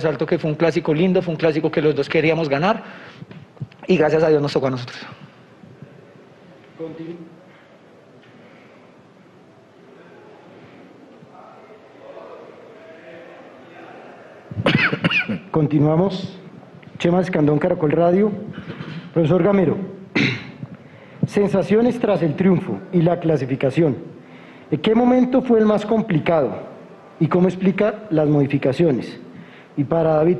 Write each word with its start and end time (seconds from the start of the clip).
resalto 0.00 0.24
que 0.24 0.38
fue 0.38 0.50
un 0.50 0.56
clásico 0.56 0.94
lindo, 0.94 1.20
fue 1.20 1.34
un 1.34 1.38
clásico 1.38 1.70
que 1.70 1.82
los 1.82 1.94
dos 1.94 2.08
queríamos 2.08 2.48
ganar 2.48 2.82
y 3.86 3.98
gracias 3.98 4.22
a 4.22 4.30
Dios 4.30 4.40
nos 4.40 4.52
tocó 4.52 4.68
a 4.68 4.70
nosotros. 4.70 4.98
Continuamos. 15.50 16.38
Chema 16.98 17.20
Escandón, 17.20 17.58
Caracol 17.58 17.92
Radio. 17.92 18.32
Profesor 19.12 19.42
Gamero, 19.42 19.76
sensaciones 21.26 21.98
tras 21.98 22.22
el 22.22 22.36
triunfo 22.36 22.78
y 22.92 23.02
la 23.02 23.20
clasificación. 23.20 23.96
¿En 24.70 24.80
qué 24.80 24.94
momento 24.94 25.42
fue 25.42 25.58
el 25.58 25.66
más 25.66 25.84
complicado? 25.84 26.70
¿Y 27.18 27.26
cómo 27.26 27.48
explica 27.48 28.06
las 28.08 28.28
modificaciones? 28.28 29.20
Y 29.76 29.84
para 29.84 30.14
David, 30.14 30.38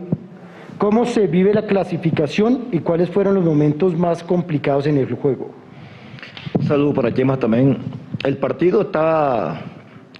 ¿cómo 0.79 1.05
se 1.05 1.27
vive 1.27 1.55
la 1.55 1.67
clasificación 1.67 2.67
y 2.73 2.81
cuáles 2.81 3.11
fueron 3.11 3.35
los 3.35 3.45
momentos 3.45 3.97
más 3.97 4.23
complicados 4.23 4.87
en 4.87 4.99
el 4.99 5.13
juego? 5.15 5.51
Un 6.59 6.67
saludo 6.67 6.95
para 6.95 7.15
Chema 7.15 7.39
también. 7.39 7.79
El 8.25 8.37
partido 8.37 8.83
estaba, 8.83 9.61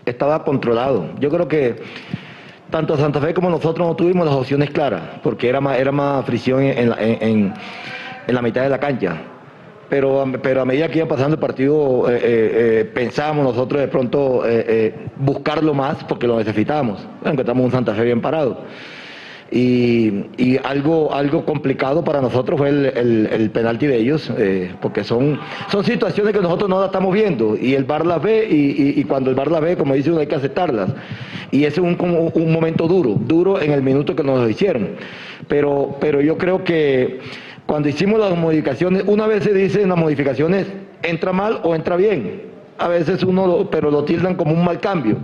estaba 0.07 0.45
controlado. 0.45 1.07
Yo 1.19 1.29
creo 1.29 1.49
que 1.49 1.77
tanto 2.71 2.97
Santa 2.97 3.21
Fe 3.21 3.35
como 3.35 3.51
nosotros 3.51 3.87
no 3.87 3.95
tuvimos 3.97 4.25
las 4.25 4.35
opciones 4.35 4.71
claras, 4.71 5.03
porque 5.23 5.49
era 5.49 5.61
más, 5.61 5.79
era 5.79 5.93
más 5.93 6.25
fricción 6.25 6.63
en, 6.63 6.95
en, 6.99 7.55
la 8.29 8.43
mitad 8.43 8.63
de 8.63 8.69
la 8.69 8.79
cancha. 8.79 9.17
Pero, 9.89 10.25
pero 10.41 10.61
a 10.61 10.65
medida 10.65 10.89
que 10.89 10.99
iba 10.99 11.09
pasando 11.09 11.35
el 11.35 11.41
partido, 11.41 12.09
eh, 12.09 12.15
eh, 12.15 12.21
eh, 12.23 12.85
pensábamos 12.95 13.45
nosotros 13.45 13.81
de 13.81 13.89
pronto 13.89 14.45
buscarlo 15.17 15.75
más 15.75 16.05
porque 16.05 16.29
lo 16.29 16.39
necesitábamos. 16.39 17.05
Encontramos 17.25 17.65
un 17.65 17.73
Santa 17.73 17.93
Fe 17.95 18.05
bien 18.05 18.21
parado. 18.21 18.59
Y, 19.53 20.59
algo, 20.63 21.13
algo 21.13 21.45
complicado 21.45 22.05
para 22.05 22.21
nosotros 22.21 22.59
fue 22.59 22.69
el, 22.69 23.51
penalti 23.53 23.87
de 23.87 23.97
ellos, 23.97 24.31
eh, 24.39 24.73
porque 24.81 25.03
son, 25.03 25.41
son 25.71 25.83
situaciones 25.85 26.33
que 26.33 26.41
nosotros 26.41 26.71
no 26.71 26.79
las 26.79 26.87
estamos 26.87 27.13
viendo 27.13 27.57
y 27.57 27.75
el 27.75 27.85
VAR 27.85 28.07
las 28.07 28.23
ve 28.23 28.47
y, 28.49 29.03
cuando 29.05 29.31
el 29.31 29.37
VAR 29.37 29.51
las 29.51 29.61
ve, 29.61 29.77
como 29.77 29.95
dice 29.95 30.11
uno, 30.11 30.21
hay 30.21 30.27
que 30.27 30.37
aceptarlas. 30.37 30.91
Y 31.51 31.65
ese 31.65 31.81
es 31.81 31.87
un, 32.01 32.31
un 32.33 32.53
momento 32.53 32.87
duro, 32.87 33.17
duro 33.19 33.61
en 33.61 33.73
el 33.73 33.83
minuto 33.83 34.15
que 34.15 34.23
nos 34.23 34.41
lo 34.41 34.49
hicieron. 34.49 34.91
Pero, 35.49 35.97
pero 36.01 36.21
yo 36.21 36.39
creo 36.39 36.63
que 36.63 37.19
cuando 37.67 37.89
hicimos 37.89 38.21
las 38.21 38.37
modificaciones, 38.37 39.05
una 39.07 39.27
vez 39.27 39.45
se 39.45 39.53
dice 39.53 39.83
en 39.83 39.89
las 39.89 39.99
modificaciones, 39.99 40.67
entra 41.03 41.33
mal 41.33 41.61
o 41.65 41.75
entra 41.75 41.97
bien. 41.97 42.43
A 42.79 42.89
veces 42.89 43.23
uno, 43.25 43.69
pero 43.71 43.91
lo 43.91 44.05
tildan 44.05 44.35
como 44.37 44.55
un 44.55 44.65
mal 44.65 44.81
cambio. 44.81 45.17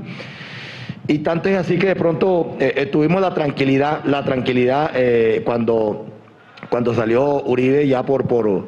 Y 1.09 1.19
tanto 1.19 1.49
es 1.49 1.57
así 1.57 1.79
que 1.79 1.89
de 1.89 1.97
pronto 1.97 2.57
eh, 2.59 2.73
eh, 2.77 2.87
tuvimos 2.87 3.21
la 3.21 3.33
tranquilidad, 3.33 4.05
la 4.05 4.25
tranquilidad 4.25 4.91
eh, 4.95 5.43
cuando, 5.45 6.07
cuando 6.69 6.95
salió 6.95 7.45
Uribe 7.45 7.87
ya 7.87 8.03
por, 8.03 8.27
por 8.27 8.67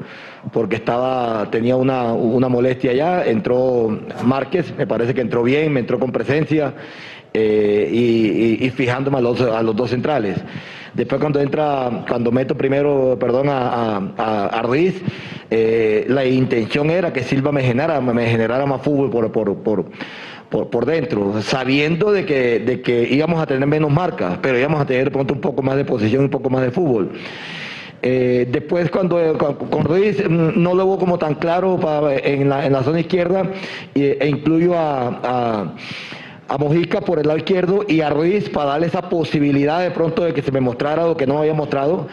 porque 0.53 0.77
estaba, 0.77 1.51
tenía 1.51 1.75
una, 1.75 2.15
molestia 2.49 2.93
ya, 2.93 3.25
entró 3.25 3.99
Márquez, 4.25 4.73
me 4.79 4.87
parece 4.87 5.13
que 5.13 5.21
entró 5.21 5.43
bien, 5.43 5.73
me 5.73 5.81
entró 5.81 5.99
con 5.99 6.13
presencia 6.13 6.75
y, 7.35 8.71
fijándome 8.75 9.19
a 9.19 9.21
los, 9.21 9.41
a 9.41 9.63
los 9.63 9.75
dos 9.75 9.91
centrales. 9.91 10.39
Después 10.95 11.21
cuando 11.21 11.41
entra, 11.41 12.05
cuando 12.09 12.31
meto 12.33 12.57
primero, 12.57 13.19
perdón, 13.21 13.49
a, 13.51 13.97
a, 14.17 14.63
Ruiz, 14.63 15.03
la 15.51 16.25
intención 16.25 16.89
era 16.89 17.13
que 17.13 17.25
Silva 17.25 17.53
me 17.53 17.63
generara, 17.63 18.01
me 18.01 18.27
generara 18.27 18.65
más 18.65 18.81
fútbol 18.81 19.11
por, 19.11 19.31
por, 19.33 19.57
por 19.57 19.85
por, 20.51 20.69
por 20.71 20.87
dentro, 20.87 21.41
sabiendo 21.43 22.13
de 22.13 22.25
que, 22.25 22.59
de 22.61 22.81
que 22.81 23.09
íbamos 23.11 23.41
a 23.41 23.47
tener 23.47 23.67
menos 23.67 23.91
marcas, 23.91 24.39
pero 24.41 24.59
íbamos 24.59 24.81
a 24.81 24.87
tener 24.87 25.11
pronto 25.13 25.35
un 25.35 25.41
poco 25.41 25.63
más 25.63 25.77
de 25.77 25.85
posición, 25.85 26.25
un 26.25 26.31
poco 26.31 26.51
más 26.51 26.63
de 26.63 26.71
fútbol. 26.71 27.13
Eh, 28.01 28.49
después 28.51 28.91
cuando 28.91 29.19
Ruiz 29.83 30.23
mm, 30.25 30.63
no 30.63 30.75
lo 30.75 30.87
hubo 30.87 30.99
como 30.99 31.19
tan 31.19 31.35
claro 31.35 31.81
en, 32.23 32.49
la, 32.49 32.65
en, 32.65 32.73
la, 32.73 32.85
zona 32.85 33.01
izquierda 33.01 33.51
e 33.93 34.29
incluyo 34.29 34.79
a, 34.79 35.75
a, 36.49 36.59
Mojica 36.59 37.01
por 37.01 37.19
el 37.19 37.27
lado 37.27 37.39
izquierdo 37.39 37.85
y 37.89 38.01
a 38.01 38.11
Ruiz 38.11 38.49
para 38.51 38.71
darle 38.71 38.87
esa 38.87 39.09
posibilidad 39.09 39.81
de 39.81 39.91
pronto 39.91 40.23
de 40.23 40.33
que 40.33 40.43
se 40.43 40.53
me 40.53 40.61
mostrara 40.61 41.07
lo 41.07 41.17
que 41.17 41.27
no 41.27 41.39
había 41.39 41.55
mostrado 41.55 42.07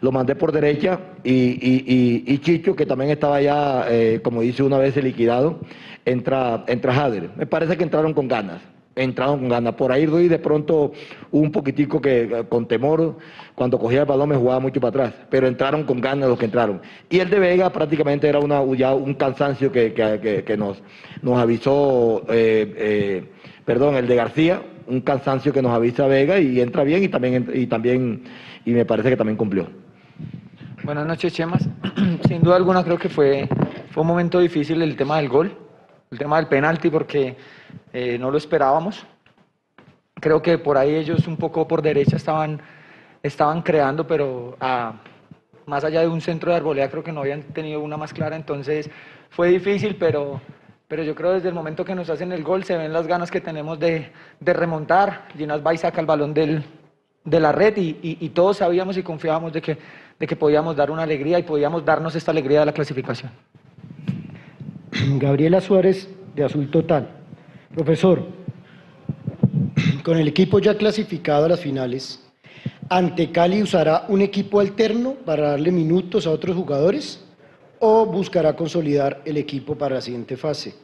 lo 0.00 0.12
mandé 0.12 0.34
por 0.34 0.52
derecha 0.52 0.98
y, 1.24 1.32
y, 1.32 2.24
y, 2.26 2.38
Chicho, 2.38 2.74
que 2.74 2.86
también 2.86 3.10
estaba 3.10 3.40
ya, 3.40 3.84
eh, 3.88 4.20
como 4.22 4.40
dice 4.40 4.62
una 4.62 4.78
vez, 4.78 4.96
liquidado, 4.96 5.60
entra, 6.10 6.64
entra 6.66 6.94
Jader. 6.94 7.30
Me 7.36 7.46
parece 7.46 7.76
que 7.76 7.84
entraron 7.84 8.12
con 8.14 8.28
ganas, 8.28 8.60
entraron 8.96 9.40
con 9.40 9.48
ganas. 9.48 9.74
Por 9.74 9.92
ahí 9.92 10.06
doy 10.06 10.28
de 10.28 10.38
pronto 10.38 10.92
un 11.30 11.50
poquitico 11.52 12.00
que 12.00 12.22
eh, 12.22 12.44
con 12.48 12.66
temor, 12.66 13.16
cuando 13.54 13.78
cogía 13.78 14.00
el 14.00 14.06
balón 14.06 14.28
me 14.28 14.36
jugaba 14.36 14.60
mucho 14.60 14.80
para 14.80 15.04
atrás, 15.04 15.14
pero 15.30 15.46
entraron 15.46 15.84
con 15.84 16.00
ganas 16.00 16.28
los 16.28 16.38
que 16.38 16.46
entraron. 16.46 16.80
Y 17.08 17.18
el 17.18 17.30
de 17.30 17.38
Vega 17.38 17.70
prácticamente 17.70 18.28
era 18.28 18.38
una, 18.38 18.62
ya 18.76 18.94
un 18.94 19.14
cansancio 19.14 19.70
que, 19.70 19.92
que, 19.92 20.44
que 20.44 20.56
nos, 20.56 20.82
nos 21.22 21.38
avisó, 21.38 22.24
eh, 22.28 23.24
perdón, 23.64 23.96
el 23.96 24.06
de 24.06 24.16
García, 24.16 24.62
un 24.86 25.00
cansancio 25.00 25.52
que 25.52 25.62
nos 25.62 25.72
avisa 25.72 26.06
Vega 26.06 26.38
y 26.38 26.60
entra 26.60 26.84
bien 26.84 27.02
y 27.02 27.08
también, 27.08 27.48
y 27.54 27.66
también, 27.66 28.24
y 28.64 28.72
me 28.72 28.84
parece 28.84 29.10
que 29.10 29.16
también 29.16 29.36
cumplió. 29.36 29.68
Buenas 30.82 31.06
noches, 31.06 31.32
Chemas. 31.32 31.68
Sin 32.28 32.42
duda 32.42 32.56
alguna 32.56 32.82
creo 32.82 32.98
que 32.98 33.08
fue, 33.08 33.48
fue 33.90 34.00
un 34.00 34.06
momento 34.06 34.40
difícil 34.40 34.82
el 34.82 34.96
tema 34.96 35.18
del 35.18 35.28
gol, 35.28 35.52
el 36.10 36.18
tema 36.18 36.36
del 36.36 36.48
penalti, 36.48 36.90
porque 36.90 37.36
eh, 37.92 38.18
no 38.18 38.30
lo 38.30 38.38
esperábamos. 38.38 39.06
Creo 40.14 40.42
que 40.42 40.58
por 40.58 40.76
ahí 40.76 40.94
ellos 40.94 41.26
un 41.26 41.36
poco 41.36 41.66
por 41.66 41.82
derecha 41.82 42.16
estaban, 42.16 42.60
estaban 43.22 43.62
creando, 43.62 44.06
pero 44.06 44.56
más 45.66 45.84
allá 45.84 46.00
de 46.00 46.08
un 46.08 46.20
centro 46.20 46.50
de 46.50 46.58
arboleda 46.58 46.90
creo 46.90 47.02
que 47.04 47.12
no 47.12 47.20
habían 47.20 47.42
tenido 47.42 47.80
una 47.80 47.96
más 47.96 48.12
clara, 48.12 48.36
entonces 48.36 48.90
fue 49.30 49.48
difícil, 49.48 49.96
pero, 49.96 50.40
pero 50.88 51.04
yo 51.04 51.14
creo 51.14 51.32
desde 51.32 51.48
el 51.48 51.54
momento 51.54 51.84
que 51.84 51.94
nos 51.94 52.10
hacen 52.10 52.32
el 52.32 52.42
gol 52.42 52.64
se 52.64 52.76
ven 52.76 52.92
las 52.92 53.06
ganas 53.06 53.30
que 53.30 53.40
tenemos 53.40 53.78
de, 53.78 54.10
de 54.40 54.52
remontar. 54.52 55.28
Ginás 55.36 55.64
va 55.64 55.72
y 55.72 55.78
saca 55.78 56.00
el 56.00 56.06
balón 56.06 56.34
de 56.34 57.40
la 57.40 57.52
red 57.52 57.76
y, 57.76 57.98
y 58.02 58.28
todos 58.30 58.58
sabíamos 58.58 58.96
y 58.96 59.02
confiábamos 59.02 59.52
de 59.52 59.62
que 59.62 59.78
de 60.20 60.26
que 60.26 60.36
podíamos 60.36 60.76
dar 60.76 60.90
una 60.90 61.02
alegría 61.02 61.38
y 61.38 61.42
podíamos 61.42 61.82
darnos 61.82 62.14
esta 62.14 62.30
alegría 62.30 62.60
de 62.60 62.66
la 62.66 62.72
clasificación. 62.72 63.32
Gabriela 65.18 65.60
Suárez, 65.60 66.08
de 66.34 66.44
Azul 66.44 66.70
Total. 66.70 67.08
Profesor, 67.74 68.24
con 70.04 70.18
el 70.18 70.28
equipo 70.28 70.58
ya 70.58 70.76
clasificado 70.76 71.44
a 71.44 71.48
las 71.50 71.60
finales, 71.60 72.24
¿ante 72.88 73.30
Cali 73.30 73.62
usará 73.62 74.06
un 74.08 74.22
equipo 74.22 74.60
alterno 74.60 75.14
para 75.24 75.50
darle 75.50 75.70
minutos 75.70 76.26
a 76.26 76.30
otros 76.30 76.56
jugadores 76.56 77.24
o 77.78 78.06
buscará 78.06 78.54
consolidar 78.56 79.22
el 79.24 79.36
equipo 79.36 79.76
para 79.76 79.96
la 79.96 80.00
siguiente 80.00 80.36
fase? 80.36 80.74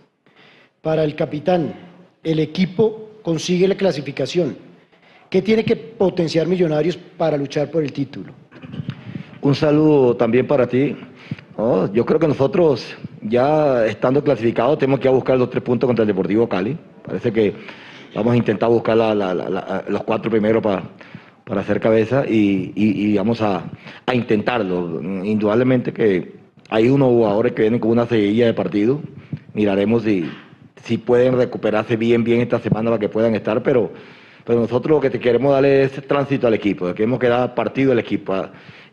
Para 0.82 1.02
el 1.04 1.16
capitán, 1.16 1.74
el 2.22 2.38
equipo 2.38 3.10
consigue 3.22 3.66
la 3.66 3.74
clasificación. 3.74 4.56
¿Qué 5.28 5.42
tiene 5.42 5.64
que 5.64 5.74
potenciar 5.74 6.46
Millonarios 6.46 6.96
para 6.96 7.36
luchar 7.36 7.70
por 7.70 7.82
el 7.82 7.92
título? 7.92 8.32
Un 9.42 9.54
saludo 9.54 10.16
también 10.16 10.46
para 10.46 10.66
ti. 10.66 10.96
yo 11.92 12.06
creo 12.06 12.20
que 12.20 12.28
nosotros, 12.28 12.96
ya 13.28 13.86
estando 13.86 14.22
clasificados, 14.22 14.78
tenemos 14.78 15.00
que 15.00 15.08
ir 15.08 15.10
a 15.10 15.14
buscar 15.14 15.38
los 15.38 15.50
tres 15.50 15.62
puntos 15.62 15.86
contra 15.86 16.02
el 16.02 16.08
Deportivo 16.08 16.48
Cali. 16.48 16.76
Parece 17.02 17.32
que 17.32 17.54
vamos 18.14 18.34
a 18.34 18.36
intentar 18.36 18.68
buscar 18.68 18.96
los 18.96 20.02
cuatro 20.04 20.30
primeros 20.30 20.62
para, 20.62 20.82
para 21.44 21.60
hacer 21.60 21.80
cabeza 21.80 22.24
y, 22.26 23.16
vamos 23.16 23.40
a, 23.42 23.64
intentarlo. 24.12 25.00
Indudablemente 25.24 25.92
que 25.92 26.34
hay 26.68 26.88
unos 26.88 27.08
jugadores 27.08 27.52
que 27.52 27.62
vienen 27.62 27.80
con 27.80 27.92
una 27.92 28.06
seguilla 28.06 28.46
de 28.46 28.54
partido. 28.54 29.00
Miraremos 29.54 30.02
si, 30.02 30.28
si 30.82 30.98
pueden 30.98 31.36
recuperarse 31.36 31.96
bien, 31.96 32.24
bien 32.24 32.40
esta 32.40 32.58
semana 32.58 32.90
para 32.90 33.00
que 33.00 33.08
puedan 33.08 33.34
estar, 33.34 33.62
pero, 33.62 33.92
pero 34.44 34.60
nosotros 34.60 34.96
lo 34.96 35.00
que 35.00 35.10
te 35.10 35.18
queremos 35.18 35.52
darle 35.52 35.84
es 35.84 35.92
tránsito 36.06 36.46
al 36.46 36.54
equipo, 36.54 36.92
queremos 36.94 37.18
que 37.18 37.28
da 37.28 37.54
partido 37.54 37.92
al 37.92 37.98
equipo 37.98 38.34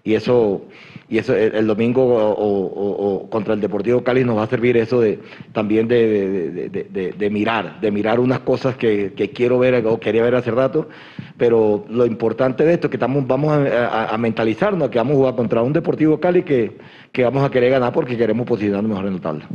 y 0.03 0.15
eso 0.15 0.65
y 1.09 1.17
eso 1.17 1.35
el, 1.35 1.67
domingo 1.67 2.03
o, 2.03 3.29
contra 3.29 3.53
el 3.53 3.61
Deportivo 3.61 4.03
Cali 4.03 4.23
nos 4.23 4.38
va 4.38 4.44
a 4.44 4.47
servir 4.47 4.75
eso 4.77 5.00
de 5.00 5.19
también 5.51 5.88
de, 5.88 7.29
mirar, 7.31 7.79
de 7.79 7.91
mirar 7.91 8.19
unas 8.19 8.39
cosas 8.39 8.75
que, 8.75 9.13
quiero 9.33 9.59
ver 9.59 9.85
o 9.85 10.00
quería 10.00 10.23
ver 10.23 10.35
hace 10.35 10.51
rato, 10.51 10.89
pero 11.38 11.85
lo 11.89 12.05
importante 12.05 12.65
de 12.65 12.73
esto 12.73 12.88
es 12.88 12.91
que 12.91 12.97
estamos, 12.97 13.27
vamos 13.27 13.53
a, 13.53 14.17
mentalizarnos 14.17 14.89
que 14.89 14.97
vamos 14.97 15.13
a 15.13 15.17
jugar 15.17 15.35
contra 15.35 15.61
un 15.61 15.71
Deportivo 15.71 16.19
Cali 16.19 16.44
que, 16.44 16.77
que 17.11 17.23
vamos 17.23 17.44
a 17.44 17.51
querer 17.51 17.71
ganar 17.71 17.94
porque 17.94 18.17
queremos 18.17 18.47
posicionarnos 18.47 18.89
mejor 18.89 19.05
en 19.05 19.13
la 19.13 19.21
tabla. 19.21 19.47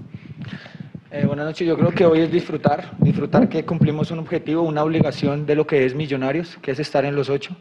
Eh, 1.10 1.24
buenas 1.26 1.46
noches, 1.46 1.66
yo 1.66 1.76
creo 1.76 1.90
que 1.90 2.04
hoy 2.04 2.20
es 2.20 2.30
disfrutar, 2.30 2.92
disfrutar 2.98 3.48
que 3.48 3.64
cumplimos 3.64 4.10
un 4.10 4.20
objetivo, 4.20 4.62
una 4.62 4.84
obligación 4.84 5.46
de 5.46 5.56
lo 5.56 5.66
que 5.66 5.84
es 5.86 5.94
Millonarios, 5.94 6.58
que 6.62 6.70
es 6.70 6.78
estar 6.78 7.04
en 7.04 7.16
los 7.16 7.30
ocho 7.30 7.56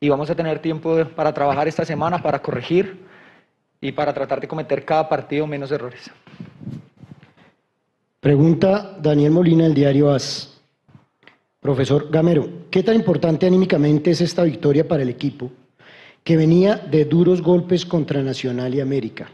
y 0.00 0.08
vamos 0.08 0.30
a 0.30 0.34
tener 0.34 0.60
tiempo 0.60 1.04
para 1.14 1.32
trabajar 1.34 1.68
esta 1.68 1.84
semana, 1.84 2.22
para 2.22 2.40
corregir 2.40 3.00
y 3.82 3.92
para 3.92 4.14
tratar 4.14 4.40
de 4.40 4.48
cometer 4.48 4.84
cada 4.84 5.08
partido 5.08 5.46
menos 5.46 5.70
errores. 5.70 6.10
Pregunta 8.18 8.96
Daniel 9.00 9.32
Molina 9.32 9.64
del 9.64 9.74
diario 9.74 10.10
AS. 10.10 10.58
Profesor 11.60 12.10
Gamero, 12.10 12.48
¿qué 12.70 12.82
tan 12.82 12.96
importante 12.96 13.46
anímicamente 13.46 14.10
es 14.10 14.22
esta 14.22 14.42
victoria 14.42 14.88
para 14.88 15.02
el 15.02 15.10
equipo 15.10 15.50
que 16.24 16.36
venía 16.36 16.76
de 16.76 17.04
duros 17.04 17.42
golpes 17.42 17.84
contra 17.84 18.22
Nacional 18.22 18.74
y 18.74 18.80
América? 18.80 19.30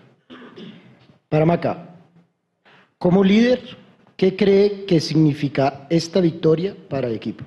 Para 1.28 1.46
Maca, 1.46 1.94
como 2.98 3.22
líder, 3.22 3.60
¿qué 4.16 4.34
cree 4.34 4.84
que 4.84 5.00
significa 5.00 5.86
esta 5.90 6.20
victoria 6.20 6.74
para 6.88 7.06
el 7.06 7.14
equipo? 7.14 7.44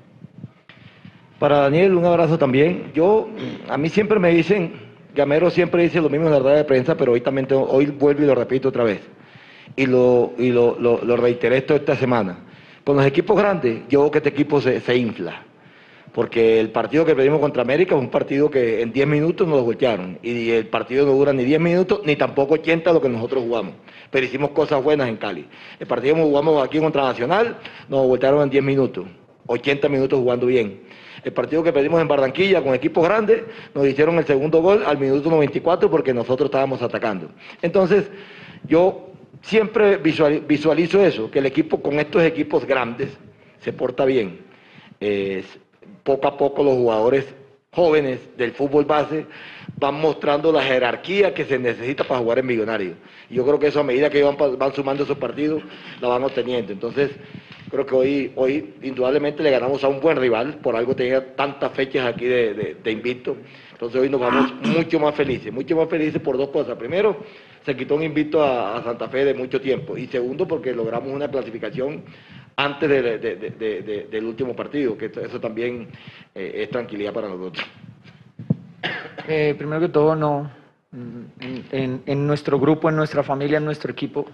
Para 1.39 1.59
Daniel, 1.59 1.95
un 1.95 2.05
abrazo 2.05 2.37
también. 2.37 2.91
Yo, 2.93 3.29
a 3.69 3.77
mí 3.77 3.89
siempre 3.89 4.19
me 4.19 4.29
dicen, 4.29 4.73
Gamero 5.15 5.49
siempre 5.49 5.83
dice 5.83 6.01
lo 6.01 6.09
mismo 6.09 6.27
en 6.27 6.33
la 6.33 6.39
rueda 6.39 6.57
de 6.57 6.65
prensa, 6.65 6.95
pero 6.95 7.13
hoy 7.13 7.21
también 7.21 7.47
hoy 7.51 7.87
vuelvo 7.87 8.23
y 8.23 8.25
lo 8.25 8.35
repito 8.35 8.69
otra 8.69 8.83
vez. 8.83 9.01
Y 9.75 9.85
lo, 9.85 10.33
y 10.37 10.49
lo, 10.49 10.77
lo 10.79 11.15
reiteré 11.17 11.57
esto 11.57 11.75
esta 11.75 11.95
semana. 11.95 12.49
Con 12.89 12.97
los 12.97 13.05
equipos 13.05 13.37
grandes, 13.37 13.81
yo 13.87 14.01
veo 14.01 14.09
que 14.09 14.17
este 14.17 14.29
equipo 14.29 14.59
se, 14.59 14.97
infla. 14.97 15.43
Porque 16.11 16.59
el 16.59 16.71
partido 16.71 17.05
que 17.05 17.13
perdimos 17.13 17.39
contra 17.39 17.61
América 17.61 17.93
es 17.93 18.01
un 18.01 18.09
partido 18.09 18.49
que 18.49 18.81
en 18.81 18.91
10 18.91 19.07
minutos 19.07 19.47
nos 19.47 19.57
lo 19.57 19.63
voltearon. 19.63 20.17
Y 20.23 20.49
el 20.49 20.65
partido 20.65 21.05
no 21.05 21.11
dura 21.11 21.31
ni 21.31 21.43
10 21.43 21.61
minutos, 21.61 22.01
ni 22.03 22.15
tampoco 22.15 22.55
80 22.55 22.91
lo 22.91 22.99
que 22.99 23.09
nosotros 23.09 23.43
jugamos. 23.43 23.75
Pero 24.09 24.25
hicimos 24.25 24.49
cosas 24.49 24.83
buenas 24.83 25.07
en 25.07 25.17
Cali. 25.17 25.45
El 25.79 25.85
partido 25.85 26.15
que 26.15 26.23
jugamos 26.23 26.65
aquí 26.65 26.79
contra 26.79 27.03
Nacional, 27.03 27.57
nos 27.87 28.07
voltearon 28.07 28.41
en 28.41 28.49
10 28.49 28.63
minutos. 28.63 29.05
80 29.49 29.89
minutos 29.89 30.19
jugando 30.19 30.45
bien. 30.45 30.81
El 31.23 31.33
partido 31.33 31.63
que 31.63 31.73
perdimos 31.73 31.99
en 31.99 32.07
Barranquilla 32.07 32.61
con 32.63 32.73
equipos 32.73 33.03
grandes, 33.03 33.43
nos 33.73 33.85
hicieron 33.85 34.17
el 34.17 34.25
segundo 34.25 34.61
gol 34.61 34.83
al 34.85 34.97
minuto 34.97 35.29
94 35.29 35.89
porque 35.89 36.13
nosotros 36.13 36.47
estábamos 36.47 36.81
atacando. 36.81 37.29
Entonces, 37.61 38.09
yo 38.67 39.09
siempre 39.41 39.97
visualizo 39.97 41.03
eso, 41.03 41.29
que 41.31 41.39
el 41.39 41.47
equipo 41.47 41.81
con 41.81 41.99
estos 41.99 42.23
equipos 42.23 42.65
grandes 42.65 43.09
se 43.59 43.73
porta 43.73 44.05
bien. 44.05 44.39
poco 46.03 46.27
a 46.27 46.37
poco 46.37 46.63
los 46.63 46.75
jugadores 46.75 47.25
jóvenes 47.71 48.19
del 48.37 48.51
fútbol 48.51 48.85
base 48.85 49.25
van 49.77 49.95
mostrando 49.95 50.51
la 50.51 50.63
jerarquía 50.63 51.33
que 51.33 51.45
se 51.45 51.59
necesita 51.59 52.03
para 52.03 52.19
jugar 52.19 52.39
en 52.39 52.47
Millonario. 52.47 52.93
Y 53.29 53.35
yo 53.35 53.45
creo 53.45 53.59
que 53.59 53.67
eso 53.67 53.79
a 53.79 53.83
medida 53.83 54.09
que 54.09 54.23
van 54.23 54.73
sumando 54.73 55.03
esos 55.03 55.17
partidos, 55.17 55.63
la 56.01 56.07
van 56.07 56.23
obteniendo. 56.23 56.73
Entonces, 56.73 57.11
creo 57.69 57.85
que 57.85 57.95
hoy, 57.95 58.31
hoy 58.35 58.73
indudablemente 58.81 59.43
le 59.43 59.51
ganamos 59.51 59.83
a 59.83 59.87
un 59.87 59.99
buen 59.99 60.17
rival, 60.17 60.59
por 60.61 60.75
algo 60.75 60.95
tenía 60.95 61.35
tantas 61.35 61.71
fechas 61.73 62.05
aquí 62.07 62.25
de, 62.25 62.53
de, 62.53 62.77
de 62.83 62.91
invicto. 62.91 63.37
Entonces 63.71 64.01
hoy 64.01 64.09
nos 64.09 64.19
vamos 64.19 64.53
mucho 64.61 64.99
más 64.99 65.15
felices, 65.15 65.53
mucho 65.53 65.75
más 65.75 65.87
felices 65.87 66.21
por 66.21 66.37
dos 66.37 66.49
cosas. 66.49 66.77
Primero, 66.77 67.17
se 67.65 67.75
quitó 67.75 67.95
un 67.95 68.03
invito 68.03 68.43
a, 68.43 68.81
Santa 68.83 69.07
Fe 69.09 69.25
de 69.25 69.33
mucho 69.33 69.61
tiempo. 69.61 69.97
Y 69.97 70.07
segundo, 70.07 70.47
porque 70.47 70.73
logramos 70.73 71.13
una 71.13 71.29
clasificación 71.29 72.03
antes 72.55 72.89
del 72.89 74.25
último 74.25 74.55
partido, 74.55 74.97
que 74.97 75.05
eso 75.05 75.39
también 75.39 75.87
eh, 76.35 76.51
es 76.55 76.69
tranquilidad 76.69 77.13
para 77.13 77.29
nosotros. 77.29 77.65
Eh, 79.27 79.55
primero 79.57 79.79
que 79.79 79.89
todo, 79.89 80.15
no. 80.15 80.51
En, 81.71 82.01
en, 82.05 82.27
nuestro 82.27 82.59
grupo, 82.59 82.89
en 82.89 82.95
nuestra 82.95 83.21
familia, 83.21 83.59
en 83.59 83.65
nuestro 83.65 83.91
equipo, 83.91 84.25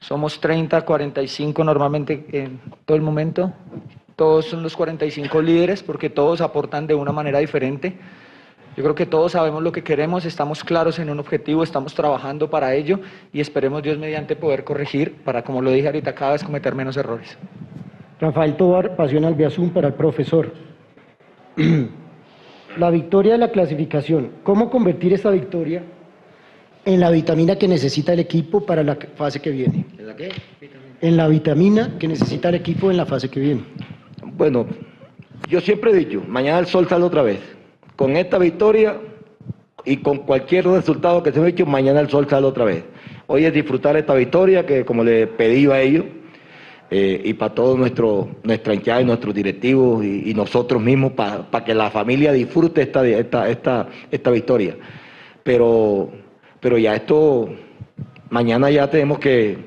somos 0.00 0.40
30, 0.40 0.82
45 0.82 1.64
normalmente 1.64 2.26
en 2.32 2.60
todo 2.84 2.96
el 2.96 3.02
momento. 3.02 3.52
Todos 4.14 4.46
son 4.46 4.62
los 4.62 4.76
45 4.76 5.42
líderes 5.42 5.82
porque 5.82 6.10
todos 6.10 6.40
aportan 6.40 6.86
de 6.86 6.94
una 6.94 7.12
manera 7.12 7.38
diferente. 7.38 7.96
Yo 8.76 8.82
creo 8.82 8.94
que 8.94 9.06
todos 9.06 9.32
sabemos 9.32 9.62
lo 9.62 9.72
que 9.72 9.82
queremos, 9.82 10.26
estamos 10.26 10.62
claros 10.62 10.98
en 10.98 11.08
un 11.08 11.18
objetivo, 11.18 11.62
estamos 11.62 11.94
trabajando 11.94 12.50
para 12.50 12.74
ello 12.74 13.00
y 13.32 13.40
esperemos 13.40 13.82
Dios 13.82 13.98
mediante 13.98 14.36
poder 14.36 14.64
corregir 14.64 15.16
para, 15.24 15.42
como 15.42 15.62
lo 15.62 15.70
dije 15.70 15.86
ahorita, 15.86 16.14
cada 16.14 16.32
vez 16.32 16.44
cometer 16.44 16.74
menos 16.74 16.96
errores. 16.98 17.38
Rafael 18.20 18.56
Tobar, 18.56 18.96
Pasión 18.96 19.24
Albiazún 19.24 19.70
para 19.70 19.88
el 19.88 19.94
profesor. 19.94 20.52
la 22.76 22.90
victoria 22.90 23.32
de 23.32 23.38
la 23.38 23.50
clasificación, 23.50 24.32
¿cómo 24.42 24.68
convertir 24.70 25.14
esta 25.14 25.30
victoria 25.30 25.82
en 26.86 27.00
la 27.00 27.10
vitamina 27.10 27.56
que 27.56 27.68
necesita 27.68 28.14
el 28.14 28.20
equipo 28.20 28.64
para 28.64 28.82
la 28.82 28.96
fase 29.16 29.40
que 29.40 29.50
viene? 29.50 29.84
¿En 29.98 30.06
la 30.06 30.16
qué? 30.16 30.30
En 31.02 31.16
la 31.16 31.28
vitamina 31.28 31.98
que 31.98 32.08
necesita 32.08 32.48
el 32.48 32.54
equipo 32.54 32.90
en 32.90 32.96
la 32.96 33.04
fase 33.04 33.28
que 33.28 33.40
viene. 33.40 33.64
Bueno, 34.22 34.66
yo 35.48 35.60
siempre 35.60 35.90
he 35.90 35.94
dicho, 35.94 36.22
mañana 36.26 36.60
el 36.60 36.66
sol 36.66 36.88
sale 36.88 37.04
otra 37.04 37.22
vez 37.22 37.40
con 37.96 38.16
esta 38.16 38.38
victoria 38.38 38.98
y 39.84 39.98
con 39.98 40.18
cualquier 40.18 40.66
resultado 40.66 41.22
que 41.22 41.32
se 41.32 41.40
me 41.40 41.48
hecho, 41.48 41.66
mañana 41.66 42.00
el 42.00 42.08
sol 42.08 42.26
sale 42.28 42.46
otra 42.46 42.64
vez. 42.64 42.84
Hoy 43.26 43.44
es 43.44 43.52
disfrutar 43.52 43.96
esta 43.96 44.14
victoria 44.14 44.64
que 44.64 44.84
como 44.84 45.02
le 45.02 45.26
pedí 45.26 45.66
a 45.66 45.80
ellos 45.80 46.04
eh, 46.90 47.20
y 47.24 47.34
para 47.34 47.54
todos 47.54 47.76
nuestro, 47.76 48.28
nuestra 48.44 48.74
hinchada 48.74 49.00
y 49.00 49.04
nuestros 49.04 49.34
directivos 49.34 50.04
y, 50.04 50.32
nosotros 50.34 50.80
mismos, 50.80 51.12
para 51.12 51.64
que 51.64 51.74
la 51.74 51.90
familia 51.90 52.32
disfrute 52.32 52.82
esta, 52.82 53.06
esta, 53.06 53.48
esta, 53.48 53.88
esta 54.10 54.30
victoria. 54.30 54.76
Pero, 55.42 56.10
pero 56.60 56.78
ya 56.78 56.94
esto, 56.94 57.48
mañana 58.30 58.70
ya 58.70 58.88
tenemos 58.90 59.18
que, 59.18 59.58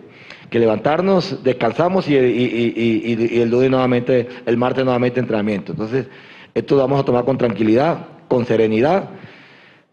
que 0.50 0.60
levantarnos, 0.60 1.44
descansamos 1.44 2.10
y, 2.10 2.16
el 2.16 3.50
lunes 3.50 3.70
nuevamente, 3.70 4.28
el 4.46 4.58
martes 4.58 4.84
nuevamente 4.84 5.20
entrenamiento. 5.20 5.72
Entonces, 5.72 6.08
esto 6.54 6.76
lo 6.76 6.82
vamos 6.82 7.00
a 7.00 7.06
tomar 7.06 7.26
con 7.26 7.38
tranquilidad 7.38 8.06
con 8.30 8.46
serenidad. 8.46 9.10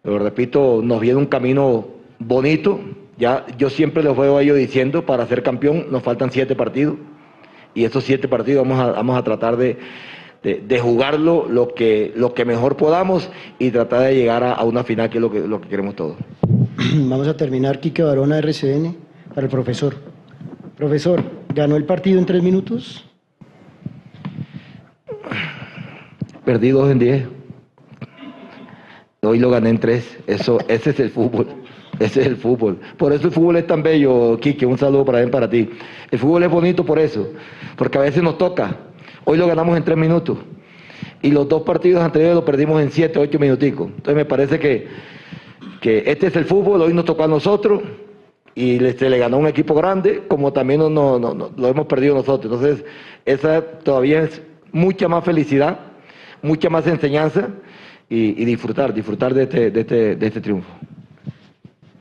Lo 0.04 0.20
repito, 0.20 0.80
nos 0.84 1.00
viene 1.00 1.18
un 1.18 1.26
camino 1.26 1.88
bonito. 2.20 2.78
Ya 3.18 3.44
yo 3.58 3.70
siempre 3.70 4.04
les 4.04 4.16
veo 4.16 4.36
a 4.36 4.42
ellos 4.42 4.56
diciendo, 4.56 5.04
para 5.04 5.26
ser 5.26 5.42
campeón 5.42 5.86
nos 5.90 6.04
faltan 6.04 6.30
siete 6.30 6.54
partidos. 6.54 6.96
Y 7.74 7.84
esos 7.84 8.04
siete 8.04 8.28
partidos 8.28 8.66
vamos 8.66 8.78
a, 8.78 8.92
vamos 8.92 9.18
a 9.18 9.24
tratar 9.24 9.56
de, 9.56 9.76
de, 10.42 10.78
jugarlo 10.78 11.46
lo 11.48 11.74
que, 11.74 12.12
lo 12.16 12.34
que 12.34 12.44
mejor 12.44 12.76
podamos 12.76 13.28
y 13.58 13.70
tratar 13.70 14.02
de 14.02 14.14
llegar 14.14 14.44
a, 14.44 14.62
una 14.64 14.84
final 14.84 15.10
que 15.10 15.18
es 15.18 15.22
lo 15.22 15.30
que, 15.30 15.40
lo 15.40 15.60
que 15.60 15.68
queremos 15.68 15.96
todos. 15.96 16.16
Vamos 16.94 17.26
a 17.26 17.36
terminar, 17.36 17.80
Quique 17.80 18.02
Barona, 18.02 18.38
RCN, 18.38 18.96
para 19.34 19.46
el 19.46 19.50
profesor. 19.50 19.96
Profesor, 20.76 21.22
¿ganó 21.54 21.76
el 21.76 21.84
partido 21.84 22.18
en 22.18 22.26
tres 22.26 22.42
minutos? 22.42 23.04
Perdí 26.44 26.70
dos 26.70 26.90
en 26.90 26.98
diez. 26.98 27.26
Hoy 29.22 29.40
lo 29.40 29.50
gané 29.50 29.70
en 29.70 29.80
tres. 29.80 30.18
Eso, 30.26 30.58
ese 30.68 30.90
es 30.90 31.00
el 31.00 31.10
fútbol. 31.10 31.48
Ese 31.98 32.20
es 32.20 32.26
el 32.26 32.36
fútbol. 32.36 32.78
Por 32.96 33.12
eso 33.12 33.26
el 33.26 33.32
fútbol 33.32 33.56
es 33.56 33.66
tan 33.66 33.82
bello, 33.82 34.38
Quique. 34.38 34.66
Un 34.66 34.78
saludo 34.78 35.04
para 35.04 35.20
él, 35.22 35.30
para 35.30 35.50
ti. 35.50 35.68
El 36.10 36.18
fútbol 36.18 36.44
es 36.44 36.50
bonito 36.50 36.84
por 36.84 36.98
eso. 36.98 37.32
Porque 37.76 37.98
a 37.98 38.02
veces 38.02 38.22
nos 38.22 38.38
toca. 38.38 38.76
Hoy 39.28 39.38
lo 39.38 39.48
ganamos 39.48 39.76
en 39.76 39.82
tres 39.82 39.98
minutos. 39.98 40.38
Y 41.20 41.32
los 41.32 41.48
dos 41.48 41.62
partidos 41.62 42.00
anteriores 42.00 42.36
lo 42.36 42.44
perdimos 42.44 42.80
en 42.80 42.92
siete, 42.92 43.18
ocho 43.18 43.40
minuticos. 43.40 43.88
Entonces 43.88 44.14
me 44.14 44.24
parece 44.24 44.60
que, 44.60 44.86
que 45.80 46.04
este 46.06 46.28
es 46.28 46.36
el 46.36 46.44
fútbol. 46.44 46.82
Hoy 46.82 46.94
nos 46.94 47.04
tocó 47.04 47.24
a 47.24 47.28
nosotros. 47.28 47.82
Y 48.54 48.78
se 48.78 49.10
le 49.10 49.18
ganó 49.18 49.38
un 49.38 49.48
equipo 49.48 49.74
grande, 49.74 50.22
como 50.28 50.52
también 50.52 50.78
no, 50.78 50.88
no, 50.88 51.18
no, 51.18 51.50
lo 51.56 51.68
hemos 51.68 51.86
perdido 51.86 52.14
nosotros. 52.14 52.54
Entonces, 52.54 52.86
esa 53.24 53.60
todavía 53.60 54.22
es 54.22 54.40
mucha 54.70 55.08
más 55.08 55.24
felicidad, 55.24 55.80
mucha 56.40 56.70
más 56.70 56.86
enseñanza 56.86 57.48
y, 58.08 58.44
disfrutar, 58.44 58.94
disfrutar 58.94 59.34
de 59.34 59.42
este, 59.42 59.70
de, 59.72 59.80
este, 59.80 60.16
de 60.16 60.26
este 60.26 60.40
triunfo. 60.40 60.70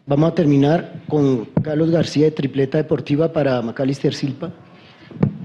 Vamos 0.06 0.32
a 0.32 0.36
terminar 0.36 1.02
con 1.10 1.46
Carlos 1.64 1.90
García 1.90 2.26
de 2.26 2.32
Tripleta 2.32 2.78
Deportiva 2.78 3.34
para 3.34 3.62
Macalister 3.64 4.14
Silva. 4.14 4.52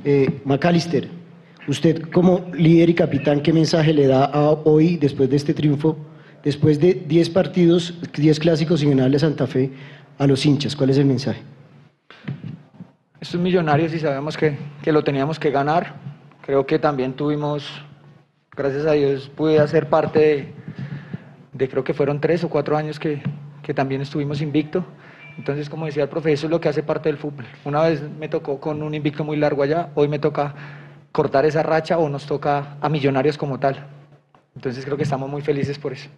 Eh, 0.04 0.42
Macalister, 0.44 1.08
usted 1.69 2.02
como 2.11 2.47
líder 2.52 2.90
y 2.90 2.95
capitán, 2.95 3.40
¿qué 3.40 3.52
mensaje 3.52 3.93
le 3.93 4.07
da 4.07 4.31
hoy, 4.64 4.97
después 4.97 5.31
de 5.31 5.37
este 5.37 5.55
triunfo, 5.55 5.97
después 6.43 6.81
de 6.81 6.95
10 6.95 7.31
partidos, 7.31 7.95
10 8.14 8.38
clásicos 8.40 8.83
y 8.83 8.88
ganarle 8.88 9.17
a 9.17 9.21
Santa 9.21 9.47
Fe 9.47 9.71
a 10.19 10.26
los 10.26 10.45
hinchas? 10.45 10.76
¿Cuál 10.76 10.90
es 10.90 10.99
el 10.99 11.07
mensaje? 11.07 11.43
Estos 13.21 13.40
millonarios 13.40 13.93
y 13.93 13.99
sabemos 13.99 14.37
que, 14.37 14.57
que 14.83 14.93
lo 14.93 15.05
teníamos 15.05 15.38
que 15.38 15.50
ganar. 15.50 15.95
Creo 16.43 16.67
que 16.67 16.79
también 16.79 17.12
tuvimos 17.12 17.71
gracias 18.61 18.85
a 18.85 18.93
Dios 18.93 19.31
pude 19.35 19.59
hacer 19.59 19.88
parte 19.88 20.52
de, 21.52 21.69
creo 21.69 21.85
que 21.85 21.95
fueron 21.95 22.21
tres 22.21 22.45
o 22.45 22.50
cuatro 22.50 22.76
años 22.76 22.99
que, 22.99 23.23
también 23.75 24.00
estuvimos 24.00 24.43
invicto. 24.43 24.85
Entonces, 25.38 25.71
como 25.71 25.87
decía 25.87 26.02
el 26.02 26.09
profesor, 26.09 26.33
eso 26.33 26.47
es 26.49 26.50
lo 26.50 26.61
que 26.61 26.69
hace 26.69 26.83
parte 26.83 27.09
del 27.09 27.19
fútbol. 27.19 27.47
Una 27.64 27.83
vez 27.83 28.02
me 28.19 28.29
tocó 28.29 28.59
con 28.59 28.83
un 28.83 28.95
invicto 28.97 29.23
muy 29.23 29.37
largo 29.37 29.62
allá, 29.62 29.90
hoy 29.95 30.09
me 30.09 30.19
toca 30.19 30.52
cortar 31.12 31.45
esa 31.45 31.62
racha 31.62 31.99
o 31.99 32.09
nos 32.09 32.26
toca 32.26 32.76
a 32.81 32.88
millonarios 32.88 33.37
como 33.37 33.59
tal. 33.59 33.87
Entonces 34.55 34.85
creo 34.85 34.97
que 34.97 35.02
estamos 35.05 35.29
muy 35.29 35.43
felices 35.43 35.79
por 35.79 35.93
eso. 35.93 36.09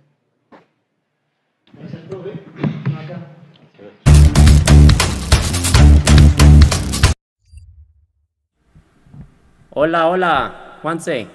Hola, 9.71 10.07
hola, 10.09 10.79
Juanse. 10.83 11.29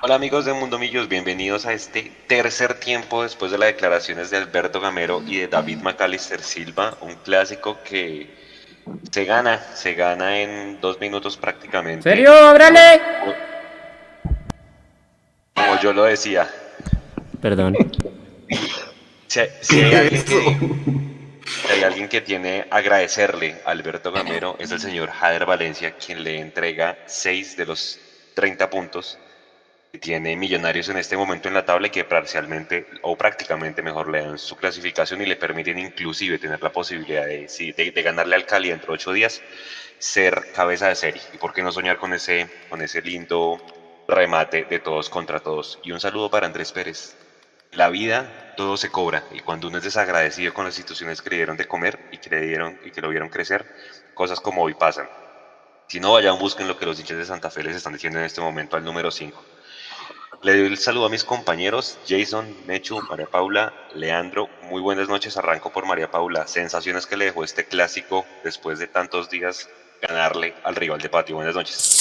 Hola 0.00 0.14
amigos 0.14 0.44
de 0.44 0.54
Mundo 0.54 0.78
Millos, 0.78 1.08
bienvenidos 1.08 1.66
a 1.66 1.72
este 1.72 2.12
tercer 2.28 2.74
tiempo 2.78 3.24
después 3.24 3.50
de 3.50 3.58
las 3.58 3.68
declaraciones 3.68 4.30
de 4.30 4.36
Alberto 4.36 4.80
Gamero 4.80 5.22
y 5.26 5.38
de 5.38 5.48
David 5.48 5.78
McAllister 5.82 6.40
Silva, 6.40 6.96
un 7.00 7.16
clásico 7.16 7.78
que 7.82 8.47
se 9.10 9.24
gana, 9.24 9.60
se 9.74 9.94
gana 9.94 10.40
en 10.40 10.80
dos 10.80 11.00
minutos 11.00 11.36
prácticamente. 11.36 12.02
¿Serio, 12.02 12.32
ábrale? 12.32 13.00
Como 15.54 15.80
yo 15.80 15.92
lo 15.92 16.04
decía. 16.04 16.48
Perdón. 17.40 17.76
Si, 19.26 19.40
hay 19.80 19.94
alguien 19.94 20.24
que, 20.24 20.40
si, 21.92 22.08
que, 22.08 22.20
tiene 22.22 22.66
agradecerle 22.70 23.60
a 23.64 23.70
Alberto 23.70 24.10
Gamero, 24.10 24.56
es 24.58 24.70
el 24.70 24.80
señor 24.80 25.10
Jader 25.10 25.44
Valencia, 25.46 25.92
quien 25.92 26.24
le 26.24 26.40
entrega 26.40 26.98
seis 27.06 27.56
de 27.56 27.66
los 27.66 27.98
30 28.34 28.70
puntos 28.70 29.18
tiene 30.00 30.36
Millonarios 30.36 30.88
en 30.90 30.98
este 30.98 31.16
momento 31.16 31.48
en 31.48 31.54
la 31.54 31.64
tabla 31.64 31.86
y 31.86 31.90
que 31.90 32.04
parcialmente 32.04 32.86
o 33.02 33.16
prácticamente 33.16 33.82
mejor 33.82 34.10
le 34.10 34.20
dan 34.20 34.38
su 34.38 34.56
clasificación 34.56 35.22
y 35.22 35.26
le 35.26 35.36
permiten 35.36 35.78
inclusive 35.78 36.38
tener 36.38 36.62
la 36.62 36.70
posibilidad 36.70 37.26
de, 37.26 37.92
de 37.94 38.02
ganarle 38.02 38.36
al 38.36 38.44
Cali 38.44 38.68
dentro 38.68 38.88
de 38.88 38.96
ocho 38.96 39.12
días, 39.12 39.40
ser 39.98 40.52
cabeza 40.52 40.88
de 40.88 40.94
serie. 40.94 41.22
¿Y 41.32 41.38
por 41.38 41.52
qué 41.52 41.62
no 41.62 41.72
soñar 41.72 41.96
con 41.96 42.12
ese, 42.12 42.48
con 42.68 42.82
ese 42.82 43.00
lindo 43.02 43.58
remate 44.06 44.64
de 44.64 44.78
todos 44.78 45.08
contra 45.08 45.40
todos? 45.40 45.78
Y 45.82 45.92
un 45.92 46.00
saludo 46.00 46.30
para 46.30 46.46
Andrés 46.46 46.72
Pérez. 46.72 47.16
La 47.72 47.88
vida 47.88 48.54
todo 48.56 48.76
se 48.76 48.90
cobra 48.90 49.24
y 49.32 49.40
cuando 49.40 49.68
uno 49.68 49.78
es 49.78 49.84
desagradecido 49.84 50.54
con 50.54 50.64
las 50.64 50.76
instituciones 50.78 51.20
que 51.20 51.30
le 51.30 51.36
dieron 51.36 51.56
de 51.56 51.66
comer 51.66 51.98
y 52.12 52.18
que 52.18 52.30
le 52.30 52.40
dieron 52.42 52.78
y 52.84 52.90
que 52.90 53.00
lo 53.00 53.08
vieron 53.08 53.28
crecer, 53.28 53.66
cosas 54.14 54.40
como 54.40 54.62
hoy 54.62 54.74
pasan. 54.74 55.08
Si 55.86 56.00
no, 56.00 56.12
vayan, 56.12 56.38
busquen 56.38 56.68
lo 56.68 56.78
que 56.78 56.86
los 56.86 56.98
hinchas 57.00 57.16
de 57.16 57.24
Santa 57.24 57.50
Fe 57.50 57.62
les 57.62 57.76
están 57.76 57.94
diciendo 57.94 58.18
en 58.18 58.26
este 58.26 58.40
momento 58.40 58.76
al 58.76 58.84
número 58.84 59.10
5. 59.10 59.42
Le 60.40 60.56
doy 60.56 60.66
el 60.68 60.78
saludo 60.78 61.06
a 61.06 61.08
mis 61.08 61.24
compañeros, 61.24 61.98
Jason, 62.06 62.56
Mechu, 62.64 63.00
María 63.10 63.26
Paula, 63.26 63.74
Leandro. 63.94 64.48
Muy 64.70 64.80
buenas 64.80 65.08
noches, 65.08 65.36
arranco 65.36 65.72
por 65.72 65.84
María 65.84 66.12
Paula. 66.12 66.46
Sensaciones 66.46 67.06
que 67.06 67.16
le 67.16 67.24
dejó 67.24 67.42
este 67.42 67.66
clásico 67.66 68.24
después 68.44 68.78
de 68.78 68.86
tantos 68.86 69.28
días 69.30 69.68
ganarle 70.00 70.54
al 70.62 70.76
rival 70.76 71.00
de 71.00 71.08
patio. 71.08 71.34
Buenas 71.34 71.56
noches. 71.56 71.97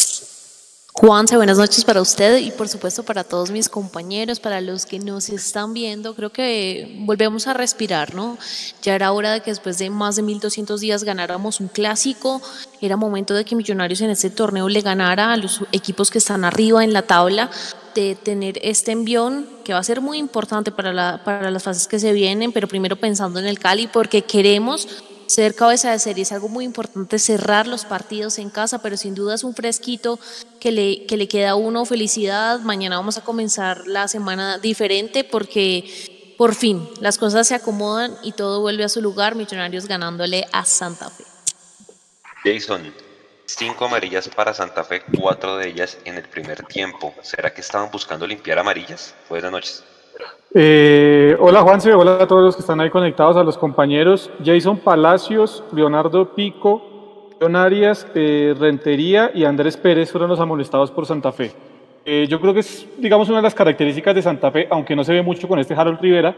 Juanse, 0.99 1.37
buenas 1.37 1.59
noches 1.59 1.85
para 1.85 2.01
usted 2.01 2.39
y 2.39 2.49
por 2.49 2.67
supuesto 2.67 3.03
para 3.03 3.23
todos 3.23 3.51
mis 3.51 3.69
compañeros, 3.69 4.39
para 4.39 4.61
los 4.61 4.87
que 4.87 4.97
nos 4.97 5.29
están 5.29 5.71
viendo. 5.71 6.15
Creo 6.15 6.31
que 6.31 6.97
volvemos 7.01 7.45
a 7.45 7.53
respirar, 7.53 8.15
¿no? 8.15 8.35
Ya 8.81 8.95
era 8.95 9.11
hora 9.11 9.31
de 9.31 9.41
que 9.41 9.51
después 9.51 9.77
de 9.77 9.91
más 9.91 10.15
de 10.15 10.23
1200 10.23 10.81
días 10.81 11.03
ganáramos 11.03 11.59
un 11.59 11.67
clásico. 11.67 12.41
Era 12.81 12.97
momento 12.97 13.35
de 13.35 13.45
que 13.45 13.55
Millonarios 13.55 14.01
en 14.01 14.09
este 14.09 14.31
torneo 14.31 14.69
le 14.69 14.81
ganara 14.81 15.33
a 15.33 15.37
los 15.37 15.61
equipos 15.71 16.09
que 16.09 16.17
están 16.17 16.43
arriba 16.43 16.83
en 16.83 16.93
la 16.93 17.03
tabla 17.03 17.51
de 17.93 18.15
tener 18.15 18.57
este 18.63 18.91
envión 18.91 19.47
que 19.63 19.73
va 19.73 19.79
a 19.79 19.83
ser 19.83 20.01
muy 20.01 20.17
importante 20.17 20.71
para, 20.71 20.93
la, 20.93 21.23
para 21.23 21.51
las 21.51 21.61
fases 21.61 21.87
que 21.87 21.99
se 21.99 22.11
vienen, 22.11 22.51
pero 22.51 22.67
primero 22.67 22.95
pensando 22.95 23.39
en 23.39 23.45
el 23.45 23.59
Cali 23.59 23.85
porque 23.85 24.23
queremos 24.23 24.87
ser 25.27 25.55
cabeza 25.55 25.91
de 25.91 25.99
serie 25.99 26.23
es 26.23 26.31
algo 26.31 26.49
muy 26.49 26.65
importante, 26.65 27.19
cerrar 27.19 27.67
los 27.67 27.85
partidos 27.85 28.39
en 28.39 28.49
casa, 28.49 28.81
pero 28.81 28.97
sin 28.97 29.13
duda 29.13 29.35
es 29.35 29.43
un 29.43 29.53
fresquito 29.53 30.19
que 30.59 30.71
le, 30.71 31.05
que 31.05 31.17
le 31.17 31.27
queda 31.27 31.51
a 31.51 31.55
uno 31.55 31.85
felicidad. 31.85 32.59
Mañana 32.61 32.97
vamos 32.97 33.17
a 33.17 33.23
comenzar 33.23 33.85
la 33.87 34.07
semana 34.07 34.57
diferente 34.57 35.23
porque 35.23 36.33
por 36.37 36.55
fin 36.55 36.87
las 37.01 37.17
cosas 37.17 37.47
se 37.47 37.55
acomodan 37.55 38.15
y 38.23 38.31
todo 38.31 38.61
vuelve 38.61 38.83
a 38.83 38.89
su 38.89 39.01
lugar, 39.01 39.35
Millonarios 39.35 39.87
ganándole 39.87 40.45
a 40.51 40.65
Santa 40.65 41.09
Fe. 41.09 41.23
Jason, 42.43 42.93
cinco 43.45 43.85
amarillas 43.85 44.29
para 44.29 44.53
Santa 44.53 44.83
Fe, 44.83 45.01
cuatro 45.19 45.57
de 45.57 45.67
ellas 45.67 45.97
en 46.05 46.15
el 46.15 46.23
primer 46.23 46.63
tiempo. 46.65 47.13
¿Será 47.21 47.53
que 47.53 47.61
estaban 47.61 47.91
buscando 47.91 48.25
limpiar 48.25 48.59
amarillas? 48.59 49.15
Buenas 49.29 49.51
noches. 49.51 49.83
Eh, 50.53 51.35
hola 51.39 51.61
Juanse, 51.61 51.93
hola 51.93 52.23
a 52.23 52.27
todos 52.27 52.43
los 52.43 52.55
que 52.55 52.61
están 52.61 52.79
ahí 52.79 52.89
conectados, 52.89 53.35
a 53.37 53.43
los 53.43 53.57
compañeros. 53.57 54.31
Jason 54.43 54.77
Palacios, 54.77 55.63
Leonardo 55.73 56.33
Pico, 56.33 57.29
John 57.39 57.55
Arias, 57.55 58.07
eh, 58.15 58.55
Rentería 58.57 59.31
y 59.33 59.43
Andrés 59.43 59.77
Pérez 59.77 60.11
fueron 60.11 60.29
los 60.29 60.39
amonestados 60.39 60.91
por 60.91 61.05
Santa 61.05 61.31
Fe. 61.31 61.51
Eh, 62.05 62.25
yo 62.29 62.39
creo 62.39 62.53
que 62.53 62.61
es, 62.61 62.87
digamos, 62.97 63.27
una 63.27 63.39
de 63.39 63.43
las 63.43 63.53
características 63.53 64.15
de 64.15 64.21
Santa 64.21 64.49
Fe, 64.49 64.67
aunque 64.69 64.95
no 64.95 65.03
se 65.03 65.13
ve 65.13 65.21
mucho 65.21 65.47
con 65.47 65.59
este 65.59 65.73
Harold 65.73 65.99
Rivera, 65.99 66.33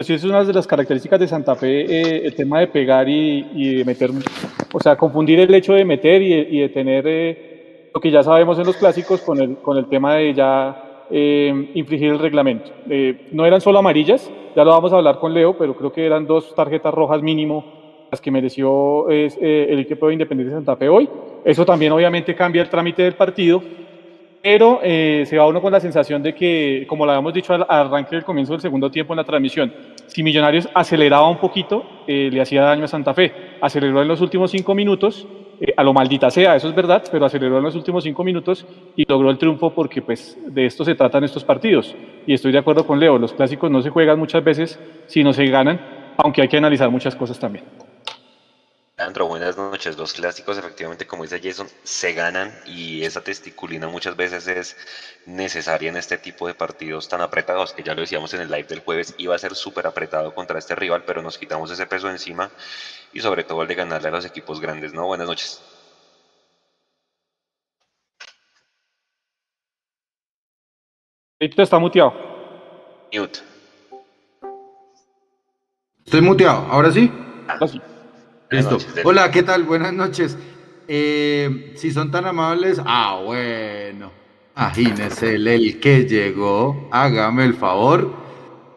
sí 0.00 0.12
es 0.12 0.24
una 0.24 0.44
de 0.44 0.52
las 0.52 0.66
características 0.66 1.18
de 1.18 1.26
Santa 1.26 1.54
Fe 1.54 1.86
eh, 1.86 2.26
el 2.26 2.34
tema 2.34 2.60
de 2.60 2.66
pegar 2.66 3.08
y, 3.08 3.80
y, 3.80 3.84
meter, 3.84 4.10
o 4.72 4.80
sea, 4.80 4.96
confundir 4.96 5.40
el 5.40 5.54
hecho 5.54 5.72
de 5.72 5.86
meter 5.86 6.20
y, 6.20 6.34
y 6.34 6.60
de 6.60 6.68
tener 6.68 7.04
eh, 7.06 7.90
lo 7.94 8.00
que 8.00 8.10
ya 8.10 8.22
sabemos 8.22 8.58
en 8.58 8.66
los 8.66 8.76
clásicos 8.76 9.22
con 9.22 9.40
el, 9.40 9.56
con 9.56 9.78
el 9.78 9.86
tema 9.86 10.16
de 10.16 10.34
ya 10.34 10.85
eh, 11.10 11.72
el 11.74 12.18
reglamento. 12.18 12.70
Eh, 12.88 13.28
no 13.32 13.44
eran 13.46 13.60
solo 13.60 13.78
amarillas, 13.78 14.30
ya 14.54 14.64
lo 14.64 14.70
vamos 14.70 14.92
a 14.92 14.96
hablar 14.96 15.18
con 15.18 15.32
Leo, 15.34 15.56
pero 15.56 15.76
creo 15.76 15.92
que 15.92 16.04
eran 16.04 16.26
dos 16.26 16.54
tarjetas 16.54 16.92
rojas 16.92 17.22
mínimo 17.22 17.64
las 18.10 18.20
que 18.20 18.30
mereció 18.30 19.10
eh, 19.10 19.28
el 19.68 19.80
equipo 19.80 20.06
de 20.06 20.14
Independiente 20.14 20.54
de 20.54 20.58
Santa 20.58 20.76
Fe 20.76 20.88
hoy. 20.88 21.08
Eso 21.44 21.64
también 21.64 21.92
obviamente 21.92 22.34
cambia 22.34 22.62
el 22.62 22.68
trámite 22.68 23.02
del 23.02 23.14
partido, 23.14 23.62
pero 24.42 24.80
se 24.82 25.36
va 25.36 25.46
uno 25.48 25.60
con 25.60 25.72
la 25.72 25.80
sensación 25.80 26.22
de 26.22 26.32
que, 26.32 26.86
como 26.88 27.04
lo 27.04 27.10
habíamos 27.10 27.34
dicho 27.34 27.52
al, 27.52 27.62
al 27.62 27.86
arranque 27.86 28.14
del 28.14 28.24
comienzo 28.24 28.52
del 28.52 28.60
segundo 28.60 28.90
tiempo 28.90 29.12
en 29.12 29.16
la 29.16 29.24
transmisión, 29.24 29.72
si 30.06 30.22
Millonarios 30.22 30.68
aceleraba 30.72 31.28
un 31.28 31.38
poquito, 31.38 31.84
le 32.06 32.40
hacía 32.40 32.62
daño 32.62 32.84
a 32.84 32.88
Santa 32.88 33.12
Fe. 33.12 33.32
Aceleró 33.60 34.02
en 34.02 34.08
los 34.08 34.20
últimos 34.20 34.52
cinco 34.52 34.72
minutos, 34.72 35.26
eh, 35.60 35.72
a 35.76 35.82
lo 35.82 35.92
maldita 35.92 36.30
sea, 36.30 36.56
eso 36.56 36.68
es 36.68 36.74
verdad, 36.74 37.02
pero 37.10 37.24
aceleró 37.24 37.58
en 37.58 37.64
los 37.64 37.74
últimos 37.74 38.04
cinco 38.04 38.22
minutos 38.24 38.66
y 38.94 39.04
logró 39.08 39.30
el 39.30 39.38
triunfo 39.38 39.70
porque 39.74 40.02
pues 40.02 40.36
de 40.46 40.66
esto 40.66 40.84
se 40.84 40.94
tratan 40.94 41.24
estos 41.24 41.44
partidos. 41.44 41.94
Y 42.26 42.34
estoy 42.34 42.52
de 42.52 42.58
acuerdo 42.58 42.86
con 42.86 43.00
Leo, 43.00 43.18
los 43.18 43.32
clásicos 43.32 43.70
no 43.70 43.82
se 43.82 43.90
juegan 43.90 44.18
muchas 44.18 44.44
veces 44.44 44.78
si 45.06 45.24
no 45.24 45.32
se 45.32 45.46
ganan, 45.46 45.80
aunque 46.18 46.42
hay 46.42 46.48
que 46.48 46.58
analizar 46.58 46.90
muchas 46.90 47.16
cosas 47.16 47.38
también. 47.38 47.64
Leandro, 48.98 49.26
buenas 49.26 49.58
noches. 49.58 49.98
Los 49.98 50.14
clásicos, 50.14 50.56
efectivamente, 50.56 51.06
como 51.06 51.24
dice 51.24 51.38
Jason, 51.42 51.68
se 51.82 52.14
ganan 52.14 52.50
y 52.64 53.02
esa 53.04 53.20
testiculina 53.20 53.88
muchas 53.88 54.16
veces 54.16 54.48
es 54.48 54.74
necesaria 55.26 55.90
en 55.90 55.98
este 55.98 56.16
tipo 56.16 56.46
de 56.46 56.54
partidos 56.54 57.06
tan 57.06 57.20
apretados, 57.20 57.74
que 57.74 57.82
ya 57.82 57.94
lo 57.94 58.00
decíamos 58.00 58.32
en 58.32 58.40
el 58.40 58.50
live 58.50 58.64
del 58.64 58.80
jueves, 58.80 59.14
iba 59.18 59.34
a 59.34 59.38
ser 59.38 59.54
súper 59.54 59.86
apretado 59.86 60.34
contra 60.34 60.58
este 60.58 60.74
rival, 60.74 61.04
pero 61.06 61.20
nos 61.20 61.36
quitamos 61.36 61.70
ese 61.70 61.84
peso 61.84 62.08
encima 62.08 62.50
y 63.16 63.20
sobre 63.20 63.44
todo 63.44 63.62
el 63.62 63.68
de 63.68 63.74
ganarle 63.74 64.08
a 64.08 64.10
los 64.10 64.26
equipos 64.26 64.60
grandes, 64.60 64.92
¿no? 64.92 65.06
Buenas 65.06 65.26
noches. 65.26 65.62
Ahorita 71.40 71.62
está 71.62 71.78
muteado. 71.78 72.12
Mute. 73.14 73.38
Estoy 76.04 76.20
muteado, 76.20 76.66
¿ahora 76.70 76.92
sí? 76.92 77.10
Ahora 77.48 77.68
sí. 77.68 77.80
Listo. 78.50 78.72
noches. 78.72 78.94
Hola, 79.02 79.30
¿qué 79.30 79.42
tal? 79.42 79.62
Buenas 79.62 79.94
noches. 79.94 80.36
Eh, 80.86 81.72
si 81.74 81.92
son 81.92 82.10
tan 82.10 82.26
amables, 82.26 82.82
ah, 82.84 83.22
bueno. 83.24 84.12
Imagínese 84.54 85.36
el, 85.36 85.48
el 85.48 85.80
que 85.80 86.04
llegó. 86.04 86.86
Hágame 86.92 87.46
el 87.46 87.54
favor. 87.54 88.12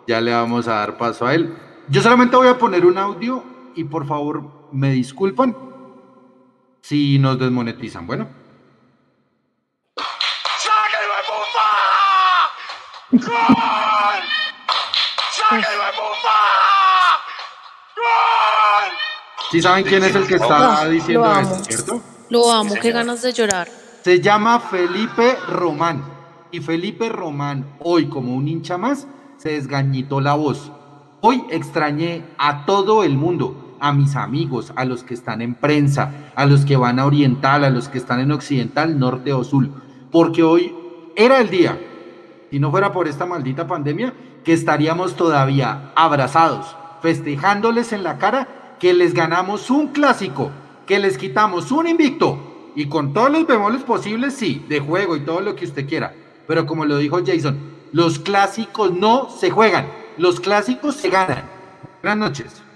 Ya 0.08 0.22
le 0.22 0.32
vamos 0.32 0.70
a 0.70 0.76
dar 0.76 0.98
paso 0.98 1.28
a 1.28 1.36
él. 1.36 1.54
Yo 1.90 2.02
solamente 2.02 2.38
voy 2.38 2.48
a 2.48 2.58
poner 2.58 2.86
un 2.86 2.98
audio 2.98 3.59
y 3.80 3.86
por 3.86 4.06
favor 4.06 4.44
me 4.74 4.92
disculpan 4.92 5.56
si 6.82 7.18
nos 7.18 7.40
desmonetizan. 7.40 8.06
Bueno. 8.06 8.28
Sí 19.50 19.62
saben 19.62 19.86
quién 19.86 20.04
es 20.04 20.14
el 20.14 20.28
que 20.28 20.36
está 20.36 20.84
Lo 20.84 20.90
diciendo 20.92 21.26
amo. 21.26 21.56
esto, 21.56 21.64
¿cierto? 21.64 22.02
Lo 22.30 22.52
amo, 22.52 22.76
qué 22.82 22.92
ganas 22.92 23.22
de 23.22 23.32
llorar. 23.32 23.70
Se 24.04 24.20
llama 24.20 24.60
Felipe 24.60 25.38
Román. 25.48 26.04
Y 26.52 26.60
Felipe 26.60 27.08
Román, 27.10 27.78
hoy 27.80 28.10
como 28.10 28.36
un 28.36 28.48
hincha 28.48 28.78
más, 28.78 29.08
se 29.38 29.52
desgañitó 29.52 30.20
la 30.20 30.34
voz. 30.34 30.72
Hoy 31.22 31.46
extrañé 31.50 32.26
a 32.38 32.66
todo 32.66 33.04
el 33.04 33.18
mundo, 33.18 33.69
a 33.80 33.94
mis 33.94 34.16
amigos, 34.16 34.74
a 34.76 34.86
los 34.86 35.04
que 35.04 35.14
están 35.14 35.42
en 35.42 35.56
prensa, 35.56 36.32
a 36.36 36.46
los 36.46 36.66
que 36.66 36.78
van 36.78 37.00
a 37.00 37.06
Oriental, 37.06 37.64
a 37.64 37.70
los 37.70 37.90
que 37.90 37.98
están 37.98 38.20
en 38.20 38.32
Occidental, 38.32 38.98
Norte 39.00 39.34
o 39.34 39.44
Sur. 39.44 39.70
Porque 40.12 40.44
hoy 40.44 40.76
era 41.16 41.40
el 41.40 41.50
día, 41.50 41.80
si 42.50 42.60
no 42.60 42.72
fuera 42.72 42.92
por 42.92 43.08
esta 43.08 43.26
maldita 43.26 43.68
pandemia, 43.68 44.14
que 44.44 44.54
estaríamos 44.54 45.16
todavía 45.16 45.92
abrazados, 45.96 46.76
festejándoles 47.02 47.94
en 47.94 48.04
la 48.04 48.18
cara 48.18 48.76
que 48.80 48.94
les 48.94 49.14
ganamos 49.14 49.70
un 49.70 49.90
clásico, 49.90 50.52
que 50.86 51.00
les 51.00 51.18
quitamos 51.18 51.72
un 51.72 51.88
invicto 51.88 52.72
y 52.76 52.88
con 52.88 53.14
todos 53.14 53.32
los 53.32 53.46
bemoles 53.46 53.84
posibles, 53.84 54.36
sí, 54.36 54.66
de 54.70 54.80
juego 54.80 55.16
y 55.16 55.22
todo 55.22 55.42
lo 55.42 55.56
que 55.56 55.66
usted 55.66 55.88
quiera. 55.88 56.14
Pero 56.48 56.66
como 56.66 56.86
lo 56.86 56.98
dijo 56.98 57.20
Jason, 57.26 57.60
los 57.92 58.20
clásicos 58.20 58.94
no 58.94 59.30
se 59.30 59.52
juegan, 59.52 59.88
los 60.18 60.40
clásicos 60.40 60.96
se 60.96 61.10
ganan. 61.10 61.44
Buenas 62.02 62.18
noches. 62.18 62.69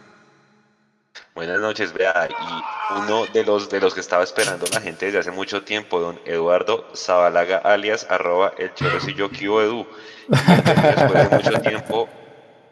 Buenas 1.36 1.60
noches, 1.60 1.92
vea, 1.94 2.30
y 2.30 3.00
uno 3.00 3.24
de 3.34 3.44
los 3.44 3.68
de 3.68 3.80
los 3.80 3.96
que 3.96 4.02
estaba 4.02 4.24
esperando 4.24 4.66
la 4.72 4.80
gente 4.80 5.08
desde 5.08 5.18
hace 5.18 5.32
mucho 5.32 5.64
tiempo, 5.64 6.00
don 6.00 6.20
Eduardo 6.26 6.86
Zabalaga, 6.96 7.58
alias 7.58 8.06
arroba 8.08 8.54
el 8.60 8.72
chorrecillo 8.76 9.32
Edu, 9.62 9.88
después 10.28 11.30
de 11.30 11.36
mucho 11.36 11.62
tiempo 11.62 12.08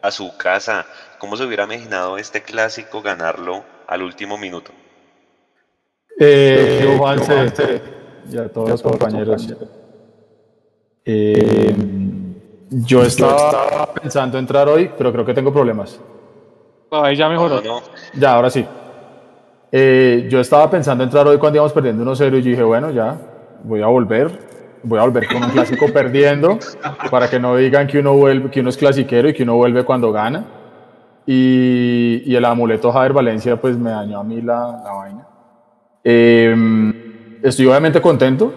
a 0.00 0.10
su 0.12 0.36
casa. 0.36 0.86
¿Cómo 1.18 1.36
se 1.36 1.44
hubiera 1.44 1.64
imaginado 1.64 2.18
este 2.18 2.42
clásico 2.42 3.02
ganarlo 3.02 3.64
al 3.88 4.02
último 4.02 4.38
minuto? 4.38 4.70
Eh, 6.20 6.82
yo, 6.84 6.98
Juanse, 6.98 7.82
y 8.30 8.38
a 8.38 8.48
todos 8.48 8.70
los 8.70 8.82
compañeros. 8.82 9.48
Eh, 11.04 11.74
Yo 12.70 13.02
estaba 13.02 13.92
pensando 13.92 14.38
entrar 14.38 14.68
hoy, 14.68 14.88
pero 14.96 15.12
creo 15.12 15.24
que 15.24 15.34
tengo 15.34 15.52
problemas. 15.52 16.00
Ahí 16.92 17.16
ya 17.16 17.28
mejoró. 17.28 17.62
No, 17.62 17.80
no. 17.80 17.82
Ya, 18.14 18.34
ahora 18.34 18.50
sí. 18.50 18.66
Eh, 19.70 20.26
yo 20.30 20.40
estaba 20.40 20.70
pensando 20.70 21.02
entrar 21.02 21.26
hoy 21.26 21.38
cuando 21.38 21.56
íbamos 21.56 21.72
perdiendo 21.72 22.04
1-0 22.04 22.38
y 22.38 22.42
yo 22.42 22.50
dije, 22.50 22.62
bueno, 22.62 22.90
ya, 22.90 23.16
voy 23.64 23.82
a 23.82 23.86
volver. 23.86 24.30
Voy 24.82 24.98
a 24.98 25.02
volver 25.02 25.26
con 25.28 25.42
un 25.42 25.50
clásico 25.50 25.86
perdiendo 25.92 26.58
para 27.10 27.30
que 27.30 27.38
no 27.38 27.56
digan 27.56 27.86
que 27.86 28.00
uno, 28.00 28.14
vuelve, 28.14 28.50
que 28.50 28.60
uno 28.60 28.68
es 28.68 28.76
clasiquero 28.76 29.28
y 29.28 29.32
que 29.32 29.44
uno 29.44 29.56
vuelve 29.56 29.84
cuando 29.84 30.12
gana. 30.12 30.44
Y, 31.24 32.22
y 32.26 32.34
el 32.34 32.44
amuleto 32.44 32.90
Javier 32.90 33.12
Valencia 33.12 33.56
pues 33.60 33.78
me 33.78 33.90
dañó 33.90 34.20
a 34.20 34.24
mí 34.24 34.42
la, 34.42 34.82
la 34.84 34.92
vaina. 34.92 35.26
Eh, 36.04 36.54
estoy 37.42 37.66
obviamente 37.66 38.02
contento 38.02 38.52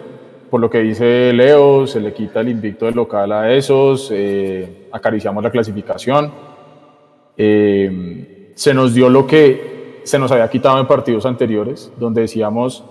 por 0.50 0.62
lo 0.62 0.70
que 0.70 0.80
dice 0.80 1.34
Leo, 1.34 1.86
se 1.86 2.00
le 2.00 2.14
quita 2.14 2.40
el 2.40 2.50
invicto 2.50 2.86
del 2.86 2.96
local 2.96 3.32
a 3.32 3.52
esos, 3.52 4.10
eh, 4.12 4.88
acariciamos 4.92 5.44
la 5.44 5.52
clasificación. 5.52 6.55
Eh, 7.38 8.52
se 8.56 8.74
nos 8.74 8.94
dio 8.94 9.10
lo 9.10 9.28
que 9.28 10.02
se 10.04 10.20
nos 10.20 10.32
había 10.32 10.50
quitado 10.50 10.80
en 10.80 10.88
partidos 10.88 11.26
anteriores, 11.26 11.92
donde 12.00 12.22
decíamos 12.22 12.84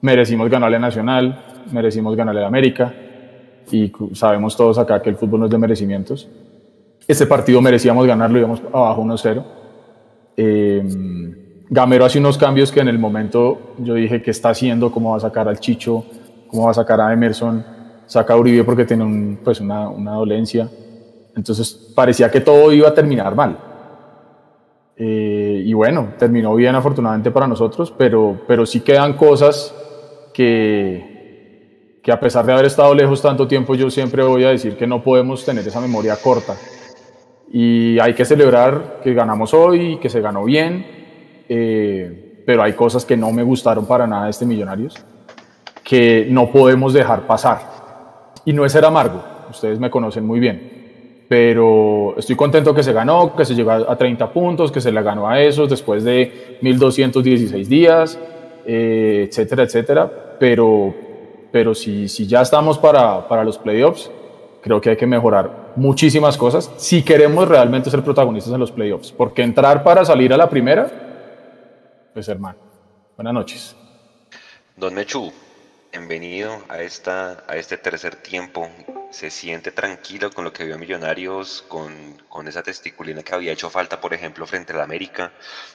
merecimos 0.00 0.50
ganarle 0.50 0.76
a 0.76 0.80
Nacional, 0.80 1.44
merecimos 1.70 2.16
ganarle 2.16 2.42
a 2.42 2.46
América, 2.46 2.92
y 3.70 3.92
sabemos 4.14 4.56
todos 4.56 4.78
acá 4.78 5.00
que 5.00 5.10
el 5.10 5.16
fútbol 5.16 5.40
no 5.40 5.46
es 5.46 5.52
de 5.52 5.58
merecimientos. 5.58 6.28
Este 7.06 7.26
partido 7.26 7.60
merecíamos 7.60 8.06
ganarlo, 8.06 8.38
íbamos 8.38 8.60
abajo 8.72 9.02
1-0. 9.02 9.44
Eh, 10.36 10.82
Gamero 11.68 12.04
hace 12.04 12.18
unos 12.18 12.36
cambios 12.36 12.70
que 12.70 12.80
en 12.80 12.88
el 12.88 12.98
momento 12.98 13.74
yo 13.78 13.94
dije, 13.94 14.20
¿qué 14.22 14.30
está 14.30 14.50
haciendo? 14.50 14.92
¿Cómo 14.92 15.12
va 15.12 15.16
a 15.16 15.20
sacar 15.20 15.48
al 15.48 15.58
Chicho? 15.58 16.04
¿Cómo 16.48 16.64
va 16.64 16.72
a 16.72 16.74
sacar 16.74 17.00
a 17.00 17.12
Emerson? 17.12 17.64
Saca 18.06 18.34
a 18.34 18.36
Uribe 18.36 18.64
porque 18.64 18.84
tiene 18.84 19.38
pues 19.42 19.60
una, 19.60 19.88
una 19.88 20.12
dolencia. 20.12 20.68
Entonces 21.36 21.92
parecía 21.94 22.30
que 22.30 22.40
todo 22.40 22.72
iba 22.72 22.88
a 22.88 22.94
terminar 22.94 23.34
mal. 23.34 23.58
Eh, 24.96 25.62
y 25.64 25.72
bueno, 25.72 26.14
terminó 26.18 26.54
bien 26.54 26.74
afortunadamente 26.74 27.30
para 27.30 27.46
nosotros, 27.46 27.92
pero, 27.96 28.40
pero 28.46 28.66
sí 28.66 28.80
quedan 28.80 29.14
cosas 29.14 29.74
que, 30.32 32.00
que 32.02 32.12
a 32.12 32.20
pesar 32.20 32.44
de 32.44 32.52
haber 32.52 32.66
estado 32.66 32.94
lejos 32.94 33.22
tanto 33.22 33.48
tiempo, 33.48 33.74
yo 33.74 33.90
siempre 33.90 34.22
voy 34.22 34.44
a 34.44 34.50
decir 34.50 34.76
que 34.76 34.86
no 34.86 35.02
podemos 35.02 35.44
tener 35.44 35.66
esa 35.66 35.80
memoria 35.80 36.16
corta. 36.16 36.56
Y 37.52 37.98
hay 37.98 38.14
que 38.14 38.24
celebrar 38.24 39.00
que 39.02 39.12
ganamos 39.12 39.52
hoy, 39.54 39.98
que 39.98 40.08
se 40.08 40.20
ganó 40.20 40.44
bien, 40.44 40.86
eh, 41.48 42.42
pero 42.46 42.62
hay 42.62 42.72
cosas 42.72 43.04
que 43.04 43.16
no 43.16 43.30
me 43.30 43.42
gustaron 43.42 43.86
para 43.86 44.06
nada 44.06 44.24
de 44.24 44.30
este 44.30 44.46
Millonarios, 44.46 44.96
que 45.84 46.26
no 46.30 46.50
podemos 46.50 46.92
dejar 46.92 47.26
pasar. 47.26 47.60
Y 48.44 48.52
no 48.52 48.64
es 48.64 48.72
ser 48.72 48.84
amargo, 48.84 49.22
ustedes 49.50 49.78
me 49.78 49.90
conocen 49.90 50.26
muy 50.26 50.40
bien, 50.40 50.71
pero 51.32 52.14
estoy 52.18 52.36
contento 52.36 52.74
que 52.74 52.82
se 52.82 52.92
ganó, 52.92 53.34
que 53.34 53.46
se 53.46 53.54
llegó 53.54 53.70
a 53.70 53.96
30 53.96 54.30
puntos, 54.34 54.70
que 54.70 54.82
se 54.82 54.92
le 54.92 55.02
ganó 55.02 55.26
a 55.26 55.40
esos 55.40 55.70
después 55.70 56.04
de 56.04 56.58
1216 56.60 57.70
días, 57.70 58.18
eh, 58.66 59.28
etcétera, 59.30 59.62
etcétera, 59.62 60.36
pero, 60.38 60.94
pero 61.50 61.74
si, 61.74 62.06
si 62.06 62.26
ya 62.26 62.42
estamos 62.42 62.76
para, 62.76 63.26
para 63.28 63.44
los 63.44 63.56
playoffs, 63.56 64.10
creo 64.62 64.78
que 64.78 64.90
hay 64.90 64.96
que 64.98 65.06
mejorar 65.06 65.72
muchísimas 65.74 66.36
cosas 66.36 66.70
si 66.76 67.02
queremos 67.02 67.48
realmente 67.48 67.88
ser 67.88 68.02
protagonistas 68.02 68.52
en 68.52 68.60
los 68.60 68.70
playoffs, 68.70 69.10
porque 69.10 69.40
entrar 69.40 69.82
para 69.82 70.04
salir 70.04 70.34
a 70.34 70.36
la 70.36 70.50
primera, 70.50 72.10
pues 72.12 72.28
hermano, 72.28 72.58
buenas 73.16 73.32
noches. 73.32 73.74
Don 74.76 74.92
Mechu, 74.92 75.32
bienvenido 75.92 76.52
a, 76.68 76.82
esta, 76.82 77.42
a 77.48 77.56
este 77.56 77.78
tercer 77.78 78.16
tiempo. 78.16 78.68
¿Se 79.12 79.30
siente 79.30 79.72
tranquilo 79.72 80.30
con 80.30 80.42
lo 80.42 80.52
que 80.52 80.64
vio 80.64 80.74
a 80.74 80.78
Millonarios, 80.78 81.62
con, 81.68 82.16
con 82.28 82.48
esa 82.48 82.62
testiculina 82.62 83.22
que 83.22 83.34
había 83.34 83.52
hecho 83.52 83.68
falta, 83.68 84.00
por 84.00 84.14
ejemplo, 84.14 84.46
frente 84.46 84.72
al 84.72 84.80
América, 84.80 85.34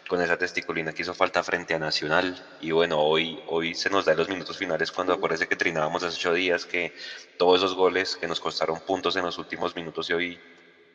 con 0.10 0.22
esa 0.22 0.38
testiculina 0.38 0.92
que 0.92 1.04
hizo 1.04 1.14
falta 1.14 1.44
frente 1.44 1.76
a 1.76 1.80
Nacional? 1.80 2.36
Y 2.62 2.72
bueno, 2.72 3.00
hoy, 3.00 3.40
hoy 3.48 3.76
se 3.76 3.92
nos 3.92 4.06
da 4.06 4.14
en 4.14 4.18
los 4.18 4.28
minutos 4.28 4.58
finales 4.58 4.92
cuando 4.92 5.14
acuérdese 5.14 5.48
que 5.48 5.56
trinábamos 5.56 6.04
hace 6.04 6.18
ocho 6.18 6.34
días 6.34 6.66
que 6.66 6.94
todos 7.38 7.60
esos 7.60 7.76
goles 7.76 8.16
que 8.18 8.28
nos 8.28 8.40
costaron 8.40 8.80
puntos 8.82 9.16
en 9.16 9.24
los 9.26 9.38
últimos 9.38 9.76
minutos 9.76 10.10
y 10.10 10.14
hoy 10.14 10.40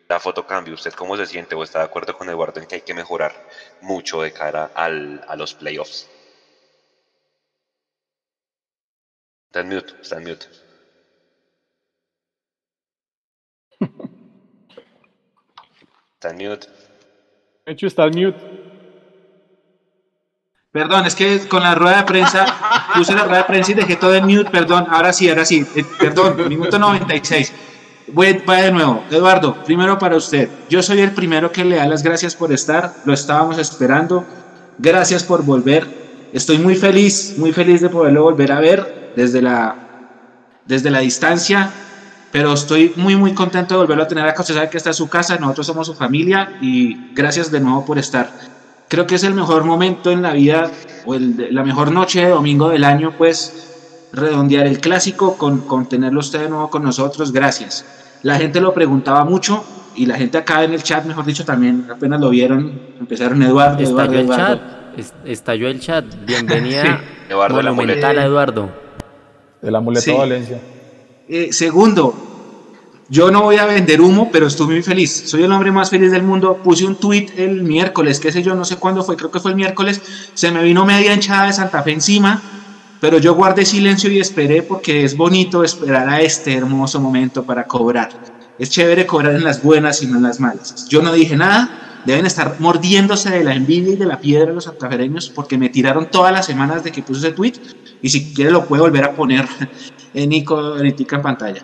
la 0.09 0.18
foto 0.18 0.44
cambia. 0.46 0.74
¿Usted 0.74 0.92
cómo 0.94 1.16
se 1.16 1.26
siente 1.26 1.55
o 1.55 1.62
está 1.62 1.78
de 1.78 1.85
acuerdo 1.85 2.18
con 2.18 2.28
Eduardo 2.28 2.61
en 2.61 2.66
que 2.66 2.74
hay 2.76 2.83
que 2.83 2.94
mejorar 2.94 3.48
mucho 3.81 4.20
de 4.20 4.33
cara 4.33 4.70
al, 4.74 5.24
a 5.28 5.37
los 5.37 5.55
playoffs? 5.55 6.09
Está 9.46 9.61
en 9.61 9.68
mute, 9.68 9.92
está 10.00 10.16
en 10.16 10.24
mute. 10.24 10.62
Está 16.22 16.37
en 16.37 16.50
mute. 16.50 16.68
De 17.66 17.72
hecho, 17.72 17.88
está 17.88 18.04
el 18.04 18.12
mute. 18.12 18.38
Perdón, 20.70 21.04
es 21.04 21.16
que 21.16 21.48
con 21.48 21.64
la 21.64 21.74
rueda 21.74 21.96
de 21.96 22.04
prensa, 22.04 22.46
puse 22.94 23.12
la 23.12 23.24
rueda 23.24 23.38
de 23.38 23.44
prensa 23.44 23.72
y 23.72 23.74
dejé 23.74 23.96
todo 23.96 24.14
en 24.14 24.26
mute, 24.26 24.48
perdón, 24.48 24.87
ahora 24.88 25.12
sí, 25.12 25.28
ahora 25.28 25.44
sí, 25.44 25.66
eh, 25.74 25.85
perdón, 25.98 26.48
minuto 26.48 26.78
96. 26.78 27.52
Voy, 28.12 28.40
va 28.48 28.58
de 28.58 28.70
nuevo. 28.70 29.02
Eduardo, 29.11 29.64
primero 29.64 29.98
para 29.98 30.14
usted. 30.14 30.48
Yo 30.70 30.80
soy 30.80 31.00
el 31.00 31.11
primero 31.11 31.50
que 31.50 31.64
le 31.64 31.74
da 31.74 31.88
las 31.88 32.04
gracias 32.04 32.37
por 32.37 32.52
estar, 32.52 32.94
lo 33.04 33.12
estábamos 33.12 33.58
esperando. 33.58 34.24
Gracias 34.78 35.24
por 35.24 35.42
volver. 35.42 35.88
Estoy 36.32 36.58
muy 36.58 36.76
feliz, 36.76 37.35
muy 37.37 37.52
feliz 37.52 37.80
de 37.80 37.88
poderlo 37.88 38.22
volver 38.22 38.52
a 38.52 38.61
ver 38.61 39.12
desde 39.16 39.42
la, 39.42 39.74
desde 40.66 40.88
la 40.88 41.00
distancia, 41.00 41.72
pero 42.33 42.53
estoy 42.55 42.92
muy, 42.97 43.14
muy 43.14 43.33
contento 43.35 43.75
de 43.75 43.81
volverlo 43.81 44.03
a 44.05 44.09
tener 44.09 44.27
acá. 44.27 44.40
Usted 44.42 44.55
sabe 44.55 44.71
que 44.71 44.79
esta 44.79 44.90
es 44.90 44.97
su 44.97 45.09
casa, 45.09 45.37
nosotros 45.38 45.66
somos 45.66 45.87
su 45.87 45.95
familia 45.95 46.57
y 46.61 47.12
gracias 47.14 47.51
de 47.53 47.61
nuevo 47.61 47.85
por 47.85 47.99
estar. 47.99 48.31
Creo 48.88 49.07
que 49.07 49.14
es 49.14 49.23
el 49.25 49.35
mejor 49.35 49.64
momento 49.64 50.11
en 50.11 50.23
la 50.23 50.33
vida 50.33 50.71
o 51.05 51.14
el, 51.14 51.55
la 51.55 51.62
mejor 51.62 51.92
noche 51.92 52.23
de 52.25 52.31
domingo 52.31 52.68
del 52.71 52.85
año, 52.85 53.12
pues 53.16 54.09
redondear 54.12 54.66
el 54.66 54.81
clásico 54.81 55.37
con, 55.38 55.61
con 55.62 55.88
tenerlo 55.88 56.21
usted 56.21 56.40
de 56.40 56.49
nuevo 56.49 56.68
con 56.71 56.83
nosotros. 56.83 57.33
Gracias. 57.33 57.85
La 58.23 58.37
gente 58.37 58.61
lo 58.61 58.73
preguntaba 58.75 59.25
mucho 59.25 59.64
y 59.95 60.07
la 60.07 60.16
gente 60.16 60.38
acá 60.38 60.62
en 60.64 60.73
el 60.73 60.83
chat, 60.83 61.05
mejor 61.05 61.25
dicho, 61.25 61.45
también 61.45 61.87
apenas 61.90 62.21
lo 62.21 62.31
vieron, 62.31 62.81
empezaron 63.01 63.42
Eduardo, 63.42 63.83
Eduardo, 63.83 64.12
Estalló 64.12 64.18
el 64.21 64.25
Eduardo. 64.27 64.57
chat. 64.57 64.99
es- 64.99 65.14
Estalló 65.25 65.68
el 65.68 65.81
chat. 65.81 66.05
Bienvenida 66.27 66.83
Sí. 67.29 67.33
Eduardo, 67.33 67.61
el 67.61 67.66
monumental 67.73 68.18
a 68.18 68.25
Eduardo. 68.25 68.68
El 69.62 69.75
amuleto 69.75 70.03
Sí. 70.05 70.12
Valencia. 70.12 70.59
Eh, 71.35 71.51
segundo, 71.51 72.14
yo 73.09 73.31
no 73.31 73.40
voy 73.40 73.57
a 73.57 73.64
vender 73.64 74.03
humo, 74.03 74.29
pero 74.31 74.49
estoy 74.49 74.66
muy 74.66 74.83
feliz. 74.83 75.23
Soy 75.25 75.42
el 75.42 75.51
hombre 75.51 75.73
más 75.73 75.88
feliz 75.88 76.12
del 76.12 76.25
mundo. 76.25 76.59
Puse 76.62 76.85
un 76.85 76.97
tweet 76.97 77.29
el 77.38 77.62
miércoles, 77.62 78.21
qué 78.21 78.31
sé 78.31 78.42
yo, 78.42 78.55
no 78.55 78.66
sé 78.66 78.77
cuándo 78.77 79.03
fue, 79.03 79.16
creo 79.16 79.31
que 79.31 79.40
fue 79.40 79.53
el 79.53 79.57
miércoles. 79.57 80.03
Se 80.35 80.51
me 80.51 80.62
vino 80.62 80.85
media 80.85 81.14
hinchada 81.14 81.47
de 81.47 81.55
Santa 81.55 81.83
Fe 81.83 81.92
encima, 81.92 82.42
pero 83.01 83.16
yo 83.16 83.35
guardé 83.35 83.64
silencio 83.64 84.12
y 84.12 84.21
esperé 84.21 84.62
porque 84.62 85.05
es 85.05 85.16
bonito 85.16 85.64
esperar 85.64 86.07
a 86.07 86.21
este 86.21 86.53
hermoso 86.53 87.01
momento 87.01 87.45
para 87.45 87.64
cobrar. 87.64 88.11
Es 88.59 88.68
chévere 88.68 89.07
cobrar 89.07 89.35
en 89.35 89.45
las 89.45 89.62
buenas 89.62 90.03
y 90.03 90.09
no 90.09 90.18
en 90.18 90.25
las 90.25 90.38
malas. 90.38 90.87
Yo 90.90 91.01
no 91.01 91.14
dije 91.14 91.35
nada, 91.35 92.03
deben 92.05 92.27
estar 92.27 92.57
mordiéndose 92.59 93.31
de 93.31 93.42
la 93.42 93.55
envidia 93.55 93.95
y 93.95 93.97
de 93.97 94.05
la 94.05 94.21
piedra 94.21 94.53
los 94.53 94.64
santafereños 94.64 95.31
porque 95.31 95.57
me 95.57 95.71
tiraron 95.71 96.11
todas 96.11 96.31
las 96.31 96.45
semanas 96.45 96.85
de 96.85 96.92
que 96.92 97.03
puse 97.03 97.21
ese 97.21 97.33
tweet 97.33 97.55
y 98.03 98.11
si 98.11 98.35
quiere 98.35 98.51
lo 98.51 98.66
puede 98.66 98.83
volver 98.83 99.05
a 99.05 99.12
poner 99.12 99.49
Nico 100.14 100.59
ahorita 100.59 101.16
en 101.16 101.22
pantalla. 101.22 101.62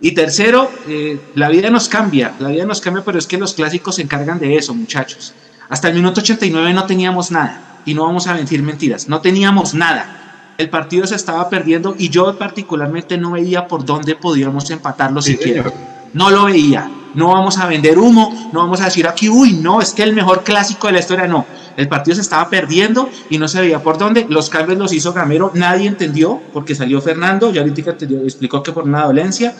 Y 0.00 0.12
tercero, 0.12 0.70
eh, 0.88 1.18
la 1.34 1.48
vida 1.48 1.70
nos 1.70 1.88
cambia, 1.88 2.34
la 2.38 2.48
vida 2.48 2.66
nos 2.66 2.80
cambia, 2.80 3.02
pero 3.04 3.18
es 3.18 3.26
que 3.26 3.38
los 3.38 3.54
clásicos 3.54 3.96
se 3.96 4.02
encargan 4.02 4.38
de 4.38 4.56
eso, 4.56 4.74
muchachos. 4.74 5.32
Hasta 5.68 5.88
el 5.88 5.94
minuto 5.94 6.20
89 6.20 6.74
no 6.74 6.86
teníamos 6.86 7.30
nada, 7.30 7.80
y 7.86 7.94
no 7.94 8.04
vamos 8.04 8.26
a 8.26 8.34
mentir 8.34 8.62
mentiras, 8.62 9.08
no 9.08 9.20
teníamos 9.20 9.74
nada. 9.74 10.54
El 10.58 10.70
partido 10.70 11.06
se 11.06 11.14
estaba 11.14 11.48
perdiendo 11.48 11.94
y 11.98 12.08
yo 12.08 12.38
particularmente 12.38 13.18
no 13.18 13.32
veía 13.32 13.66
por 13.66 13.84
dónde 13.84 14.16
podíamos 14.16 14.70
empatarlo 14.70 15.20
siquiera. 15.20 15.72
No 16.14 16.30
lo 16.30 16.44
veía. 16.44 16.90
No 17.14 17.28
vamos 17.28 17.56
a 17.56 17.66
vender 17.66 17.98
humo, 17.98 18.50
no 18.52 18.60
vamos 18.60 18.80
a 18.82 18.84
decir 18.86 19.08
aquí, 19.08 19.30
uy, 19.30 19.54
no, 19.54 19.80
es 19.80 19.94
que 19.94 20.02
el 20.02 20.12
mejor 20.12 20.44
clásico 20.44 20.86
de 20.86 20.92
la 20.94 20.98
historia, 21.00 21.26
no. 21.26 21.46
El 21.74 21.88
partido 21.88 22.14
se 22.14 22.20
estaba 22.20 22.50
perdiendo 22.50 23.08
y 23.30 23.38
no 23.38 23.48
se 23.48 23.60
veía 23.60 23.82
por 23.82 23.96
dónde. 23.96 24.26
Los 24.28 24.50
cambios 24.50 24.78
los 24.78 24.92
hizo 24.92 25.14
Gamero, 25.14 25.50
nadie 25.54 25.88
entendió, 25.88 26.40
porque 26.52 26.74
salió 26.74 27.00
Fernando, 27.00 27.50
ya 27.52 27.62
ahorita 27.62 27.90
entendió- 27.92 28.20
explicó 28.22 28.62
que 28.62 28.72
por 28.72 28.84
una 28.84 29.04
dolencia, 29.04 29.54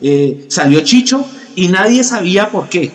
eh, 0.00 0.44
salió 0.48 0.80
Chicho 0.82 1.24
y 1.56 1.66
nadie 1.66 2.04
sabía 2.04 2.48
por 2.48 2.68
qué. 2.68 2.92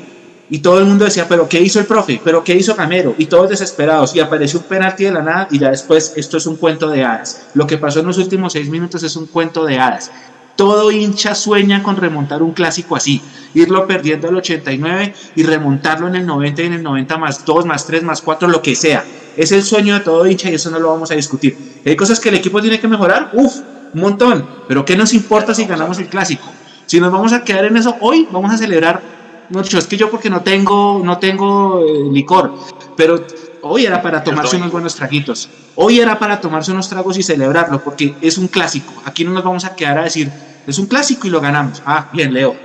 Y 0.49 0.59
todo 0.59 0.79
el 0.79 0.85
mundo 0.85 1.03
decía, 1.05 1.27
pero 1.27 1.49
¿qué 1.49 1.59
hizo 1.59 1.79
el 1.79 1.85
profe? 1.85 2.21
¿Pero 2.23 2.41
qué 2.43 2.55
hizo 2.55 2.73
Gamero? 2.75 3.15
Y 3.17 3.25
todos 3.25 3.49
desesperados. 3.49 4.15
Y 4.15 4.19
apareció 4.21 4.59
un 4.59 4.65
penalti 4.65 5.03
de 5.03 5.11
la 5.11 5.23
nada 5.23 5.47
y 5.51 5.59
ya 5.59 5.71
después 5.71 6.13
esto 6.15 6.37
es 6.37 6.45
un 6.45 6.55
cuento 6.55 6.87
de 6.89 7.03
hadas. 7.03 7.47
Lo 7.53 7.65
que 7.67 7.77
pasó 7.77 7.99
en 7.99 8.07
los 8.07 8.17
últimos 8.17 8.53
seis 8.53 8.69
minutos 8.69 9.01
es 9.03 9.15
un 9.17 9.25
cuento 9.25 9.65
de 9.65 9.79
hadas. 9.79 10.11
Todo 10.55 10.91
hincha 10.91 11.35
sueña 11.35 11.83
con 11.83 11.97
remontar 11.97 12.41
un 12.41 12.53
clásico 12.53 12.95
así, 12.95 13.21
irlo 13.53 13.87
perdiendo 13.87 14.29
al 14.29 14.35
89 14.37 15.13
y 15.35 15.43
remontarlo 15.43 16.07
en 16.07 16.15
el 16.15 16.25
90 16.25 16.61
y 16.61 16.65
en 16.65 16.73
el 16.73 16.83
90 16.83 17.17
más 17.17 17.45
2, 17.45 17.65
más 17.65 17.85
3, 17.85 18.03
más 18.03 18.21
4, 18.21 18.47
lo 18.47 18.61
que 18.61 18.75
sea. 18.75 19.03
Es 19.35 19.51
el 19.51 19.63
sueño 19.63 19.95
de 19.95 19.99
todo 19.99 20.25
hincha 20.25 20.49
y 20.49 20.55
eso 20.55 20.69
no 20.71 20.79
lo 20.79 20.89
vamos 20.89 21.11
a 21.11 21.15
discutir. 21.15 21.57
¿Hay 21.85 21.95
cosas 21.95 22.19
que 22.19 22.29
el 22.29 22.35
equipo 22.35 22.61
tiene 22.61 22.79
que 22.79 22.87
mejorar? 22.87 23.31
Uf, 23.33 23.57
un 23.93 24.01
montón. 24.01 24.47
Pero 24.67 24.85
¿qué 24.85 24.95
nos 24.95 25.13
importa 25.13 25.53
si 25.53 25.65
ganamos 25.65 25.99
el 25.99 26.07
clásico? 26.07 26.45
Si 26.85 26.99
nos 26.99 27.11
vamos 27.11 27.33
a 27.33 27.43
quedar 27.43 27.65
en 27.65 27.77
eso, 27.77 27.95
hoy 27.99 28.27
vamos 28.31 28.53
a 28.53 28.57
celebrar. 28.57 29.01
Mucho, 29.49 29.77
es 29.77 29.85
que 29.87 29.97
yo 29.97 30.09
porque 30.09 30.29
no 30.29 30.41
tengo, 30.41 31.01
no 31.03 31.19
tengo 31.19 31.79
eh, 31.79 32.11
licor, 32.11 32.55
pero 32.95 33.23
hoy 33.67 33.85
era 33.85 34.01
para 34.01 34.23
tomarse 34.23 34.57
unos 34.57 34.71
buenos 34.71 34.95
traguitos. 34.95 35.49
Hoy 35.73 35.99
era 35.99 36.19
para 36.19 36.39
tomarse 36.39 36.71
unos 36.71 36.87
tragos 36.87 37.17
y 37.17 37.23
celebrarlo, 37.23 37.83
porque 37.83 38.15
es 38.21 38.37
un 38.37 38.47
clásico. 38.47 38.93
Aquí 39.05 39.23
no 39.23 39.31
nos 39.31 39.43
vamos 39.43 39.65
a 39.65 39.75
quedar 39.75 39.97
a 39.97 40.03
decir, 40.03 40.31
es 40.67 40.77
un 40.77 40.85
clásico 40.85 41.25
y 41.25 41.31
lo 41.31 41.41
ganamos. 41.41 41.81
Ah, 41.85 42.09
bien, 42.13 42.31
Leo. 42.31 42.55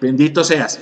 Bendito 0.00 0.44
seas. 0.44 0.78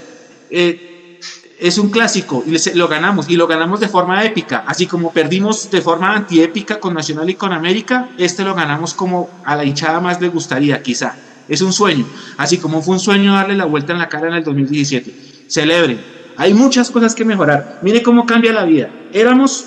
Eh, 0.50 1.20
es 1.60 1.78
un 1.78 1.90
clásico 1.90 2.42
y 2.44 2.76
lo 2.76 2.88
ganamos 2.88 3.30
y 3.30 3.36
lo 3.36 3.46
ganamos 3.46 3.78
de 3.78 3.86
forma 3.86 4.24
épica, 4.24 4.64
así 4.66 4.86
como 4.86 5.12
perdimos 5.12 5.70
de 5.70 5.80
forma 5.80 6.12
antiépica 6.16 6.80
con 6.80 6.92
Nacional 6.92 7.30
y 7.30 7.34
con 7.34 7.52
América, 7.52 8.08
este 8.18 8.42
lo 8.42 8.56
ganamos 8.56 8.94
como 8.94 9.30
a 9.44 9.54
la 9.54 9.64
hinchada 9.64 10.00
más 10.00 10.20
le 10.20 10.28
gustaría, 10.28 10.82
quizá. 10.82 11.14
Es 11.48 11.60
un 11.62 11.72
sueño, 11.72 12.04
así 12.36 12.58
como 12.58 12.82
fue 12.82 12.94
un 12.94 13.00
sueño 13.00 13.34
darle 13.34 13.54
la 13.54 13.66
vuelta 13.66 13.92
en 13.92 14.00
la 14.00 14.08
cara 14.08 14.26
en 14.26 14.34
el 14.34 14.42
2017. 14.42 15.14
Celebren. 15.46 16.21
Hay 16.42 16.54
muchas 16.54 16.90
cosas 16.90 17.14
que 17.14 17.24
mejorar. 17.24 17.78
Mire 17.82 18.02
cómo 18.02 18.26
cambia 18.26 18.52
la 18.52 18.64
vida. 18.64 18.90
Éramos 19.12 19.66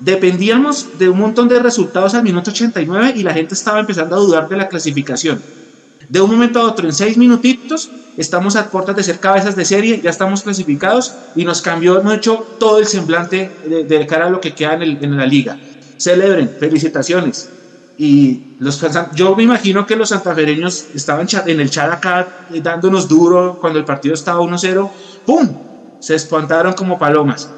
dependíamos 0.00 0.98
de 0.98 1.10
un 1.10 1.18
montón 1.18 1.48
de 1.48 1.58
resultados 1.58 2.14
al 2.14 2.22
minuto 2.22 2.50
89 2.50 3.12
y 3.14 3.22
la 3.22 3.34
gente 3.34 3.52
estaba 3.52 3.78
empezando 3.80 4.16
a 4.16 4.20
dudar 4.20 4.48
de 4.48 4.56
la 4.56 4.66
clasificación. 4.66 5.42
De 6.08 6.22
un 6.22 6.30
momento 6.30 6.60
a 6.60 6.64
otro, 6.64 6.86
en 6.86 6.94
seis 6.94 7.18
minutitos, 7.18 7.90
estamos 8.16 8.56
a 8.56 8.70
puertas 8.70 8.96
de 8.96 9.02
ser 9.02 9.20
cabezas 9.20 9.54
de 9.54 9.66
serie, 9.66 10.00
ya 10.02 10.08
estamos 10.08 10.42
clasificados 10.42 11.14
y 11.36 11.44
nos 11.44 11.60
cambió, 11.60 12.00
hemos 12.00 12.14
hecho 12.14 12.56
todo 12.58 12.78
el 12.78 12.86
semblante 12.86 13.50
de, 13.86 14.06
cara 14.06 14.28
a 14.28 14.30
lo 14.30 14.40
que 14.40 14.54
queda 14.54 14.82
en, 14.82 15.18
la 15.18 15.26
liga. 15.26 15.58
Celebren, 15.98 16.56
felicitaciones. 16.58 17.50
Y 17.98 18.56
los, 18.60 18.82
yo 19.14 19.36
me 19.36 19.42
imagino 19.42 19.86
que 19.86 19.94
los 19.94 20.08
santafereños 20.08 20.86
estaban 20.94 21.26
en 21.46 21.60
el 21.60 21.68
chat 21.68 21.92
acá 21.92 22.46
eh, 22.50 22.62
dándonos 22.62 23.06
duro 23.08 23.58
cuando 23.60 23.78
el 23.78 23.84
partido 23.84 24.14
estaba 24.14 24.40
1-0. 24.40 24.90
¡Pum! 25.26 25.73
Se 26.04 26.14
espantaron 26.14 26.74
como 26.74 26.98
palomas. 26.98 27.48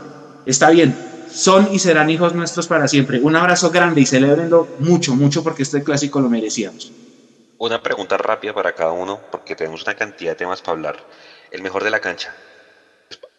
Está 0.46 0.70
bien, 0.70 0.96
son 1.28 1.66
y 1.72 1.80
serán 1.80 2.10
hijos 2.10 2.32
nuestros 2.32 2.68
para 2.68 2.86
siempre. 2.86 3.18
Un 3.18 3.34
abrazo 3.34 3.72
grande 3.72 4.00
y 4.00 4.06
celebrenlo 4.06 4.68
mucho, 4.78 5.16
mucho 5.16 5.42
porque 5.42 5.64
este 5.64 5.82
clásico 5.82 6.20
lo 6.20 6.28
merecíamos. 6.28 6.92
Una 7.58 7.82
pregunta 7.82 8.16
rápida 8.16 8.54
para 8.54 8.72
cada 8.72 8.92
uno, 8.92 9.20
porque 9.32 9.56
tenemos 9.56 9.82
una 9.82 9.96
cantidad 9.96 10.30
de 10.30 10.36
temas 10.36 10.62
para 10.62 10.76
hablar. 10.76 11.04
El 11.50 11.60
mejor 11.60 11.82
de 11.82 11.90
la 11.90 11.98
cancha, 11.98 12.36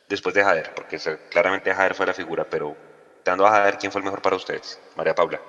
después 0.10 0.36
de 0.36 0.44
Jader, 0.44 0.74
porque 0.76 1.00
claramente 1.32 1.74
Jader 1.74 1.96
fue 1.96 2.06
la 2.06 2.14
figura, 2.14 2.46
pero 2.50 2.76
dando 3.24 3.48
a 3.48 3.52
Jader, 3.52 3.78
¿quién 3.78 3.94
fue 3.94 4.00
el 4.00 4.06
mejor 4.06 4.22
para 4.22 4.36
ustedes? 4.36 4.78
María 4.98 5.16
Paula. 5.16 5.40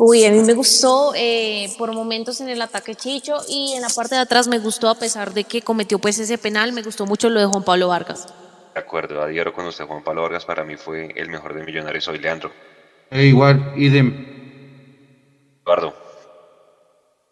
Uy, 0.00 0.24
a 0.24 0.30
mí 0.30 0.38
me 0.44 0.54
gustó 0.54 1.12
eh, 1.16 1.74
por 1.76 1.92
momentos 1.92 2.40
en 2.40 2.48
el 2.48 2.62
ataque 2.62 2.94
Chicho 2.94 3.38
y 3.48 3.72
en 3.74 3.82
la 3.82 3.88
parte 3.88 4.14
de 4.14 4.20
atrás 4.20 4.46
me 4.46 4.60
gustó 4.60 4.88
a 4.88 4.94
pesar 4.94 5.34
de 5.34 5.42
que 5.42 5.60
cometió 5.60 5.98
pues 5.98 6.20
ese 6.20 6.38
penal, 6.38 6.72
me 6.72 6.82
gustó 6.82 7.04
mucho 7.04 7.28
lo 7.28 7.40
de 7.40 7.46
Juan 7.46 7.64
Pablo 7.64 7.88
Vargas. 7.88 8.32
De 8.74 8.80
acuerdo, 8.80 9.20
adhiero 9.20 9.52
con 9.52 9.66
usted, 9.66 9.86
Juan 9.86 10.04
Pablo 10.04 10.22
Vargas 10.22 10.44
para 10.44 10.62
mí 10.62 10.76
fue 10.76 11.12
el 11.16 11.28
mejor 11.28 11.52
de 11.52 11.64
Millonarios 11.64 12.06
hoy, 12.06 12.20
Leandro. 12.20 12.52
E 13.10 13.24
igual, 13.24 13.72
idem. 13.76 15.62
Eduardo. 15.62 15.92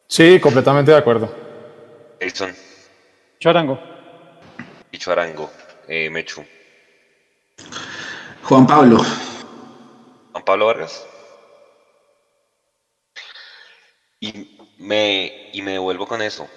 Sí, 0.09 0.40
completamente 0.40 0.90
de 0.90 0.96
acuerdo. 0.96 1.33
Edson. 2.18 2.52
Charango. 3.38 3.79
Y 4.90 4.98
Charango. 4.98 5.50
Eh, 5.87 6.11
Mechu. 6.11 6.44
Juan 8.42 8.66
Pablo. 8.66 8.98
Juan 10.33 10.44
Pablo 10.44 10.66
Vargas. 10.66 11.07
Y 14.20 14.59
me, 14.79 15.50
y 15.52 15.62
me 15.62 15.72
devuelvo 15.72 16.07
con 16.07 16.22
eso. 16.22 16.48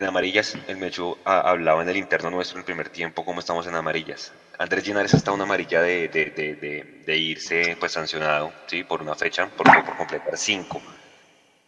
En 0.00 0.08
amarillas, 0.08 0.56
el 0.66 0.76
Mechu 0.76 1.16
hablaba 1.24 1.82
en 1.82 1.88
el 1.88 1.96
interno 1.96 2.30
nuestro 2.30 2.56
en 2.56 2.60
el 2.60 2.64
primer 2.64 2.88
tiempo 2.88 3.24
cómo 3.24 3.40
estamos 3.40 3.66
en 3.66 3.74
amarillas. 3.74 4.32
Andrés 4.58 4.84
Ginares 4.84 5.14
está 5.14 5.32
una 5.32 5.44
amarilla 5.44 5.82
de, 5.82 6.08
de, 6.08 7.16
irse 7.16 7.76
pues 7.78 7.92
sancionado 7.92 8.52
¿sí? 8.66 8.84
por 8.84 9.02
una 9.02 9.14
fecha, 9.14 9.46
por, 9.46 9.66
por 9.84 9.96
completar 9.96 10.36
cinco. 10.36 10.80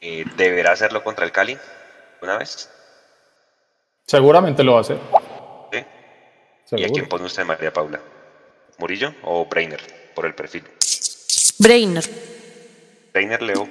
Eh, 0.01 0.25
¿Deberá 0.37 0.72
hacerlo 0.72 1.03
contra 1.03 1.25
el 1.25 1.33
Cali 1.33 1.57
una 2.22 2.37
vez? 2.38 2.68
Seguramente 4.07 4.62
lo 4.62 4.72
va 4.72 4.79
a 4.79 4.81
hacer. 4.83 4.99
¿Y 6.72 6.85
a 6.85 6.88
quién 6.88 7.09
pone 7.09 7.25
usted, 7.25 7.44
María 7.44 7.72
Paula? 7.72 8.01
¿Murillo 8.79 9.14
o 9.22 9.46
Brainer? 9.46 9.81
Por 10.14 10.27
el 10.27 10.35
perfil. 10.35 10.64
Brainer. 11.59 12.05
Brainer, 13.12 13.42
Leo. 13.42 13.68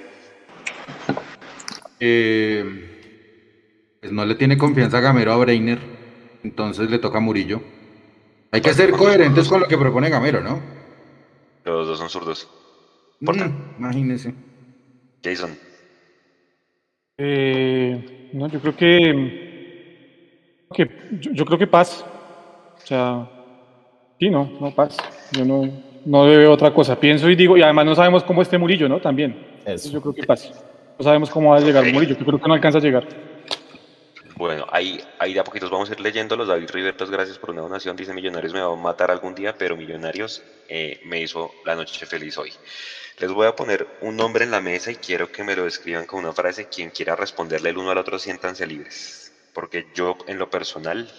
Eh, 1.99 2.95
pues 4.01 4.11
no 4.11 4.25
le 4.25 4.35
tiene 4.35 4.57
confianza 4.57 4.97
a 4.97 5.01
Gamero 5.01 5.31
a 5.31 5.37
Brainer, 5.37 5.79
entonces 6.43 6.89
le 6.89 6.99
toca 6.99 7.17
a 7.17 7.21
Murillo. 7.21 7.61
Hay 8.51 8.61
que 8.61 8.73
ser 8.73 8.91
coherentes 8.91 9.47
con 9.47 9.59
lo 9.59 9.67
que 9.67 9.77
propone 9.77 10.09
Gamero, 10.09 10.41
¿no? 10.41 10.61
Los 11.63 11.87
dos 11.87 11.97
son 11.97 12.09
zurdos. 12.09 12.47
Mm, 13.19 13.79
imagínese. 13.79 14.33
Jason. 15.23 15.57
Eh, 17.17 18.29
no, 18.33 18.47
yo 18.47 18.59
creo 18.59 18.75
que, 18.75 20.65
que 20.73 20.89
yo, 21.19 21.45
creo 21.45 21.57
que 21.57 21.67
paz. 21.67 22.05
O 22.75 22.85
sea, 22.85 23.27
sí, 24.19 24.29
no, 24.29 24.51
no 24.59 24.75
paz. 24.75 24.97
Yo 25.31 25.45
no, 25.45 25.63
no 26.05 26.25
veo 26.25 26.51
otra 26.51 26.73
cosa. 26.73 26.99
Pienso 26.99 27.29
y 27.29 27.35
digo, 27.35 27.57
y 27.57 27.63
además 27.63 27.85
no 27.85 27.95
sabemos 27.95 28.23
cómo 28.23 28.41
esté 28.41 28.57
Murillo, 28.57 28.87
¿no? 28.87 28.99
También. 28.99 29.35
Yo 29.91 30.01
creo 30.01 30.13
que 30.13 30.23
paz. 30.23 30.53
No 30.97 31.03
sabemos 31.03 31.29
cómo 31.29 31.51
va 31.51 31.57
a 31.57 31.61
llegar 31.61 31.83
Murillo. 31.91 32.15
Yo 32.17 32.25
creo 32.25 32.39
que 32.39 32.47
no 32.47 32.53
alcanza 32.53 32.77
a 32.77 32.81
llegar. 32.81 33.05
Bueno, 34.35 34.65
ahí, 34.69 35.01
ahí 35.19 35.33
de 35.33 35.39
a 35.39 35.43
poquitos 35.43 35.69
vamos 35.69 35.89
a 35.89 35.93
ir 35.93 35.99
leyéndolos. 35.99 36.47
David 36.47 36.69
Rivertos, 36.71 37.09
gracias 37.09 37.37
por 37.37 37.51
una 37.51 37.61
donación. 37.61 37.95
Dice 37.95 38.13
Millonarios 38.13 38.53
me 38.53 38.61
va 38.61 38.73
a 38.73 38.75
matar 38.75 39.11
algún 39.11 39.33
día, 39.33 39.55
pero 39.57 39.77
Millonarios 39.77 40.43
eh, 40.67 40.99
me 41.05 41.21
hizo 41.21 41.51
la 41.65 41.75
noche 41.75 42.05
feliz 42.05 42.37
hoy. 42.37 42.51
Les 43.19 43.31
voy 43.31 43.47
a 43.47 43.55
poner 43.55 43.87
un 44.01 44.17
nombre 44.17 44.43
en 44.43 44.51
la 44.51 44.59
mesa 44.59 44.91
y 44.91 44.95
quiero 44.95 45.31
que 45.31 45.43
me 45.43 45.55
lo 45.55 45.63
describan 45.63 46.05
con 46.05 46.19
una 46.19 46.33
frase. 46.33 46.67
Quien 46.67 46.89
quiera 46.89 47.15
responderle 47.15 47.69
el 47.69 47.77
uno 47.77 47.91
al 47.91 47.97
otro, 47.97 48.19
siéntanse 48.19 48.67
libres. 48.67 49.33
Porque 49.53 49.87
yo, 49.95 50.17
en 50.27 50.37
lo 50.37 50.49
personal, 50.49 51.09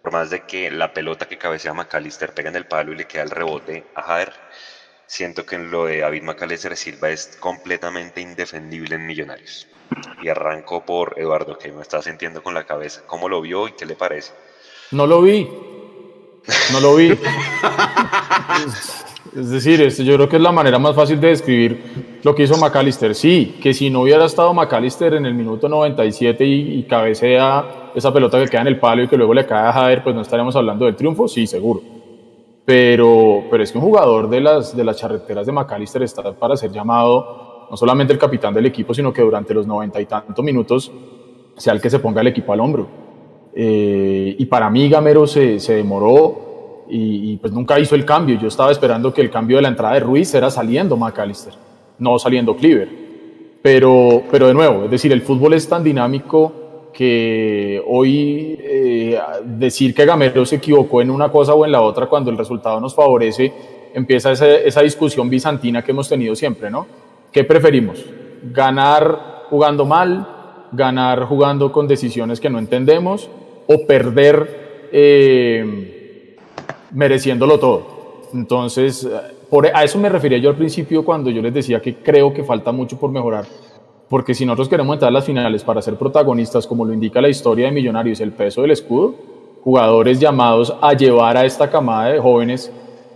por 0.00 0.12
más 0.12 0.30
de 0.30 0.46
que 0.46 0.70
la 0.70 0.94
pelota 0.94 1.28
que 1.28 1.36
cabecea 1.36 1.74
McAllister 1.74 2.32
pega 2.32 2.48
en 2.48 2.56
el 2.56 2.66
palo 2.66 2.92
y 2.92 2.96
le 2.96 3.06
queda 3.06 3.22
el 3.22 3.30
rebote 3.30 3.84
a 3.94 4.02
Jader, 4.02 4.32
siento 5.06 5.46
que 5.46 5.58
lo 5.58 5.86
de 5.86 5.98
David 5.98 6.22
McAllister 6.22 6.76
Silva 6.76 7.10
es 7.10 7.36
completamente 7.40 8.20
indefendible 8.20 8.96
en 8.96 9.06
Millonarios. 9.06 9.66
Y 10.22 10.28
arranco 10.28 10.84
por 10.84 11.14
Eduardo, 11.18 11.58
que 11.58 11.70
me 11.72 11.82
está 11.82 12.02
sintiendo 12.02 12.42
con 12.42 12.54
la 12.54 12.64
cabeza. 12.64 13.02
¿Cómo 13.06 13.28
lo 13.28 13.40
vio 13.40 13.68
y 13.68 13.72
qué 13.72 13.86
le 13.86 13.94
parece? 13.94 14.32
No 14.90 15.06
lo 15.06 15.22
vi. 15.22 15.48
No 16.72 16.80
lo 16.80 16.96
vi. 16.96 17.16
Es 19.36 19.50
decir, 19.50 19.82
este, 19.82 20.02
yo 20.02 20.14
creo 20.14 20.28
que 20.30 20.36
es 20.36 20.42
la 20.42 20.52
manera 20.52 20.78
más 20.78 20.96
fácil 20.96 21.20
de 21.20 21.28
describir 21.28 22.18
lo 22.22 22.34
que 22.34 22.44
hizo 22.44 22.56
McAllister. 22.56 23.14
Sí, 23.14 23.58
que 23.62 23.74
si 23.74 23.90
no 23.90 24.00
hubiera 24.00 24.24
estado 24.24 24.54
McAllister 24.54 25.12
en 25.12 25.26
el 25.26 25.34
minuto 25.34 25.68
97 25.68 26.42
y, 26.42 26.78
y 26.78 26.82
cabecea 26.84 27.90
esa 27.94 28.14
pelota 28.14 28.42
que 28.42 28.48
queda 28.48 28.62
en 28.62 28.68
el 28.68 28.80
palo 28.80 29.02
y 29.02 29.08
que 29.08 29.16
luego 29.18 29.34
le 29.34 29.44
cae 29.44 29.68
a 29.68 29.72
Jader, 29.74 30.02
pues 30.02 30.14
no 30.14 30.22
estaríamos 30.22 30.56
hablando 30.56 30.86
del 30.86 30.96
triunfo, 30.96 31.28
sí, 31.28 31.46
seguro. 31.46 31.95
Pero, 32.66 33.44
pero 33.48 33.62
es 33.62 33.70
que 33.70 33.78
un 33.78 33.84
jugador 33.84 34.28
de 34.28 34.40
las, 34.40 34.76
de 34.76 34.84
las 34.84 34.96
charreteras 34.96 35.46
de 35.46 35.52
McAllister 35.52 36.02
está 36.02 36.32
para 36.32 36.56
ser 36.56 36.72
llamado 36.72 37.68
no 37.70 37.76
solamente 37.76 38.12
el 38.12 38.18
capitán 38.18 38.52
del 38.52 38.66
equipo, 38.66 38.92
sino 38.92 39.12
que 39.12 39.22
durante 39.22 39.54
los 39.54 39.66
noventa 39.66 40.00
y 40.00 40.06
tantos 40.06 40.44
minutos 40.44 40.90
sea 41.56 41.72
el 41.72 41.80
que 41.80 41.88
se 41.88 42.00
ponga 42.00 42.20
el 42.20 42.26
equipo 42.26 42.52
al 42.52 42.60
hombro. 42.60 42.88
Eh, 43.54 44.34
y 44.38 44.44
para 44.46 44.68
mí 44.68 44.88
Gamero 44.88 45.26
se, 45.28 45.60
se 45.60 45.74
demoró 45.74 46.84
y, 46.88 47.36
pues 47.38 47.52
nunca 47.52 47.78
hizo 47.78 47.94
el 47.94 48.04
cambio. 48.04 48.38
Yo 48.38 48.48
estaba 48.48 48.72
esperando 48.72 49.14
que 49.14 49.20
el 49.20 49.30
cambio 49.30 49.56
de 49.56 49.62
la 49.62 49.68
entrada 49.68 49.94
de 49.94 50.00
Ruiz 50.00 50.34
era 50.34 50.50
saliendo 50.50 50.96
McAllister, 50.96 51.54
no 51.98 52.18
saliendo 52.18 52.56
Cleaver. 52.56 52.88
Pero, 53.62 54.22
pero 54.30 54.48
de 54.48 54.54
nuevo, 54.54 54.84
es 54.84 54.90
decir, 54.90 55.12
el 55.12 55.22
fútbol 55.22 55.54
es 55.54 55.68
tan 55.68 55.82
dinámico 55.82 56.52
que 56.96 57.82
hoy 57.86 58.58
eh, 58.58 59.18
decir 59.44 59.94
que 59.94 60.06
Gamero 60.06 60.46
se 60.46 60.56
equivocó 60.56 61.02
en 61.02 61.10
una 61.10 61.30
cosa 61.30 61.52
o 61.52 61.66
en 61.66 61.72
la 61.72 61.82
otra 61.82 62.06
cuando 62.06 62.30
el 62.30 62.38
resultado 62.38 62.80
nos 62.80 62.94
favorece, 62.94 63.52
empieza 63.92 64.32
esa, 64.32 64.48
esa 64.48 64.80
discusión 64.80 65.28
bizantina 65.28 65.82
que 65.82 65.90
hemos 65.90 66.08
tenido 66.08 66.34
siempre, 66.34 66.70
¿no? 66.70 66.86
¿Qué 67.30 67.44
preferimos? 67.44 68.02
¿Ganar 68.50 69.44
jugando 69.50 69.84
mal? 69.84 70.26
¿Ganar 70.72 71.24
jugando 71.24 71.70
con 71.70 71.86
decisiones 71.86 72.40
que 72.40 72.48
no 72.48 72.58
entendemos? 72.58 73.28
¿O 73.66 73.86
perder? 73.86 74.88
Eh, 74.90 76.36
mereciéndolo 76.92 77.58
todo. 77.58 78.22
Entonces, 78.32 79.06
por, 79.50 79.66
a 79.66 79.84
eso 79.84 79.98
me 79.98 80.08
refería 80.08 80.38
yo 80.38 80.48
al 80.48 80.56
principio 80.56 81.04
cuando 81.04 81.28
yo 81.28 81.42
les 81.42 81.52
decía 81.52 81.80
que 81.80 81.96
creo 81.96 82.32
que 82.32 82.42
falta 82.42 82.72
mucho 82.72 82.98
por 82.98 83.10
mejorar. 83.10 83.44
Porque 84.08 84.34
si 84.34 84.46
nosotros 84.46 84.68
queremos 84.68 84.94
entrar 84.94 85.08
a 85.08 85.12
las 85.12 85.24
finales 85.24 85.64
para 85.64 85.82
ser 85.82 85.96
protagonistas, 85.96 86.66
como 86.66 86.84
lo 86.84 86.92
indica 86.92 87.20
la 87.20 87.28
historia 87.28 87.66
de 87.66 87.72
Millonarios, 87.72 88.20
el 88.20 88.32
peso 88.32 88.62
del 88.62 88.70
escudo, 88.70 89.14
jugadores 89.62 90.20
llamados 90.20 90.74
a 90.80 90.92
llevar 90.92 91.36
a 91.36 91.44
esta 91.44 91.68
camada 91.68 92.12
de 92.12 92.20
jóvenes, 92.20 92.70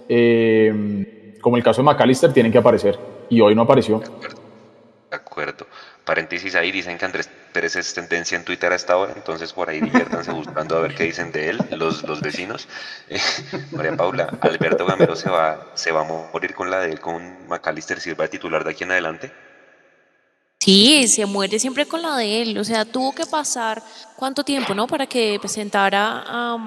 eh, 0.09 1.38
como 1.40 1.57
el 1.57 1.62
caso 1.62 1.81
de 1.81 1.87
McAllister, 1.87 2.33
tienen 2.33 2.50
que 2.50 2.59
aparecer. 2.59 2.98
Y 3.29 3.40
hoy 3.40 3.55
no 3.55 3.62
apareció. 3.62 4.00
De 4.00 5.16
acuerdo. 5.16 5.66
Paréntesis 6.05 6.57
ahí, 6.57 6.72
dicen 6.72 6.98
que 6.98 7.05
Andrés 7.05 7.31
Pérez 7.53 7.76
es 7.76 7.94
tendencia 7.94 8.37
en 8.37 8.44
Twitter 8.44 8.72
a 8.72 8.74
esta 8.74 8.96
hora, 8.96 9.12
entonces 9.14 9.53
por 9.53 9.68
ahí 9.68 9.81
diviértanse 9.81 10.33
buscando 10.33 10.76
a 10.76 10.81
ver 10.81 10.94
qué 10.96 11.05
dicen 11.05 11.31
de 11.31 11.50
él 11.50 11.59
los, 11.76 12.03
los 12.03 12.20
vecinos. 12.20 12.68
Eh, 13.09 13.18
María 13.72 13.96
Paula, 13.96 14.29
Alberto 14.40 14.87
Gamero 14.87 15.16
se 15.16 15.29
va, 15.29 15.72
se 15.74 15.90
va 15.90 16.00
a 16.03 16.05
morir 16.05 16.55
con 16.55 16.70
la 16.70 16.81
de 16.81 16.92
él, 16.92 17.00
con 17.00 17.48
Macalister 17.48 18.00
Silva 18.00 18.24
de 18.24 18.31
titular 18.31 18.64
de 18.64 18.70
aquí 18.70 18.85
en 18.85 18.92
adelante. 18.92 19.33
Sí, 20.62 21.08
se 21.08 21.24
muere 21.24 21.58
siempre 21.58 21.86
con 21.86 22.02
la 22.02 22.16
de 22.18 22.42
él. 22.42 22.58
O 22.58 22.64
sea, 22.64 22.84
tuvo 22.84 23.12
que 23.14 23.24
pasar 23.24 23.82
cuánto 24.16 24.44
tiempo, 24.44 24.74
¿no? 24.74 24.86
Para 24.86 25.06
que 25.06 25.38
presentara 25.40 26.22
a, 26.26 26.58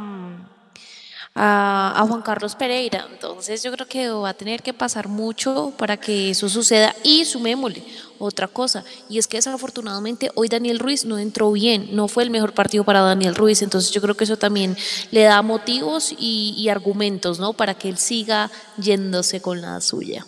a, 1.36 1.94
a 2.02 2.08
Juan 2.08 2.24
Carlos 2.24 2.56
Pereira. 2.56 3.08
Entonces 3.12 3.62
yo 3.62 3.72
creo 3.72 3.88
que 3.88 4.10
va 4.10 4.30
a 4.30 4.34
tener 4.34 4.64
que 4.64 4.74
pasar 4.74 5.08
mucho 5.08 5.72
para 5.78 5.98
que 5.98 6.32
eso 6.32 6.50
suceda. 6.50 6.96
Y 7.04 7.24
sumémosle 7.26 7.84
otra 8.18 8.48
cosa, 8.48 8.84
y 9.10 9.18
es 9.20 9.28
que 9.28 9.38
desafortunadamente 9.38 10.32
hoy 10.36 10.48
Daniel 10.48 10.80
Ruiz 10.80 11.04
no 11.06 11.20
entró 11.20 11.52
bien, 11.52 11.90
no 11.92 12.08
fue 12.08 12.24
el 12.24 12.30
mejor 12.32 12.54
partido 12.54 12.84
para 12.86 13.02
Daniel 13.02 13.36
Ruiz. 13.36 13.62
Entonces 13.62 13.92
yo 13.92 14.02
creo 14.02 14.16
que 14.16 14.24
eso 14.24 14.38
también 14.38 14.76
le 15.12 15.22
da 15.24 15.42
motivos 15.44 16.14
y, 16.18 16.56
y 16.58 16.70
argumentos, 16.70 17.40
¿no? 17.40 17.54
Para 17.54 17.76
que 17.76 17.90
él 17.90 17.98
siga 18.00 18.50
yéndose 18.78 19.40
con 19.40 19.62
la 19.62 19.80
suya. 19.82 20.26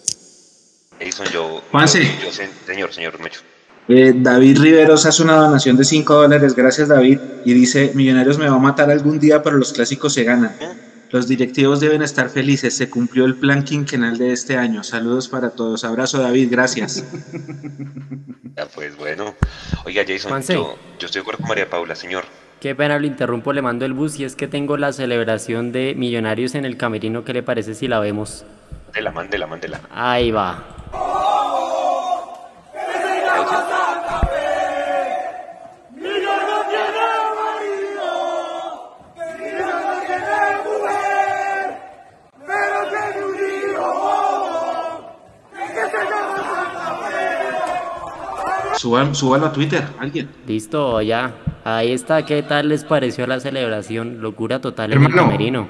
Edison, 0.99 1.25
yo, 1.31 1.61
Juanse. 1.71 2.03
yo- 2.03 2.25
yo 2.29 2.31
señor, 2.67 2.93
señor 2.93 3.19
Mecho. 3.19 3.41
Eh, 3.87 4.13
David 4.15 4.59
Riveros 4.59 5.05
hace 5.05 5.21
una 5.21 5.35
donación 5.35 5.77
de 5.77 5.83
5 5.83 6.13
dólares, 6.13 6.55
gracias 6.55 6.87
David, 6.87 7.19
y 7.45 7.53
dice, 7.53 7.91
Millonarios 7.93 8.39
me 8.39 8.49
va 8.49 8.55
a 8.55 8.59
matar 8.59 8.89
algún 8.89 9.19
día, 9.19 9.43
pero 9.43 9.57
los 9.57 9.73
clásicos 9.73 10.13
se 10.13 10.23
ganan. 10.23 10.55
Los 11.11 11.27
directivos 11.27 11.79
deben 11.79 12.01
estar 12.01 12.29
felices, 12.29 12.75
se 12.75 12.89
cumplió 12.89 13.25
el 13.25 13.35
plan 13.35 13.63
quinquenal 13.63 14.17
de 14.17 14.33
este 14.33 14.57
año. 14.57 14.83
Saludos 14.83 15.29
para 15.29 15.51
todos. 15.51 15.83
Abrazo 15.83 16.19
David, 16.19 16.49
gracias. 16.51 17.05
Ya, 18.57 18.65
pues 18.67 18.97
bueno. 18.97 19.35
Oiga, 19.85 20.03
Jason, 20.07 20.29
Juanse. 20.29 20.53
yo, 20.53 20.77
yo 20.99 21.05
estoy 21.05 21.19
de 21.19 21.21
acuerdo 21.21 21.39
con 21.39 21.49
María 21.49 21.69
Paula, 21.69 21.95
señor. 21.95 22.23
Qué 22.59 22.73
pena 22.73 22.97
lo 22.97 23.05
interrumpo, 23.05 23.53
le 23.53 23.61
mando 23.61 23.85
el 23.85 23.93
bus 23.93 24.19
y 24.19 24.23
es 24.23 24.35
que 24.35 24.47
tengo 24.47 24.77
la 24.77 24.91
celebración 24.93 25.71
de 25.71 25.93
Millonarios 25.95 26.55
en 26.55 26.65
el 26.65 26.77
camerino. 26.77 27.23
¿Qué 27.23 27.33
le 27.33 27.43
parece 27.43 27.75
si 27.75 27.87
la 27.87 27.99
vemos? 27.99 28.45
Mandela, 28.87 29.11
mandela, 29.11 29.47
mandela. 29.47 29.81
Ahí 29.91 30.31
va. 30.31 30.63
Suban, 48.85 49.15
súbalo 49.15 49.47
a 49.47 49.51
Twitter, 49.51 49.83
alguien. 49.97 50.29
Listo, 50.45 51.01
ya. 51.01 51.33
Ahí 51.63 51.91
está. 51.91 52.23
¿Qué 52.23 52.43
tal 52.43 52.69
les 52.69 52.83
pareció 52.83 53.25
la 53.25 53.39
celebración? 53.39 54.21
Locura 54.21 54.61
total 54.61 54.93
en 54.93 54.99
el 54.99 55.05
Hermano. 55.05 55.23
camerino. 55.23 55.67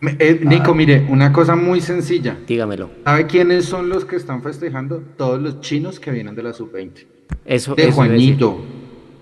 Me- 0.00 0.16
eh, 0.18 0.38
Nico, 0.44 0.74
mire, 0.74 1.06
una 1.08 1.32
cosa 1.32 1.56
muy 1.56 1.80
sencilla. 1.80 2.36
Dígamelo. 2.46 2.90
¿Sabe 3.04 3.26
quiénes 3.26 3.64
son 3.64 3.88
los 3.88 4.04
que 4.04 4.16
están 4.16 4.42
festejando? 4.42 5.02
Todos 5.16 5.40
los 5.40 5.62
chinos 5.62 5.98
que 5.98 6.10
vienen 6.10 6.34
de 6.34 6.42
la 6.42 6.52
sub-20. 6.52 7.06
Eso, 7.46 7.74
De 7.74 7.84
eso. 7.84 7.92
Juanito, 7.92 8.60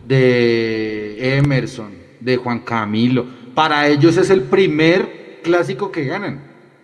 de 0.08 1.36
Emerson, 1.38 1.92
de 2.18 2.38
Juan 2.38 2.58
Camilo. 2.58 3.24
Para 3.54 3.86
ellos 3.86 4.16
es 4.16 4.30
el 4.30 4.42
primer 4.42 5.38
clásico 5.44 5.92
que 5.92 6.06
ganan. 6.06 6.42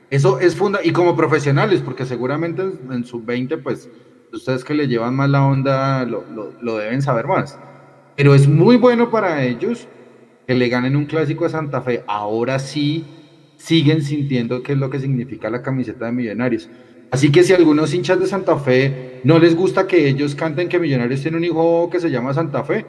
Eso 0.09 0.39
es 0.39 0.55
funda 0.55 0.79
y 0.85 0.93
como 0.93 1.17
profesionales, 1.17 1.83
porque 1.85 2.07
seguramente 2.07 2.63
en 2.63 2.93
en 2.93 3.05
sub-20, 3.05 3.61
pues 3.61 3.89
ustedes 4.33 4.65
que 4.65 4.75
le 4.75 4.89
llevan 4.89 5.15
más 5.15 5.31
la 5.31 5.45
onda 5.45 6.05
lo, 6.05 6.25
lo- 6.61 6.77
deben 6.79 7.03
saber 7.03 7.27
más. 7.27 7.59
Pero 8.17 8.35
es 8.35 8.49
muy 8.49 8.77
bueno 8.77 9.11
para 9.11 9.45
ellos 9.45 9.89
que 10.47 10.55
le 10.55 10.69
ganen 10.69 10.97
un 10.97 11.07
clásico 11.07 11.45
a 11.45 11.49
Santa 11.49 11.83
Fe. 11.83 12.03
Ahora 12.07 12.59
sí 12.59 13.05
siguen 13.57 14.03
sintiendo 14.03 14.63
qué 14.63 14.73
es 14.73 14.79
lo 14.79 14.91
que 14.91 15.01
significa 15.01 15.51
la 15.51 15.63
camiseta 15.63 16.07
de 16.07 16.13
Millonarios. 16.13 16.69
Así 17.11 17.31
que 17.31 17.43
si 17.45 17.53
algunos 17.53 17.95
hinchas 17.95 18.19
de 18.21 18.27
Santa 18.27 18.57
Fe 18.59 19.21
no 19.25 19.39
les 19.39 19.55
gusta 19.55 19.87
que 19.87 20.09
ellos 20.09 20.35
canten 20.35 20.69
que 20.69 20.79
Millonarios 20.79 21.23
tiene 21.23 21.37
un 21.37 21.45
hijo 21.45 21.89
que 21.91 22.01
se 22.01 22.11
llama 22.11 22.35
Santa 22.35 22.65
Fe, 22.65 22.85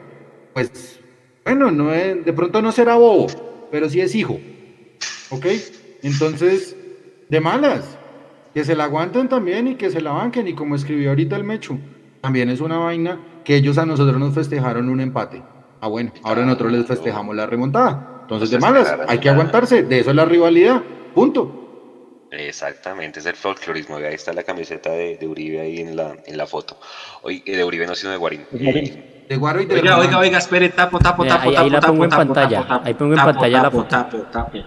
pues 0.54 1.00
bueno, 1.44 1.70
no 1.70 1.92
es- 1.94 2.24
de 2.24 2.32
pronto 2.32 2.60
no 2.62 2.72
será 2.72 2.96
bobo, 2.96 3.68
pero 3.70 3.88
sí 3.88 4.00
es 4.00 4.14
hijo. 4.14 4.38
¿Ok? 5.30 5.46
Entonces, 6.02 6.76
de 7.28 7.40
malas, 7.40 7.97
que 8.54 8.64
se 8.64 8.74
la 8.74 8.84
aguanten 8.84 9.28
también 9.28 9.68
y 9.68 9.74
que 9.76 9.90
se 9.90 10.00
la 10.00 10.12
banquen. 10.12 10.48
Y 10.48 10.54
como 10.54 10.74
escribió 10.74 11.10
ahorita 11.10 11.36
el 11.36 11.44
Mechu, 11.44 11.78
también 12.20 12.48
es 12.48 12.60
una 12.60 12.78
vaina 12.78 13.18
que 13.44 13.56
ellos 13.56 13.78
a 13.78 13.86
nosotros 13.86 14.18
nos 14.18 14.34
festejaron 14.34 14.88
un 14.88 15.00
empate. 15.00 15.42
Ah, 15.80 15.88
bueno, 15.88 16.12
ahora 16.24 16.42
nosotros 16.44 16.72
les 16.72 16.86
festejamos 16.86 17.34
la 17.36 17.46
remontada. 17.46 18.18
Entonces, 18.22 18.50
de 18.50 18.58
malas, 18.58 18.94
hay 19.06 19.18
que 19.18 19.30
aguantarse, 19.30 19.82
de 19.84 20.00
eso 20.00 20.10
es 20.10 20.16
la 20.16 20.24
rivalidad. 20.24 20.82
Punto. 21.14 21.54
Exactamente, 22.30 23.20
es 23.20 23.26
el 23.26 23.36
folclorismo. 23.36 23.96
Ahí 23.96 24.14
está 24.14 24.32
la 24.34 24.42
camiseta 24.42 24.90
de, 24.90 25.16
de 25.16 25.26
Uribe 25.26 25.60
ahí 25.60 25.78
en 25.80 25.96
la, 25.96 26.14
en 26.26 26.36
la 26.36 26.46
foto. 26.46 26.76
Oye, 27.22 27.42
de 27.46 27.64
Uribe 27.64 27.86
no, 27.86 27.94
sino 27.94 28.10
de 28.12 28.18
Guarín. 28.18 28.42
Eh, 28.52 29.24
De 29.28 29.36
Guaro 29.36 29.62
y 29.62 29.66
de 29.66 29.74
Oiga, 29.76 29.98
oiga, 29.98 30.18
oiga, 30.18 30.38
espere, 30.38 30.68
tapo, 30.70 30.98
tapo, 30.98 31.24
tapo, 31.24 31.48
ahí- 31.48 31.54
tapo, 31.54 31.64
ahí 31.64 31.70
la 31.70 31.80
tapo, 31.80 31.92
pongo 31.92 32.04
en 32.04 32.10
tapo, 32.10 32.22
pantalla. 32.26 32.56
tapo, 32.58 32.68
tapo, 32.68 32.86
Ahí 32.86 32.94
pongo 32.94 33.12
en 33.12 33.16
tapo, 33.18 33.30
pantalla 33.32 33.56
la 33.56 33.62
tapo, 33.62 33.76
foto. 33.78 33.88
tapo, 33.88 34.18
tapo. 34.30 34.58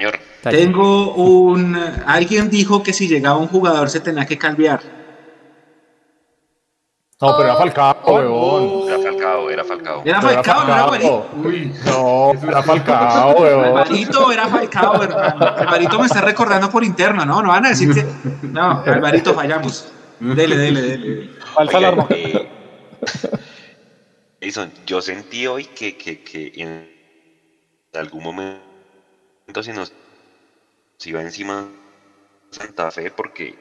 Señor. 0.00 0.18
Tengo 0.42 1.14
un... 1.14 1.76
Alguien 2.06 2.48
dijo 2.48 2.82
que 2.82 2.92
si 2.92 3.08
llegaba 3.08 3.38
un 3.38 3.48
jugador 3.48 3.90
se 3.90 4.00
tenía 4.00 4.24
que 4.24 4.38
calviar. 4.38 4.80
No, 7.20 7.36
pero 7.36 7.48
era 7.50 7.56
Falcao, 7.56 7.96
weón. 8.06 8.88
era 8.88 8.98
Falcao, 8.98 9.50
era 9.50 9.64
Falcao. 9.64 10.02
Era 10.06 10.22
Falcao, 10.22 10.64
no 10.64 10.72
era 10.72 10.82
Guarito. 10.86 11.26
Uy, 11.44 11.74
No, 11.84 12.32
era 12.32 12.62
Falcao, 12.62 13.30
weón. 13.40 13.64
Alvarito 13.66 14.32
era 14.32 14.48
Falcao, 14.48 15.02
hermano. 15.02 15.46
Alvarito 15.58 15.98
me 15.98 16.06
está 16.06 16.22
recordando 16.22 16.70
por 16.70 16.82
interno, 16.82 17.26
¿no? 17.26 17.42
No 17.42 17.50
van 17.50 17.66
a 17.66 17.68
decir 17.68 17.92
que... 17.92 18.06
No, 18.46 18.82
Alvarito 18.86 19.34
fallamos. 19.34 19.92
Dele, 20.18 20.56
dele, 20.56 20.80
dele. 20.80 21.30
Falsa 21.54 21.76
alarma. 21.76 22.06
eh, 22.08 22.48
Edison, 24.40 24.72
yo 24.86 25.02
sentí 25.02 25.46
hoy 25.46 25.66
que, 25.66 25.98
que, 25.98 26.22
que 26.22 26.52
en 26.56 26.88
algún 27.94 28.22
momento 28.22 28.69
se 29.62 29.72
nos 29.72 29.92
iba 31.04 31.20
encima 31.20 31.68
Santa 32.50 32.90
Fe 32.90 33.10
porque 33.10 33.58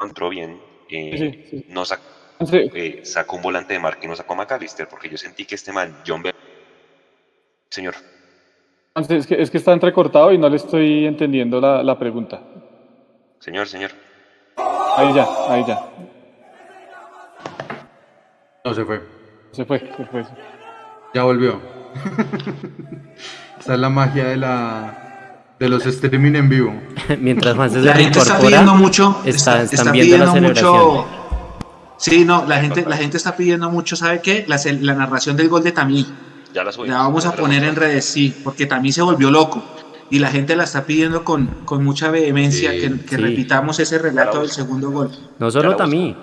entró 0.00 0.28
bien, 0.28 0.60
eh, 0.88 1.44
Sí, 1.50 1.58
sí. 1.58 1.66
no 1.68 1.84
sacó, 1.84 2.02
Sí. 2.44 2.70
eh, 2.74 3.00
sacó 3.04 3.36
un 3.36 3.42
volante 3.42 3.74
de 3.74 3.80
marca 3.80 4.00
y 4.04 4.08
no 4.08 4.16
sacó 4.16 4.34
a 4.34 4.36
McAllister 4.36 4.88
porque 4.88 5.08
yo 5.08 5.16
sentí 5.16 5.44
que 5.44 5.54
este 5.54 5.72
man, 5.72 6.02
John 6.06 6.22
Bell, 6.22 6.34
señor, 7.70 7.94
Es 8.94 9.26
que, 9.26 9.40
es 9.40 9.50
que 9.50 9.58
está 9.58 9.72
entrecortado 9.72 10.32
y 10.32 10.38
no 10.38 10.48
le 10.48 10.56
estoy 10.56 11.04
entendiendo 11.06 11.60
la, 11.60 11.82
la 11.82 11.98
pregunta. 11.98 12.42
señor, 13.40 13.68
señor, 13.68 13.90
Ahí 14.96 15.12
ya, 15.14 15.26
ahí 15.50 15.64
ya. 15.66 15.92
no 18.64 18.72
se 18.74 18.84
fue. 18.84 19.15
Se 19.56 19.64
fue, 19.64 19.78
se 19.96 20.04
fue. 20.06 20.24
Ya 21.14 21.22
volvió. 21.22 21.60
Esa 23.60 23.74
es 23.74 23.80
la 23.80 23.88
magia 23.88 24.24
de 24.26 24.36
la 24.36 25.02
de 25.58 25.68
los 25.70 25.86
streaming 25.86 26.34
en 26.34 26.48
vivo. 26.50 26.74
Mientras 27.20 27.56
más 27.56 27.72
se 27.72 27.80
La 27.80 27.94
gente 27.94 28.18
está 28.18 28.38
pidiendo 28.38 28.74
mucho. 28.74 29.22
está- 29.24 29.62
está- 29.62 29.62
están 29.62 29.64
está 29.78 29.84
la 29.86 29.92
pidiendo 29.92 30.34
mucho. 30.36 31.06
Sí, 31.98 32.26
no, 32.26 32.44
la 32.46 32.58
gente, 32.60 32.84
la 32.86 32.96
gente 32.98 33.16
está 33.16 33.34
pidiendo 33.36 33.70
mucho, 33.70 33.96
¿sabe 33.96 34.20
qué? 34.20 34.44
La, 34.46 34.60
la 34.82 34.94
narración 34.94 35.34
del 35.34 35.48
gol 35.48 35.62
de 35.64 35.72
Tamí. 35.72 36.06
ya 36.52 36.62
la 36.62 36.70
subimos. 36.70 36.94
La 36.94 37.02
vamos 37.04 37.24
a 37.24 37.32
poner 37.32 37.64
en 37.64 37.74
redes, 37.74 38.04
sí, 38.04 38.34
porque 38.44 38.66
Tamí 38.66 38.92
se 38.92 39.00
volvió 39.00 39.30
loco. 39.30 39.62
Y 40.10 40.18
la 40.20 40.28
gente 40.28 40.54
la 40.54 40.64
está 40.64 40.84
pidiendo 40.84 41.24
con, 41.24 41.46
con 41.64 41.82
mucha 41.82 42.10
vehemencia 42.10 42.70
Sí, 42.72 42.80
que, 42.80 43.00
que 43.00 43.16
sí. 43.16 43.22
repitamos 43.22 43.80
ese 43.80 43.98
relato 43.98 44.40
del 44.40 44.50
segundo 44.50 44.90
gol. 44.90 45.10
No 45.38 45.50
solo 45.50 45.74
Tamí. 45.74 46.14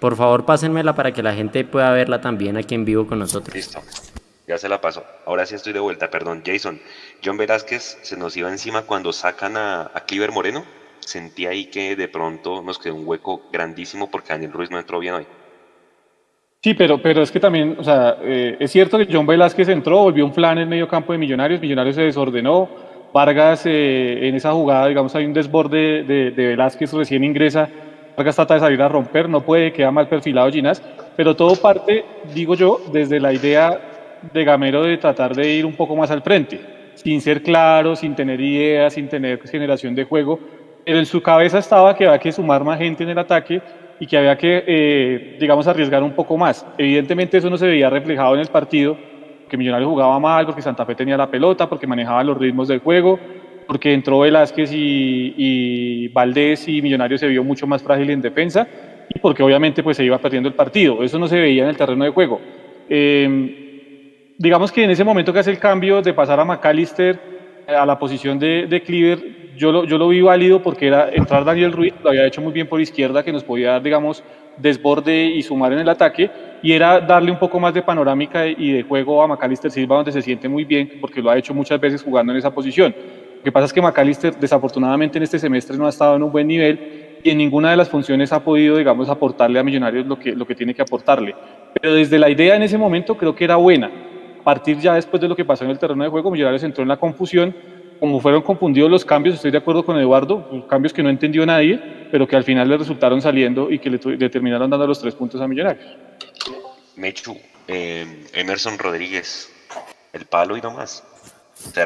Por 0.00 0.16
favor, 0.16 0.44
pásenmela 0.46 0.94
para 0.94 1.12
que 1.12 1.22
la 1.22 1.34
gente 1.34 1.64
pueda 1.64 1.92
verla 1.92 2.20
también 2.20 2.56
aquí 2.56 2.74
en 2.74 2.84
vivo 2.84 3.06
con 3.06 3.18
nosotros. 3.18 3.54
listo. 3.54 3.80
Ya 4.48 4.58
se 4.58 4.68
la 4.68 4.80
paso. 4.80 5.04
Ahora 5.26 5.46
sí 5.46 5.54
estoy 5.54 5.72
de 5.72 5.78
vuelta, 5.78 6.10
perdón. 6.10 6.42
Jason, 6.44 6.80
John 7.24 7.36
Velázquez 7.36 7.98
se 8.02 8.16
nos 8.16 8.36
iba 8.36 8.50
encima 8.50 8.82
cuando 8.82 9.12
sacan 9.12 9.56
a, 9.56 9.82
a 9.94 10.00
Cliver 10.06 10.32
Moreno. 10.32 10.64
Sentí 10.98 11.46
ahí 11.46 11.66
que 11.66 11.94
de 11.94 12.08
pronto 12.08 12.60
nos 12.62 12.78
quedó 12.78 12.96
un 12.96 13.06
hueco 13.06 13.42
grandísimo 13.52 14.10
porque 14.10 14.30
Daniel 14.30 14.52
Ruiz 14.52 14.70
no 14.70 14.78
entró 14.78 14.98
bien 14.98 15.14
hoy. 15.14 15.26
Sí, 16.62 16.74
pero, 16.74 17.00
pero 17.00 17.22
es 17.22 17.30
que 17.30 17.40
también, 17.40 17.76
o 17.78 17.84
sea, 17.84 18.18
eh, 18.22 18.56
es 18.60 18.70
cierto 18.70 18.98
que 18.98 19.08
John 19.10 19.26
Velázquez 19.26 19.68
entró, 19.68 19.98
volvió 20.02 20.26
un 20.26 20.34
flan 20.34 20.58
en 20.58 20.64
el 20.64 20.68
medio 20.68 20.88
campo 20.88 21.12
de 21.12 21.18
Millonarios, 21.18 21.60
Millonarios 21.60 21.96
se 21.96 22.02
desordenó, 22.02 22.68
Vargas 23.14 23.62
eh, 23.64 24.28
en 24.28 24.34
esa 24.34 24.52
jugada, 24.52 24.88
digamos, 24.88 25.14
hay 25.14 25.24
un 25.24 25.32
desborde 25.32 26.02
de, 26.02 26.32
de 26.32 26.46
Velázquez, 26.48 26.92
recién 26.92 27.24
ingresa, 27.24 27.70
Vargas 28.20 28.36
trata 28.36 28.52
de 28.52 28.60
salir 28.60 28.82
a 28.82 28.88
romper, 28.88 29.30
no 29.30 29.40
puede, 29.40 29.72
queda 29.72 29.90
mal 29.90 30.06
perfilado 30.06 30.52
Ginás, 30.52 30.82
pero 31.16 31.34
todo 31.34 31.56
parte, 31.56 32.04
digo 32.34 32.54
yo, 32.54 32.78
desde 32.92 33.18
la 33.18 33.32
idea 33.32 33.80
de 34.30 34.44
Gamero 34.44 34.82
de 34.82 34.98
tratar 34.98 35.34
de 35.34 35.48
ir 35.54 35.64
un 35.64 35.72
poco 35.72 35.96
más 35.96 36.10
al 36.10 36.20
frente, 36.20 36.60
sin 36.96 37.22
ser 37.22 37.42
claro, 37.42 37.96
sin 37.96 38.14
tener 38.14 38.38
ideas, 38.38 38.92
sin 38.92 39.08
tener 39.08 39.40
generación 39.48 39.94
de 39.94 40.04
juego, 40.04 40.38
pero 40.84 40.98
en 40.98 41.06
su 41.06 41.22
cabeza 41.22 41.60
estaba 41.60 41.96
que 41.96 42.06
había 42.06 42.18
que 42.18 42.30
sumar 42.30 42.62
más 42.62 42.78
gente 42.78 43.04
en 43.04 43.08
el 43.08 43.18
ataque 43.18 43.62
y 43.98 44.06
que 44.06 44.18
había 44.18 44.36
que, 44.36 44.64
eh, 44.66 45.36
digamos, 45.40 45.66
arriesgar 45.66 46.02
un 46.02 46.12
poco 46.12 46.36
más. 46.36 46.66
Evidentemente 46.76 47.38
eso 47.38 47.48
no 47.48 47.56
se 47.56 47.68
veía 47.68 47.88
reflejado 47.88 48.34
en 48.34 48.40
el 48.40 48.48
partido, 48.48 48.98
que 49.48 49.56
Millonarios 49.56 49.88
jugaba 49.88 50.18
mal, 50.20 50.44
porque 50.44 50.60
Santa 50.60 50.84
Fe 50.84 50.94
tenía 50.94 51.16
la 51.16 51.30
pelota, 51.30 51.66
porque 51.70 51.86
manejaba 51.86 52.22
los 52.22 52.36
ritmos 52.36 52.68
del 52.68 52.80
juego, 52.80 53.18
porque 53.70 53.94
entró 53.94 54.18
Velázquez 54.18 54.72
y, 54.72 55.32
y 55.36 56.08
Valdés 56.08 56.66
y 56.66 56.82
Millonarios 56.82 57.20
se 57.20 57.28
vio 57.28 57.44
mucho 57.44 57.68
más 57.68 57.80
frágil 57.80 58.10
en 58.10 58.20
defensa 58.20 58.66
y 59.08 59.20
porque 59.20 59.44
obviamente 59.44 59.80
pues 59.84 59.96
se 59.96 60.02
iba 60.02 60.18
perdiendo 60.18 60.48
el 60.48 60.56
partido. 60.56 61.04
Eso 61.04 61.20
no 61.20 61.28
se 61.28 61.38
veía 61.38 61.62
en 61.62 61.68
el 61.68 61.76
terreno 61.76 62.02
de 62.04 62.10
juego. 62.10 62.40
Eh, 62.88 64.34
digamos 64.36 64.72
que 64.72 64.82
en 64.82 64.90
ese 64.90 65.04
momento 65.04 65.32
que 65.32 65.38
hace 65.38 65.52
el 65.52 65.60
cambio 65.60 66.02
de 66.02 66.12
pasar 66.12 66.40
a 66.40 66.44
McAllister 66.44 67.20
a 67.68 67.86
la 67.86 67.96
posición 67.96 68.40
de, 68.40 68.66
de 68.66 68.82
Cleaver, 68.82 69.54
yo 69.56 69.70
lo, 69.70 69.84
yo 69.84 69.98
lo 69.98 70.08
vi 70.08 70.20
válido 70.20 70.60
porque 70.60 70.88
era 70.88 71.08
entrar 71.12 71.44
Daniel 71.44 71.70
Ruiz, 71.70 71.94
lo 72.02 72.10
había 72.10 72.26
hecho 72.26 72.40
muy 72.40 72.52
bien 72.52 72.66
por 72.66 72.80
izquierda, 72.80 73.22
que 73.22 73.32
nos 73.32 73.44
podía 73.44 73.70
dar, 73.70 73.82
digamos, 73.84 74.24
desborde 74.56 75.26
y 75.26 75.42
sumar 75.44 75.72
en 75.74 75.78
el 75.78 75.88
ataque, 75.88 76.28
y 76.60 76.72
era 76.72 76.98
darle 76.98 77.30
un 77.30 77.38
poco 77.38 77.60
más 77.60 77.72
de 77.72 77.82
panorámica 77.82 78.48
y 78.48 78.72
de 78.72 78.82
juego 78.82 79.22
a 79.22 79.28
Macalister 79.28 79.70
Silva, 79.70 79.94
donde 79.94 80.10
se 80.10 80.22
siente 80.22 80.48
muy 80.48 80.64
bien, 80.64 80.98
porque 81.00 81.22
lo 81.22 81.30
ha 81.30 81.38
hecho 81.38 81.54
muchas 81.54 81.78
veces 81.78 82.02
jugando 82.02 82.32
en 82.32 82.38
esa 82.38 82.52
posición. 82.52 82.92
Lo 83.40 83.44
que 83.44 83.52
pasa 83.52 83.66
es 83.66 83.72
que 83.72 83.80
Macalister, 83.80 84.36
desafortunadamente, 84.36 85.16
en 85.16 85.24
este 85.24 85.38
semestre 85.38 85.76
no 85.76 85.86
ha 85.86 85.88
estado 85.88 86.14
en 86.16 86.22
un 86.22 86.30
buen 86.30 86.46
nivel 86.46 87.18
y 87.22 87.30
en 87.30 87.38
ninguna 87.38 87.70
de 87.70 87.76
las 87.78 87.88
funciones 87.88 88.32
ha 88.32 88.44
podido, 88.44 88.76
digamos, 88.76 89.08
aportarle 89.08 89.58
a 89.58 89.62
Millonarios 89.62 90.06
lo 90.06 90.18
que, 90.18 90.32
lo 90.32 90.46
que 90.46 90.54
tiene 90.54 90.74
que 90.74 90.82
aportarle. 90.82 91.34
Pero 91.80 91.94
desde 91.94 92.18
la 92.18 92.28
idea 92.28 92.54
en 92.54 92.62
ese 92.62 92.76
momento 92.76 93.16
creo 93.16 93.34
que 93.34 93.44
era 93.44 93.56
buena. 93.56 93.90
A 94.40 94.44
partir 94.44 94.78
ya 94.78 94.94
después 94.94 95.20
de 95.22 95.28
lo 95.28 95.34
que 95.34 95.44
pasó 95.44 95.64
en 95.64 95.70
el 95.70 95.78
terreno 95.78 96.04
de 96.04 96.10
juego, 96.10 96.30
Millonarios 96.30 96.62
entró 96.62 96.82
en 96.82 96.88
la 96.88 96.98
confusión 96.98 97.54
como 98.00 98.18
fueron 98.18 98.40
confundidos 98.40 98.90
los 98.90 99.04
cambios, 99.04 99.34
estoy 99.36 99.50
de 99.50 99.58
acuerdo 99.58 99.84
con 99.84 99.98
Eduardo, 99.98 100.66
cambios 100.68 100.92
que 100.92 101.02
no 101.02 101.10
entendió 101.10 101.44
nadie, 101.44 102.08
pero 102.10 102.26
que 102.26 102.34
al 102.34 102.44
final 102.44 102.66
le 102.66 102.78
resultaron 102.78 103.20
saliendo 103.20 103.70
y 103.70 103.78
que 103.78 103.90
le, 103.90 103.98
terminaron 104.30 104.70
dando 104.70 104.86
los 104.86 104.98
tres 104.98 105.14
puntos 105.14 105.38
a 105.40 105.46
Millonarios. 105.46 105.84
Mechu, 106.96 107.38
eh, 107.68 108.26
Emerson 108.32 108.78
Rodríguez, 108.78 109.52
el 110.14 110.24
palo 110.24 110.56
y 110.56 110.62
no 110.62 110.70
más. 110.70 111.04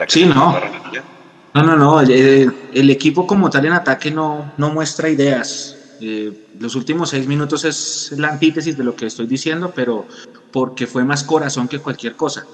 sí, 0.07 0.25
no. 0.25 0.57
No, 1.55 1.63
no, 1.63 1.77
no. 1.77 2.01
El, 2.01 2.91
equipo 2.91 3.27
como 3.27 3.49
tal 3.49 3.67
en 3.67 3.73
ataque 3.73 4.11
no, 4.11 4.53
no 4.59 4.71
muestra 4.71 5.09
ideas. 5.09 5.77
Eh, 6.01 6.49
los 6.59 6.75
últimos 6.75 7.11
seis 7.11 7.27
minutos 7.27 7.65
es 7.65 8.13
la 8.17 8.29
antítesis 8.29 8.77
de 8.77 8.85
lo 8.85 8.97
que 8.97 9.07
estoy 9.07 9.27
diciendo, 9.27 9.73
pero 9.75 10.07
porque 10.53 10.87
fue 10.87 11.05
más 11.05 11.23
corazón 11.25 11.69
que 11.69 11.79
cualquier 11.79 12.17
cosa 12.17 12.45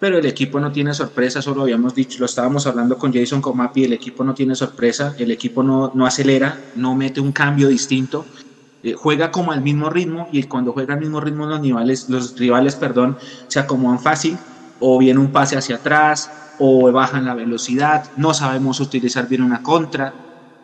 pero 0.00 0.16
el 0.16 0.24
equipo 0.24 0.58
no 0.58 0.72
tiene 0.72 0.94
sorpresa, 0.94 1.42
solo 1.42 1.62
habíamos 1.62 1.94
dicho, 1.94 2.18
lo 2.20 2.24
estábamos 2.24 2.66
hablando 2.66 2.96
con 2.96 3.12
Jason 3.12 3.42
Comapi, 3.42 3.84
el 3.84 3.92
equipo 3.92 4.24
no 4.24 4.32
tiene 4.32 4.54
sorpresa, 4.54 5.14
el 5.18 5.30
equipo 5.30 5.62
no, 5.62 5.92
no 5.94 6.06
acelera, 6.06 6.58
no 6.74 6.94
mete 6.96 7.20
un 7.20 7.32
cambio 7.32 7.68
distinto, 7.68 8.24
eh, 8.82 8.94
juega 8.94 9.30
como 9.30 9.52
al 9.52 9.60
mismo 9.60 9.90
ritmo 9.90 10.26
y 10.32 10.44
cuando 10.44 10.72
juega 10.72 10.94
al 10.94 11.00
mismo 11.00 11.20
ritmo 11.20 11.44
los 11.44 11.60
rivales, 11.60 12.08
los 12.08 12.38
rivales 12.38 12.76
perdón, 12.76 13.18
se 13.46 13.60
acomodan 13.60 14.00
fácil 14.00 14.38
o 14.80 14.98
viene 14.98 15.20
un 15.20 15.30
pase 15.32 15.58
hacia 15.58 15.76
atrás 15.76 16.30
o 16.60 16.92
bajan 16.92 17.24
la 17.24 17.34
velocidad, 17.34 18.04
no 18.16 18.34
sabemos 18.34 18.80
utilizar 18.80 19.26
bien 19.26 19.42
una 19.42 19.62
contra, 19.62 20.12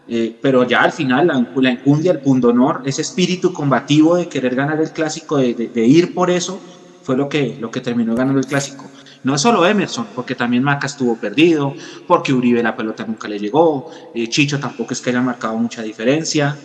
eh, 0.06 0.38
pero 0.40 0.64
ya 0.64 0.82
al 0.82 0.92
final 0.92 1.26
la, 1.26 1.46
la 1.56 1.70
enjundia, 1.70 2.12
el 2.12 2.20
punto 2.20 2.48
honor, 2.48 2.82
ese 2.84 3.02
espíritu 3.02 3.52
combativo 3.52 4.16
de 4.16 4.28
querer 4.28 4.54
ganar 4.54 4.80
el 4.80 4.92
clásico, 4.92 5.38
de, 5.38 5.54
de, 5.54 5.68
de 5.68 5.86
ir 5.86 6.14
por 6.14 6.30
eso, 6.30 6.60
fue 7.00 7.16
lo 7.16 7.28
que, 7.28 7.56
lo 7.58 7.70
que 7.70 7.80
terminó 7.80 8.14
ganando 8.14 8.40
el 8.40 8.46
clásico. 8.46 8.90
No 9.22 9.34
es 9.34 9.40
solo 9.40 9.64
Emerson, 9.66 10.08
porque 10.14 10.34
también 10.34 10.62
Maca 10.62 10.86
estuvo 10.86 11.16
perdido, 11.16 11.74
porque 12.06 12.32
Uribe 12.32 12.62
la 12.62 12.76
pelota 12.76 13.04
nunca 13.06 13.26
le 13.26 13.38
llegó, 13.38 13.90
eh, 14.14 14.28
Chicho 14.28 14.58
tampoco 14.58 14.92
es 14.92 15.00
que 15.00 15.10
haya 15.10 15.22
marcado 15.22 15.56
mucha 15.56 15.82
diferencia. 15.82 16.58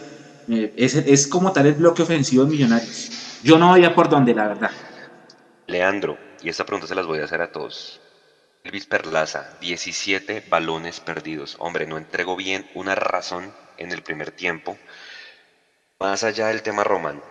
Eh, 0.48 0.74
es, 0.76 0.96
es, 0.96 1.28
como 1.28 1.52
tal 1.52 1.68
el 1.68 1.76
bloque 1.76 2.02
ofensivo 2.02 2.44
de 2.44 2.52
Millonarios. 2.52 3.40
Yo 3.44 3.58
no 3.58 3.74
veía 3.74 3.96
por 3.96 4.10
dónde, 4.10 4.34
la 4.34 4.48
verdad. 4.48 4.72
Leandro, 5.68 6.18
y 6.42 6.50
esta 6.50 6.66
pregunta 6.66 6.88
se 6.88 6.96
las 6.96 7.06
voy 7.06 7.20
a 7.20 7.26
hacer 7.26 7.42
a 7.42 7.52
todos. 7.52 8.02
Elvis 8.64 8.86
Perlaza, 8.86 9.58
17 9.60 10.44
balones 10.50 11.00
perdidos. 11.00 11.56
Hombre, 11.60 11.88
no 11.88 11.98
entregó 11.98 12.36
bien 12.36 12.66
una 12.76 12.94
razón 12.96 13.52
en 13.78 13.92
el 13.92 14.04
primer 14.04 14.32
tiempo. 14.32 14.78
Más 16.00 16.24
allá 16.24 16.48
del 16.48 16.62
tema 16.62 16.84
Román, 16.84 17.22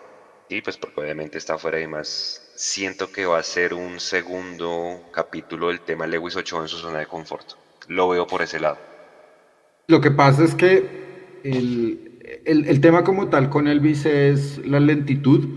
y 0.49 0.61
pues 0.61 0.77
porque 0.77 1.01
obviamente 1.01 1.39
está 1.39 1.57
fuera 1.59 1.81
y 1.81 1.87
más 1.87 2.53
siento 2.57 3.13
que 3.13 3.27
va 3.27 3.39
a 3.39 3.43
ser 3.45 3.73
un 3.73 4.01
segundo 4.01 5.09
capítulo 5.13 5.69
del 5.69 5.81
tema 5.81 6.07
Lewis 6.07 6.37
Ochoa 6.37 6.63
en 6.63 6.69
su 6.69 6.79
zona 6.79 6.99
de 6.99 7.07
confort. 7.07 7.53
Lo 7.87 8.09
veo 8.09 8.27
por 8.27 8.43
ese 8.43 8.59
lado. 8.59 8.79
Lo 9.87 10.01
que 10.01 10.11
pasa 10.11 10.45
es 10.45 10.55
que 10.55 11.41
el, 11.45 12.43
el, 12.45 12.67
el 12.67 12.81
tema 12.81 13.05
como 13.05 13.29
tal 13.29 13.49
con 13.49 13.69
Elvis 13.69 14.05
es 14.05 14.59
la 14.67 14.81
lentitud, 14.81 15.49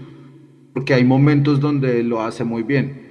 porque 0.74 0.94
hay 0.94 1.04
momentos 1.04 1.60
donde 1.60 2.04
lo 2.04 2.22
hace 2.22 2.44
muy 2.44 2.62
bien. 2.62 3.03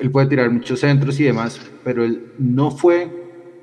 Él 0.00 0.10
puede 0.10 0.26
tirar 0.26 0.50
muchos 0.50 0.80
centros 0.80 1.18
y 1.20 1.24
demás, 1.24 1.60
pero 1.84 2.04
él 2.04 2.32
no 2.38 2.70
fue 2.70 3.08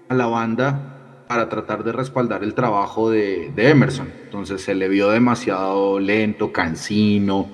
a 0.10 0.16
la 0.16 0.26
banda 0.26 1.26
para 1.28 1.48
tratar 1.48 1.84
de 1.84 1.92
respaldar 1.92 2.44
el 2.44 2.54
trabajo 2.54 3.12
de, 3.12 3.52
de 3.56 3.70
Emerson. 3.70 4.08
Entonces 4.26 4.62
se 4.62 4.74
le 4.74 4.90
vio 4.90 5.10
demasiado 5.10 6.00
lento, 6.00 6.52
cansino, 6.52 7.50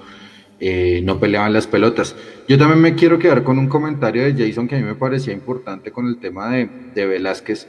eh, 0.60 1.01
no 1.04 1.19
peleaban 1.19 1.51
las 1.51 1.67
pelotas. 1.67 2.15
Yo 2.47 2.58
también 2.58 2.80
me 2.80 2.95
quiero 2.95 3.19
quedar 3.19 3.43
con 3.43 3.60
un 3.60 3.67
comentario 3.67 4.23
de 4.23 4.34
Jason 4.34 4.67
que 4.67 4.75
a 4.75 4.80
mí 4.80 4.86
me 4.86 4.95
parecía 4.95 5.34
importante 5.34 5.91
con 5.91 6.08
el 6.08 6.17
tema 6.19 6.49
de, 6.49 6.69
de 6.95 7.06
Velázquez. 7.06 7.67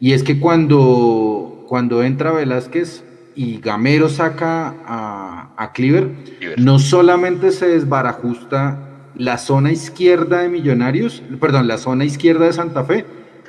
Y 0.00 0.12
es 0.12 0.22
que 0.22 0.40
cuando, 0.40 1.64
cuando 1.68 2.02
entra 2.02 2.32
Velázquez 2.32 3.04
y 3.34 3.60
Gamero 3.60 4.08
saca 4.08 4.74
a, 4.86 5.52
a 5.58 5.72
Cleaver, 5.72 6.10
no 6.56 6.78
solamente 6.78 7.50
se 7.50 7.68
desbarajusta 7.68 8.85
la 9.18 9.38
zona 9.38 9.72
izquierda 9.72 10.42
de 10.42 10.48
Millonarios, 10.48 11.22
perdón, 11.40 11.66
la 11.66 11.78
zona 11.78 12.04
izquierda 12.04 12.46
de 12.46 12.52
Santa 12.52 12.84
Fe, 12.84 13.06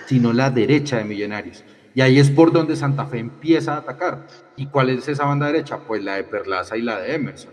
sino 0.08 0.34
la 0.34 0.49
derecha 0.49 0.97
de 0.97 1.03
Millonarios. 1.03 1.63
Y 1.93 2.01
ahí 2.01 2.19
es 2.19 2.30
por 2.30 2.51
donde 2.51 2.75
Santa 2.75 3.06
Fe 3.06 3.19
empieza 3.19 3.73
a 3.73 3.77
atacar. 3.77 4.27
¿Y 4.56 4.67
cuál 4.67 4.89
es 4.89 5.08
esa 5.08 5.25
banda 5.25 5.47
derecha? 5.47 5.80
Pues 5.80 6.03
la 6.03 6.15
de 6.15 6.23
Perlaza 6.23 6.77
y 6.77 6.84
la 6.84 6.99
de 6.99 7.15
Emerson. 7.15 7.51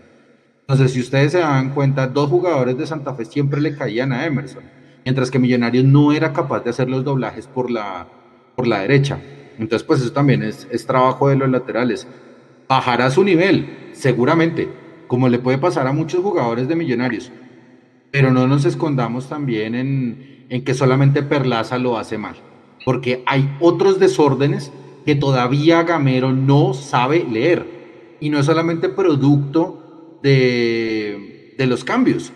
Entonces, 0.61 0.93
si 0.93 0.99
ustedes 0.99 1.31
se 1.31 1.39
dan 1.39 1.71
cuenta, 1.71 2.07
dos 2.07 2.29
jugadores 2.29 2.77
de 2.77 2.87
Santa 2.87 3.13
Fe 3.13 3.25
siempre 3.25 3.59
le 3.59 3.75
caían 3.75 4.13
a 4.13 4.25
Emerson, 4.25 4.63
mientras 5.03 5.29
que 5.29 5.39
Millonarios 5.39 5.83
no 5.83 6.11
era 6.11 6.31
capaz 6.31 6.63
de 6.63 6.69
hacer 6.69 6.89
los 6.89 7.03
doblajes 7.03 7.47
por 7.47 7.69
la, 7.69 8.07
por 8.55 8.67
la 8.67 8.79
derecha. 8.79 9.19
Entonces, 9.57 9.85
pues 9.85 10.01
eso 10.01 10.11
también 10.11 10.43
es, 10.43 10.67
es 10.71 10.85
trabajo 10.85 11.29
de 11.29 11.35
los 11.35 11.49
laterales. 11.49 12.07
Bajará 12.67 13.09
su 13.11 13.23
nivel, 13.23 13.89
seguramente, 13.93 14.69
como 15.07 15.27
le 15.27 15.39
puede 15.39 15.57
pasar 15.57 15.87
a 15.87 15.91
muchos 15.91 16.21
jugadores 16.21 16.67
de 16.67 16.75
Millonarios. 16.75 17.31
Pero 18.15 18.31
no 18.31 18.47
nos 18.47 18.63
escondamos 18.63 19.27
también 19.27 19.75
en, 19.75 20.45
en 20.47 20.63
que 20.63 20.73
solamente 20.73 21.21
Perlaza 21.21 21.77
lo 21.77 21.97
hace 21.97 22.17
mal, 22.17 22.35
porque 22.85 23.23
hay 23.25 23.53
otros 23.59 23.99
desórdenes 23.99 24.71
que 25.05 25.15
todavía 25.15 25.83
Gamero 25.83 26.31
no 26.31 26.73
sabe 26.73 27.25
leer. 27.29 28.15
Y 28.21 28.29
no 28.29 28.39
es 28.39 28.45
solamente 28.45 28.87
producto 28.87 30.19
de, 30.23 31.55
de, 31.57 31.67
los 31.67 31.83
cambios, 31.83 32.31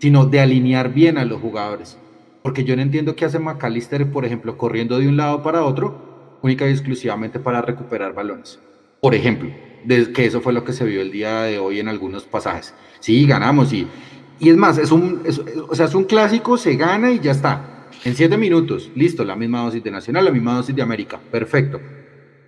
sino 0.00 0.26
de 0.26 0.40
alinear 0.40 0.92
bien 0.92 1.16
a 1.18 1.24
los 1.24 1.40
jugadores. 1.40 1.98
Porque 2.42 2.64
yo 2.64 2.74
no 2.74 2.82
entiendo 2.82 3.14
qué 3.14 3.24
hace 3.24 3.38
McAllister, 3.38 4.10
por 4.10 4.24
ejemplo, 4.24 4.58
corriendo 4.58 4.98
de 4.98 5.06
un 5.06 5.16
lado 5.16 5.44
para 5.44 5.62
otro, 5.62 6.40
única 6.42 6.68
y 6.68 6.72
exclusivamente 6.72 7.38
para 7.38 7.62
recuperar 7.62 8.12
balones. 8.12 8.58
Por 9.00 9.14
ejemplo, 9.14 9.50
de, 9.84 10.12
que 10.12 10.26
eso 10.26 10.40
fue 10.40 10.52
lo 10.52 10.64
que 10.64 10.72
se 10.72 10.84
vio 10.84 11.00
el 11.00 11.12
día 11.12 11.42
de 11.42 11.60
hoy 11.60 11.78
en 11.78 11.86
algunos 11.86 12.24
pasajes. 12.24 12.74
Sí, 12.98 13.24
ganamos 13.24 13.72
y, 13.72 13.86
y 14.42 14.50
es 14.50 14.56
más, 14.56 14.76
es 14.76 14.90
un, 14.90 15.22
o 15.68 15.74
sea, 15.76 15.86
es 15.86 15.94
un 15.94 16.02
clásico, 16.02 16.58
se 16.58 16.74
gana 16.74 17.12
y 17.12 17.20
ya 17.20 17.30
está. 17.30 17.86
En 18.02 18.16
siete 18.16 18.36
minutos, 18.36 18.90
listo, 18.96 19.24
la 19.24 19.36
misma 19.36 19.62
dosis 19.62 19.84
de 19.84 19.92
Nacional, 19.92 20.24
la 20.24 20.32
misma 20.32 20.56
dosis 20.56 20.74
de 20.74 20.82
América, 20.82 21.20
perfecto. 21.30 21.80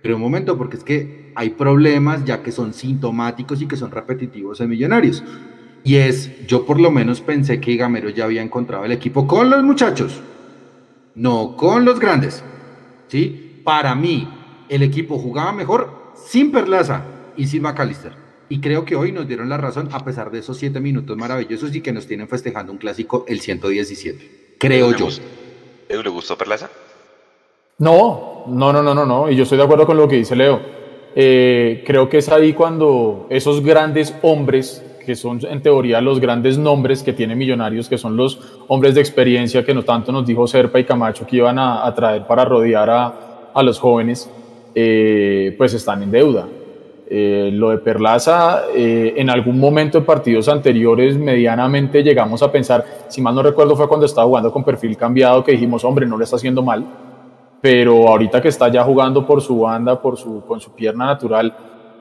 Pero 0.01 0.17
un 0.17 0.21
momento, 0.21 0.57
porque 0.57 0.75
es 0.75 0.83
que 0.83 1.31
hay 1.35 1.51
problemas 1.51 2.25
ya 2.25 2.43
que 2.43 2.51
son 2.51 2.73
sintomáticos 2.73 3.61
y 3.61 3.67
que 3.67 3.77
son 3.77 3.91
repetitivos 3.91 4.59
en 4.59 4.71
Millonarios. 4.71 5.23
Y 5.85 5.95
es, 5.95 6.45
yo 6.47 6.65
por 6.65 6.81
lo 6.81 6.91
menos 6.91 7.21
pensé 7.21 7.61
que 7.61 7.77
Gamero 7.77 8.09
ya 8.09 8.25
había 8.25 8.41
encontrado 8.41 8.83
el 8.83 8.91
equipo 8.91 9.25
con 9.25 9.49
los 9.49 9.63
muchachos, 9.63 10.21
no 11.15 11.55
con 11.55 11.85
los 11.85 11.97
grandes. 12.01 12.43
¿Sí? 13.07 13.61
Para 13.63 13.95
mí, 13.95 14.27
el 14.67 14.83
equipo 14.83 15.17
jugaba 15.17 15.53
mejor 15.53 16.11
sin 16.27 16.51
Perlaza 16.51 17.05
y 17.37 17.47
sin 17.47 17.61
McAllister. 17.61 18.24
Y 18.49 18.59
creo 18.59 18.85
que 18.85 18.95
hoy 18.95 19.11
nos 19.11 19.27
dieron 19.27 19.49
la 19.49 19.57
razón 19.57 19.89
a 19.91 20.03
pesar 20.05 20.31
de 20.31 20.39
esos 20.39 20.57
siete 20.57 20.79
minutos 20.79 21.17
maravillosos 21.17 21.75
y 21.75 21.81
que 21.81 21.91
nos 21.91 22.05
tienen 22.05 22.27
festejando 22.27 22.71
un 22.71 22.77
clásico 22.77 23.25
el 23.27 23.39
117. 23.39 24.55
Creo 24.59 24.95
yo. 24.95 25.07
¿Edu 25.89 26.03
le 26.03 26.09
gustó 26.09 26.37
Perlaza? 26.37 26.69
No, 27.79 28.43
no, 28.47 28.71
no, 28.71 28.81
no, 28.81 28.93
no, 28.93 29.05
no. 29.05 29.29
Y 29.29 29.35
yo 29.35 29.43
estoy 29.43 29.57
de 29.57 29.63
acuerdo 29.63 29.85
con 29.85 29.97
lo 29.97 30.07
que 30.07 30.17
dice 30.17 30.35
Leo. 30.35 30.61
Eh, 31.15 31.83
creo 31.85 32.07
que 32.07 32.17
es 32.17 32.29
ahí 32.29 32.53
cuando 32.53 33.27
esos 33.29 33.61
grandes 33.63 34.13
hombres, 34.21 34.83
que 35.05 35.15
son 35.15 35.39
en 35.45 35.61
teoría 35.61 36.01
los 36.01 36.19
grandes 36.19 36.57
nombres 36.57 37.03
que 37.03 37.13
tiene 37.13 37.35
Millonarios, 37.35 37.89
que 37.89 37.97
son 37.97 38.15
los 38.15 38.39
hombres 38.67 38.95
de 38.95 39.01
experiencia 39.01 39.65
que 39.65 39.73
no 39.73 39.83
tanto 39.83 40.11
nos 40.11 40.25
dijo 40.25 40.47
Serpa 40.47 40.79
y 40.79 40.83
Camacho 40.85 41.25
que 41.25 41.37
iban 41.37 41.57
a, 41.57 41.85
a 41.85 41.93
traer 41.93 42.27
para 42.27 42.45
rodear 42.45 42.89
a, 42.89 43.51
a 43.53 43.63
los 43.63 43.79
jóvenes, 43.79 44.29
eh, 44.75 45.55
pues 45.57 45.73
están 45.73 46.03
en 46.03 46.11
deuda. 46.11 46.47
Eh, 47.07 47.51
lo 47.53 47.69
de 47.69 47.77
Perlaza, 47.77 48.63
eh, 48.75 49.13
en 49.17 49.29
algún 49.29 49.59
momento 49.59 49.99
en 49.99 50.05
partidos 50.05 50.49
anteriores, 50.49 51.15
medianamente 51.17 52.01
llegamos 52.01 52.41
a 52.41 52.51
pensar, 52.51 52.83
si 53.09 53.21
mal 53.21 53.35
no 53.35 53.43
recuerdo, 53.43 53.75
fue 53.75 53.87
cuando 53.87 54.07
estaba 54.07 54.25
jugando 54.25 54.51
con 54.51 54.63
perfil 54.63 54.97
cambiado, 54.97 55.43
que 55.43 55.51
dijimos, 55.51 55.83
hombre, 55.83 56.07
no 56.07 56.17
le 56.17 56.23
está 56.23 56.37
haciendo 56.37 56.63
mal. 56.63 56.83
Pero 57.61 58.07
ahorita 58.07 58.41
que 58.41 58.47
está 58.47 58.69
ya 58.69 58.83
jugando 58.83 59.25
por 59.25 59.41
su 59.41 59.59
banda, 59.61 60.01
por 60.01 60.17
su, 60.17 60.43
con 60.47 60.59
su 60.59 60.71
pierna 60.71 61.05
natural, 61.05 61.55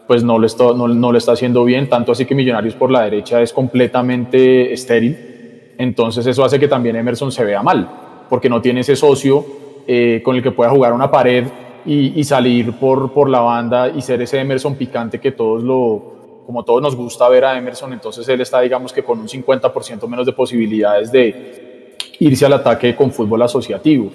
pues 0.06 0.22
no 0.24 0.38
le, 0.38 0.46
está, 0.46 0.72
no, 0.74 1.12
le 1.12 1.18
está 1.18 1.32
haciendo 1.32 1.64
bien. 1.64 1.88
Tanto 1.88 2.12
así 2.12 2.24
que 2.24 2.34
Millonarios 2.34 2.74
por 2.74 2.90
la 2.90 3.02
derecha 3.02 3.40
es 3.40 3.52
completamente 3.52 4.72
estéril. 4.72 5.72
Entonces, 5.78 6.26
eso 6.26 6.44
hace 6.44 6.58
que 6.58 6.68
también 6.68 6.96
Emerson 6.96 7.32
se 7.32 7.44
vea 7.44 7.62
mal, 7.62 7.88
porque 8.28 8.48
no 8.48 8.60
tiene 8.60 8.80
ese 8.80 8.96
socio 8.96 9.44
eh, 9.86 10.22
con 10.24 10.36
el 10.36 10.42
que 10.42 10.50
pueda 10.50 10.70
jugar 10.70 10.92
una 10.92 11.10
pared 11.10 11.44
y, 11.86 12.24
salir 12.24 12.72
por, 12.72 13.12
por 13.12 13.28
la 13.28 13.40
banda 13.40 13.88
y 13.88 14.00
ser 14.00 14.22
ese 14.22 14.40
Emerson 14.40 14.74
picante 14.74 15.20
que 15.20 15.32
todos 15.32 15.62
lo, 15.62 16.42
como 16.46 16.64
todos 16.64 16.80
nos 16.80 16.96
gusta 16.96 17.28
ver 17.28 17.44
a 17.44 17.58
Emerson, 17.58 17.92
entonces 17.92 18.26
él 18.28 18.40
está 18.40 18.60
digamos 18.60 18.92
que 18.92 19.02
con 19.02 19.18
un 19.18 19.28
50% 19.28 20.06
menos 20.08 20.26
de 20.26 20.32
posibilidades 20.32 21.12
de 21.12 21.96
irse 22.20 22.46
al 22.46 22.54
ataque 22.54 22.94
con 22.94 23.10
fútbol 23.10 23.42
asociativo. 23.42 24.10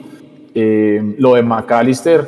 Eh, 0.53 1.15
lo 1.17 1.36
de 1.36 1.43
McAllister, 1.43 2.28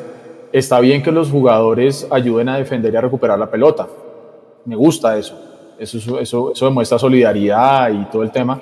está 0.51 0.79
bien 0.79 1.01
que 1.01 1.11
los 1.11 1.29
jugadores 1.29 2.07
ayuden 2.11 2.49
a 2.49 2.57
defender 2.57 2.93
y 2.93 2.97
a 2.97 3.01
recuperar 3.01 3.39
la 3.39 3.49
pelota, 3.49 3.87
me 4.65 4.75
gusta 4.75 5.17
eso, 5.17 5.39
eso, 5.79 6.19
eso, 6.19 6.51
eso 6.51 6.65
demuestra 6.65 6.99
solidaridad 6.99 7.91
y 7.91 8.05
todo 8.05 8.21
el 8.21 8.31
tema, 8.31 8.59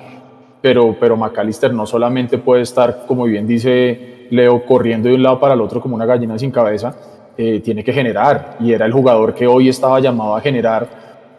pero, 0.62 0.96
pero 0.98 1.16
McAllister 1.16 1.74
no 1.74 1.84
solamente 1.84 2.38
puede 2.38 2.62
estar, 2.62 3.04
como 3.06 3.24
bien 3.24 3.46
dice 3.46 4.19
Leo 4.30 4.64
corriendo 4.64 5.08
de 5.08 5.14
un 5.14 5.22
lado 5.22 5.38
para 5.38 5.54
el 5.54 5.60
otro 5.60 5.80
como 5.80 5.94
una 5.94 6.06
gallina 6.06 6.38
sin 6.38 6.50
cabeza, 6.50 6.94
eh, 7.36 7.60
tiene 7.60 7.84
que 7.84 7.92
generar. 7.92 8.56
Y 8.60 8.72
era 8.72 8.86
el 8.86 8.92
jugador 8.92 9.34
que 9.34 9.46
hoy 9.46 9.68
estaba 9.68 10.00
llamado 10.00 10.36
a 10.36 10.40
generar 10.40 10.88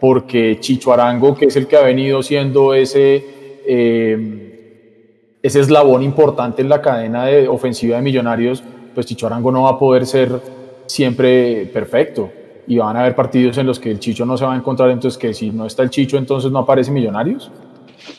porque 0.00 0.58
Chicho 0.58 0.92
Arango, 0.92 1.36
que 1.36 1.46
es 1.46 1.56
el 1.56 1.68
que 1.68 1.76
ha 1.76 1.82
venido 1.82 2.22
siendo 2.24 2.74
ese, 2.74 3.24
eh, 3.66 5.36
ese 5.40 5.60
eslabón 5.60 6.02
importante 6.02 6.60
en 6.60 6.68
la 6.68 6.82
cadena 6.82 7.26
de 7.26 7.46
ofensiva 7.46 7.96
de 7.96 8.02
Millonarios, 8.02 8.64
pues 8.94 9.06
Chicho 9.06 9.28
Arango 9.28 9.52
no 9.52 9.62
va 9.62 9.70
a 9.70 9.78
poder 9.78 10.06
ser 10.06 10.40
siempre 10.86 11.66
perfecto. 11.66 12.30
Y 12.66 12.78
van 12.78 12.96
a 12.96 13.00
haber 13.00 13.14
partidos 13.14 13.58
en 13.58 13.66
los 13.66 13.78
que 13.78 13.90
el 13.90 14.00
Chicho 14.00 14.24
no 14.24 14.36
se 14.36 14.44
va 14.44 14.54
a 14.54 14.56
encontrar, 14.56 14.90
entonces 14.90 15.18
que 15.18 15.32
si 15.34 15.50
no 15.50 15.66
está 15.66 15.82
el 15.82 15.90
Chicho, 15.90 16.16
entonces 16.16 16.50
no 16.50 16.58
aparece 16.58 16.90
Millonarios. 16.90 17.50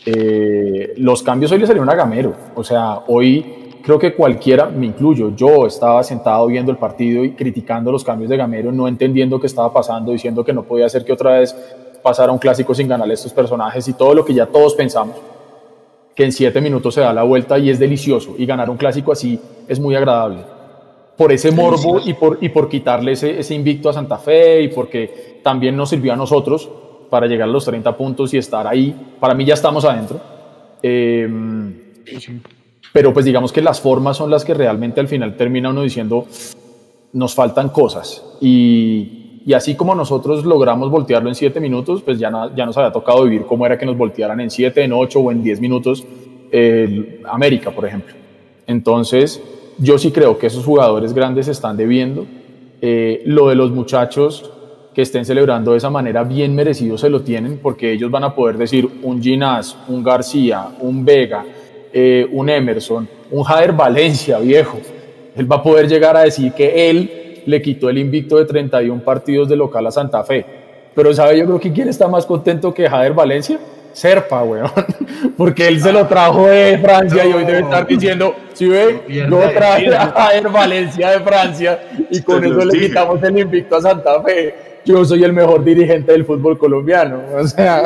Eh, 0.06 0.94
los 0.98 1.22
cambios 1.24 1.52
hoy 1.52 1.60
le 1.60 1.68
salieron 1.68 1.90
a 1.90 1.96
Gamero. 1.96 2.34
O 2.56 2.64
sea, 2.64 3.00
hoy 3.08 3.63
creo 3.84 4.00
que 4.00 4.14
cualquiera, 4.16 4.68
me 4.68 4.88
incluyo, 4.88 5.36
yo 5.36 5.68
estaba 5.68 6.02
sentado 6.04 6.48
viendo 6.48 6.72
el 6.72 6.78
partido 6.78 7.24
y 7.24 7.32
criticando 7.32 7.92
los 7.92 8.04
cambios 8.04 8.30
de 8.30 8.38
Gamero, 8.38 8.72
no 8.72 8.88
entendiendo 8.88 9.40
qué 9.40 9.48
estaba 9.48 9.72
pasando, 9.74 10.14
diciendo 10.14 10.44
que 10.44 10.54
no 10.54 10.64
podía 10.64 10.88
ser 10.88 11.04
que 11.04 11.12
otra 11.12 11.40
vez 11.40 11.54
pasara 12.02 12.32
un 12.32 12.40
clásico 12.40 12.74
sin 12.74 12.88
ganarle 12.88 13.14
a 13.14 13.16
estos 13.16 13.34
personajes 13.34 13.88
y 13.88 13.94
todo 13.94 14.14
lo 14.14 14.24
que 14.24 14.34
ya 14.34 14.46
todos 14.46 14.74
pensamos, 14.74 15.18
que 16.16 16.24
en 16.24 16.32
siete 16.32 16.62
minutos 16.62 16.94
se 16.94 17.02
da 17.02 17.12
la 17.12 17.24
vuelta 17.24 17.60
y 17.60 17.70
es 17.70 17.78
delicioso, 17.78 18.36
y 18.38 18.46
ganar 18.46 18.70
un 18.70 18.78
clásico 18.78 19.12
así 19.12 19.40
es 19.68 19.80
muy 19.80 19.96
agradable. 19.96 20.40
Por 21.18 21.32
ese 21.32 21.52
morbo 21.52 22.00
y 22.04 22.14
por, 22.14 22.40
y 22.42 22.50
por 22.50 22.70
quitarle 22.70 23.12
ese, 23.12 23.40
ese 23.40 23.54
invicto 23.54 23.90
a 23.90 23.94
Santa 23.94 24.18
Fe 24.18 24.62
y 24.62 24.70
porque 24.70 25.42
también 25.44 25.78
nos 25.78 25.90
sirvió 25.90 26.14
a 26.14 26.16
nosotros 26.16 26.70
para 27.10 27.28
llegar 27.28 27.48
a 27.48 27.52
los 27.52 27.66
30 27.66 27.96
puntos 27.96 28.34
y 28.34 28.38
estar 28.38 28.66
ahí. 28.66 28.96
Para 29.20 29.36
mí 29.36 29.46
ya 29.46 29.54
estamos 29.54 29.86
adentro. 29.86 30.20
Eh, 30.82 31.30
pero 32.94 33.12
pues 33.12 33.26
digamos 33.26 33.52
que 33.52 33.62
las 33.62 33.82
formas 33.82 34.16
son 34.16 34.32
las 34.32 34.46
que 34.46 34.54
realmente 34.54 35.02
al 35.02 35.08
final 35.08 35.36
termina 35.36 35.72
uno 35.72 35.82
diciendo, 35.82 36.28
nos 37.12 37.34
faltan 37.34 37.70
cosas. 37.70 38.24
Y, 38.40 39.42
y 39.46 39.54
así 39.54 39.76
como 39.76 39.96
nosotros 39.96 40.46
logramos 40.46 40.90
voltearlo 40.90 41.28
en 41.28 41.36
siete 41.36 41.60
minutos, 41.60 42.02
pues 42.04 42.20
ya, 42.20 42.32
ya 42.56 42.66
nos 42.66 42.78
había 42.78 42.92
tocado 42.92 43.24
vivir 43.24 43.46
cómo 43.46 43.66
era 43.66 43.78
que 43.78 43.86
nos 43.86 43.98
voltearan 43.98 44.40
en 44.40 44.50
siete, 44.50 44.84
en 44.84 44.94
ocho 44.94 45.20
o 45.20 45.32
en 45.32 45.44
diez 45.44 45.60
minutos 45.60 46.06
eh, 46.52 47.22
América, 47.28 47.72
por 47.72 47.86
ejemplo. 47.86 48.14
Entonces, 48.68 49.42
yo 49.80 49.98
sí 49.98 50.12
creo 50.12 50.38
que 50.38 50.48
esos 50.48 50.64
jugadores 50.64 51.14
grandes 51.14 51.48
están 51.48 51.76
debiendo. 51.76 52.26
Eh, 52.80 53.24
lo 53.26 53.50
de 53.50 53.56
los 53.56 53.72
muchachos 53.72 54.52
que 54.94 55.02
estén 55.02 55.26
celebrando 55.26 55.72
de 55.72 55.78
esa 55.78 55.90
manera 55.90 56.24
bien 56.24 56.54
merecido 56.54 56.98
se 56.98 57.10
lo 57.10 57.22
tienen 57.22 57.58
porque 57.58 57.92
ellos 57.92 58.12
van 58.12 58.24
a 58.26 58.36
poder 58.36 58.58
decir 58.58 58.88
un 59.02 59.22
Ginás, 59.22 59.76
un 59.88 60.04
García, 60.04 60.68
un 60.80 61.04
Vega, 61.04 61.44
eh, 61.94 62.28
un 62.32 62.50
Emerson, 62.50 63.08
un 63.30 63.44
Jader 63.44 63.72
Valencia, 63.72 64.40
viejo. 64.40 64.80
Él 65.36 65.52
va 65.52 65.58
a 65.58 65.64
poder 65.64 65.88
llegar 65.88 66.18
a 66.18 66.22
decir 66.22 66.52
que 66.54 66.90
él 66.90 67.44
le 67.46 67.62
quitó 67.62 67.90
el 67.90 67.98
invicto 67.98 68.38
de 68.38 68.46
31 68.46 69.04
partidos 69.04 69.48
de 69.48 69.56
local 69.56 69.86
a 69.86 69.92
Santa 69.92 70.24
Fe. 70.24 70.46
Pero, 70.96 71.14
¿sabe? 71.14 71.38
Yo 71.38 71.46
creo 71.46 71.60
que 71.60 71.72
quién 71.72 71.90
está 71.90 72.08
más 72.08 72.26
contento 72.26 72.74
que 72.74 72.90
Jader 72.90 73.14
Valencia. 73.14 73.60
Serpa, 73.94 74.44
weón. 74.44 74.72
Porque 75.38 75.68
él 75.68 75.80
se 75.80 75.92
lo 75.92 76.08
trajo 76.08 76.48
de 76.48 76.80
Francia 76.80 77.26
y 77.26 77.34
hoy 77.34 77.46
debe 77.46 77.60
estar 77.60 77.86
diciendo, 77.86 78.36
si 78.54 78.68
ve, 78.68 79.02
yo 79.08 79.40
traje 79.54 79.96
a 79.96 80.08
Jader 80.08 80.50
Valencia 80.50 81.12
de 81.12 81.20
Francia 81.20 81.80
y 82.10 82.22
con 82.22 82.44
eso 82.44 82.66
le 82.66 82.80
quitamos 82.80 83.22
el 83.22 83.38
invicto 83.38 83.76
a 83.76 83.82
Santa 83.82 84.22
Fe. 84.24 84.56
Yo 84.86 85.06
soy 85.06 85.24
el 85.24 85.32
mejor 85.32 85.64
dirigente 85.64 86.12
del 86.12 86.26
fútbol 86.26 86.58
colombiano. 86.58 87.22
O 87.36 87.48
sea, 87.48 87.84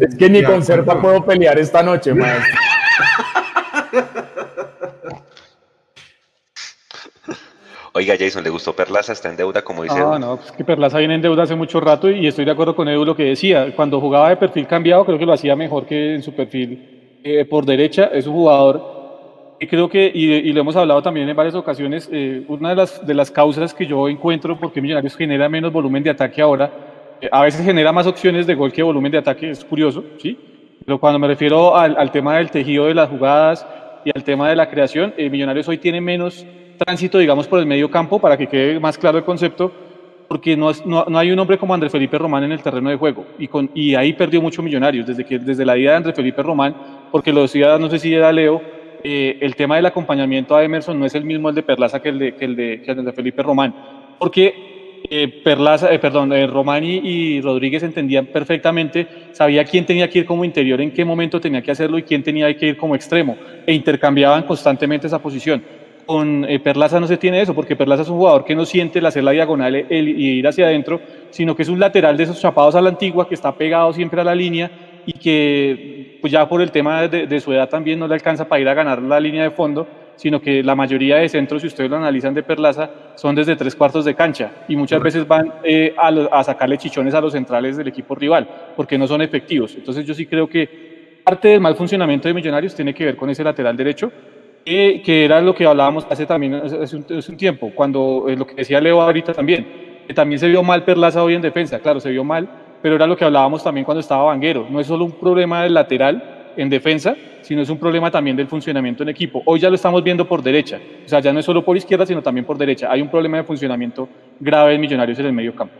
es 0.00 0.16
que 0.16 0.30
ni 0.30 0.42
con 0.42 0.62
Serpa 0.62 1.00
puedo 1.00 1.24
pelear 1.24 1.58
esta 1.58 1.82
noche, 1.82 2.14
maestro. 2.14 2.54
Oiga, 7.96 8.16
Jason, 8.18 8.42
¿le 8.42 8.50
gustó 8.50 8.72
Perlaza? 8.72 9.12
¿Está 9.12 9.28
en 9.28 9.36
deuda, 9.36 9.62
como 9.62 9.84
dice? 9.84 10.00
No, 10.00 10.18
no, 10.18 10.34
es 10.44 10.50
que 10.50 10.64
Perlaza 10.64 10.98
viene 10.98 11.14
en 11.14 11.22
deuda 11.22 11.44
hace 11.44 11.54
mucho 11.54 11.78
rato 11.78 12.10
y 12.10 12.26
estoy 12.26 12.44
de 12.44 12.50
acuerdo 12.50 12.74
con 12.74 12.88
Edu 12.88 13.04
lo 13.04 13.14
que 13.14 13.22
decía. 13.22 13.72
Cuando 13.76 14.00
jugaba 14.00 14.30
de 14.30 14.36
perfil 14.36 14.66
cambiado, 14.66 15.04
creo 15.04 15.16
que 15.16 15.24
lo 15.24 15.32
hacía 15.32 15.54
mejor 15.54 15.86
que 15.86 16.16
en 16.16 16.22
su 16.24 16.32
perfil 16.32 17.20
eh, 17.22 17.44
por 17.44 17.64
derecha. 17.64 18.10
Es 18.12 18.26
un 18.26 18.34
jugador 18.34 19.56
y 19.60 19.68
creo 19.68 19.88
que, 19.88 20.10
y, 20.12 20.24
y, 20.32 20.52
lo 20.52 20.62
hemos 20.62 20.74
hablado 20.74 21.00
también 21.02 21.28
en 21.28 21.36
varias 21.36 21.54
ocasiones, 21.54 22.08
eh, 22.10 22.44
una 22.48 22.70
de 22.70 22.74
las, 22.74 23.06
de 23.06 23.14
las 23.14 23.30
causas 23.30 23.72
que 23.72 23.86
yo 23.86 24.08
encuentro 24.08 24.58
por 24.58 24.72
qué 24.72 24.80
Millonarios 24.80 25.16
genera 25.16 25.48
menos 25.48 25.72
volumen 25.72 26.02
de 26.02 26.10
ataque 26.10 26.42
ahora, 26.42 26.72
eh, 27.20 27.28
a 27.30 27.42
veces 27.42 27.64
genera 27.64 27.92
más 27.92 28.08
opciones 28.08 28.48
de 28.48 28.56
gol 28.56 28.72
que 28.72 28.82
volumen 28.82 29.12
de 29.12 29.18
ataque, 29.18 29.50
es 29.50 29.64
curioso, 29.64 30.04
¿sí? 30.18 30.36
Pero 30.84 30.98
cuando 30.98 31.20
me 31.20 31.28
refiero 31.28 31.76
al, 31.76 31.96
al 31.96 32.10
tema 32.10 32.38
del 32.38 32.50
tejido 32.50 32.86
de 32.86 32.94
las 32.94 33.08
jugadas 33.08 33.64
y 34.04 34.10
al 34.12 34.24
tema 34.24 34.48
de 34.48 34.56
la 34.56 34.68
creación, 34.68 35.14
Millonarios 35.16 35.68
hoy 35.68 35.78
tiene 35.78 36.00
menos 36.00 36.44
tránsito, 36.76 37.18
digamos, 37.18 37.46
por 37.46 37.58
el 37.58 37.66
medio 37.66 37.90
campo, 37.90 38.18
para 38.18 38.36
que 38.36 38.46
quede 38.46 38.80
más 38.80 38.98
claro 38.98 39.18
el 39.18 39.24
concepto, 39.24 39.72
porque 40.28 40.56
no, 40.56 40.70
no, 40.84 41.04
no, 41.08 41.18
hay 41.18 41.30
un 41.30 41.38
hombre 41.38 41.58
como 41.58 41.74
Andrés 41.74 41.92
Felipe 41.92 42.18
Román 42.18 42.44
en 42.44 42.52
el 42.52 42.62
terreno 42.62 42.90
de 42.90 42.96
juego, 42.96 43.26
y, 43.38 43.48
con, 43.48 43.70
y 43.74 43.94
ahí 43.94 44.12
perdió 44.12 44.40
mucho 44.40 44.62
Millonarios, 44.62 45.06
desde, 45.06 45.24
que, 45.24 45.38
desde 45.38 45.64
la 45.64 45.76
ida 45.76 45.90
de 45.90 45.96
Andrés 45.96 46.16
Felipe 46.16 46.42
Román, 46.42 46.74
porque 47.10 47.32
lo 47.32 47.42
decía, 47.42 47.78
no 47.78 47.88
sé 47.90 47.98
si 47.98 48.14
era 48.14 48.32
Leo, 48.32 48.60
eh, 49.02 49.38
el 49.40 49.54
tema 49.54 49.76
del 49.76 49.86
acompañamiento 49.86 50.56
a 50.56 50.64
Emerson 50.64 50.98
no 50.98 51.04
es 51.04 51.14
el 51.14 51.24
mismo 51.24 51.50
el 51.50 51.54
de 51.54 51.62
Perlaza 51.62 52.00
que 52.00 52.08
el 52.08 52.18
de, 52.18 52.34
que 52.34 52.44
el 52.46 52.56
de, 52.56 52.82
que 52.82 52.90
el 52.90 53.04
de 53.04 53.12
Felipe 53.12 53.42
Román, 53.42 53.74
porque 54.18 54.74
eh, 55.10 55.42
Perlaza, 55.44 55.92
eh, 55.92 55.98
perdón, 55.98 56.32
eh, 56.32 56.46
Romani 56.46 57.00
y 57.04 57.40
Rodríguez 57.42 57.82
entendían 57.82 58.24
perfectamente, 58.26 59.06
sabía 59.32 59.62
quién 59.64 59.84
tenía 59.84 60.08
que 60.08 60.20
ir 60.20 60.24
como 60.24 60.46
interior, 60.46 60.80
en 60.80 60.92
qué 60.92 61.04
momento 61.04 61.38
tenía 61.38 61.60
que 61.60 61.70
hacerlo 61.70 61.98
y 61.98 62.04
quién 62.04 62.22
tenía 62.22 62.56
que 62.56 62.68
ir 62.68 62.76
como 62.78 62.94
extremo, 62.94 63.36
e 63.66 63.74
intercambiaban 63.74 64.44
constantemente 64.44 65.06
esa 65.06 65.18
posición. 65.18 65.62
Con 66.06 66.44
eh, 66.44 66.60
Perlaza 66.60 67.00
no 67.00 67.06
se 67.06 67.16
tiene 67.16 67.40
eso, 67.40 67.54
porque 67.54 67.76
Perlaza 67.76 68.02
es 68.02 68.08
un 68.08 68.18
jugador 68.18 68.44
que 68.44 68.54
no 68.54 68.64
siente 68.64 68.98
el 68.98 69.06
hacer 69.06 69.24
la 69.24 69.30
diagonal 69.32 69.86
y 69.90 70.38
ir 70.38 70.46
hacia 70.46 70.66
adentro, 70.66 71.00
sino 71.30 71.56
que 71.56 71.62
es 71.62 71.68
un 71.68 71.80
lateral 71.80 72.16
de 72.16 72.24
esos 72.24 72.40
chapados 72.40 72.74
a 72.74 72.80
la 72.80 72.90
antigua, 72.90 73.28
que 73.28 73.34
está 73.34 73.54
pegado 73.54 73.92
siempre 73.92 74.20
a 74.20 74.24
la 74.24 74.34
línea 74.34 74.70
y 75.06 75.12
que 75.12 76.18
pues 76.20 76.32
ya 76.32 76.48
por 76.48 76.62
el 76.62 76.70
tema 76.70 77.06
de, 77.08 77.26
de 77.26 77.40
su 77.40 77.52
edad 77.52 77.68
también 77.68 77.98
no 77.98 78.08
le 78.08 78.14
alcanza 78.14 78.46
para 78.46 78.60
ir 78.60 78.68
a 78.68 78.74
ganar 78.74 79.02
la 79.02 79.20
línea 79.20 79.42
de 79.42 79.50
fondo, 79.50 79.86
sino 80.16 80.40
que 80.40 80.62
la 80.62 80.74
mayoría 80.74 81.16
de 81.16 81.28
centros, 81.28 81.62
si 81.62 81.68
ustedes 81.68 81.90
lo 81.90 81.96
analizan 81.96 82.34
de 82.34 82.42
Perlaza, 82.42 82.90
son 83.16 83.34
desde 83.34 83.56
tres 83.56 83.74
cuartos 83.74 84.04
de 84.04 84.14
cancha 84.14 84.64
y 84.68 84.76
muchas 84.76 85.02
veces 85.02 85.26
van 85.26 85.52
eh, 85.64 85.94
a, 85.96 86.10
lo, 86.10 86.32
a, 86.32 86.44
sacarle 86.44 86.78
chichones 86.78 87.14
a 87.14 87.20
los 87.20 87.32
centrales 87.32 87.76
del 87.76 87.88
equipo 87.88 88.14
rival, 88.14 88.48
porque 88.76 88.98
no 88.98 89.06
son 89.06 89.22
efectivos. 89.22 89.74
Entonces 89.74 90.06
yo 90.06 90.14
sí 90.14 90.26
creo 90.26 90.48
que 90.48 91.20
parte 91.24 91.48
del 91.48 91.60
mal 91.60 91.74
funcionamiento 91.74 92.28
de 92.28 92.34
Millonarios 92.34 92.74
tiene 92.74 92.94
que 92.94 93.04
ver 93.04 93.16
con 93.16 93.30
ese 93.30 93.42
lateral 93.42 93.76
derecho, 93.76 94.10
que 94.64 95.24
era 95.24 95.40
lo 95.40 95.54
que 95.54 95.66
hablábamos 95.66 96.06
hace 96.08 96.26
también 96.26 96.54
hace 96.54 96.96
un 96.96 97.36
tiempo, 97.36 97.70
cuando 97.74 98.26
eh, 98.28 98.36
lo 98.36 98.46
que 98.46 98.54
decía 98.54 98.80
Leo 98.80 99.00
ahorita 99.00 99.32
también, 99.32 100.02
que 100.06 100.14
también 100.14 100.38
se 100.38 100.48
vio 100.48 100.62
mal 100.62 100.84
Perlaza 100.84 101.22
hoy 101.22 101.34
en 101.34 101.42
defensa, 101.42 101.78
claro, 101.80 102.00
se 102.00 102.10
vio 102.10 102.24
mal, 102.24 102.48
pero 102.82 102.96
era 102.96 103.06
lo 103.06 103.16
que 103.16 103.24
hablábamos 103.24 103.62
también 103.62 103.84
cuando 103.84 104.00
estaba 104.00 104.24
Vanguero, 104.24 104.66
no 104.70 104.80
es 104.80 104.86
solo 104.86 105.04
un 105.04 105.12
problema 105.12 105.62
del 105.62 105.74
lateral 105.74 106.52
en 106.56 106.70
defensa, 106.70 107.16
sino 107.42 107.62
es 107.62 107.68
un 107.68 107.78
problema 107.78 108.10
también 108.10 108.36
del 108.36 108.46
funcionamiento 108.46 109.02
en 109.02 109.10
equipo. 109.10 109.42
Hoy 109.44 109.60
ya 109.60 109.68
lo 109.68 109.74
estamos 109.74 110.02
viendo 110.02 110.26
por 110.26 110.42
derecha, 110.42 110.80
o 111.04 111.08
sea, 111.08 111.20
ya 111.20 111.32
no 111.32 111.40
es 111.40 111.44
solo 111.44 111.64
por 111.64 111.76
izquierda, 111.76 112.06
sino 112.06 112.22
también 112.22 112.46
por 112.46 112.56
derecha. 112.56 112.90
Hay 112.90 113.02
un 113.02 113.10
problema 113.10 113.36
de 113.38 113.44
funcionamiento 113.44 114.08
grave 114.40 114.74
en 114.74 114.80
Millonarios 114.80 115.18
en 115.18 115.26
el 115.26 115.32
medio 115.32 115.54
campo. 115.54 115.74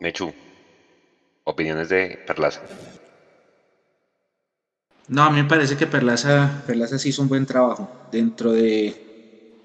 Mechu, 0.00 0.32
opiniones 1.44 1.88
de 1.90 2.18
Perlaza. 2.26 2.62
No, 5.10 5.24
a 5.24 5.30
mí 5.30 5.42
me 5.42 5.48
parece 5.48 5.76
que 5.76 5.86
Perlaza, 5.88 6.62
Perlaza 6.64 6.98
sí 6.98 7.08
hizo 7.08 7.22
un 7.22 7.28
buen 7.28 7.44
trabajo 7.44 7.90
dentro 8.10 8.52
de, 8.52 8.94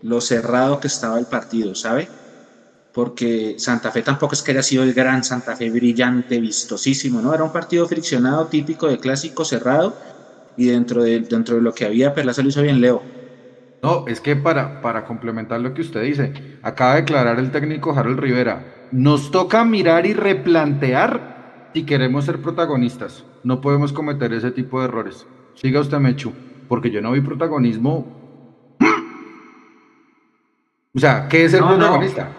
lo 0.01 0.21
cerrado 0.21 0.79
que 0.79 0.87
estaba 0.87 1.19
el 1.19 1.27
partido, 1.27 1.75
¿sabe? 1.75 2.09
Porque 2.91 3.55
Santa 3.59 3.91
Fe 3.91 4.03
tampoco 4.03 4.35
es 4.35 4.43
que 4.43 4.51
haya 4.51 4.63
sido 4.63 4.83
el 4.83 4.93
gran 4.93 5.23
Santa 5.23 5.55
Fe 5.55 5.71
brillante, 5.71 6.39
vistosísimo, 6.41 7.21
¿no? 7.21 7.33
Era 7.33 7.43
un 7.43 7.51
partido 7.51 7.87
friccionado, 7.87 8.47
típico 8.47 8.87
de 8.87 8.99
clásico 8.99 9.45
cerrado, 9.45 9.97
y 10.55 10.67
dentro 10.67 11.03
de, 11.03 11.21
dentro 11.21 11.57
de 11.57 11.61
lo 11.63 11.73
que 11.73 11.85
había, 11.85 12.13
Perlaza 12.13 12.41
lo 12.43 12.49
hizo 12.49 12.63
bien 12.63 12.81
Leo. 12.81 13.03
No, 13.83 14.05
es 14.07 14.21
que 14.21 14.35
para, 14.35 14.81
para 14.81 15.05
complementar 15.05 15.61
lo 15.61 15.73
que 15.73 15.81
usted 15.81 16.03
dice, 16.03 16.33
acaba 16.63 16.95
de 16.95 17.01
declarar 17.01 17.39
el 17.39 17.51
técnico 17.51 17.93
Harold 17.93 18.19
Rivera, 18.19 18.87
nos 18.91 19.31
toca 19.31 19.65
mirar 19.65 20.05
y 20.07 20.13
replantear 20.13 21.69
si 21.73 21.85
queremos 21.85 22.25
ser 22.25 22.41
protagonistas. 22.41 23.25
No 23.43 23.61
podemos 23.61 23.93
cometer 23.93 24.33
ese 24.33 24.51
tipo 24.51 24.79
de 24.79 24.87
errores. 24.87 25.27
Siga 25.55 25.79
usted, 25.81 25.99
Mechu, 25.99 26.35
porque 26.67 26.91
yo 26.91 27.01
no 27.01 27.11
vi 27.11 27.21
protagonismo. 27.21 28.07
O 30.95 30.99
sea, 30.99 31.27
¿qué 31.27 31.45
es 31.45 31.53
no. 31.53 31.67
protagonista? 31.67 32.37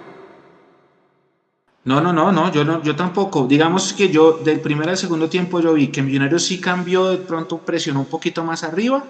No, 1.84 2.00
no, 2.00 2.12
no, 2.12 2.32
no, 2.32 2.50
yo 2.52 2.64
no, 2.64 2.82
yo 2.82 2.96
tampoco. 2.96 3.46
Digamos 3.46 3.92
que 3.94 4.10
yo 4.10 4.38
del 4.42 4.60
primer 4.60 4.88
al 4.88 4.96
segundo 4.96 5.28
tiempo 5.28 5.60
yo 5.60 5.72
vi 5.74 5.90
que 5.92 6.02
Millonarios 6.02 6.44
sí 6.44 6.60
cambió, 6.60 7.06
de 7.08 7.18
pronto 7.18 7.62
presionó 7.64 8.00
un 8.00 8.08
poquito 8.08 8.44
más 8.44 8.64
arriba, 8.64 9.08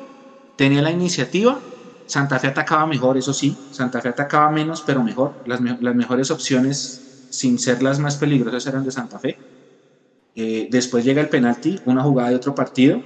tenía 0.57 0.83
la 0.83 0.91
iniciativa. 0.93 1.65
Santa 2.07 2.39
Fe 2.39 2.49
atacaba 2.49 2.87
mejor, 2.87 3.17
eso 3.19 3.33
sí. 3.35 3.59
Santa 3.71 4.01
Fe 4.03 4.11
atacaba 4.11 4.51
menos, 4.51 4.83
pero 4.83 5.03
mejor. 5.03 5.37
Las, 5.45 5.61
me- 5.61 5.77
las 5.81 5.95
mejores 5.95 6.31
opciones, 6.31 7.05
sin 7.29 7.59
ser 7.59 7.83
las 7.83 7.99
más 7.99 8.17
peligrosas, 8.19 8.67
eran 8.67 8.85
de 8.85 8.91
Santa 8.93 9.19
Fe. 9.19 9.41
Eh, 10.35 10.69
después 10.71 11.05
llega 11.05 11.21
el 11.23 11.29
penalti, 11.29 11.77
una 11.85 12.03
jugada 12.03 12.31
de 12.31 12.37
otro 12.37 12.55
partido. 12.55 13.05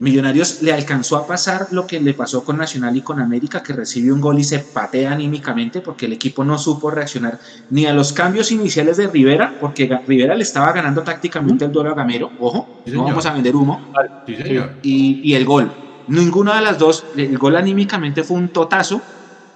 Millonarios 0.00 0.62
le 0.62 0.72
alcanzó 0.72 1.16
a 1.16 1.26
pasar 1.26 1.66
lo 1.72 1.84
que 1.84 1.98
le 1.98 2.14
pasó 2.14 2.44
con 2.44 2.56
Nacional 2.56 2.96
y 2.96 3.02
con 3.02 3.18
América, 3.20 3.62
que 3.64 3.72
recibe 3.72 4.12
un 4.12 4.20
gol 4.20 4.38
y 4.38 4.44
se 4.44 4.60
patea 4.60 5.10
anímicamente 5.12 5.80
porque 5.80 6.06
el 6.06 6.12
equipo 6.12 6.44
no 6.44 6.56
supo 6.56 6.90
reaccionar 6.90 7.40
ni 7.70 7.84
a 7.84 7.92
los 7.92 8.12
cambios 8.12 8.52
iniciales 8.52 8.96
de 8.96 9.08
Rivera, 9.08 9.56
porque 9.58 9.90
Rivera 10.06 10.36
le 10.36 10.42
estaba 10.44 10.72
ganando 10.72 11.02
tácticamente 11.02 11.64
el 11.64 11.72
duelo 11.72 11.90
a 11.90 11.94
Gamero, 11.94 12.32
ojo, 12.38 12.68
Sí, 12.86 12.92
no 12.92 13.02
vamos 13.04 13.26
a 13.26 13.32
vender 13.32 13.56
humo, 13.56 13.80
Sí, 14.24 14.36
señor. 14.36 14.78
y, 14.82 15.20
y 15.22 15.34
el 15.34 15.44
gol. 15.44 15.76
Ninguna 16.06 16.54
de 16.54 16.62
las 16.62 16.78
dos, 16.78 17.04
el 17.16 17.36
gol 17.36 17.56
anímicamente 17.56 18.22
fue 18.22 18.36
un 18.36 18.50
totazo, 18.50 19.10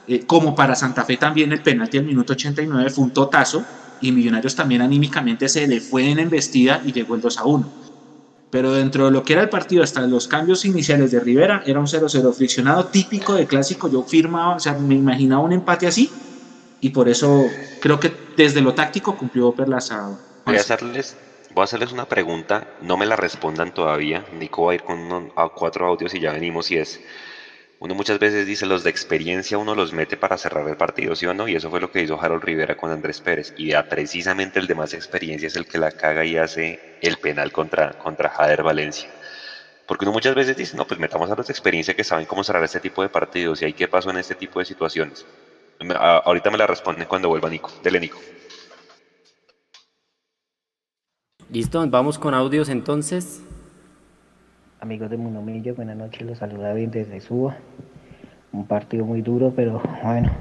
eh, 0.09 0.27
como 0.27 0.57
para 0.57 0.75
Santa 0.75 1.05
Fe 1.05 1.17
también 1.19 1.53
el 1.53 1.63
penalti 1.63 1.99
al 1.99 2.05
minuto 2.05 2.33
89 2.33 2.91
fue 2.91 3.05
un 3.05 3.13
totazo, 3.13 3.71
y 4.01 4.11
Millonarios 4.11 4.57
también 4.57 4.83
anímicamente 4.83 5.49
se 5.49 5.69
le 5.69 5.81
fue 5.81 6.11
en 6.11 6.19
embestida 6.19 6.81
y 6.85 6.91
llegó 6.93 7.15
el 7.15 7.21
2 7.21 7.39
a 7.39 7.45
1 7.45 7.77
pero 8.53 8.71
dentro 8.71 9.07
de 9.07 9.11
lo 9.11 9.23
que 9.25 9.33
era 9.33 9.41
el 9.41 9.49
partido, 9.49 9.83
hasta 9.83 10.03
los 10.03 10.29
cambios 10.29 10.67
iniciales 10.67 11.11
de 11.11 11.21
Rivera, 11.21 11.63
era 11.65 11.81
un 11.81 11.87
0-0 11.87 12.35
friccionado 12.35 12.85
típico 12.85 13.33
de 13.33 13.47
clásico. 13.47 13.91
Yo 13.91 14.03
firmaba, 14.03 14.57
o 14.57 14.61
sea, 14.61 14.75
me 14.75 14.95
imaginaba 14.95 15.43
un 15.43 15.55
empate 15.55 15.87
así, 15.87 16.13
y 16.79 16.91
por 16.91 17.09
eso 17.09 17.47
creo 17.81 17.99
que 17.99 18.13
desde 18.37 18.61
lo 18.61 18.75
táctico 18.75 19.17
cumplió 19.17 19.53
Perlaza. 19.53 20.19
Voy 20.45 20.57
a 20.57 20.61
hacerles, 20.61 21.17
voy 21.55 21.63
a 21.63 21.65
hacerles 21.65 21.93
una 21.93 22.05
pregunta, 22.05 22.69
no 22.83 22.99
me 22.99 23.07
la 23.07 23.17
respondan 23.17 23.73
todavía. 23.73 24.27
Nico 24.39 24.67
va 24.67 24.73
a 24.73 24.75
ir 24.75 24.83
con 24.83 25.33
a 25.35 25.49
cuatro 25.49 25.87
audios 25.87 26.13
y 26.13 26.21
ya 26.21 26.33
venimos 26.33 26.71
y 26.71 26.77
es. 26.77 27.01
Uno 27.83 27.97
muchas 27.97 28.21
veces 28.21 28.47
dice 28.47 28.65
los 28.65 28.85
de 28.85 28.91
experiencia 28.91 29.59
uno 29.59 29.75
los 29.75 29.93
mete 29.93 30.17
para 30.17 30.39
cerrar 30.39 30.69
el 30.69 30.77
partido, 30.77 31.17
¿sí 31.17 31.27
o 31.27 31.35
no? 31.35 31.49
Y 31.49 31.57
eso 31.57 31.69
fue 31.69 31.81
lo 31.81 31.91
que 31.91 32.01
hizo 32.01 32.17
Harold 32.21 32.45
Rivera 32.45 32.77
con 32.77 32.93
Andrés 32.93 33.21
Pérez. 33.21 33.53
Y 33.57 33.71
ya 33.71 33.83
precisamente 33.83 34.61
el 34.61 34.69
de 34.69 34.77
más 34.77 34.95
experiencia 34.95 35.49
es 35.49 35.57
el 35.57 35.67
que 35.67 35.79
la 35.79 35.91
caga 35.91 36.25
y 36.25 36.37
hace 36.37 36.79
el 37.01 37.17
penal 37.17 37.51
contra, 37.51 37.91
contra 37.95 38.31
Jader 38.31 38.63
Valencia. 38.63 39.11
Porque 39.89 40.05
uno 40.05 40.13
muchas 40.13 40.37
veces 40.37 40.57
dice, 40.57 40.77
no, 40.77 40.85
pues 40.87 41.01
metamos 41.01 41.29
a 41.29 41.35
los 41.35 41.45
de 41.49 41.53
experiencia 41.53 41.93
que 41.93 42.05
saben 42.05 42.25
cómo 42.25 42.45
cerrar 42.45 42.63
este 42.63 42.79
tipo 42.79 43.03
de 43.03 43.09
partidos 43.09 43.61
y 43.61 43.65
ahí 43.65 43.73
qué 43.73 43.89
pasó 43.89 44.11
en 44.11 44.19
este 44.19 44.37
tipo 44.37 44.61
de 44.61 44.65
situaciones. 44.65 45.27
A- 45.97 46.19
ahorita 46.25 46.53
me 46.53 46.59
la 46.59 46.69
responden 46.69 47.09
cuando 47.09 47.31
vuelva 47.31 47.51
Nico. 47.51 47.73
Dele, 47.83 47.99
Nico. 47.99 48.21
Listo, 51.51 51.85
vamos 51.89 52.17
con 52.17 52.33
audios 52.33 52.69
entonces. 52.69 53.43
Amigos 54.83 55.11
de 55.11 55.17
Munomillo, 55.17 55.77
buenas 55.77 55.97
noches, 55.97 56.23
los 56.23 56.39
saluda 56.39 56.73
bien 56.73 56.91
desde 56.91 57.21
Suba. 57.21 57.57
Un 58.51 58.67
partido 58.67 59.05
muy 59.05 59.23
duro, 59.23 59.53
pero 59.55 59.81
bueno, 60.03 60.37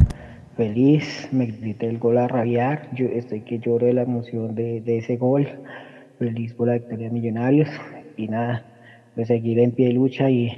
feliz, 0.57 1.29
me 1.31 1.45
grité 1.45 1.87
el 1.87 1.99
gol 1.99 2.17
a 2.17 2.27
rabiar, 2.27 2.89
yo 2.95 3.05
estoy 3.05 3.41
que 3.41 3.59
lloro 3.59 3.85
de 3.85 3.93
la 3.93 4.01
emoción 4.01 4.55
de, 4.55 4.81
ese 4.97 5.17
gol, 5.17 5.47
feliz 6.17 6.55
por 6.55 6.69
la 6.69 6.73
victoria 6.73 7.09
de 7.09 7.13
Millonarios 7.13 7.69
y 8.17 8.29
nada, 8.29 8.65
pues 9.13 9.27
seguir 9.27 9.59
en 9.59 9.73
pie 9.73 9.89
de 9.89 9.93
lucha 9.93 10.27
y 10.31 10.51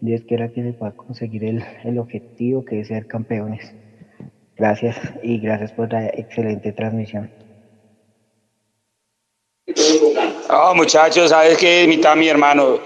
Dios 0.00 0.22
quiera 0.22 0.48
que 0.48 0.62
se 0.62 0.72
pueda 0.72 0.92
conseguir 0.92 1.44
el, 1.44 1.62
el 1.84 1.98
objetivo 1.98 2.64
que 2.64 2.80
es 2.80 2.88
ser 2.88 3.06
campeones. 3.06 3.74
Gracias 4.56 4.96
y 5.22 5.36
gracias 5.38 5.70
por 5.72 5.92
la 5.92 6.06
excelente 6.06 6.72
transmisión. 6.72 7.28
No, 10.52 10.74
muchachos, 10.74 11.30
sabes 11.30 11.56
que 11.56 11.86
mitad 11.88 12.14
mi 12.14 12.28
hermano, 12.28 12.78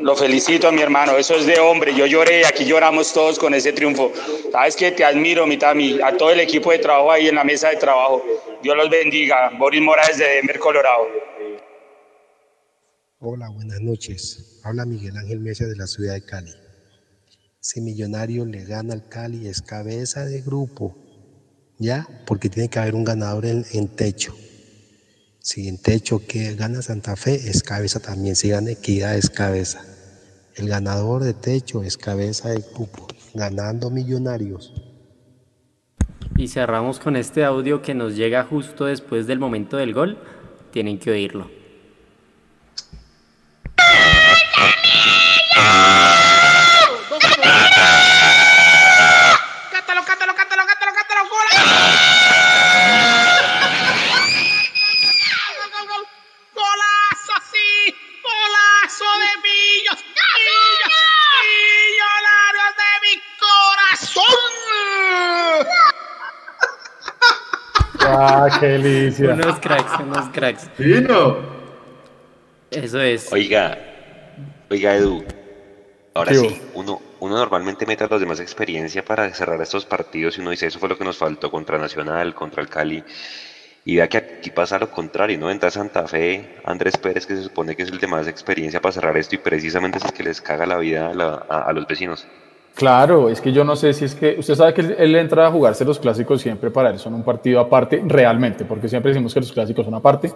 lo 0.00 0.16
felicito 0.16 0.66
a 0.66 0.72
mi 0.72 0.82
hermano, 0.82 1.16
eso 1.16 1.36
es 1.36 1.46
de 1.46 1.60
hombre, 1.60 1.94
yo 1.94 2.04
lloré, 2.04 2.44
aquí 2.44 2.64
lloramos 2.64 3.12
todos 3.12 3.38
con 3.38 3.54
ese 3.54 3.72
triunfo. 3.72 4.10
Sabes 4.50 4.74
que 4.74 4.90
te 4.90 5.04
admiro, 5.04 5.46
mitad 5.46 5.72
mi, 5.76 6.00
a 6.02 6.16
todo 6.16 6.30
el 6.30 6.40
equipo 6.40 6.72
de 6.72 6.80
trabajo 6.80 7.12
ahí 7.12 7.28
en 7.28 7.36
la 7.36 7.44
mesa 7.44 7.68
de 7.68 7.76
trabajo. 7.76 8.24
Dios 8.60 8.76
los 8.76 8.90
bendiga. 8.90 9.52
Boris 9.56 9.80
Mora 9.80 10.02
desde 10.08 10.34
Denver, 10.34 10.58
Colorado. 10.58 11.06
Hola, 13.20 13.48
buenas 13.50 13.80
noches. 13.80 14.60
Habla 14.64 14.84
Miguel 14.84 15.16
Ángel 15.16 15.38
Mesa 15.38 15.64
de 15.66 15.76
la 15.76 15.86
ciudad 15.86 16.14
de 16.14 16.24
Cali. 16.24 16.52
Si 17.60 17.80
Millonario 17.80 18.44
le 18.44 18.64
gana 18.64 18.94
al 18.94 19.08
Cali 19.08 19.46
es 19.46 19.62
cabeza 19.62 20.24
de 20.24 20.40
grupo, 20.40 20.96
¿ya? 21.78 22.04
Porque 22.26 22.48
tiene 22.48 22.68
que 22.68 22.80
haber 22.80 22.96
un 22.96 23.04
ganador 23.04 23.46
en 23.46 23.94
techo. 23.94 24.34
Si 25.42 25.66
en 25.66 25.76
techo 25.76 26.24
que 26.24 26.54
gana 26.54 26.82
Santa 26.82 27.16
Fe 27.16 27.34
es 27.34 27.64
cabeza 27.64 27.98
también, 27.98 28.36
si 28.36 28.50
gana 28.50 28.70
Equidad 28.70 29.16
es 29.16 29.28
cabeza. 29.28 29.84
El 30.54 30.68
ganador 30.68 31.24
de 31.24 31.34
techo 31.34 31.82
es 31.82 31.96
cabeza 31.96 32.50
de 32.50 32.62
grupo, 32.74 33.08
ganando 33.34 33.90
Millonarios. 33.90 34.72
Y 36.36 36.46
cerramos 36.46 37.00
con 37.00 37.16
este 37.16 37.44
audio 37.44 37.82
que 37.82 37.92
nos 37.92 38.14
llega 38.14 38.44
justo 38.44 38.84
después 38.84 39.26
del 39.26 39.40
momento 39.40 39.76
del 39.76 39.92
gol. 39.92 40.16
Tienen 40.70 41.00
que 41.00 41.10
oírlo. 41.10 41.61
Qué 68.62 68.68
delicia. 68.78 69.34
Unos 69.34 69.58
cracks, 69.60 70.00
unos 70.00 70.28
cracks. 70.30 70.70
Fino. 70.76 71.36
Eso 72.70 73.00
es. 73.00 73.30
Oiga, 73.32 73.78
oiga 74.70 74.94
Edu, 74.96 75.22
ahora 76.14 76.32
¿Qué 76.32 76.38
sí, 76.38 76.62
uno, 76.74 77.02
uno 77.20 77.36
normalmente 77.36 77.84
mete 77.84 78.04
a 78.04 78.06
los 78.08 78.20
demás 78.20 78.40
experiencia 78.40 79.04
para 79.04 79.32
cerrar 79.34 79.60
estos 79.60 79.84
partidos 79.84 80.38
y 80.38 80.40
uno 80.40 80.50
dice, 80.50 80.66
eso 80.68 80.78
fue 80.78 80.88
lo 80.88 80.96
que 80.96 81.04
nos 81.04 81.18
faltó 81.18 81.50
contra 81.50 81.76
Nacional, 81.78 82.34
contra 82.34 82.62
el 82.62 82.68
Cali, 82.70 83.04
y 83.84 83.96
vea 83.96 84.08
que 84.08 84.16
aquí 84.16 84.50
pasa 84.50 84.78
lo 84.78 84.90
contrario, 84.90 85.38
¿no? 85.38 85.50
Entra 85.50 85.70
Santa 85.70 86.06
Fe, 86.08 86.56
Andrés 86.64 86.96
Pérez, 86.96 87.26
que 87.26 87.36
se 87.36 87.42
supone 87.42 87.76
que 87.76 87.82
es 87.82 87.90
el 87.90 87.98
de 87.98 88.06
más 88.06 88.26
experiencia 88.26 88.80
para 88.80 88.92
cerrar 88.92 89.16
esto 89.18 89.34
y 89.34 89.38
precisamente 89.38 89.98
es 89.98 90.04
el 90.06 90.12
que 90.14 90.22
les 90.22 90.40
caga 90.40 90.64
la 90.64 90.78
vida 90.78 91.10
a, 91.10 91.14
la- 91.14 91.44
a- 91.50 91.62
a 91.68 91.72
los 91.74 91.86
vecinos. 91.86 92.26
Claro, 92.74 93.28
es 93.28 93.40
que 93.40 93.52
yo 93.52 93.64
no 93.64 93.76
sé 93.76 93.92
si 93.92 94.06
es 94.06 94.14
que 94.14 94.36
usted 94.38 94.54
sabe 94.54 94.72
que 94.72 94.80
él, 94.80 95.14
entra 95.14 95.46
a 95.46 95.50
jugarse 95.50 95.84
los 95.84 95.98
clásicos 95.98 96.40
siempre 96.40 96.70
para 96.70 96.90
él 96.90 96.98
son 96.98 97.14
un 97.14 97.22
partido 97.22 97.60
aparte 97.60 98.02
realmente, 98.06 98.64
porque 98.64 98.88
siempre 98.88 99.10
decimos 99.10 99.34
que 99.34 99.40
los 99.40 99.52
clásicos 99.52 99.84
son 99.84 99.94
aparte, 99.94 100.32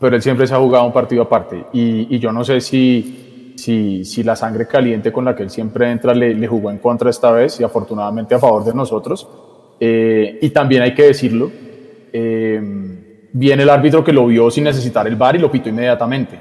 pero 0.00 0.16
él 0.16 0.22
siempre 0.22 0.46
se 0.46 0.54
ha 0.54 0.58
jugado 0.58 0.84
un 0.84 0.92
partido 0.92 1.22
aparte 1.22 1.66
y, 1.72 2.18
yo 2.18 2.32
no 2.32 2.44
sé 2.44 2.60
si, 2.60 3.54
si, 3.56 4.04
si 4.04 4.22
la 4.24 4.34
sangre 4.34 4.66
caliente 4.66 5.12
con 5.12 5.24
la 5.24 5.34
que 5.36 5.44
él 5.44 5.50
siempre 5.50 5.90
entra 5.90 6.14
le, 6.14 6.34
le 6.34 6.46
jugó 6.48 6.70
en 6.70 6.78
contra 6.78 7.10
esta 7.10 7.30
vez 7.30 7.60
y 7.60 7.64
afortunadamente 7.64 8.34
a 8.34 8.38
favor 8.38 8.64
de 8.64 8.74
nosotros. 8.74 9.28
Eh, 9.78 10.38
y 10.42 10.50
también 10.50 10.82
hay 10.82 10.92
que 10.92 11.04
decirlo, 11.04 11.50
eh, 12.12 12.60
viene 13.32 13.62
el 13.62 13.70
árbitro 13.70 14.04
que 14.04 14.12
lo 14.12 14.26
vio 14.26 14.50
sin 14.50 14.64
necesitar 14.64 15.06
el 15.06 15.16
VAR 15.16 15.36
y 15.36 15.38
lo 15.38 15.50
pitó 15.50 15.70
inmediatamente. 15.70 16.38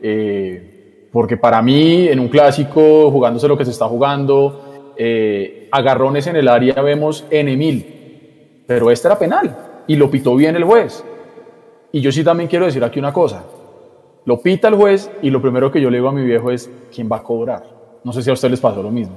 Eh, 0.00 0.69
porque 1.12 1.36
para 1.36 1.60
mí, 1.62 2.08
en 2.08 2.20
un 2.20 2.28
clásico, 2.28 3.10
jugándose 3.10 3.48
lo 3.48 3.56
que 3.58 3.64
se 3.64 3.72
está 3.72 3.86
jugando, 3.86 4.92
eh, 4.96 5.68
agarrones 5.72 6.26
en 6.26 6.36
el 6.36 6.48
área 6.48 6.74
vemos 6.82 7.24
N 7.30 7.56
mil, 7.56 8.62
pero 8.66 8.90
este 8.90 9.08
era 9.08 9.18
penal 9.18 9.82
y 9.86 9.96
lo 9.96 10.10
pitó 10.10 10.36
bien 10.36 10.56
el 10.56 10.64
juez. 10.64 11.04
Y 11.92 12.00
yo 12.00 12.12
sí 12.12 12.22
también 12.22 12.48
quiero 12.48 12.66
decir 12.66 12.84
aquí 12.84 12.98
una 12.98 13.12
cosa. 13.12 13.44
Lo 14.24 14.40
pita 14.40 14.68
el 14.68 14.74
juez 14.74 15.10
y 15.22 15.30
lo 15.30 15.42
primero 15.42 15.72
que 15.72 15.80
yo 15.80 15.90
le 15.90 15.96
digo 15.96 16.08
a 16.08 16.12
mi 16.12 16.24
viejo 16.24 16.50
es, 16.50 16.70
¿quién 16.94 17.08
va 17.10 17.16
a 17.16 17.22
cobrar? 17.22 17.64
No 18.04 18.12
sé 18.12 18.22
si 18.22 18.30
a 18.30 18.34
ustedes 18.34 18.52
les 18.52 18.60
pasó 18.60 18.82
lo 18.82 18.90
mismo. 18.90 19.16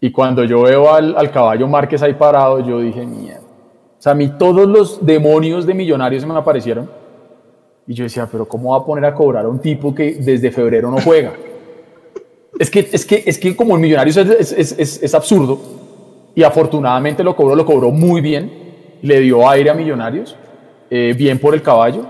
Y 0.00 0.10
cuando 0.10 0.44
yo 0.44 0.62
veo 0.62 0.92
al, 0.92 1.16
al 1.16 1.30
caballo 1.30 1.68
Márquez 1.68 2.02
ahí 2.02 2.14
parado, 2.14 2.60
yo 2.60 2.80
dije, 2.80 3.04
mierda. 3.04 3.40
O 3.40 4.02
sea, 4.04 4.12
a 4.12 4.14
mí 4.14 4.32
todos 4.38 4.66
los 4.66 5.04
demonios 5.04 5.66
de 5.66 5.74
millonarios 5.74 6.22
se 6.22 6.28
me 6.28 6.38
aparecieron. 6.38 6.88
Y 7.86 7.94
yo 7.94 8.04
decía, 8.04 8.28
pero 8.30 8.46
¿cómo 8.46 8.72
va 8.72 8.78
a 8.78 8.84
poner 8.84 9.04
a 9.04 9.14
cobrar 9.14 9.44
a 9.44 9.48
un 9.48 9.60
tipo 9.60 9.94
que 9.94 10.14
desde 10.14 10.50
febrero 10.50 10.90
no 10.90 11.00
juega? 11.00 11.34
es, 12.58 12.70
que, 12.70 12.88
es, 12.92 13.04
que, 13.04 13.22
es 13.26 13.38
que 13.38 13.54
como 13.54 13.74
el 13.74 13.80
millonario 13.80 14.10
es, 14.10 14.52
es, 14.52 15.00
es, 15.02 15.14
absurdo. 15.14 15.60
Y 16.34 16.42
afortunadamente 16.42 17.22
lo 17.22 17.36
cobró, 17.36 17.54
lo 17.54 17.64
cobró 17.64 17.90
muy 17.90 18.20
bien. 18.20 18.50
Le 19.02 19.20
dio 19.20 19.48
aire 19.48 19.70
a 19.70 19.74
millonarios. 19.74 20.36
eh, 20.90 21.14
bien 21.16 21.38
por 21.38 21.54
el 21.54 21.62
caballo. 21.62 22.06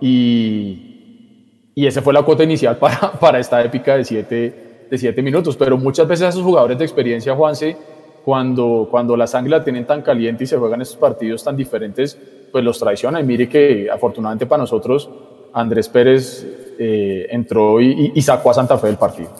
Y, 0.00 1.70
y 1.74 1.86
esa 1.86 2.02
fue 2.02 2.12
la 2.12 2.22
cuota 2.22 2.42
inicial 2.44 2.76
para, 2.76 3.12
para 3.20 3.38
esta 3.38 3.62
épica 3.62 3.96
de 3.96 4.04
siete, 4.04 4.86
de 4.90 4.98
siete 4.98 5.22
minutos. 5.22 5.56
Pero 5.56 5.76
muchas 5.76 6.08
veces 6.08 6.26
a 6.26 6.28
esos 6.30 6.42
jugadores 6.42 6.78
de 6.78 6.84
experiencia, 6.84 7.34
Juanse, 7.34 7.76
cuando, 8.24 8.88
cuando 8.90 9.16
la 9.16 9.26
sangre 9.26 9.50
la 9.50 9.62
tienen 9.64 9.84
tan 9.86 10.02
caliente 10.02 10.44
y 10.44 10.46
se 10.46 10.56
juegan 10.56 10.80
estos 10.82 10.96
partidos 10.96 11.44
tan 11.44 11.56
diferentes, 11.56 12.18
pues 12.50 12.64
los 12.64 12.78
traiciona. 12.78 13.20
Y 13.20 13.24
mire 13.24 13.48
que 13.48 13.88
afortunadamente 13.90 14.46
para 14.46 14.62
nosotros, 14.62 15.08
Andrés 15.52 15.88
Pérez 15.88 16.46
eh, 16.78 17.26
entró 17.30 17.80
y, 17.80 18.12
y- 18.14 18.22
sacó 18.22 18.50
a 18.50 18.54
Santa 18.54 18.78
Fe 18.78 18.86
del 18.88 18.96
partido. 18.96 19.30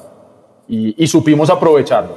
Y, 0.68 1.02
y 1.02 1.06
supimos 1.06 1.50
aprovecharlo. 1.50 2.14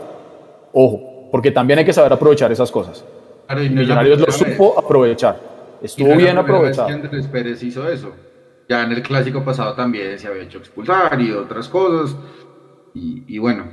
Ojo, 0.74 1.30
porque 1.32 1.52
también 1.52 1.80
hay 1.80 1.86
que 1.86 1.94
saber 1.94 2.12
aprovechar 2.14 2.52
esas 2.52 2.72
cosas. 2.72 3.04
Claro, 3.48 3.64
y 3.64 3.70
no 3.70 3.82
Millonarios 3.82 4.20
lo 4.20 4.26
primera 4.26 4.46
vez. 4.50 4.58
supo 4.58 4.80
aprovechar. 4.80 5.40
Estuvo 5.82 6.08
no 6.10 6.14
es 6.14 6.18
la 6.20 6.24
bien 6.34 6.44
primera 6.44 6.62
vez 6.64 6.78
aprovechado. 6.80 6.88
que 6.88 6.94
Andrés 7.08 7.28
Pérez 7.28 7.64
hizo 7.64 7.88
eso. 7.90 8.12
Ya 8.70 8.84
en 8.84 8.92
el 8.92 9.02
clásico 9.02 9.44
pasado 9.46 9.74
también 9.74 10.20
se 10.20 10.28
había 10.28 10.44
hecho 10.44 10.58
expulsar 10.58 11.20
y 11.22 11.32
otras 11.32 11.70
cosas. 11.70 12.16
Y, 12.94 13.24
y 13.28 13.38
bueno, 13.38 13.64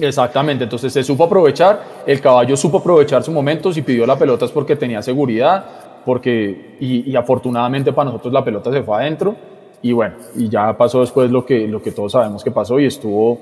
Exactamente, 0.00 0.64
entonces 0.64 0.92
se 0.92 1.02
supo 1.02 1.24
aprovechar, 1.24 2.02
el 2.06 2.20
caballo 2.20 2.56
supo 2.56 2.78
aprovechar 2.78 3.22
su 3.22 3.32
momento, 3.32 3.72
si 3.72 3.82
pidió 3.82 4.06
la 4.06 4.18
pelota 4.18 4.46
es 4.46 4.50
porque 4.50 4.76
tenía 4.76 5.02
seguridad, 5.02 5.64
porque, 6.04 6.76
y, 6.80 7.14
afortunadamente 7.14 7.92
para 7.92 8.06
nosotros 8.06 8.32
la 8.32 8.44
pelota 8.44 8.72
se 8.72 8.82
fue 8.82 8.96
adentro, 8.96 9.36
y 9.82 9.92
bueno, 9.92 10.14
y 10.36 10.48
ya 10.48 10.76
pasó 10.76 11.00
después 11.00 11.30
lo 11.30 11.44
que, 11.44 11.66
lo 11.68 11.82
que 11.82 11.92
todos 11.92 12.12
sabemos 12.12 12.42
que 12.42 12.50
pasó 12.50 12.80
y 12.80 12.86
estuvo, 12.86 13.38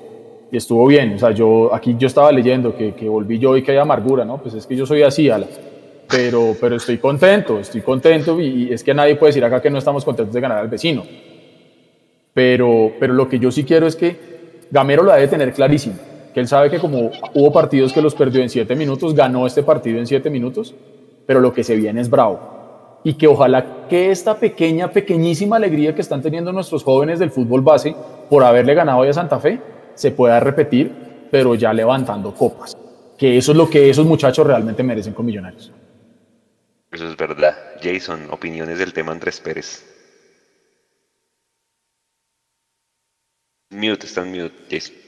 y 0.50 0.56
estuvo 0.56 0.86
bien, 0.86 1.14
o 1.14 1.18
sea, 1.18 1.30
yo 1.30 1.72
aquí 1.72 1.94
yo 1.98 2.06
estaba 2.06 2.32
leyendo 2.32 2.74
que, 2.74 2.94
que 2.94 3.09
volví 3.09 3.38
yo 3.38 3.56
y 3.56 3.62
que 3.62 3.72
hay 3.72 3.78
amargura, 3.78 4.24
¿no? 4.24 4.38
Pues 4.38 4.54
es 4.54 4.66
que 4.66 4.74
yo 4.74 4.86
soy 4.86 5.02
así, 5.02 5.28
Ala. 5.28 5.46
Pero, 6.09 6.56
pero 6.59 6.76
estoy 6.76 6.96
contento, 6.96 7.59
estoy 7.61 7.82
contento 7.82 8.40
y, 8.40 8.72
es 8.72 8.82
que 8.82 8.94
nadie 8.94 9.16
puede 9.16 9.30
decir 9.30 9.44
acá 9.44 9.61
que 9.61 9.70
no 9.70 9.78
estamos 9.78 10.04
contentos 10.04 10.34
de 10.34 10.40
ganar 10.40 10.59
al 10.59 10.68
vecino. 10.68 11.04
Pero, 12.32 12.92
pero 12.98 13.12
lo 13.12 13.28
que 13.28 13.38
yo 13.38 13.50
sí 13.50 13.64
quiero 13.64 13.86
es 13.86 13.94
que 13.94 14.16
Gamero 14.70 15.02
lo 15.02 15.12
debe 15.12 15.28
tener 15.28 15.52
clarísimo, 15.52 15.96
que 16.33 16.41
él 16.41 16.49
sabe 16.49 16.70
que 16.70 16.79
como 16.79 17.11
hubo 17.35 17.53
partidos 17.53 17.93
que 17.93 18.03
los 18.03 18.14
perdió 18.14 18.43
en 18.43 18.49
siete 18.49 18.74
minutos, 18.76 19.14
ganó 19.14 19.47
este 19.47 19.62
partido 19.62 19.99
en 19.99 20.07
siete 20.07 20.31
minutos, 20.31 20.74
pero 21.26 21.41
lo 21.41 21.53
que 21.53 21.64
se 21.64 21.76
viene 21.76 22.01
es 22.01 22.11
bravo. 22.11 23.01
Y 23.05 23.14
que 23.14 23.26
ojalá 23.26 23.87
que 23.89 24.11
esta 24.11 24.39
pequeña, 24.39 24.91
pequeñísima 24.91 25.57
alegría 25.57 25.95
que 25.95 26.01
están 26.01 26.22
teniendo 26.22 26.53
nuestros 26.53 26.83
jóvenes 26.83 27.18
del 27.18 27.31
fútbol 27.31 27.62
base 27.62 27.95
por 28.29 28.45
haberle 28.45 28.74
ganado 28.74 28.99
hoy 28.99 29.09
a 29.09 29.12
Santa 29.12 29.39
Fe 29.39 29.61
se 29.95 30.11
pueda 30.11 30.41
repetir, 30.41 31.29
pero 31.31 31.55
ya 31.55 31.72
levantando 31.72 32.35
copas. 32.35 32.76
Que 33.16 33.37
eso 33.37 33.53
es 33.53 33.59
lo 33.59 33.68
que 33.68 33.91
esos 33.91 34.07
muchachos 34.07 34.47
realmente 34.47 34.83
merecen 34.83 35.12
con 35.12 35.26
Millonarios. 35.26 35.72
Eso 36.91 37.09
es 37.09 37.16
verdad. 37.16 37.57
Jason, 37.83 38.29
opiniones 38.31 38.79
del 38.79 38.93
tema 38.93 39.12
Andrés 39.12 39.41
Pérez. 39.41 39.85
Mute, 43.70 44.07
está 44.07 44.22
en 44.22 44.31
mute, 44.31 44.55
Jason. 44.70 45.07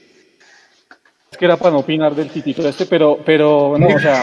Es 1.31 1.37
que 1.37 1.45
era 1.45 1.55
para 1.55 1.71
no 1.71 1.79
opinar 1.79 2.13
del 2.13 2.29
titito 2.29 2.61
este, 2.67 2.85
pero, 2.85 3.17
pero 3.23 3.75
no, 3.79 3.87
o 3.87 3.99
sea, 3.99 4.21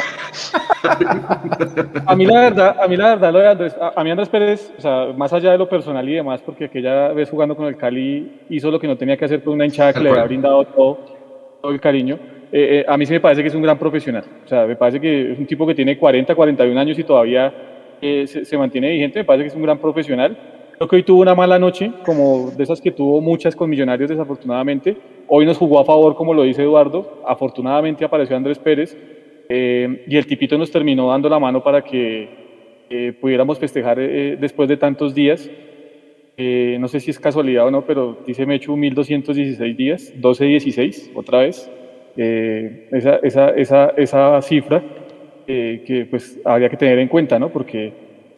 a 2.05 2.15
mí 2.15 2.27
la 2.27 2.41
verdad, 2.41 2.77
a 2.83 2.87
mí 2.87 2.99
la 2.99 3.09
verdad, 3.15 3.33
lo 3.33 3.39
de 3.39 3.49
Andrés, 3.49 3.77
a, 3.81 3.99
a 3.99 4.05
mí 4.05 4.11
Andrés 4.11 4.29
Pérez, 4.29 4.75
o 4.77 4.81
sea, 4.83 5.07
más 5.17 5.33
allá 5.33 5.53
de 5.53 5.57
lo 5.57 5.67
personal 5.71 6.07
y 6.07 6.13
demás, 6.13 6.43
porque 6.43 6.67
aquella 6.67 7.09
vez 7.15 7.31
jugando 7.31 7.57
con 7.57 7.65
el 7.65 7.79
Cali 7.79 8.43
hizo 8.51 8.71
lo 8.71 8.79
que 8.79 8.87
no 8.87 8.99
tenía 8.99 9.17
que 9.17 9.25
hacer 9.25 9.43
con 9.43 9.55
una 9.55 9.65
hinchada 9.65 9.95
que 9.95 10.01
le 10.01 10.11
había 10.11 10.25
brindado 10.25 10.63
todo, 10.67 10.99
todo 11.63 11.73
el 11.73 11.81
cariño. 11.81 12.19
eh, 12.53 12.81
eh, 12.81 12.85
a 12.87 12.99
mí 12.99 13.07
sí 13.07 13.15
me 13.15 13.21
parece 13.21 13.41
que 13.41 13.49
es 13.49 13.55
un 13.55 13.63
gran 13.63 13.79
profesional, 13.79 14.25
o 14.45 14.47
sea, 14.47 14.67
me 14.67 14.77
parece 14.77 15.01
que 15.01 15.33
es 15.33 15.39
un 15.39 15.47
tipo 15.47 15.67
que 15.67 15.75
tiene 15.75 15.97
40, 15.97 16.35
41 16.35 16.79
años 16.79 16.99
y 16.99 17.05
todavía 17.05 17.51
eh, 18.03 18.27
se, 18.27 18.45
se 18.45 18.59
mantiene 18.59 18.91
vigente, 18.91 19.21
me 19.21 19.25
parece 19.25 19.45
que 19.45 19.49
es 19.49 19.55
un 19.55 19.63
gran 19.63 19.79
profesional. 19.79 20.37
Creo 20.77 20.87
que 20.87 20.97
hoy 20.97 21.03
tuvo 21.05 21.23
una 21.23 21.35
mala 21.35 21.59
noche, 21.59 21.91
como 22.05 22.51
de 22.51 22.63
esas 22.63 22.83
que 22.83 22.93
tuvo 22.93 23.23
muchas 23.23 23.57
con 23.57 23.71
Millonarios 23.71 24.11
desafortunadamente. 24.11 24.97
Hoy 25.31 25.45
nos 25.45 25.59
jugó 25.59 25.79
a 25.79 25.85
favor, 25.85 26.15
como 26.15 26.33
lo 26.33 26.43
dice 26.43 26.63
Eduardo. 26.63 27.23
Afortunadamente 27.27 28.03
apareció 28.03 28.35
Andrés 28.35 28.59
Pérez 28.59 28.97
eh, 29.51 30.05
y 30.07 30.17
el 30.17 30.27
tipito 30.27 30.57
nos 30.57 30.71
terminó 30.71 31.11
dando 31.11 31.29
la 31.29 31.39
mano 31.39 31.63
para 31.63 31.83
que 31.83 32.29
eh, 32.89 33.13
pudiéramos 33.21 33.59
festejar 33.59 33.99
eh, 34.01 34.39
después 34.41 34.71
de 34.71 34.79
tantos 34.79 35.15
días. 35.15 35.51
No 36.39 36.87
sé 36.87 37.01
si 37.01 37.11
es 37.11 37.19
casualidad 37.19 37.67
o 37.67 37.71
no, 37.71 37.85
pero 37.85 38.19
dice 38.25 38.47
Mechu 38.47 38.77
1216 38.77 39.77
días, 39.77 40.13
1216, 40.15 41.11
otra 41.17 41.41
vez. 41.41 41.69
Esa, 42.17 43.17
esa, 43.17 43.51
esa, 43.51 43.89
esa 43.97 44.41
cifra 44.43 44.81
que 45.45 46.07
pues 46.09 46.41
habría 46.45 46.69
que 46.69 46.77
tener 46.77 47.01
en 47.01 47.09
cuenta, 47.09 47.41
¿no? 47.41 47.49
Porque 47.49 47.93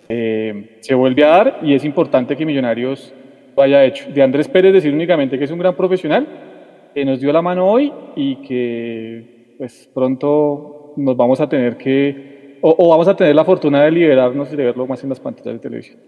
se 0.08 0.94
vuelve 0.94 1.24
a 1.24 1.28
dar 1.28 1.60
y 1.62 1.74
es 1.74 1.84
importante 1.84 2.36
que 2.36 2.46
Millonarios 2.46 3.12
lo 3.54 3.62
haya 3.62 3.84
hecho. 3.84 4.10
De 4.10 4.22
Andrés 4.22 4.48
Pérez 4.48 4.72
decir 4.72 4.94
únicamente 4.94 5.38
que 5.38 5.44
es 5.44 5.50
un 5.50 5.58
gran 5.58 5.76
profesional, 5.76 6.49
que 6.94 7.04
nos 7.04 7.20
dio 7.20 7.32
la 7.32 7.42
mano 7.42 7.66
hoy 7.66 7.92
y 8.16 8.36
que 8.42 9.54
pues 9.58 9.88
pronto 9.94 10.94
nos 10.96 11.16
vamos 11.16 11.40
a 11.40 11.48
tener 11.48 11.76
que, 11.76 12.58
o, 12.62 12.74
o 12.78 12.88
vamos 12.90 13.08
a 13.08 13.16
tener 13.16 13.34
la 13.34 13.44
fortuna 13.44 13.82
de 13.82 13.90
liberarnos 13.90 14.52
y 14.52 14.56
de 14.56 14.64
verlo 14.64 14.86
más 14.86 15.02
en 15.02 15.10
las 15.10 15.20
pantallas 15.20 15.54
de 15.54 15.58
televisión. 15.60 15.98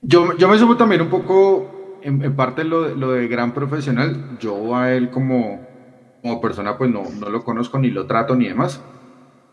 yo, 0.00 0.36
yo 0.36 0.48
me 0.48 0.58
sumo 0.58 0.76
también 0.76 1.00
un 1.02 1.08
poco, 1.08 1.98
en, 2.02 2.34
parte 2.34 2.64
lo, 2.64 2.82
de- 2.82 2.96
lo 2.96 3.12
de 3.12 3.28
gran 3.28 3.52
profesional. 3.52 4.36
Yo 4.40 4.74
a 4.76 4.92
él 4.92 5.10
como, 5.10 5.66
como 6.20 6.40
persona 6.40 6.76
pues 6.76 6.90
no, 6.90 7.02
no 7.18 7.28
lo 7.30 7.44
conozco 7.44 7.78
ni 7.78 7.90
lo 7.90 8.06
trato 8.06 8.34
ni 8.34 8.48
demás. 8.48 8.82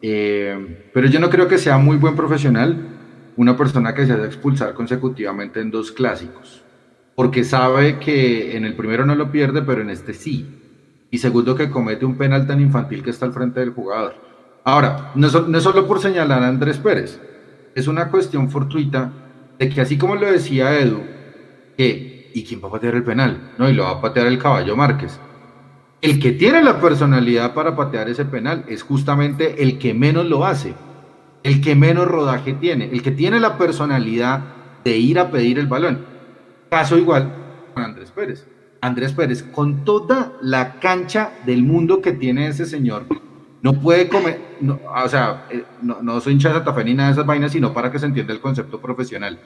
Eh, 0.01 0.89
pero 0.93 1.07
yo 1.07 1.19
no 1.19 1.29
creo 1.29 1.47
que 1.47 1.57
sea 1.57 1.77
muy 1.77 1.97
buen 1.97 2.15
profesional 2.15 2.95
una 3.35 3.55
persona 3.57 3.93
que 3.93 4.05
se 4.05 4.13
hace 4.13 4.25
expulsar 4.25 4.73
consecutivamente 4.73 5.59
en 5.61 5.71
dos 5.71 5.91
clásicos. 5.91 6.63
Porque 7.19 7.43
sabe 7.43 7.99
que 7.99 8.55
en 8.55 8.63
el 8.63 8.75
primero 8.75 9.05
no 9.05 9.13
lo 9.13 9.29
pierde, 9.29 9.61
pero 9.61 9.81
en 9.81 9.89
este 9.89 10.13
sí. 10.13 10.47
Y 11.11 11.17
segundo, 11.17 11.53
que 11.53 11.69
comete 11.69 12.05
un 12.05 12.17
penal 12.17 12.47
tan 12.47 12.61
infantil 12.61 13.03
que 13.03 13.09
está 13.09 13.25
al 13.25 13.33
frente 13.33 13.59
del 13.59 13.71
jugador. 13.71 14.15
Ahora, 14.63 15.11
no 15.15 15.27
es, 15.27 15.33
solo 15.61 15.85
por 15.85 15.99
señalar 15.99 16.41
a 16.41 16.47
Andrés 16.47 16.77
Pérez, 16.77 17.19
es 17.75 17.89
una 17.89 18.09
cuestión 18.09 18.49
fortuita 18.49 19.11
de 19.57 19.67
que 19.67 19.81
así 19.81 19.97
como 19.97 20.15
lo 20.15 20.31
decía 20.31 20.79
Edu, 20.79 21.01
que 21.75 22.31
¿y 22.33 22.45
quién 22.45 22.61
va 22.63 22.69
a 22.69 22.71
patear 22.71 22.95
el 22.95 23.03
penal? 23.03 23.51
No, 23.57 23.69
y 23.69 23.73
lo 23.73 23.83
va 23.83 23.89
a 23.89 24.01
patear 24.01 24.27
el 24.27 24.39
caballo 24.39 24.77
Márquez. 24.77 25.19
El 26.01 26.21
que 26.21 26.31
tiene 26.31 26.63
la 26.63 26.79
personalidad 26.79 27.53
para 27.53 27.75
patear 27.75 28.07
ese 28.07 28.23
penal 28.23 28.63
es 28.69 28.81
justamente 28.81 29.61
el 29.61 29.77
que 29.77 29.93
menos 29.93 30.25
lo 30.25 30.45
hace, 30.45 30.73
el 31.43 31.59
que 31.59 31.75
menos 31.75 32.07
rodaje 32.07 32.53
tiene, 32.53 32.89
el 32.93 33.03
que 33.03 33.11
tiene 33.11 33.41
la 33.41 33.57
personalidad 33.57 34.39
de 34.85 34.95
ir 34.95 35.19
a 35.19 35.29
pedir 35.29 35.59
el 35.59 35.67
balón. 35.67 36.17
Caso 36.69 36.97
igual 36.97 37.31
con 37.73 37.83
Andrés 37.83 38.11
Pérez. 38.11 38.47
Andrés 38.81 39.13
Pérez, 39.13 39.43
con 39.43 39.83
toda 39.83 40.33
la 40.41 40.79
cancha 40.79 41.31
del 41.45 41.63
mundo 41.63 42.01
que 42.01 42.13
tiene 42.13 42.47
ese 42.47 42.65
señor, 42.65 43.05
no 43.61 43.73
puede 43.73 44.07
comer, 44.07 44.39
no, 44.61 44.79
o 45.03 45.09
sea, 45.09 45.47
eh, 45.49 45.63
no, 45.81 46.01
no 46.01 46.21
soy 46.21 46.33
hincha 46.33 46.49
de 46.49 46.55
Santa 46.55 46.73
Fe 46.73 46.85
ni 46.85 46.93
nada 46.93 47.09
de 47.09 47.13
esas 47.13 47.25
vainas, 47.25 47.51
sino 47.51 47.73
para 47.73 47.91
que 47.91 47.99
se 47.99 48.05
entienda 48.05 48.33
el 48.33 48.39
concepto 48.39 48.79
profesional. 48.79 49.37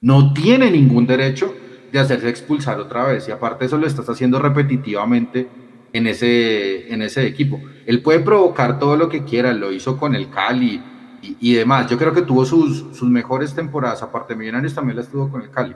No 0.00 0.34
tiene 0.34 0.70
ningún 0.70 1.06
derecho 1.06 1.54
de 1.90 1.98
hacerse 1.98 2.28
expulsar 2.28 2.78
otra 2.78 3.04
vez, 3.04 3.26
y 3.28 3.30
aparte 3.30 3.64
eso 3.64 3.78
lo 3.78 3.86
estás 3.86 4.08
haciendo 4.10 4.38
repetitivamente 4.38 5.48
en 5.92 6.06
ese, 6.06 6.92
en 6.92 7.00
ese 7.00 7.26
equipo. 7.26 7.60
Él 7.86 8.02
puede 8.02 8.20
provocar 8.20 8.78
todo 8.78 8.96
lo 8.96 9.08
que 9.08 9.24
quiera, 9.24 9.52
lo 9.54 9.72
hizo 9.72 9.96
con 9.96 10.14
el 10.14 10.28
Cali 10.28 10.82
y, 11.22 11.54
demás. 11.54 11.90
Yo 11.90 11.96
creo 11.96 12.12
que 12.12 12.22
tuvo 12.22 12.44
sus, 12.44 12.96
sus 12.96 13.08
mejores 13.08 13.54
temporadas, 13.54 14.02
aparte 14.02 14.34
de 14.34 14.38
Millonarios 14.38 14.74
también 14.74 14.96
las 14.96 15.08
tuvo 15.08 15.30
con 15.30 15.42
el 15.42 15.50
Cali. 15.50 15.74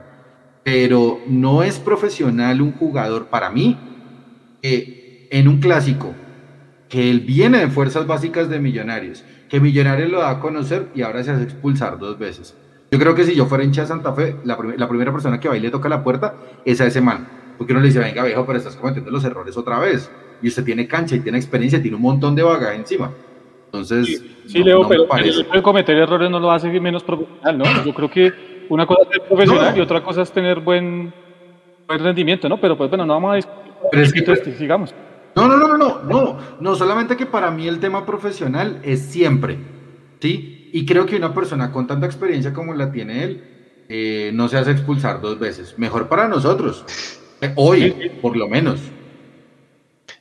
Pero 0.63 1.19
no 1.27 1.61
es 1.63 1.79
profesional 1.79 2.61
un 2.61 2.71
jugador 2.73 3.25
para 3.27 3.49
mí 3.49 3.77
que 4.61 5.27
en 5.31 5.47
un 5.47 5.59
clásico 5.59 6.13
que 6.89 7.09
él 7.09 7.21
viene 7.21 7.59
de 7.59 7.67
fuerzas 7.69 8.05
básicas 8.07 8.49
de 8.49 8.59
Millonarios, 8.59 9.23
que 9.49 9.59
Millonarios 9.59 10.09
lo 10.11 10.19
da 10.19 10.29
a 10.29 10.39
conocer 10.39 10.87
y 10.95 11.01
ahora 11.01 11.23
se 11.23 11.31
hace 11.31 11.43
expulsar 11.43 11.97
dos 11.97 12.17
veces. 12.19 12.55
Yo 12.91 12.99
creo 12.99 13.15
que 13.15 13.23
si 13.23 13.33
yo 13.35 13.47
fuera 13.47 13.63
hincha 13.63 13.81
de 13.81 13.87
Santa 13.87 14.13
Fe, 14.13 14.35
la, 14.45 14.55
prim- 14.57 14.75
la 14.77 14.87
primera 14.87 15.11
persona 15.11 15.39
que 15.39 15.49
va 15.49 15.57
y 15.57 15.59
le 15.59 15.71
toca 15.71 15.89
la 15.89 16.03
puerta 16.03 16.35
es 16.63 16.79
a 16.81 16.85
ese 16.85 17.01
man. 17.01 17.27
Porque 17.57 17.73
uno 17.73 17.81
le 17.81 17.87
dice, 17.87 17.99
venga 17.99 18.23
viejo, 18.23 18.45
pero 18.45 18.57
estás 18.59 18.75
cometiendo 18.75 19.09
los 19.09 19.23
errores 19.25 19.57
otra 19.57 19.79
vez. 19.79 20.09
Y 20.41 20.47
usted 20.47 20.63
tiene 20.63 20.87
cancha 20.87 21.15
y 21.15 21.19
tiene 21.21 21.39
experiencia, 21.39 21.81
tiene 21.81 21.95
un 21.97 22.03
montón 22.03 22.35
de 22.35 22.43
bagaje 22.43 22.75
encima. 22.77 23.11
Entonces, 23.65 24.23
Sí, 24.45 24.59
no- 24.59 24.65
Leo, 24.65 24.81
no 24.83 24.87
pero 24.89 25.07
parece. 25.07 25.45
el 25.51 25.61
cometer 25.63 25.97
errores 25.97 26.29
no 26.29 26.39
lo 26.39 26.51
hace 26.51 26.67
menos 26.79 27.01
profesional, 27.03 27.57
¿no? 27.57 27.63
Yo 27.83 27.93
creo 27.95 28.11
que 28.11 28.52
una 28.69 28.85
cosa 28.85 29.01
es 29.03 29.09
ser 29.09 29.21
profesional 29.27 29.71
No. 29.71 29.77
y 29.77 29.81
otra 29.81 30.03
cosa 30.03 30.21
es 30.21 30.31
tener 30.31 30.59
buen, 30.59 31.13
buen 31.87 31.99
rendimiento, 32.03 32.47
¿no? 32.49 32.59
Pero 32.59 32.77
pues 32.77 32.89
bueno, 32.89 33.05
no 33.05 33.13
vamos 33.13 33.33
a 33.33 33.35
discutir. 33.35 33.73
Pero 33.91 34.03
es 34.03 34.13
que- 34.41 34.53
sigamos. 34.53 34.93
No, 35.35 35.47
no, 35.47 35.57
no, 35.57 35.67
no, 35.67 35.77
no, 35.77 36.03
no, 36.03 36.37
no, 36.59 36.75
solamente 36.75 37.17
que 37.17 37.25
para 37.25 37.49
mí 37.49 37.67
el 37.67 37.79
tema 37.79 38.05
profesional 38.05 38.79
es 38.83 39.01
siempre, 39.01 39.57
¿sí? 40.19 40.69
Y 40.71 40.85
creo 40.85 41.05
que 41.07 41.15
una 41.15 41.33
persona 41.33 41.71
con 41.71 41.87
tanta 41.87 42.05
experiencia 42.05 42.53
como 42.53 42.73
la 42.75 42.91
tiene 42.91 43.23
él, 43.23 43.43
eh, 43.89 44.31
no 44.33 44.47
se 44.47 44.57
hace 44.57 44.71
expulsar 44.71 45.21
dos 45.21 45.39
veces. 45.39 45.77
Mejor 45.77 46.07
para 46.07 46.27
nosotros, 46.27 46.85
Eh, 47.41 47.51
hoy, 47.55 48.11
por 48.21 48.37
lo 48.37 48.47
menos. 48.47 48.79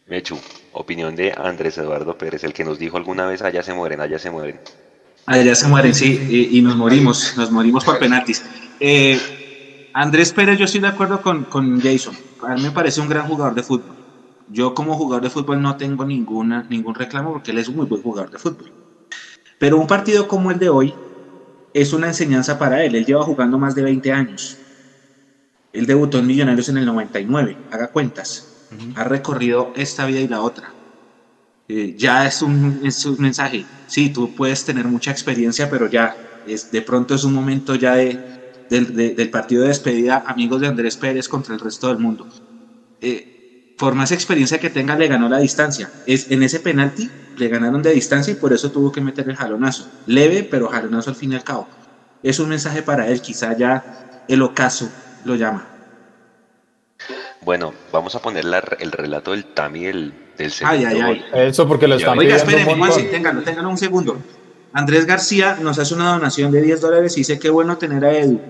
Mechu, 0.08 0.36
opinión 0.72 1.14
de 1.14 1.32
Andrés 1.36 1.78
Eduardo 1.78 2.16
Pérez, 2.18 2.42
el 2.44 2.52
que 2.52 2.64
nos 2.64 2.78
dijo 2.78 2.96
alguna 2.96 3.26
vez, 3.26 3.42
allá 3.42 3.62
se 3.62 3.72
mueren, 3.72 4.00
allá 4.00 4.18
se 4.18 4.30
mueren. 4.30 4.58
Allá 5.26 5.54
se 5.54 5.68
mueren, 5.68 5.94
sí, 5.94 6.18
y, 6.28 6.58
y 6.58 6.62
nos 6.62 6.76
morimos, 6.76 7.32
nos 7.36 7.50
morimos 7.50 7.84
por 7.84 7.98
penaltis. 7.98 8.42
Eh, 8.80 9.20
Andrés 9.92 10.32
Pérez, 10.32 10.58
yo 10.58 10.64
estoy 10.64 10.80
de 10.80 10.88
acuerdo 10.88 11.20
con, 11.22 11.44
con 11.44 11.80
Jason. 11.80 12.16
A 12.40 12.54
mí 12.54 12.62
me 12.62 12.72
parece 12.72 13.00
un 13.00 13.08
gran 13.08 13.26
jugador 13.26 13.54
de 13.54 13.62
fútbol. 13.62 13.96
Yo 14.46 14.74
como 14.74 14.96
jugador 14.96 15.22
de 15.22 15.30
fútbol 15.30 15.62
no 15.62 15.76
tengo 15.76 16.04
ninguna, 16.04 16.66
ningún 16.68 16.94
reclamo 16.94 17.32
porque 17.32 17.52
él 17.52 17.58
es 17.58 17.68
un 17.68 17.76
muy 17.76 17.86
buen 17.86 18.02
jugador 18.02 18.30
de 18.30 18.38
fútbol. 18.38 18.72
Pero 19.58 19.78
un 19.78 19.86
partido 19.86 20.26
como 20.26 20.50
el 20.50 20.58
de 20.58 20.68
hoy 20.68 20.98
es 21.72 21.92
una 21.92 22.08
enseñanza 22.08 22.58
para 22.58 22.84
él. 22.84 22.94
Él 22.96 23.04
lleva 23.04 23.22
jugando 23.24 23.58
más 23.58 23.74
de 23.74 23.82
20 23.82 24.12
años. 24.12 24.60
Él 25.72 25.86
debutó 25.86 26.18
en 26.18 26.26
Millonarios 26.26 26.68
en 26.68 26.78
el 26.78 26.86
99, 26.86 27.60
haga 27.70 27.88
cuentas. 27.88 28.52
Ha 28.94 29.04
recorrido 29.04 29.72
esta 29.74 30.06
vida 30.06 30.20
y 30.20 30.28
la 30.28 30.40
otra. 30.42 30.76
Eh, 31.74 31.94
ya 31.96 32.26
es 32.26 32.42
un, 32.42 32.78
es 32.82 33.04
un 33.06 33.16
mensaje. 33.18 33.66
Sí, 33.84 34.12
tú 34.12 34.34
puedes 34.34 34.64
tener 34.64 34.88
mucha 34.88 35.10
experiencia, 35.10 35.68
pero 35.70 35.88
ya 35.88 36.10
es, 36.44 36.70
de 36.70 36.82
pronto 36.82 37.14
es 37.14 37.24
un 37.24 37.32
momento 37.34 37.74
ya 37.76 37.94
de, 37.94 38.20
del- 38.68 38.92
de- 38.94 39.14
del 39.14 39.30
partido 39.30 39.62
de 39.62 39.68
despedida, 39.68 40.22
amigos 40.26 40.60
de 40.60 40.68
Andrés 40.68 40.96
Pérez 40.98 41.28
contra 41.28 41.54
el 41.54 41.60
resto 41.60 41.88
del 41.88 41.98
mundo. 41.98 42.26
Eh, 43.00 43.26
por 43.76 43.94
más 43.94 44.12
experiencia 44.12 44.58
que 44.60 44.70
tenga, 44.70 44.96
le 44.96 45.08
ganó 45.08 45.28
la 45.28 45.38
distancia. 45.40 45.88
Es, 46.04 46.30
en 46.30 46.42
ese 46.42 46.60
penalti 46.60 47.14
le 47.36 47.48
ganaron 47.48 47.82
de 47.82 47.92
distancia 47.92 48.32
y 48.32 48.36
por 48.36 48.52
eso 48.54 48.70
tuvo 48.70 48.92
que 48.92 49.00
meter 49.02 49.28
el 49.28 49.36
jalonazo. 49.36 49.84
Leve, 50.06 50.44
pero 50.50 50.68
jalonazo 50.68 51.10
al 51.10 51.16
fin 51.16 51.32
y 51.32 51.36
al 51.36 51.44
cabo. 51.44 51.68
Es 52.22 52.40
un 52.40 52.50
mensaje 52.50 52.82
para 52.84 53.08
él, 53.08 53.20
quizá 53.22 53.56
ya 53.56 53.82
el 54.28 54.42
ocaso 54.42 54.96
lo 55.22 55.36
llama. 55.36 55.71
Bueno, 57.44 57.72
vamos 57.92 58.14
a 58.14 58.20
poner 58.22 58.44
la- 58.44 58.62
el 58.78 58.92
relato 58.92 59.32
del 59.32 59.44
Tami 59.46 59.84
del, 59.84 60.12
del 60.38 60.52
Ay, 60.64 60.82
segundo 60.82 60.88
ay, 60.88 61.00
ay. 61.32 61.48
Eso 61.48 61.66
porque 61.66 61.88
lo 61.88 61.96
están. 61.96 62.18
Oiga, 62.18 62.36
espérenme. 62.36 62.74
Juanse, 62.76 63.02
ténganlo, 63.04 63.42
ténganlo 63.42 63.70
un 63.70 63.78
segundo. 63.78 64.18
Andrés 64.72 65.04
García 65.06 65.58
nos 65.60 65.78
hace 65.78 65.94
una 65.94 66.12
donación 66.12 66.50
de 66.52 66.62
10 66.62 66.80
dólares 66.80 67.16
y 67.16 67.20
dice 67.20 67.38
qué 67.38 67.50
bueno 67.50 67.76
tener 67.78 68.04
a 68.04 68.16
Edu. 68.16 68.40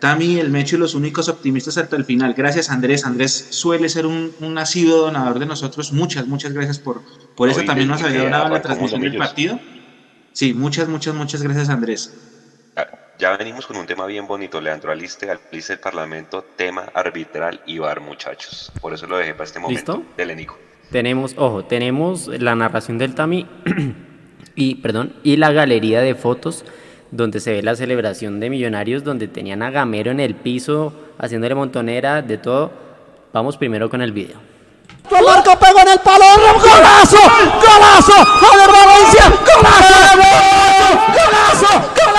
Tami, 0.00 0.38
el 0.38 0.48
Mecho 0.48 0.76
y 0.76 0.78
los 0.78 0.94
únicos 0.94 1.28
optimistas 1.28 1.76
hasta 1.76 1.94
el 1.96 2.06
final. 2.06 2.32
Gracias, 2.32 2.70
Andrés. 2.70 3.04
Andrés 3.04 3.48
suele 3.50 3.86
ser 3.90 4.06
un, 4.06 4.32
un 4.40 4.54
nacido 4.54 4.96
donador 5.02 5.38
de 5.38 5.44
nosotros. 5.44 5.92
Muchas, 5.92 6.26
muchas 6.26 6.54
gracias 6.54 6.78
por, 6.78 7.02
por 7.34 7.50
eso 7.50 7.60
Hoy 7.60 7.66
también 7.66 7.88
nos 7.88 8.02
había 8.02 8.22
donado 8.24 8.48
la 8.48 8.62
transmisión 8.62 9.02
del 9.02 9.16
partido. 9.18 9.60
Sí, 10.32 10.54
muchas, 10.54 10.88
muchas, 10.88 11.14
muchas 11.14 11.42
gracias, 11.42 11.68
Andrés. 11.68 12.14
Ya- 13.20 13.36
venimos 13.36 13.66
con 13.66 13.76
un 13.76 13.84
tema 13.86 14.06
bien 14.06 14.26
bonito, 14.26 14.60
Leandro 14.62 14.90
Aliste, 14.90 15.30
Aliste 15.30 15.74
el 15.74 15.78
Parlamento, 15.78 16.42
tema 16.56 16.86
arbitral 16.94 17.60
y 17.66 17.78
bar, 17.78 18.00
muchachos. 18.00 18.72
Por 18.80 18.94
eso 18.94 19.06
lo 19.06 19.18
dejé 19.18 19.34
para 19.34 19.44
este 19.44 19.58
momento. 19.58 19.92
¿Listo? 19.98 20.12
Dele, 20.16 20.34
Nico. 20.34 20.58
Tenemos, 20.90 21.34
ojo, 21.36 21.64
tenemos 21.64 22.28
la 22.28 22.54
narración 22.54 22.96
del 22.96 23.14
Tami 23.14 23.46
y, 24.54 24.76
perdón, 24.76 25.14
y 25.22 25.36
la 25.36 25.52
galería 25.52 26.00
de 26.00 26.14
fotos 26.14 26.64
donde 27.10 27.40
se 27.40 27.52
ve 27.52 27.62
la 27.62 27.76
celebración 27.76 28.40
de 28.40 28.48
Millonarios, 28.48 29.04
donde 29.04 29.28
tenían 29.28 29.62
a 29.62 29.70
Gamero 29.70 30.10
en 30.10 30.20
el 30.20 30.34
piso 30.34 30.94
haciéndole 31.18 31.54
montonera, 31.54 32.22
de 32.22 32.38
todo. 32.38 32.72
Vamos 33.34 33.56
primero 33.58 33.90
con 33.90 34.00
el 34.00 34.12
video. 34.12 34.38
El 35.10 35.28
arco 35.28 35.58
pegó 35.58 35.80
en 35.80 35.88
el 35.88 35.98
palo, 36.00 36.24
golazo, 36.54 37.18
golazo, 37.18 38.24
Javier 38.24 38.70
Valencia, 38.70 39.24
golazo, 39.44 39.94
golazo, 40.16 40.98
golazo, 41.12 41.68
golazo, 41.68 42.09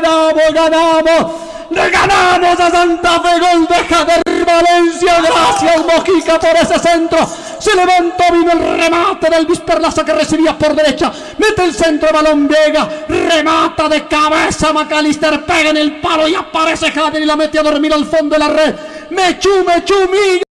ganamos, 0.00 0.52
ganamos, 0.52 1.32
ganamos 1.70 2.60
a 2.60 2.70
Santa 2.70 3.20
Fe, 3.20 3.38
gol 3.40 3.66
de 3.66 3.74
Javier 3.74 4.22
Valencia, 4.46 5.20
gracias 5.20 5.86
Mojica 5.86 6.38
por 6.38 6.56
ese 6.56 6.78
centro, 6.78 7.18
se 7.58 7.74
levantó, 7.74 8.24
vino 8.32 8.52
el 8.52 8.80
remate 8.80 9.30
del 9.30 9.44
Luis 9.44 9.60
Perlaza 9.60 10.04
que 10.04 10.12
recibía 10.12 10.56
por 10.56 10.74
derecha, 10.74 11.12
mete 11.38 11.64
el 11.64 11.74
centro, 11.74 12.08
balón 12.12 12.48
Vega, 12.48 12.88
remata 13.08 13.88
de 13.88 14.06
cabeza, 14.06 14.72
Macalister. 14.72 15.44
Pega 15.44 15.70
en 15.70 15.76
el 15.76 16.00
palo 16.00 16.28
y 16.28 16.34
aparece 16.34 16.90
Javier 16.90 17.22
y 17.22 17.26
la 17.26 17.36
mete 17.36 17.58
a 17.58 17.62
dormir 17.62 17.92
al 17.92 18.04
fondo 18.06 18.34
de 18.34 18.38
la 18.38 18.48
red, 18.48 18.74
Mechu, 19.10 19.64
Mechu, 19.64 20.08
Miguel. 20.08 20.42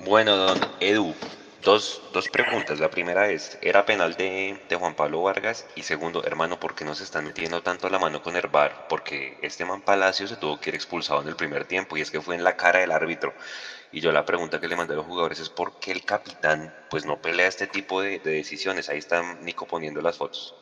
Bueno, 0.00 0.36
don 0.36 0.58
Edu, 0.80 1.14
dos, 1.64 2.02
dos 2.12 2.28
preguntas. 2.28 2.80
La 2.80 2.90
primera 2.90 3.30
es, 3.30 3.58
¿era 3.62 3.84
penal 3.86 4.14
de, 4.16 4.58
Juan 4.76 4.94
Pablo 4.94 5.22
Vargas? 5.22 5.66
Y 5.74 5.82
segundo, 5.82 6.24
hermano, 6.24 6.58
¿por 6.60 6.74
qué 6.74 6.84
no 6.84 6.94
se 6.94 7.04
están 7.04 7.24
metiendo 7.24 7.62
tanto 7.62 7.88
la 7.90 7.98
mano 7.98 8.22
con 8.22 8.36
el? 8.36 8.86
Porque 8.88 9.38
este 9.42 9.64
man 9.64 9.82
Palacio 9.82 10.26
se 10.26 10.36
tuvo 10.36 10.58
que 10.60 10.70
ir 10.70 10.74
expulsado 10.76 11.22
en 11.22 11.28
el 11.28 11.36
primer 11.36 11.64
tiempo 11.66 11.96
y 11.96 12.00
es 12.00 12.10
que 12.10 12.20
fue 12.20 12.34
en 12.34 12.44
la 12.44 12.56
cara 12.56 12.80
del 12.80 12.92
árbitro. 12.92 13.34
Y 13.92 14.00
yo 14.00 14.12
la 14.12 14.24
pregunta 14.24 14.60
que 14.60 14.68
le 14.68 14.76
mandé 14.76 14.94
a 14.94 14.96
los 14.96 15.06
jugadores 15.06 15.40
es 15.40 15.50
¿por 15.50 15.78
qué 15.80 15.92
el 15.92 16.04
capitán 16.04 16.74
pues 16.90 17.04
no 17.06 17.20
pelea 17.22 17.48
este 17.48 17.66
tipo 17.66 18.00
de, 18.02 18.18
de 18.20 18.32
decisiones? 18.32 18.88
Ahí 18.88 18.98
está 18.98 19.22
Nico 19.40 19.66
poniendo 19.66 20.00
las 20.02 20.18
fotos. 20.18 20.54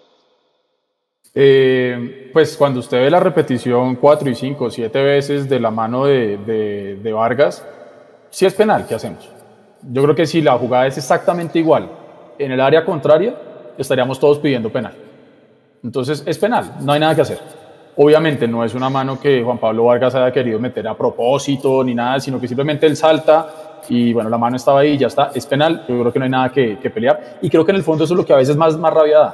Eh, 1.34 2.30
pues 2.32 2.56
cuando 2.56 2.80
usted 2.80 2.98
ve 2.98 3.10
la 3.10 3.20
repetición 3.20 3.96
cuatro 3.96 4.30
y 4.30 4.34
cinco, 4.34 4.70
siete 4.70 5.02
veces 5.02 5.48
de 5.48 5.60
la 5.60 5.70
mano 5.70 6.06
de, 6.06 6.38
de- 6.38 7.12
Vargas, 7.12 7.64
si 8.30 8.46
es 8.46 8.54
penal, 8.54 8.86
¿qué 8.88 8.94
hacemos? 8.94 9.35
Yo 9.82 10.02
creo 10.02 10.14
que 10.14 10.26
si 10.26 10.40
la 10.40 10.58
jugada 10.58 10.86
es 10.86 10.96
exactamente 10.98 11.58
igual 11.58 11.88
en 12.38 12.52
el 12.52 12.60
área 12.60 12.84
contraria, 12.84 13.34
estaríamos 13.78 14.18
todos 14.18 14.38
pidiendo 14.38 14.70
penal. 14.70 14.94
Entonces 15.82 16.22
es 16.26 16.38
penal, 16.38 16.72
no 16.80 16.92
hay 16.92 17.00
nada 17.00 17.14
que 17.14 17.22
hacer. 17.22 17.38
Obviamente 17.96 18.46
no 18.46 18.62
es 18.64 18.74
una 18.74 18.90
mano 18.90 19.18
que 19.18 19.42
Juan 19.42 19.58
Pablo 19.58 19.84
Vargas 19.84 20.14
haya 20.14 20.30
querido 20.30 20.58
meter 20.58 20.86
a 20.86 20.96
propósito 20.96 21.82
ni 21.82 21.94
nada, 21.94 22.20
sino 22.20 22.38
que 22.38 22.46
simplemente 22.46 22.86
él 22.86 22.96
salta 22.96 23.48
y 23.88 24.12
bueno, 24.12 24.28
la 24.28 24.36
mano 24.36 24.56
estaba 24.56 24.80
ahí 24.80 24.92
y 24.92 24.98
ya 24.98 25.06
está, 25.06 25.30
es 25.34 25.46
penal, 25.46 25.84
yo 25.88 26.00
creo 26.00 26.12
que 26.12 26.18
no 26.18 26.24
hay 26.24 26.30
nada 26.30 26.50
que, 26.50 26.76
pelear 26.92 27.38
y 27.40 27.48
creo 27.48 27.64
que 27.64 27.70
en 27.70 27.76
el 27.76 27.82
fondo 27.82 28.04
eso 28.04 28.14
es 28.14 28.18
lo 28.18 28.26
que 28.26 28.32
a 28.32 28.36
veces 28.36 28.56
más, 28.56 28.76
más 28.76 28.92
rabia 28.92 29.32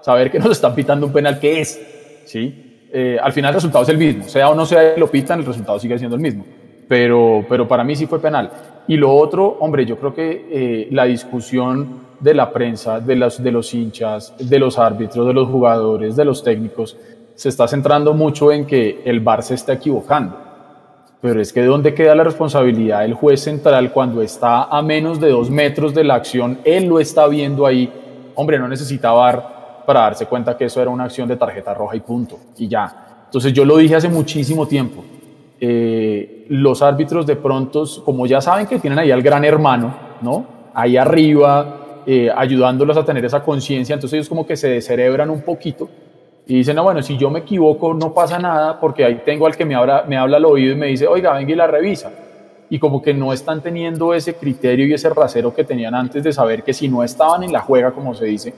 saber 0.00 0.30
que 0.30 0.38
nos 0.40 0.50
están 0.50 0.74
pitando 0.74 1.06
un 1.06 1.12
penal 1.12 1.38
que 1.38 1.60
es, 1.60 1.80
¿sí? 2.26 2.88
Eh, 2.92 3.16
al 3.22 3.32
final 3.32 3.50
el 3.50 3.54
resultado 3.54 3.84
es 3.84 3.88
el 3.88 3.98
mismo, 3.98 4.28
sea 4.28 4.50
o 4.50 4.54
no 4.54 4.66
sea 4.66 4.94
lo 4.96 5.10
pitan, 5.10 5.40
el 5.40 5.46
resultado 5.46 5.78
sigue 5.78 5.96
siendo 5.98 6.16
el 6.16 6.22
mismo, 6.22 6.44
pero, 6.88 7.46
pero 7.48 7.66
para 7.66 7.84
mí 7.84 7.96
sí 7.96 8.06
fue 8.06 8.20
penal. 8.20 8.50
Y 8.88 8.96
lo 8.96 9.14
otro, 9.14 9.56
hombre, 9.60 9.86
yo 9.86 9.96
creo 9.96 10.14
que 10.14 10.46
eh, 10.50 10.88
la 10.90 11.04
discusión 11.04 12.02
de 12.18 12.34
la 12.34 12.52
prensa, 12.52 13.00
de 13.00 13.16
los, 13.16 13.42
de 13.42 13.52
los 13.52 13.72
hinchas, 13.74 14.34
de 14.38 14.58
los 14.58 14.78
árbitros, 14.78 15.26
de 15.26 15.32
los 15.34 15.48
jugadores, 15.48 16.16
de 16.16 16.24
los 16.24 16.42
técnicos, 16.42 16.96
se 17.34 17.48
está 17.48 17.66
centrando 17.66 18.14
mucho 18.14 18.52
en 18.52 18.66
que 18.66 19.02
el 19.04 19.20
VAR 19.20 19.42
se 19.42 19.54
está 19.54 19.72
equivocando. 19.72 20.36
Pero 21.20 21.40
es 21.40 21.52
que 21.52 21.62
¿dónde 21.62 21.94
queda 21.94 22.14
la 22.14 22.24
responsabilidad 22.24 23.02
del 23.02 23.14
juez 23.14 23.40
central 23.40 23.92
cuando 23.92 24.22
está 24.22 24.64
a 24.64 24.82
menos 24.82 25.20
de 25.20 25.30
dos 25.30 25.50
metros 25.50 25.94
de 25.94 26.04
la 26.04 26.14
acción? 26.14 26.58
Él 26.64 26.86
lo 26.86 26.98
está 26.98 27.28
viendo 27.28 27.64
ahí. 27.64 27.90
Hombre, 28.34 28.58
no 28.58 28.66
necesita 28.66 29.12
VAR 29.12 29.84
para 29.86 30.00
darse 30.00 30.26
cuenta 30.26 30.56
que 30.56 30.64
eso 30.64 30.80
era 30.80 30.90
una 30.90 31.04
acción 31.04 31.28
de 31.28 31.36
tarjeta 31.36 31.74
roja 31.74 31.96
y 31.96 32.00
punto. 32.00 32.38
Y 32.58 32.68
ya. 32.68 33.24
Entonces 33.24 33.52
yo 33.52 33.64
lo 33.64 33.76
dije 33.76 33.94
hace 33.94 34.08
muchísimo 34.08 34.66
tiempo. 34.66 35.04
Eh, 35.60 36.41
los 36.52 36.82
árbitros 36.82 37.26
de 37.26 37.36
pronto, 37.36 37.84
como 38.04 38.26
ya 38.26 38.42
saben 38.42 38.66
que 38.66 38.78
tienen 38.78 38.98
ahí 38.98 39.10
al 39.10 39.22
gran 39.22 39.42
hermano, 39.42 39.94
¿no? 40.20 40.44
Ahí 40.74 40.98
arriba, 40.98 42.02
eh, 42.04 42.30
ayudándolos 42.34 42.94
a 42.98 43.04
tener 43.06 43.24
esa 43.24 43.42
conciencia, 43.42 43.94
entonces 43.94 44.18
ellos 44.18 44.28
como 44.28 44.46
que 44.46 44.54
se 44.54 44.68
descerebran 44.68 45.30
un 45.30 45.40
poquito 45.40 45.88
y 46.46 46.56
dicen, 46.56 46.76
no, 46.76 46.82
bueno, 46.82 47.02
si 47.02 47.16
yo 47.16 47.30
me 47.30 47.38
equivoco 47.38 47.94
no 47.94 48.12
pasa 48.12 48.38
nada 48.38 48.78
porque 48.78 49.02
ahí 49.02 49.22
tengo 49.24 49.46
al 49.46 49.56
que 49.56 49.64
me 49.64 49.74
habla, 49.74 50.04
me 50.06 50.18
habla 50.18 50.36
al 50.36 50.44
oído 50.44 50.72
y 50.74 50.76
me 50.76 50.88
dice, 50.88 51.06
oiga, 51.06 51.32
venga 51.32 51.52
y 51.52 51.56
la 51.56 51.66
revisa. 51.66 52.12
Y 52.68 52.78
como 52.78 53.00
que 53.00 53.14
no 53.14 53.32
están 53.32 53.62
teniendo 53.62 54.12
ese 54.12 54.34
criterio 54.34 54.86
y 54.86 54.92
ese 54.92 55.08
rasero 55.08 55.54
que 55.54 55.64
tenían 55.64 55.94
antes 55.94 56.22
de 56.22 56.34
saber 56.34 56.62
que 56.62 56.74
si 56.74 56.86
no 56.86 57.02
estaban 57.02 57.44
en 57.44 57.52
la 57.52 57.60
juega, 57.60 57.92
como 57.92 58.14
se 58.14 58.26
dice, 58.26 58.52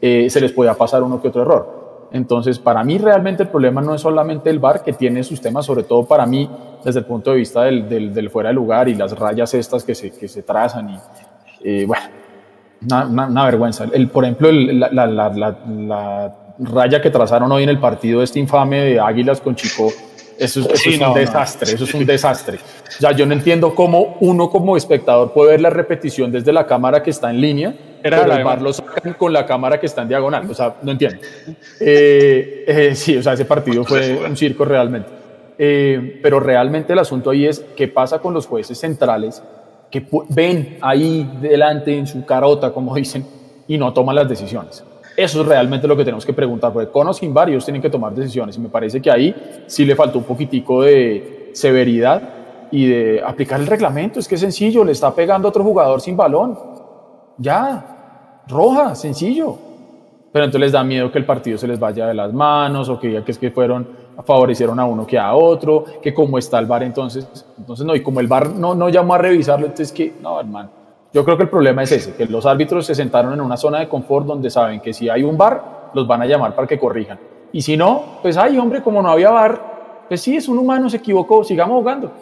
eh, 0.00 0.30
se 0.30 0.40
les 0.40 0.52
podía 0.52 0.74
pasar 0.74 1.02
uno 1.02 1.20
que 1.20 1.28
otro 1.28 1.42
error. 1.42 1.79
Entonces, 2.12 2.58
para 2.58 2.82
mí 2.82 2.98
realmente 2.98 3.44
el 3.44 3.48
problema 3.48 3.80
no 3.80 3.94
es 3.94 4.00
solamente 4.00 4.50
el 4.50 4.58
VAR, 4.58 4.82
que 4.82 4.92
tiene 4.92 5.22
sus 5.22 5.40
temas, 5.40 5.66
sobre 5.66 5.84
todo 5.84 6.04
para 6.04 6.26
mí, 6.26 6.50
desde 6.84 7.00
el 7.00 7.04
punto 7.04 7.30
de 7.30 7.36
vista 7.36 7.62
del, 7.62 7.88
del, 7.88 8.12
del 8.12 8.30
fuera 8.30 8.48
de 8.48 8.54
lugar 8.54 8.88
y 8.88 8.94
las 8.94 9.16
rayas 9.16 9.54
estas 9.54 9.84
que 9.84 9.94
se, 9.94 10.10
que 10.10 10.26
se 10.26 10.42
trazan. 10.42 10.90
Y, 10.90 10.98
eh, 11.64 11.84
bueno, 11.86 12.02
una, 12.82 13.06
una, 13.06 13.26
una, 13.26 13.44
vergüenza. 13.44 13.84
El, 13.92 14.08
por 14.08 14.24
ejemplo, 14.24 14.48
el, 14.48 14.80
la, 14.80 14.90
la, 14.90 15.06
la, 15.06 15.58
la, 15.66 16.36
raya 16.58 17.00
que 17.00 17.10
trazaron 17.10 17.50
hoy 17.52 17.62
en 17.62 17.68
el 17.70 17.78
partido 17.78 18.22
este 18.22 18.38
infame 18.38 18.80
de 18.80 19.00
Águilas 19.00 19.40
con 19.40 19.54
Chico, 19.54 19.88
eso, 20.38 20.60
eso 20.60 20.76
sí, 20.76 20.90
es 20.90 20.94
un 20.96 21.08
no, 21.08 21.14
desastre, 21.14 21.70
no. 21.70 21.74
eso 21.74 21.84
es 21.84 21.94
un 21.94 22.04
desastre. 22.06 22.58
Ya 22.98 23.12
yo 23.12 23.24
no 23.24 23.34
entiendo 23.34 23.74
cómo 23.74 24.16
uno 24.20 24.50
como 24.50 24.76
espectador 24.76 25.32
puede 25.32 25.52
ver 25.52 25.60
la 25.60 25.70
repetición 25.70 26.32
desde 26.32 26.52
la 26.52 26.66
cámara 26.66 27.02
que 27.02 27.10
está 27.10 27.30
en 27.30 27.40
línea, 27.40 27.74
Era 28.02 28.22
pero 28.22 28.32
el 28.34 28.44
VAR 28.44 28.62
lo 28.62 28.72
sacan 28.72 29.14
con 29.14 29.32
la 29.32 29.44
cámara 29.46 29.78
que 29.78 29.86
está 29.86 30.02
en 30.02 30.08
diagonal. 30.08 30.50
O 30.50 30.54
sea, 30.54 30.76
no 30.82 30.92
entiendo. 30.92 31.18
Eh, 31.82 32.64
eh, 32.66 32.94
sí, 32.94 33.16
o 33.16 33.22
sea, 33.22 33.32
ese 33.32 33.46
partido 33.46 33.84
fue 33.84 34.22
un 34.24 34.36
circo 34.36 34.64
realmente. 34.64 35.08
Eh, 35.58 36.20
pero 36.22 36.40
realmente 36.40 36.92
el 36.92 36.98
asunto 36.98 37.30
ahí 37.30 37.46
es 37.46 37.64
qué 37.76 37.88
pasa 37.88 38.18
con 38.18 38.32
los 38.32 38.46
jueces 38.46 38.78
centrales 38.78 39.42
que 39.90 40.06
ven 40.28 40.78
ahí 40.80 41.30
delante 41.40 41.96
en 41.96 42.06
su 42.06 42.24
carota, 42.24 42.72
como 42.72 42.94
dicen, 42.96 43.26
y 43.66 43.76
no 43.76 43.92
toman 43.92 44.16
las 44.16 44.28
decisiones. 44.28 44.84
Eso 45.16 45.42
es 45.42 45.46
realmente 45.46 45.86
lo 45.86 45.96
que 45.96 46.04
tenemos 46.04 46.24
que 46.24 46.32
preguntar, 46.32 46.72
porque 46.72 46.90
con 46.90 47.06
o 47.08 47.12
sin 47.12 47.34
varios 47.34 47.64
tienen 47.64 47.82
que 47.82 47.90
tomar 47.90 48.14
decisiones 48.14 48.56
y 48.56 48.60
me 48.60 48.68
parece 48.68 49.02
que 49.02 49.10
ahí 49.10 49.34
sí 49.66 49.84
le 49.84 49.94
faltó 49.94 50.18
un 50.18 50.24
poquitico 50.24 50.82
de 50.82 51.50
severidad 51.52 52.22
y 52.70 52.86
de 52.86 53.22
aplicar 53.24 53.60
el 53.60 53.66
reglamento. 53.66 54.20
Es 54.20 54.28
que 54.28 54.36
es 54.36 54.40
sencillo, 54.40 54.84
le 54.84 54.92
está 54.92 55.14
pegando 55.14 55.48
a 55.48 55.50
otro 55.50 55.64
jugador 55.64 56.00
sin 56.00 56.16
balón. 56.16 56.58
Ya, 57.40 58.42
roja, 58.48 58.94
sencillo. 58.94 59.56
Pero 60.30 60.44
entonces 60.44 60.60
les 60.60 60.72
da 60.72 60.84
miedo 60.84 61.10
que 61.10 61.18
el 61.18 61.24
partido 61.24 61.56
se 61.56 61.66
les 61.66 61.80
vaya 61.80 62.06
de 62.06 62.12
las 62.12 62.34
manos 62.34 62.88
o 62.90 63.00
que 63.00 63.08
digan 63.08 63.24
que 63.24 63.32
es 63.32 63.38
que 63.38 63.50
fueron, 63.50 63.88
favorecieron 64.24 64.78
a 64.78 64.84
uno 64.84 65.06
que 65.06 65.18
a 65.18 65.34
otro, 65.34 65.84
que 66.02 66.12
como 66.12 66.36
está 66.36 66.58
el 66.58 66.66
VAR 66.66 66.82
entonces, 66.82 67.26
entonces 67.58 67.86
no, 67.86 67.96
y 67.96 68.02
como 68.02 68.20
el 68.20 68.26
VAR 68.26 68.50
no, 68.50 68.74
no 68.74 68.90
llamó 68.90 69.14
a 69.14 69.18
revisarlo, 69.18 69.66
entonces 69.66 69.90
que, 69.90 70.14
no, 70.20 70.38
hermano. 70.38 70.68
Yo 71.12 71.24
creo 71.24 71.36
que 71.38 71.44
el 71.44 71.48
problema 71.48 71.82
es 71.82 71.90
ese, 71.92 72.14
que 72.14 72.26
los 72.26 72.44
árbitros 72.44 72.86
se 72.86 72.94
sentaron 72.94 73.32
en 73.32 73.40
una 73.40 73.56
zona 73.56 73.80
de 73.80 73.88
confort 73.88 74.26
donde 74.26 74.50
saben 74.50 74.80
que 74.80 74.92
si 74.92 75.08
hay 75.08 75.24
un 75.24 75.36
VAR, 75.38 75.90
los 75.94 76.06
van 76.06 76.22
a 76.22 76.26
llamar 76.26 76.54
para 76.54 76.68
que 76.68 76.78
corrijan. 76.78 77.18
Y 77.52 77.62
si 77.62 77.76
no, 77.76 78.18
pues 78.22 78.36
ay, 78.36 78.58
hombre, 78.58 78.82
como 78.82 79.02
no 79.02 79.10
había 79.10 79.30
VAR, 79.30 80.04
pues 80.08 80.20
sí, 80.20 80.36
es 80.36 80.46
un 80.46 80.58
humano, 80.58 80.90
se 80.90 80.98
equivocó, 80.98 81.42
sigamos 81.42 81.78
jugando. 81.78 82.12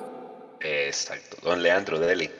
Exacto, 0.60 1.36
don 1.42 1.60
Leandro, 1.60 1.98
dele. 1.98 2.30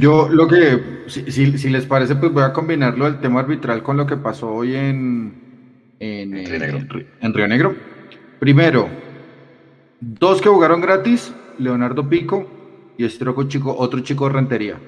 Yo 0.00 0.30
lo 0.30 0.48
que, 0.48 1.02
si, 1.08 1.30
si, 1.30 1.58
si, 1.58 1.68
les 1.68 1.84
parece, 1.84 2.16
pues 2.16 2.32
voy 2.32 2.42
a 2.42 2.54
combinarlo 2.54 3.06
el 3.06 3.20
tema 3.20 3.40
arbitral 3.40 3.82
con 3.82 3.98
lo 3.98 4.06
que 4.06 4.16
pasó 4.16 4.50
hoy 4.50 4.74
en, 4.74 5.94
en, 6.00 6.34
en, 6.34 6.46
Río, 6.46 6.58
Negro. 6.58 6.78
En, 6.78 7.06
en 7.20 7.34
Río 7.34 7.48
Negro. 7.48 7.74
Primero, 8.38 8.88
dos 10.00 10.40
que 10.40 10.48
jugaron 10.48 10.80
gratis, 10.80 11.34
Leonardo 11.58 12.08
Pico 12.08 12.48
y 12.96 13.04
este 13.04 13.28
otro 13.28 13.46
chico, 13.46 13.76
otro 13.78 14.00
chico 14.00 14.26
de 14.26 14.32
Rentería. 14.32 14.78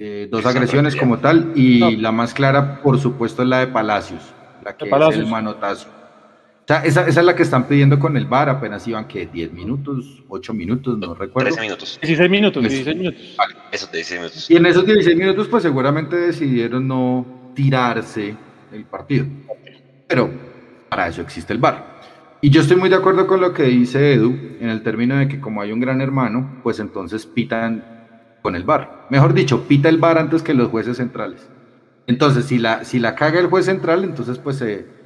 Eh, 0.00 0.28
dos 0.30 0.44
agresiones 0.46 0.96
como 0.96 1.18
tal 1.18 1.52
y 1.54 1.78
no. 1.78 1.90
la 1.90 2.10
más 2.10 2.34
clara, 2.34 2.82
por 2.82 2.98
supuesto, 2.98 3.42
es 3.42 3.48
la 3.48 3.60
de 3.60 3.68
Palacios, 3.68 4.34
la 4.64 4.76
que 4.76 4.86
Palacios. 4.86 5.16
es 5.16 5.24
el 5.24 5.30
manotazo. 5.30 5.88
O 6.68 6.70
sea, 6.70 6.84
esa, 6.84 7.08
esa, 7.08 7.20
es 7.20 7.24
la 7.24 7.34
que 7.34 7.44
están 7.44 7.66
pidiendo 7.66 7.98
con 7.98 8.14
el 8.18 8.26
VAR, 8.26 8.50
apenas 8.50 8.86
iban 8.86 9.08
que 9.08 9.26
10 9.26 9.54
minutos, 9.54 10.22
8 10.28 10.52
minutos, 10.52 10.98
no 10.98 11.14
recuerdo. 11.14 11.48
13 11.48 11.62
minutos. 11.62 11.98
16 12.02 12.30
minutos, 12.30 12.62
16 12.62 12.94
minutos. 12.94 13.34
Vale, 13.38 13.54
esos 13.72 13.90
16 13.90 14.20
minutos. 14.20 14.50
Y 14.50 14.56
en 14.56 14.66
esos 14.66 14.84
16 14.84 15.16
minutos, 15.16 15.48
pues 15.48 15.62
seguramente 15.62 16.14
decidieron 16.16 16.86
no 16.86 17.24
tirarse 17.54 18.36
el 18.70 18.84
partido. 18.84 19.24
Pero 20.06 20.30
para 20.90 21.08
eso 21.08 21.22
existe 21.22 21.54
el 21.54 21.58
VAR. 21.58 21.86
Y 22.42 22.50
yo 22.50 22.60
estoy 22.60 22.76
muy 22.76 22.90
de 22.90 22.96
acuerdo 22.96 23.26
con 23.26 23.40
lo 23.40 23.54
que 23.54 23.62
dice 23.62 24.12
Edu, 24.12 24.38
en 24.60 24.68
el 24.68 24.82
término 24.82 25.16
de 25.16 25.26
que 25.26 25.40
como 25.40 25.62
hay 25.62 25.72
un 25.72 25.80
gran 25.80 26.02
hermano, 26.02 26.60
pues 26.62 26.80
entonces 26.80 27.24
pitan 27.24 27.82
con 28.42 28.54
el 28.56 28.64
VAR. 28.64 29.06
Mejor 29.08 29.32
dicho, 29.32 29.66
pita 29.66 29.88
el 29.88 29.96
VAR 29.96 30.18
antes 30.18 30.42
que 30.42 30.52
los 30.52 30.68
jueces 30.68 30.98
centrales. 30.98 31.48
Entonces, 32.06 32.44
si 32.44 32.58
la, 32.58 32.84
si 32.84 32.98
la 32.98 33.14
caga 33.14 33.40
el 33.40 33.46
juez 33.46 33.64
central, 33.64 34.04
entonces 34.04 34.36
pues 34.36 34.58
se 34.58 34.97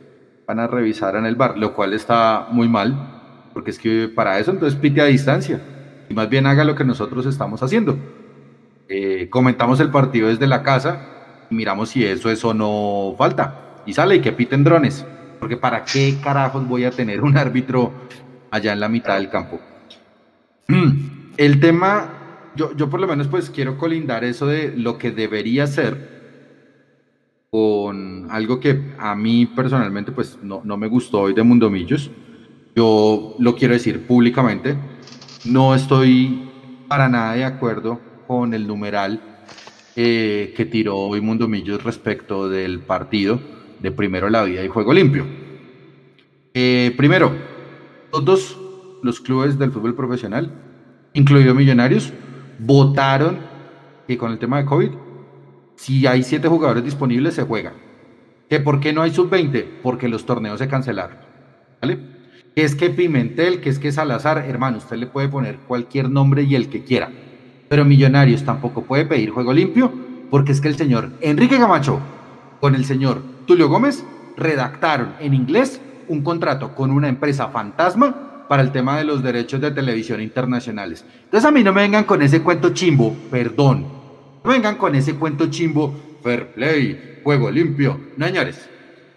a 0.58 0.66
revisar 0.66 1.16
en 1.16 1.26
el 1.26 1.36
VAR, 1.36 1.58
lo 1.58 1.74
cual 1.74 1.92
está 1.92 2.48
muy 2.50 2.68
mal, 2.68 2.96
porque 3.52 3.70
es 3.70 3.78
que 3.78 4.08
para 4.08 4.38
eso 4.38 4.50
entonces 4.50 4.78
pite 4.78 5.00
a 5.00 5.06
distancia. 5.06 5.60
Y 6.08 6.14
más 6.14 6.28
bien 6.28 6.46
haga 6.46 6.64
lo 6.64 6.74
que 6.74 6.84
nosotros 6.84 7.26
estamos 7.26 7.62
haciendo. 7.62 7.96
Eh, 8.88 9.28
comentamos 9.30 9.80
el 9.80 9.90
partido 9.90 10.28
desde 10.28 10.46
la 10.46 10.62
casa 10.62 11.00
y 11.50 11.54
miramos 11.54 11.90
si 11.90 12.04
eso 12.04 12.30
es 12.30 12.44
o 12.44 12.52
no 12.52 13.14
falta. 13.16 13.82
Y 13.86 13.94
sale 13.94 14.16
y 14.16 14.20
que 14.20 14.32
piten 14.32 14.64
drones 14.64 15.04
porque 15.42 15.56
¿para 15.56 15.84
qué 15.84 16.18
carajos 16.22 16.68
voy 16.68 16.84
a 16.84 16.92
tener 16.92 17.20
un 17.20 17.36
árbitro 17.36 17.92
allá 18.52 18.74
en 18.74 18.78
la 18.78 18.88
mitad 18.88 19.16
del 19.16 19.28
campo? 19.28 19.60
Mm, 20.68 21.32
el 21.36 21.58
tema, 21.58 22.10
yo, 22.54 22.76
yo 22.76 22.88
por 22.88 23.00
lo 23.00 23.08
menos 23.08 23.26
pues 23.26 23.50
quiero 23.50 23.76
colindar 23.76 24.22
eso 24.22 24.46
de 24.46 24.72
lo 24.76 24.98
que 24.98 25.10
debería 25.10 25.66
ser 25.66 26.11
con 27.52 28.28
algo 28.30 28.60
que 28.60 28.94
a 28.98 29.14
mí 29.14 29.44
personalmente 29.44 30.10
pues 30.10 30.38
no, 30.42 30.62
no 30.64 30.78
me 30.78 30.86
gustó 30.88 31.20
hoy 31.20 31.34
de 31.34 31.42
Mundomillos. 31.42 32.10
Yo 32.74 33.34
lo 33.38 33.54
quiero 33.54 33.74
decir 33.74 34.06
públicamente, 34.06 34.74
no 35.44 35.74
estoy 35.74 36.48
para 36.88 37.10
nada 37.10 37.34
de 37.34 37.44
acuerdo 37.44 38.00
con 38.26 38.54
el 38.54 38.66
numeral 38.66 39.20
eh, 39.96 40.54
que 40.56 40.64
tiró 40.64 40.96
hoy 40.96 41.20
Mundomillos 41.20 41.84
respecto 41.84 42.48
del 42.48 42.80
partido 42.80 43.38
de 43.80 43.92
primero 43.92 44.30
la 44.30 44.44
vida 44.44 44.64
y 44.64 44.68
juego 44.68 44.94
limpio. 44.94 45.26
Eh, 46.54 46.94
primero, 46.96 47.32
todos 48.10 48.58
los 49.02 49.20
clubes 49.20 49.58
del 49.58 49.72
fútbol 49.72 49.94
profesional, 49.94 50.50
incluido 51.12 51.54
Millonarios, 51.54 52.14
votaron 52.58 53.40
que 54.08 54.16
con 54.16 54.32
el 54.32 54.38
tema 54.38 54.56
de 54.56 54.64
COVID, 54.64 55.01
si 55.82 56.06
hay 56.06 56.22
siete 56.22 56.46
jugadores 56.46 56.84
disponibles, 56.84 57.34
se 57.34 57.42
juega. 57.42 57.72
¿Que 58.48 58.60
¿Por 58.60 58.78
qué 58.78 58.92
no 58.92 59.02
hay 59.02 59.12
sub-20? 59.12 59.66
Porque 59.82 60.08
los 60.08 60.24
torneos 60.24 60.60
se 60.60 60.68
cancelaron. 60.68 61.16
¿Vale? 61.80 61.98
Que 62.54 62.62
es 62.62 62.76
que 62.76 62.88
Pimentel, 62.90 63.60
que 63.60 63.68
es 63.68 63.80
que 63.80 63.90
Salazar, 63.90 64.44
hermano, 64.46 64.78
usted 64.78 64.96
le 64.96 65.08
puede 65.08 65.28
poner 65.28 65.56
cualquier 65.66 66.08
nombre 66.08 66.44
y 66.44 66.54
el 66.54 66.68
que 66.68 66.84
quiera. 66.84 67.10
Pero 67.68 67.84
Millonarios 67.84 68.44
tampoco 68.44 68.84
puede 68.84 69.06
pedir 69.06 69.30
juego 69.30 69.52
limpio, 69.52 69.92
porque 70.30 70.52
es 70.52 70.60
que 70.60 70.68
el 70.68 70.76
señor 70.76 71.10
Enrique 71.20 71.58
Camacho 71.58 71.98
con 72.60 72.76
el 72.76 72.84
señor 72.84 73.20
Tulio 73.48 73.68
Gómez 73.68 74.04
redactaron 74.36 75.14
en 75.18 75.34
inglés 75.34 75.80
un 76.06 76.22
contrato 76.22 76.76
con 76.76 76.92
una 76.92 77.08
empresa 77.08 77.48
fantasma 77.48 78.46
para 78.48 78.62
el 78.62 78.70
tema 78.70 78.98
de 78.98 79.04
los 79.04 79.20
derechos 79.20 79.60
de 79.60 79.72
televisión 79.72 80.20
internacionales. 80.20 81.04
Entonces 81.24 81.44
a 81.44 81.50
mí 81.50 81.64
no 81.64 81.72
me 81.72 81.82
vengan 81.82 82.04
con 82.04 82.22
ese 82.22 82.40
cuento 82.40 82.70
chimbo, 82.70 83.16
perdón, 83.32 84.01
vengan 84.44 84.76
con 84.76 84.94
ese 84.94 85.14
cuento 85.14 85.46
chimbo, 85.46 85.94
fair 86.22 86.52
play, 86.54 87.20
juego 87.22 87.50
limpio, 87.50 88.00
no 88.16 88.26
señores. 88.26 88.68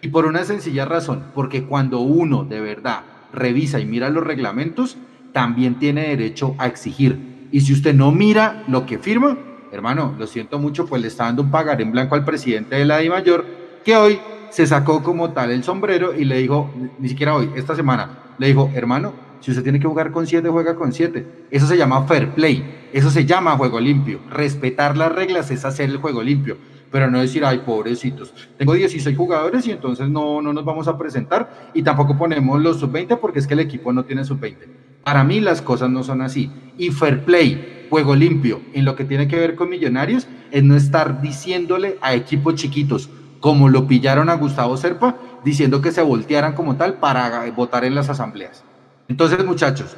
Y 0.02 0.08
por 0.08 0.26
una 0.26 0.44
sencilla 0.44 0.84
razón, 0.84 1.26
porque 1.34 1.64
cuando 1.64 2.00
uno 2.00 2.44
de 2.44 2.60
verdad 2.60 3.02
revisa 3.32 3.80
y 3.80 3.86
mira 3.86 4.10
los 4.10 4.24
reglamentos, 4.24 4.96
también 5.32 5.78
tiene 5.78 6.08
derecho 6.08 6.54
a 6.58 6.66
exigir. 6.66 7.48
Y 7.50 7.60
si 7.60 7.72
usted 7.72 7.94
no 7.94 8.12
mira 8.12 8.64
lo 8.68 8.86
que 8.86 8.98
firma, 8.98 9.36
hermano, 9.72 10.14
lo 10.18 10.26
siento 10.26 10.58
mucho, 10.58 10.86
pues 10.86 11.02
le 11.02 11.08
está 11.08 11.24
dando 11.24 11.42
un 11.42 11.50
pagar 11.50 11.80
en 11.80 11.92
blanco 11.92 12.14
al 12.14 12.24
presidente 12.24 12.76
de 12.76 12.84
la 12.84 12.98
Di 12.98 13.08
Mayor, 13.08 13.44
que 13.84 13.96
hoy 13.96 14.18
se 14.50 14.66
sacó 14.66 15.02
como 15.02 15.30
tal 15.32 15.50
el 15.50 15.64
sombrero 15.64 16.14
y 16.14 16.24
le 16.24 16.38
dijo, 16.38 16.70
ni 16.98 17.08
siquiera 17.08 17.34
hoy, 17.34 17.50
esta 17.56 17.74
semana, 17.74 18.18
le 18.38 18.48
dijo, 18.48 18.70
hermano, 18.74 19.12
si 19.40 19.50
usted 19.50 19.62
tiene 19.62 19.80
que 19.80 19.86
jugar 19.86 20.10
con 20.10 20.26
siete, 20.26 20.48
juega 20.48 20.74
con 20.74 20.92
siete. 20.92 21.26
Eso 21.50 21.66
se 21.66 21.76
llama 21.76 22.06
fair 22.06 22.30
play, 22.30 22.88
eso 22.92 23.10
se 23.10 23.24
llama 23.24 23.56
juego 23.56 23.80
limpio. 23.80 24.20
Respetar 24.30 24.96
las 24.96 25.12
reglas 25.12 25.50
es 25.50 25.64
hacer 25.64 25.90
el 25.90 25.98
juego 25.98 26.22
limpio, 26.22 26.56
pero 26.90 27.10
no 27.10 27.20
decir, 27.20 27.44
ay, 27.44 27.58
pobrecitos, 27.58 28.32
tengo 28.56 28.74
16 28.74 29.16
jugadores 29.16 29.66
y 29.66 29.72
entonces 29.72 30.08
no, 30.08 30.40
no 30.40 30.52
nos 30.52 30.64
vamos 30.64 30.88
a 30.88 30.96
presentar 30.96 31.70
y 31.74 31.82
tampoco 31.82 32.16
ponemos 32.16 32.60
los 32.60 32.80
sub-20 32.80 33.18
porque 33.18 33.38
es 33.38 33.46
que 33.46 33.54
el 33.54 33.60
equipo 33.60 33.92
no 33.92 34.04
tiene 34.04 34.24
sub-20. 34.24 34.56
Para 35.04 35.22
mí 35.22 35.40
las 35.40 35.62
cosas 35.62 35.88
no 35.88 36.02
son 36.02 36.20
así. 36.20 36.50
Y 36.76 36.90
fair 36.90 37.24
play, 37.24 37.86
juego 37.90 38.16
limpio, 38.16 38.60
en 38.72 38.84
lo 38.84 38.96
que 38.96 39.04
tiene 39.04 39.28
que 39.28 39.38
ver 39.38 39.54
con 39.54 39.68
millonarios, 39.68 40.26
es 40.50 40.64
no 40.64 40.74
estar 40.74 41.20
diciéndole 41.22 41.96
a 42.00 42.14
equipos 42.14 42.56
chiquitos, 42.56 43.08
como 43.40 43.68
lo 43.68 43.86
pillaron 43.86 44.30
a 44.30 44.34
Gustavo 44.34 44.76
Serpa, 44.76 45.16
diciendo 45.44 45.80
que 45.80 45.92
se 45.92 46.02
voltearan 46.02 46.54
como 46.54 46.76
tal 46.76 46.94
para 46.94 47.48
votar 47.52 47.84
en 47.84 47.94
las 47.94 48.08
asambleas. 48.08 48.64
Entonces, 49.08 49.44
muchachos, 49.44 49.96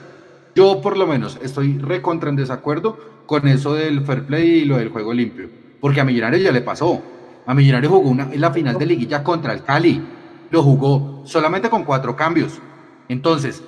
yo 0.54 0.80
por 0.80 0.96
lo 0.96 1.06
menos 1.06 1.38
estoy 1.42 1.78
recontra 1.78 2.30
en 2.30 2.36
desacuerdo 2.36 2.98
con 3.26 3.46
eso 3.48 3.74
del 3.74 4.02
fair 4.02 4.24
play 4.24 4.48
y 4.48 4.64
lo 4.64 4.76
del 4.78 4.88
juego 4.88 5.12
limpio, 5.12 5.48
porque 5.80 6.00
a 6.00 6.04
Millonarios 6.04 6.42
ya 6.42 6.52
le 6.52 6.62
pasó. 6.62 7.02
A 7.46 7.54
Millonarios 7.54 7.92
jugó 7.92 8.08
una, 8.08 8.32
en 8.32 8.40
la 8.40 8.52
final 8.52 8.78
de 8.78 8.86
liguilla 8.86 9.22
contra 9.22 9.52
el 9.52 9.62
Cali, 9.62 10.02
lo 10.50 10.62
jugó 10.62 11.22
solamente 11.24 11.70
con 11.70 11.84
cuatro 11.84 12.16
cambios. 12.16 12.60
Entonces, 13.08 13.62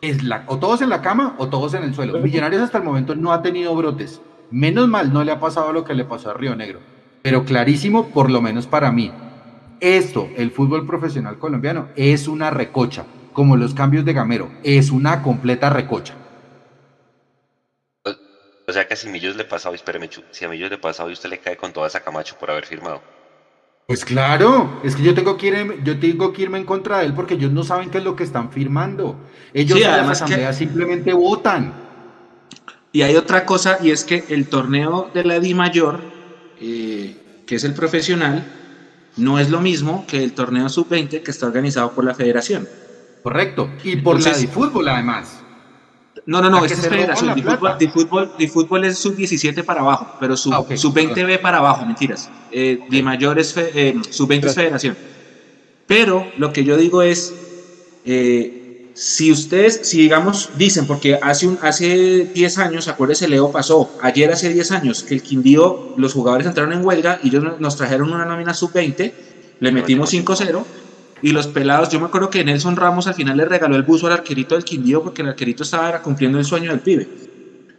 es 0.00 0.22
la, 0.22 0.44
o 0.46 0.58
todos 0.58 0.82
en 0.82 0.90
la 0.90 1.02
cama 1.02 1.34
o 1.38 1.48
todos 1.48 1.74
en 1.74 1.82
el 1.82 1.94
suelo. 1.94 2.18
Millonarios 2.20 2.62
hasta 2.62 2.78
el 2.78 2.84
momento 2.84 3.14
no 3.14 3.32
ha 3.32 3.42
tenido 3.42 3.74
brotes. 3.74 4.20
Menos 4.50 4.88
mal 4.88 5.12
no 5.12 5.24
le 5.24 5.32
ha 5.32 5.40
pasado 5.40 5.72
lo 5.72 5.84
que 5.84 5.94
le 5.94 6.04
pasó 6.04 6.30
a 6.30 6.34
Río 6.34 6.54
Negro. 6.54 6.80
Pero 7.22 7.44
clarísimo, 7.44 8.08
por 8.10 8.30
lo 8.30 8.40
menos 8.40 8.66
para 8.66 8.92
mí. 8.92 9.10
Esto, 9.80 10.28
el 10.36 10.50
fútbol 10.52 10.86
profesional 10.86 11.38
colombiano, 11.38 11.88
es 11.96 12.28
una 12.28 12.50
recocha, 12.50 13.04
como 13.36 13.54
los 13.58 13.74
cambios 13.74 14.02
de 14.06 14.14
Gamero, 14.14 14.50
es 14.64 14.90
una 14.90 15.20
completa 15.22 15.68
recocha. 15.68 16.14
O 18.68 18.72
sea 18.72 18.88
que 18.88 18.94
a 18.94 18.96
si 18.96 19.10
Millos 19.10 19.36
le 19.36 19.44
pasa 19.44 19.68
hoy, 19.68 19.76
espérame, 19.76 20.08
Chu, 20.08 20.22
si 20.30 20.46
a 20.46 20.48
Millos 20.48 20.70
le 20.70 20.78
pasa 20.78 21.04
hoy, 21.04 21.12
usted 21.12 21.28
le 21.28 21.38
cae 21.38 21.54
con 21.54 21.70
toda 21.70 21.86
esa 21.86 22.00
Camacho 22.00 22.34
por 22.40 22.50
haber 22.50 22.64
firmado. 22.64 23.02
Pues 23.86 24.06
claro, 24.06 24.80
es 24.82 24.96
que 24.96 25.02
yo 25.02 25.12
tengo 25.14 25.36
que, 25.36 25.48
ir, 25.48 25.84
yo 25.84 26.00
tengo 26.00 26.32
que 26.32 26.42
irme 26.42 26.56
en 26.58 26.64
contra 26.64 26.98
de 27.00 27.04
él 27.06 27.12
porque 27.14 27.34
ellos 27.34 27.52
no 27.52 27.62
saben 27.62 27.90
qué 27.90 27.98
es 27.98 28.04
lo 28.04 28.16
que 28.16 28.24
están 28.24 28.50
firmando. 28.50 29.16
Ellos 29.52 29.78
Sí, 29.78 29.84
en 29.84 30.26
que- 30.26 30.52
simplemente 30.54 31.12
votan. 31.12 31.74
Y 32.90 33.02
hay 33.02 33.16
otra 33.16 33.44
cosa, 33.44 33.76
y 33.82 33.90
es 33.90 34.02
que 34.02 34.24
el 34.30 34.46
torneo 34.46 35.10
de 35.12 35.24
la 35.24 35.38
Di 35.40 35.52
Mayor, 35.52 36.00
eh, 36.58 37.14
que 37.46 37.56
es 37.56 37.64
el 37.64 37.74
profesional, 37.74 38.44
no 39.18 39.38
es 39.38 39.50
lo 39.50 39.60
mismo 39.60 40.06
que 40.08 40.24
el 40.24 40.32
torneo 40.32 40.70
sub-20 40.70 41.22
que 41.22 41.30
está 41.30 41.46
organizado 41.46 41.92
por 41.92 42.04
la 42.04 42.14
federación. 42.14 42.66
Correcto. 43.22 43.68
Y 43.84 43.96
por 43.96 44.14
la 44.14 44.18
Entonces- 44.20 44.42
de 44.42 44.48
fútbol, 44.48 44.88
además. 44.88 45.40
No, 46.26 46.40
no, 46.42 46.50
no, 46.50 46.60
La 46.62 46.66
que 46.66 46.74
es 46.74 46.80
federación. 46.80 47.28
la 47.28 47.34
plata. 47.34 47.56
fútbol, 47.56 47.78
di 47.78 47.86
fútbol, 47.88 48.32
di 48.38 48.48
fútbol 48.48 48.84
es 48.84 48.98
sub-17 48.98 49.62
para 49.62 49.80
abajo, 49.80 50.16
pero 50.18 50.36
sub, 50.36 50.52
Ah, 50.54 50.58
ok, 50.60 50.74
sub-20 50.76 51.14
perdón. 51.14 51.26
B 51.28 51.38
para 51.38 51.58
abajo, 51.58 51.86
mentiras. 51.86 52.28
Eh, 52.50 52.80
Di 52.90 53.02
mayor 53.02 53.38
es, 53.38 53.52
fe- 53.52 53.70
eh, 53.74 53.94
sub-20 54.10 54.46
es 54.48 54.54
federación. 54.54 54.96
Pero 55.86 56.26
lo 56.36 56.52
que 56.52 56.64
yo 56.64 56.76
digo 56.76 57.02
es, 57.02 57.32
eh, 58.04 58.90
si 58.94 59.30
ustedes, 59.30 59.80
si 59.84 59.98
digamos, 60.00 60.50
dicen, 60.56 60.86
porque 60.86 61.16
hace, 61.22 61.46
un, 61.46 61.58
hace 61.62 62.24
10 62.34 62.58
años, 62.58 62.88
acuérdese, 62.88 63.28
Leo 63.28 63.52
pasó, 63.52 63.92
ayer 64.02 64.32
hace 64.32 64.52
10 64.52 64.72
años, 64.72 65.04
que 65.04 65.14
el 65.14 65.22
Quindío, 65.22 65.94
los 65.96 66.12
jugadores 66.14 66.46
entraron 66.46 66.72
en 66.72 66.84
huelga 66.84 67.20
y 67.22 67.28
ellos 67.28 67.44
nos- 67.44 67.60
nos 67.60 67.76
trajeron 67.76 68.12
una 68.12 68.24
nómina 68.24 68.52
sub-20, 68.54 69.12
le 69.60 69.70
metimos 69.72 70.10
5-0. 70.10 70.64
Y 71.20 71.32
los 71.32 71.48
pelados, 71.48 71.88
yo 71.90 71.98
me 72.00 72.06
acuerdo 72.06 72.30
que 72.30 72.44
Nelson 72.44 72.76
Ramos 72.76 73.06
al 73.06 73.14
final 73.14 73.36
le 73.38 73.46
regaló 73.46 73.76
el 73.76 73.82
buzo 73.84 74.06
al 74.06 74.12
arquerito 74.12 74.54
del 74.54 74.64
Quindío 74.64 75.02
porque 75.02 75.22
el 75.22 75.28
arquerito 75.28 75.62
estaba 75.62 76.00
cumpliendo 76.00 76.38
el 76.38 76.44
sueño 76.44 76.70
del 76.70 76.82
pibe. 76.82 77.10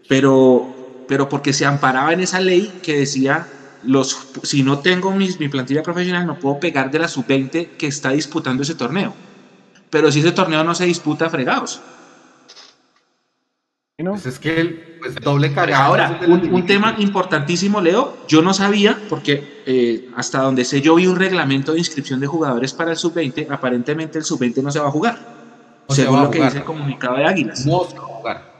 Pero, 0.08 0.74
pero 1.08 1.30
porque 1.30 1.54
se 1.54 1.66
amparaba 1.66 2.14
en 2.14 2.22
esa 2.22 2.40
ley 2.42 2.78
que 2.82 2.96
decía, 3.00 3.50
los, 3.82 4.18
si 4.44 4.64
no 4.64 4.82
tengo 4.82 5.14
mis- 5.16 5.40
mi 5.40 5.50
plantilla 5.50 5.84
profesional 5.84 6.26
no 6.28 6.40
puedo 6.40 6.60
pegar 6.60 6.92
de 6.92 7.00
la 7.00 7.08
sub-20 7.10 7.74
que 7.78 7.88
está 7.88 8.12
disputando 8.12 8.64
ese 8.64 8.76
torneo. 8.76 9.20
Pero 9.90 10.12
si 10.12 10.20
ese 10.22 10.34
torneo 10.34 10.64
no 10.64 10.76
se 10.76 10.86
disputa, 10.86 11.30
fregados. 11.30 11.88
Pues 14.00 14.28
es 14.28 14.38
que 14.38 14.62
el 14.62 14.98
pues, 15.00 15.16
doble 15.16 15.52
cagada. 15.52 15.86
Ahora, 15.86 16.20
un, 16.28 16.54
un 16.54 16.66
tema 16.68 16.94
importantísimo, 17.00 17.82
Leo, 17.82 18.16
yo 18.28 18.44
no 18.44 18.54
sabía, 18.54 18.96
porque 19.10 19.64
eh, 19.66 20.10
hasta 20.16 20.44
donde 20.44 20.66
sé 20.66 20.82
yo 20.82 20.94
vi 20.94 21.08
un 21.08 21.16
reglamento 21.16 21.72
de 21.74 21.80
inscripción 21.80 22.20
de 22.20 22.28
jugadores 22.28 22.74
para 22.74 22.92
el 22.92 22.98
sub-20, 22.98 23.50
aparentemente 23.50 24.20
el 24.20 24.24
sub-20 24.24 24.62
no 24.62 24.70
se 24.70 24.80
va 24.80 24.90
a 24.90 24.92
jugar, 24.92 25.18
No 25.90 25.96
se 25.96 26.04
según 26.04 26.18
va 26.18 26.22
a 26.22 26.24
lo 26.26 26.30
que 26.30 26.38
jugar. 26.38 26.52
dice 26.52 26.60
el 26.60 26.66
comunicado 26.66 27.16
de 27.16 27.26
Águilas. 27.26 27.66
No 27.66 27.86
se 27.86 27.98
va 27.98 28.04
a 28.04 28.06
jugar. 28.06 28.54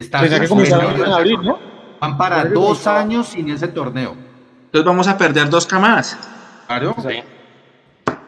Está 0.00 0.40
que 0.40 0.48
comenzar 0.48 0.96
en 0.96 1.04
abril. 1.04 1.38
¿no? 1.40 1.58
Van 2.00 2.18
para 2.18 2.44
dos 2.44 2.88
años 2.88 3.28
sin 3.28 3.48
ese 3.50 3.68
torneo. 3.68 4.16
Entonces 4.64 4.84
vamos 4.84 5.06
a 5.06 5.16
perder 5.16 5.48
dos 5.48 5.64
camadas. 5.64 6.18
Claro. 6.66 6.96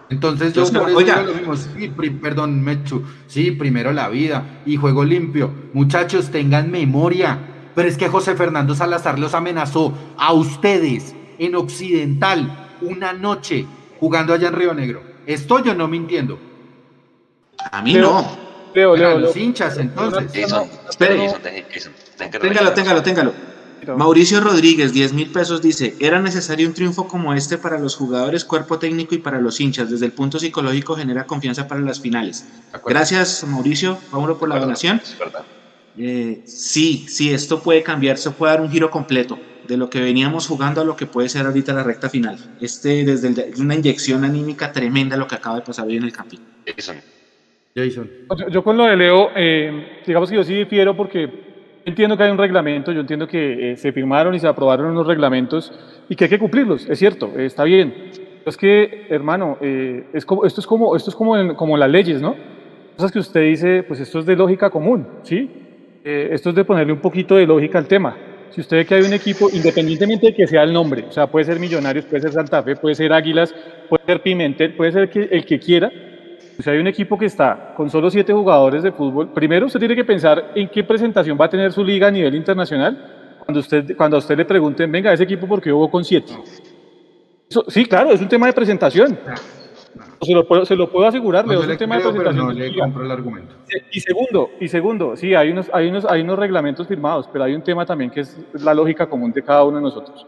Entonces 0.09 0.53
yo 0.53 0.65
por 0.73 0.89
eso 0.89 0.99
oiga. 0.99 1.19
digo 1.21 1.33
lo 1.33 1.35
mismo. 1.39 1.57
Sí, 1.57 1.89
pri- 1.89 2.11
perdón, 2.11 2.63
Mechu. 2.63 3.03
Sí, 3.27 3.51
primero 3.51 3.93
la 3.93 4.09
vida 4.09 4.61
y 4.65 4.77
juego 4.77 5.05
limpio. 5.05 5.51
Muchachos, 5.73 6.31
tengan 6.31 6.71
memoria. 6.71 7.39
Pero 7.75 7.89
es 7.89 7.99
que 7.99 8.09
José 8.09 8.35
Fernando 8.37 8.75
Salazar 8.75 9.19
los 9.19 9.35
amenazó 9.35 9.93
a 10.17 10.33
ustedes 10.33 11.15
en 11.39 11.55
Occidental 11.57 12.69
una 12.81 13.13
noche 13.13 13.67
jugando 14.01 14.33
allá 14.33 14.49
en 14.49 14.55
Río 14.55 14.73
Negro. 14.75 15.03
¿Estoy 15.27 15.63
yo 15.65 15.75
no 15.75 15.89
mintiendo? 15.89 16.39
A 17.73 17.83
mí 17.83 17.93
Leo, 17.95 18.03
no. 18.13 18.47
Leo, 18.75 18.97
Leo, 18.97 19.19
los 19.19 19.35
Leo. 19.35 19.45
hinchas, 19.45 19.77
entonces. 19.79 20.31
Jason, 20.33 20.69
Espere. 20.89 21.29
Téngalo, 22.41 22.73
téngalo, 22.73 23.03
téngalo. 23.03 23.33
Mauricio 23.97 24.41
Rodríguez, 24.41 24.93
10 24.93 25.13
mil 25.13 25.31
pesos, 25.31 25.61
dice, 25.63 25.95
era 26.01 26.21
necesario 26.21 26.67
un 26.67 26.75
triunfo 26.75 27.07
como 27.07 27.35
este 27.35 27.59
para 27.59 27.79
los 27.79 27.95
jugadores, 27.95 28.45
cuerpo 28.45 28.79
técnico 28.79 29.15
y 29.15 29.19
para 29.19 29.41
los 29.41 29.61
hinchas. 29.61 29.91
Desde 29.91 30.07
el 30.07 30.13
punto 30.13 30.39
psicológico 30.39 30.97
genera 30.97 31.25
confianza 31.25 31.69
para 31.69 31.81
las 31.81 32.01
finales. 32.01 32.47
Gracias, 32.85 33.45
Mauricio, 33.45 33.99
vámonos 34.11 34.39
por 34.39 34.49
la 34.49 34.59
donación. 34.59 35.01
Eh, 35.99 36.43
sí, 36.45 37.07
sí, 37.09 37.33
esto 37.33 37.63
puede 37.63 37.83
cambiar, 37.83 38.19
se 38.19 38.31
puede 38.31 38.53
dar 38.53 38.61
un 38.61 38.71
giro 38.71 38.91
completo 38.91 39.39
de 39.67 39.77
lo 39.77 39.89
que 39.89 40.01
veníamos 40.01 40.47
jugando 40.47 40.81
a 40.81 40.85
lo 40.85 40.95
que 40.95 41.07
puede 41.07 41.29
ser 41.29 41.47
ahorita 41.47 41.73
la 41.73 41.83
recta 41.83 42.09
final. 42.09 42.39
Este, 42.61 43.05
desde 43.05 43.29
el- 43.29 43.55
una 43.61 43.75
inyección 43.75 44.25
anímica 44.25 44.73
tremenda 44.73 45.17
lo 45.17 45.27
que 45.27 45.35
acaba 45.37 45.57
de 45.57 45.63
pasar 45.63 45.87
hoy 45.87 45.97
en 45.97 46.05
el 46.05 46.13
camping. 46.13 46.39
Jason, 46.67 47.01
Jason. 47.75 48.11
Yo, 48.39 48.49
yo 48.49 48.63
con 48.63 48.77
lo 48.77 48.85
de 48.85 48.97
Leo, 48.97 49.31
eh, 49.35 50.03
digamos 50.07 50.29
que 50.29 50.37
yo 50.37 50.45
sí 50.45 50.55
difiero 50.55 50.97
porque 50.97 51.46
entiendo 51.87 52.17
que 52.17 52.25
hay 52.25 52.31
un 52.31 52.39
reglamento, 52.39 52.93
yo 52.93 53.01
entiendo 53.01 53.27
que 53.29 53.73
eh, 53.73 53.77
se 53.77 53.93
firmaron 53.93 54.35
y 54.35 54.39
se 54.41 54.47
aprobaron 54.49 54.87
unos 54.91 55.07
reglamentos 55.07 55.73
y 56.09 56.17
que 56.17 56.25
hay 56.25 56.31
que 56.31 56.39
cumplirlos, 56.39 56.89
es 56.89 56.99
cierto, 56.99 57.33
eh, 57.37 57.47
está 57.47 57.65
bien. 57.65 57.95
Pero 58.13 58.51
Es 58.51 58.57
que, 58.57 59.07
hermano, 59.09 59.57
eh, 59.61 60.05
es 60.13 60.25
como, 60.27 60.45
esto 60.45 60.61
es 60.61 60.67
como, 60.67 60.95
esto 60.97 61.11
es 61.11 61.17
como, 61.17 61.37
en- 61.37 61.55
como 61.55 61.77
las 61.77 61.91
leyes, 61.91 62.21
¿no? 62.21 62.37
Cosas 62.97 63.13
que 63.13 63.19
usted 63.19 63.43
dice, 63.43 63.83
pues 63.83 64.01
esto 64.01 64.19
es 64.21 64.27
de 64.27 64.37
lógica 64.37 64.71
común, 64.71 65.07
¿sí? 65.23 65.51
Eh, 66.05 66.29
esto 66.33 66.51
es 66.51 66.57
de 66.57 66.65
ponerle 66.65 66.93
un 66.93 67.01
poquito 67.01 67.37
de 67.37 67.47
lógica 67.47 67.79
al 67.79 67.87
tema. 67.89 68.17
Si 68.51 68.61
usted 68.61 68.79
ve 68.79 68.85
que 68.87 68.95
hay 68.95 69.03
un 69.03 69.13
equipo, 69.13 69.49
independientemente 69.53 70.27
de 70.29 70.35
que 70.35 70.47
sea 70.47 70.63
el 70.63 70.73
nombre, 70.73 71.05
o 71.09 71.13
sea, 71.13 71.27
puede 71.27 71.45
ser 71.45 71.59
Millonarios, 71.59 72.05
puede 72.07 72.23
ser 72.23 72.33
Santa 72.33 72.63
Fe, 72.63 72.77
puede 72.77 72.95
ser 72.95 73.13
Águilas, 73.13 73.55
puede 73.89 74.05
ser 74.07 74.23
Pimentel, 74.23 74.75
puede 74.75 74.93
ser 74.93 75.11
que- 75.11 75.29
el 75.31 75.45
que 75.45 75.59
quiera, 75.59 75.91
o 76.59 76.63
sea, 76.63 76.73
hay 76.73 76.79
un 76.79 76.87
equipo 76.87 77.19
que 77.19 77.27
está 77.27 77.75
con 77.77 77.91
solo 77.91 78.11
siete 78.11 78.33
jugadores 78.33 78.83
de 78.83 78.93
fútbol. 78.93 79.33
Primero, 79.33 79.67
usted 79.67 79.79
tiene 79.81 79.95
que 79.97 80.05
pensar 80.05 80.53
en 80.55 80.69
qué 80.69 80.85
presentación 80.85 81.37
va 81.41 81.47
a 81.47 81.51
tener 81.51 81.73
su 81.73 81.85
liga 81.85 82.09
a 82.09 82.11
nivel 82.11 82.35
internacional. 82.35 83.37
Cuando, 83.45 83.61
usted, 83.61 83.97
cuando 83.97 84.17
a 84.17 84.19
usted 84.19 84.37
le 84.37 84.45
pregunten, 84.45 84.91
venga, 84.91 85.13
ese 85.13 85.25
equipo, 85.25 85.47
¿por 85.47 85.61
qué 85.61 85.71
jugó 85.71 85.91
con 85.91 86.05
siete? 86.05 86.33
Eso- 87.49 87.65
sí, 87.69 87.85
claro, 87.87 88.11
es 88.11 88.21
un 88.21 88.29
tema 88.29 88.47
de 88.47 88.53
presentación. 88.53 89.19
Se 90.21 90.33
lo 90.33 90.47
puedo, 90.49 90.65
se 90.65 90.75
lo 90.75 90.91
puedo 90.91 91.07
asegurar, 91.07 91.47
No, 91.47 91.53
es 91.53 91.67
un 91.67 91.77
tema 91.77 91.97
de 91.97 92.01
creo, 92.03 92.13
pero 92.13 92.25
presentación. 92.31 92.57
no 92.59 92.65
de 92.65 92.71
le 92.71 92.79
compro 92.79 93.05
el 93.05 93.11
argumento. 93.11 93.55
Y 93.93 94.01
segundo, 94.01 94.51
y 94.61 94.69
segundo, 94.69 95.17
sí, 95.17 95.35
hay 95.35 95.51
unos, 95.51 95.71
hay, 95.73 95.89
unos, 95.89 96.05
hay 96.07 96.23
unos 96.23 96.39
reglamentos 96.39 96.87
firmados, 96.89 97.29
pero 97.33 97.45
hay 97.45 97.55
un 97.55 97.63
tema 97.63 97.85
también 97.87 98.11
que 98.11 98.21
es 98.21 98.37
la 98.65 98.75
lógica 98.75 99.07
común 99.09 99.33
de 99.33 99.43
cada 99.43 99.63
uno 99.65 99.77
de 99.77 99.83
nosotros 99.83 100.27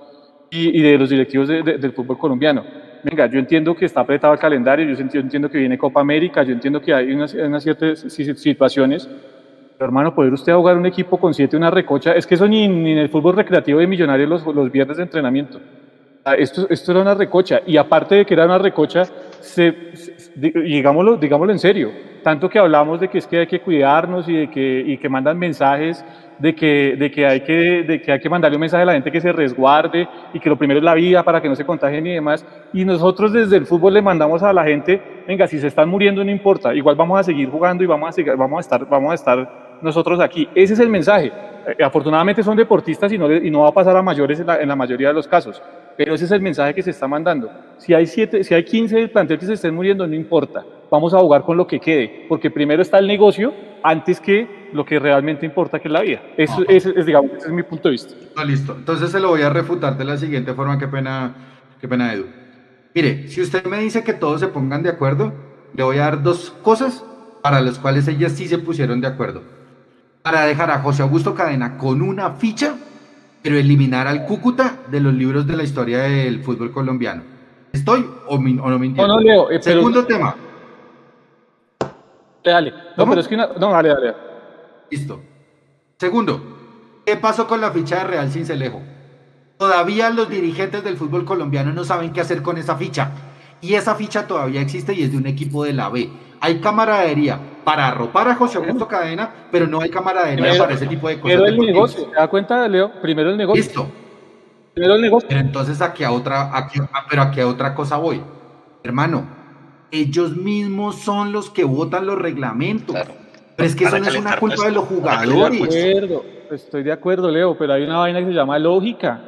y, 0.51 0.79
y 0.79 0.83
de 0.83 0.97
los 0.99 1.09
directivos 1.11 1.49
de- 1.49 1.63
de- 1.63 1.79
del 1.79 1.93
fútbol 1.93 2.19
colombiano. 2.19 2.65
Venga, 3.03 3.27
yo 3.27 3.39
entiendo 3.39 3.75
que 3.77 3.85
está 3.85 4.01
apretado 4.01 4.33
el 4.33 4.39
calendario, 4.41 4.85
yo, 4.87 4.97
ent- 5.05 5.13
yo 5.13 5.21
entiendo 5.21 5.49
que 5.49 5.59
viene 5.59 5.79
Copa 5.79 6.01
América, 6.01 6.43
yo 6.43 6.53
entiendo 6.53 6.81
que 6.81 6.93
hay 6.93 7.13
unas, 7.13 7.33
unas 7.35 7.63
ciertas 7.63 8.01
si- 8.01 8.35
situaciones, 8.35 9.09
pero 9.77 9.87
hermano, 9.89 10.15
poder 10.15 10.33
usted 10.33 10.55
jugar 10.55 10.77
un 10.77 10.87
equipo 10.87 11.19
con 11.19 11.33
siete, 11.33 11.57
una 11.57 11.71
recocha, 11.71 12.13
es 12.13 12.27
que 12.27 12.35
eso 12.35 12.49
ni, 12.49 12.67
ni 12.67 12.93
en 12.93 12.99
el 12.99 13.09
fútbol 13.09 13.37
recreativo 13.37 13.79
de 13.79 13.87
Millonarios 13.87 14.29
los, 14.29 14.47
los 14.47 14.71
viernes 14.73 14.97
de 14.97 15.05
entrenamiento. 15.05 15.61
Esto, 16.37 16.67
esto 16.69 16.93
era 16.93 17.01
una 17.01 17.15
recocha, 17.15 17.63
y 17.67 17.77
aparte 17.77 18.17
de 18.17 18.27
que 18.27 18.35
era 18.35 18.45
una 18.45 18.59
recocha, 18.59 19.05
se, 19.41 19.73
se- 19.95 20.31
di- 20.35 20.51
digámoslo, 20.51 21.17
digámoslo 21.17 21.53
en 21.53 21.59
serio, 21.59 21.91
tanto 22.23 22.49
que 22.51 22.59
hablamos 22.59 23.01
de 23.01 23.09
que 23.09 23.19
es 23.19 23.27
que 23.27 23.39
hay 23.39 23.47
que 23.47 23.61
cuidarnos 23.61 24.29
y 24.29 24.35
de 24.35 24.51
que, 24.51 24.83
y 24.87 24.99
que 24.99 25.09
mandan 25.09 25.39
mensajes 25.39 26.05
de 26.39 26.55
que, 26.55 26.97
de, 26.99 27.11
que 27.11 27.27
hay 27.27 27.41
que, 27.41 27.53
de 27.83 28.01
que 28.01 28.13
hay 28.13 28.21
que 28.21 28.29
mandarle 28.31 28.57
un 28.57 28.61
mensaje 28.61 28.83
a 28.83 28.87
la 28.87 28.93
gente 28.93 29.11
que 29.11 29.21
se 29.21 29.33
resguarde 29.33 30.09
y 30.33 30.41
que 30.41 30.49
lo 30.49 30.57
primero 30.57 30.79
es 30.79 30.85
la 30.85 30.95
vida 30.95 31.23
para 31.23 31.41
que 31.41 31.49
no 31.49 31.55
se 31.57 31.65
contagien 31.65 32.07
y 32.07 32.15
demás. 32.15 32.47
Y 32.73 32.85
nosotros 32.85 33.33
desde 33.33 33.57
el 33.57 33.67
fútbol 33.67 33.95
le 33.95 34.03
mandamos 34.03 34.43
a 34.43 34.53
la 34.53 34.65
gente, 34.65 35.01
venga, 35.27 35.47
si 35.47 35.59
se 35.59 35.67
están 35.67 35.89
muriendo 35.89 36.23
no 36.25 36.31
importa, 36.31 36.75
igual 36.75 36.97
vamos 36.97 37.19
a 37.19 37.23
seguir 37.25 37.49
jugando 37.51 37.83
y 37.83 37.87
vamos 37.87 38.09
a, 38.11 38.13
seguir- 38.13 38.37
vamos 38.37 38.59
a, 38.59 38.61
estar, 38.61 38.89
vamos 38.89 39.11
a 39.11 39.15
estar 39.15 39.79
nosotros 39.83 40.21
aquí. 40.21 40.49
Ese 40.55 40.75
es 40.75 40.81
el 40.81 40.89
mensaje. 40.89 41.33
Eh, 41.67 41.83
afortunadamente 41.85 42.43
son 42.43 42.57
deportistas 42.57 43.13
y 43.13 43.19
no, 43.19 43.31
y 43.33 43.51
no 43.51 43.61
va 43.63 43.69
a 43.69 43.73
pasar 43.73 43.97
a 43.97 44.03
mayores 44.03 44.41
en 44.41 44.47
la, 44.47 44.61
en 44.61 44.69
la 44.69 44.77
mayoría 44.77 45.09
de 45.09 45.15
los 45.15 45.27
casos. 45.29 45.63
Pero 45.97 46.15
ese 46.15 46.27
es 46.27 46.31
el 46.31 46.41
mensaje 46.41 46.73
que 46.75 46.83
se 46.83 46.91
está 46.91 47.09
mandando. 47.09 47.51
Si 47.77 47.93
hay, 47.93 48.07
siete, 48.07 48.45
si 48.45 48.55
hay 48.55 48.63
15 48.65 48.95
del 48.97 49.11
plantel 49.11 49.39
que 49.39 49.47
se 49.47 49.55
estén 49.55 49.75
muriendo, 49.75 50.07
no 50.07 50.15
importa. 50.15 50.65
Vamos 50.91 51.13
a 51.13 51.19
jugar 51.19 51.43
con 51.43 51.57
lo 51.57 51.67
que 51.67 51.81
quede, 51.81 52.25
porque 52.29 52.51
primero 52.51 52.81
está 52.83 52.99
el 52.99 53.07
negocio 53.09 53.53
antes 53.83 54.21
que 54.21 54.69
lo 54.73 54.85
que 54.85 54.99
realmente 54.99 55.47
importa, 55.47 55.79
que 55.79 55.89
es 55.89 55.93
la 55.93 56.03
vida. 56.03 56.21
Eso, 56.37 56.63
ese 56.69 56.93
es, 56.97 57.07
digamos, 57.07 57.33
ese 57.33 57.47
es 57.49 57.53
mi 57.53 57.63
punto 57.63 57.89
de 57.89 57.93
vista. 57.93 58.15
No, 58.37 58.45
listo. 58.45 58.75
Entonces 58.77 59.11
se 59.11 59.21
lo 59.21 59.29
voy 59.29 59.43
a 59.43 59.51
refutar 59.51 59.97
de 59.97 60.05
la 60.05 60.17
siguiente 60.17 60.53
forma. 60.55 60.79
Qué 60.79 60.89
pena, 60.89 61.35
qué 61.81 61.89
pena, 61.89 62.13
Edu. 62.13 62.27
Mire, 62.95 63.29
si 63.29 63.41
usted 63.41 63.65
me 63.67 63.79
dice 63.81 64.03
que 64.05 64.13
todos 64.13 64.41
se 64.41 64.49
pongan 64.49 64.83
de 64.83 64.91
acuerdo, 64.91 65.33
le 65.75 65.83
voy 65.85 65.99
a 65.99 66.03
dar 66.03 66.23
dos 66.23 66.51
cosas 66.63 67.05
para 67.43 67.61
las 67.61 67.79
cuales 67.79 68.09
ellas 68.09 68.33
sí 68.33 68.49
se 68.49 68.59
pusieron 68.59 69.01
de 69.01 69.07
acuerdo. 69.07 69.43
Para 70.23 70.43
dejar 70.45 70.71
a 70.71 70.81
José 70.81 71.03
Augusto 71.03 71.35
Cadena 71.35 71.79
con 71.79 72.03
una 72.03 72.33
ficha, 72.33 72.75
pero 73.43 73.57
eliminar 73.57 74.07
al 74.09 74.27
Cúcuta 74.27 74.75
de 74.91 75.01
los 75.01 75.15
libros 75.15 75.47
de 75.47 75.57
la 75.57 75.63
historia 75.63 75.99
del 76.01 76.43
fútbol 76.43 76.73
colombiano. 76.73 77.23
¿Estoy 77.73 78.05
o, 78.27 78.39
mi- 78.39 78.59
o 78.59 78.69
no 78.69 78.79
mintiendo? 78.79 79.07
No, 79.07 79.21
no, 79.21 79.21
Leo, 79.21 79.51
eh, 79.51 79.61
pero- 79.63 79.77
Segundo 79.77 80.05
tema. 80.05 80.35
Dale, 82.51 82.71
no, 82.71 82.77
¿Cómo? 82.97 83.11
pero 83.13 83.21
es 83.21 83.29
que 83.29 83.35
una- 83.35 83.49
no, 83.59 83.71
dale, 83.71 83.89
dale. 83.91 84.15
Listo. 84.91 85.21
Segundo, 85.99 87.01
¿qué 87.05 87.17
pasó 87.17 87.47
con 87.47 87.61
la 87.61 87.71
ficha 87.71 87.97
de 87.99 88.05
Real 88.05 88.31
Cincelejo? 88.31 88.81
Todavía 89.59 90.11
los 90.11 90.29
dirigentes 90.29 90.85
del 90.85 90.97
fútbol 90.97 91.25
colombiano 91.25 91.73
no 91.73 91.85
saben 91.85 92.13
qué 92.13 92.21
hacer 92.21 92.43
con 92.43 92.59
esa 92.59 92.77
ficha. 92.77 93.11
Y 93.61 93.75
esa 93.75 93.97
ficha 93.97 94.27
todavía 94.29 94.61
existe 94.61 94.95
y 94.95 95.03
es 95.03 95.11
de 95.11 95.19
un 95.19 95.27
equipo 95.27 95.65
de 95.65 95.73
la 95.73 95.89
B. 95.89 96.09
Hay 96.41 96.61
camaradería 96.61 97.41
para 97.65 97.89
arropar 97.89 98.29
a 98.29 98.37
José 98.37 98.59
Augusto 98.59 98.87
Cadena, 98.87 99.29
pero 99.51 99.67
no 99.67 99.81
hay 99.81 99.91
camaradería 99.91 100.45
Pero- 100.53 100.59
para 100.63 100.75
ese 100.75 100.87
tipo 100.87 101.09
de 101.09 101.19
cosas. 101.19 101.37
Pero 101.37 101.47
el 101.49 101.59
negocio, 101.59 102.05
¿te 102.07 102.15
das 102.15 102.29
cuenta, 102.29 102.69
Leo? 102.69 102.93
Primero 103.03 103.31
el 103.31 103.37
negocio. 103.37 103.61
Listo. 103.65 103.89
Primero 104.75 104.95
el 104.95 105.03
negocio. 105.03 105.29
Pero 105.29 105.41
entonces 105.41 105.81
aquí 105.83 106.05
a 106.05 106.13
otra, 106.13 106.57
a- 106.57 106.69
pero 107.11 107.23
aquí 107.23 107.41
a 107.41 107.49
otra 107.49 107.75
cosa 107.75 107.97
voy. 107.97 108.23
Hermano, 108.85 109.27
ellos 109.91 110.37
mismos 110.37 110.97
son 110.97 111.33
los 111.33 111.51
que 111.51 111.65
votan 111.65 112.07
los 112.07 112.19
reglamentos. 112.19 112.97
Pero 113.57 113.67
es 113.67 113.75
que 113.75 113.85
eso 113.85 113.99
no 113.99 114.07
es 114.07 114.17
una 114.17 114.39
culpa 114.39 114.65
de 114.67 114.73
los 114.73 114.85
a 114.85 114.87
Estoy 114.87 114.97
de 114.97 115.01
jugadores. 115.01 115.63
acuerdo, 115.63 116.25
estoy 116.53 116.83
de 116.83 116.93
acuerdo, 116.93 117.31
Leo, 117.31 117.59
pero 117.59 117.73
hay 117.73 117.83
una 117.83 117.99
vaina 117.99 118.21
que 118.21 118.27
se 118.27 118.33
llama 118.33 118.59
lógica. 118.59 119.21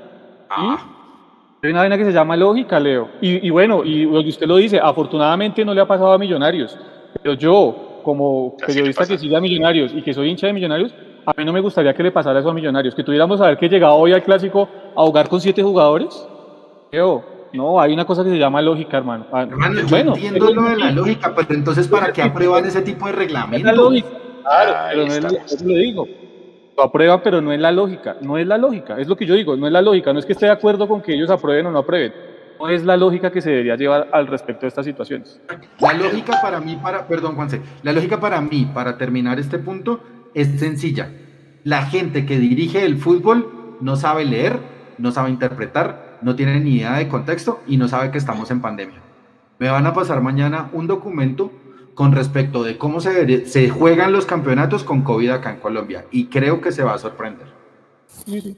Ah. 0.48 0.78
¿sí? 0.80 1.66
Hay 1.66 1.70
una 1.70 1.80
vaina 1.80 1.98
que 1.98 2.04
se 2.04 2.12
llama 2.12 2.36
lógica, 2.36 2.78
Leo. 2.78 3.08
Y, 3.20 3.46
y 3.46 3.50
bueno, 3.50 3.82
y 3.84 4.04
lo 4.04 4.22
que 4.22 4.28
usted 4.28 4.46
lo 4.46 4.56
dice, 4.56 4.78
afortunadamente 4.80 5.64
no 5.64 5.74
le 5.74 5.80
ha 5.80 5.86
pasado 5.86 6.12
a 6.12 6.18
Millonarios. 6.18 6.78
Pero 7.22 7.34
yo, 7.34 8.00
como 8.04 8.56
periodista 8.64 9.06
que 9.06 9.18
sigue 9.18 9.36
a 9.36 9.40
Millonarios 9.40 9.92
y 9.94 10.02
que 10.02 10.14
soy 10.14 10.28
hincha 10.30 10.46
de 10.46 10.52
Millonarios, 10.52 10.94
a 11.26 11.32
mí 11.36 11.44
no 11.44 11.52
me 11.52 11.60
gustaría 11.60 11.92
que 11.92 12.02
le 12.02 12.12
pasara 12.12 12.38
eso 12.40 12.50
a 12.50 12.54
Millonarios. 12.54 12.94
Que 12.94 13.02
tuviéramos 13.04 13.40
a 13.40 13.48
ver 13.48 13.58
que 13.58 13.68
llegaba 13.68 13.94
hoy 13.94 14.12
al 14.12 14.22
clásico 14.22 14.68
a 14.96 15.02
jugar 15.02 15.28
con 15.28 15.40
siete 15.40 15.62
jugadores. 15.62 16.26
Leo, 16.92 17.22
no, 17.52 17.80
hay 17.80 17.92
una 17.92 18.04
cosa 18.04 18.22
que 18.24 18.30
se 18.30 18.38
llama 18.38 18.62
lógica, 18.62 18.96
hermano. 18.98 19.26
Ah, 19.32 19.42
Hermano, 19.42 19.80
yo 19.80 19.88
bueno, 19.88 20.14
entiendo 20.14 20.52
lo 20.54 20.62
de 20.62 20.76
la 20.76 20.90
lógica, 20.92 21.34
pero 21.34 21.54
entonces 21.54 21.88
¿para 21.88 22.12
qué 22.12 22.22
aprueban 22.22 22.64
ese 22.64 22.82
tipo 22.82 23.06
de 23.06 23.12
es 23.12 23.16
la 23.16 23.22
reglamentos? 23.24 23.76
lógica. 23.76 24.08
Claro, 24.42 24.76
Ahí 24.78 24.96
pero 24.96 25.06
no 25.20 25.28
es, 25.46 25.62
lo 25.62 25.74
digo. 25.74 26.08
Lo 26.76 26.82
aprueban, 26.84 27.20
pero 27.22 27.40
no 27.40 27.52
es 27.52 27.60
la 27.60 27.70
lógica. 27.72 28.16
No 28.22 28.38
es 28.38 28.46
la 28.46 28.56
lógica. 28.56 28.98
Es 28.98 29.06
lo 29.06 29.16
que 29.16 29.26
yo 29.26 29.34
digo. 29.34 29.56
No 29.56 29.66
es 29.66 29.72
la 29.72 29.82
lógica. 29.82 30.12
No 30.12 30.18
es 30.18 30.26
que 30.26 30.32
esté 30.32 30.46
de 30.46 30.52
acuerdo 30.52 30.88
con 30.88 31.02
que 31.02 31.12
ellos 31.14 31.28
aprueben 31.30 31.66
o 31.66 31.70
no 31.70 31.80
aprueben. 31.80 32.12
No 32.58 32.68
es 32.68 32.84
la 32.84 32.96
lógica 32.96 33.30
que 33.30 33.40
se 33.40 33.50
debería 33.50 33.76
llevar 33.76 34.08
al 34.12 34.26
respecto 34.26 34.62
de 34.62 34.68
estas 34.68 34.84
situaciones. 34.86 35.40
La 35.80 35.92
lógica 35.94 36.40
para 36.40 36.60
mí, 36.60 36.76
para, 36.82 37.06
perdón 37.06 37.34
Juanse, 37.34 37.60
la 37.82 37.92
lógica 37.92 38.20
para 38.20 38.40
mí, 38.40 38.70
para 38.72 38.96
terminar 38.98 39.38
este 39.38 39.58
punto, 39.58 40.00
es 40.34 40.58
sencilla. 40.60 41.10
La 41.64 41.82
gente 41.86 42.24
que 42.26 42.38
dirige 42.38 42.84
el 42.84 42.96
fútbol 42.96 43.76
no 43.80 43.96
sabe 43.96 44.24
leer, 44.24 44.58
no 44.98 45.10
sabe 45.10 45.30
interpretar, 45.30 46.09
no 46.22 46.36
tiene 46.36 46.60
ni 46.60 46.76
idea 46.76 46.94
de 46.94 47.08
contexto 47.08 47.60
y 47.66 47.76
no 47.76 47.88
sabe 47.88 48.10
que 48.10 48.18
estamos 48.18 48.50
en 48.50 48.60
pandemia. 48.60 49.00
Me 49.58 49.68
van 49.68 49.86
a 49.86 49.92
pasar 49.92 50.20
mañana 50.20 50.70
un 50.72 50.86
documento 50.86 51.52
con 51.94 52.12
respecto 52.12 52.62
de 52.62 52.78
cómo 52.78 53.00
se, 53.00 53.44
se 53.46 53.68
juegan 53.68 54.12
los 54.12 54.24
campeonatos 54.24 54.84
con 54.84 55.02
COVID 55.02 55.30
acá 55.30 55.50
en 55.50 55.60
Colombia 55.60 56.06
y 56.10 56.26
creo 56.26 56.60
que 56.60 56.72
se 56.72 56.82
va 56.82 56.94
a 56.94 56.98
sorprender. 56.98 57.46
Sí, 58.24 58.56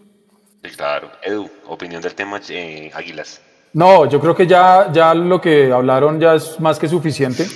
claro. 0.77 1.11
Edu, 1.23 1.49
opinión 1.67 2.01
del 2.03 2.15
tema, 2.15 2.41
eh, 2.49 2.91
Águilas. 2.95 3.43
No, 3.73 4.09
yo 4.09 4.21
creo 4.21 4.35
que 4.35 4.47
ya, 4.47 4.93
ya 4.93 5.15
lo 5.15 5.41
que 5.41 5.73
hablaron 5.73 6.21
ya 6.21 6.35
es 6.35 6.61
más 6.61 6.79
que 6.79 6.89
suficiente. 6.89 7.47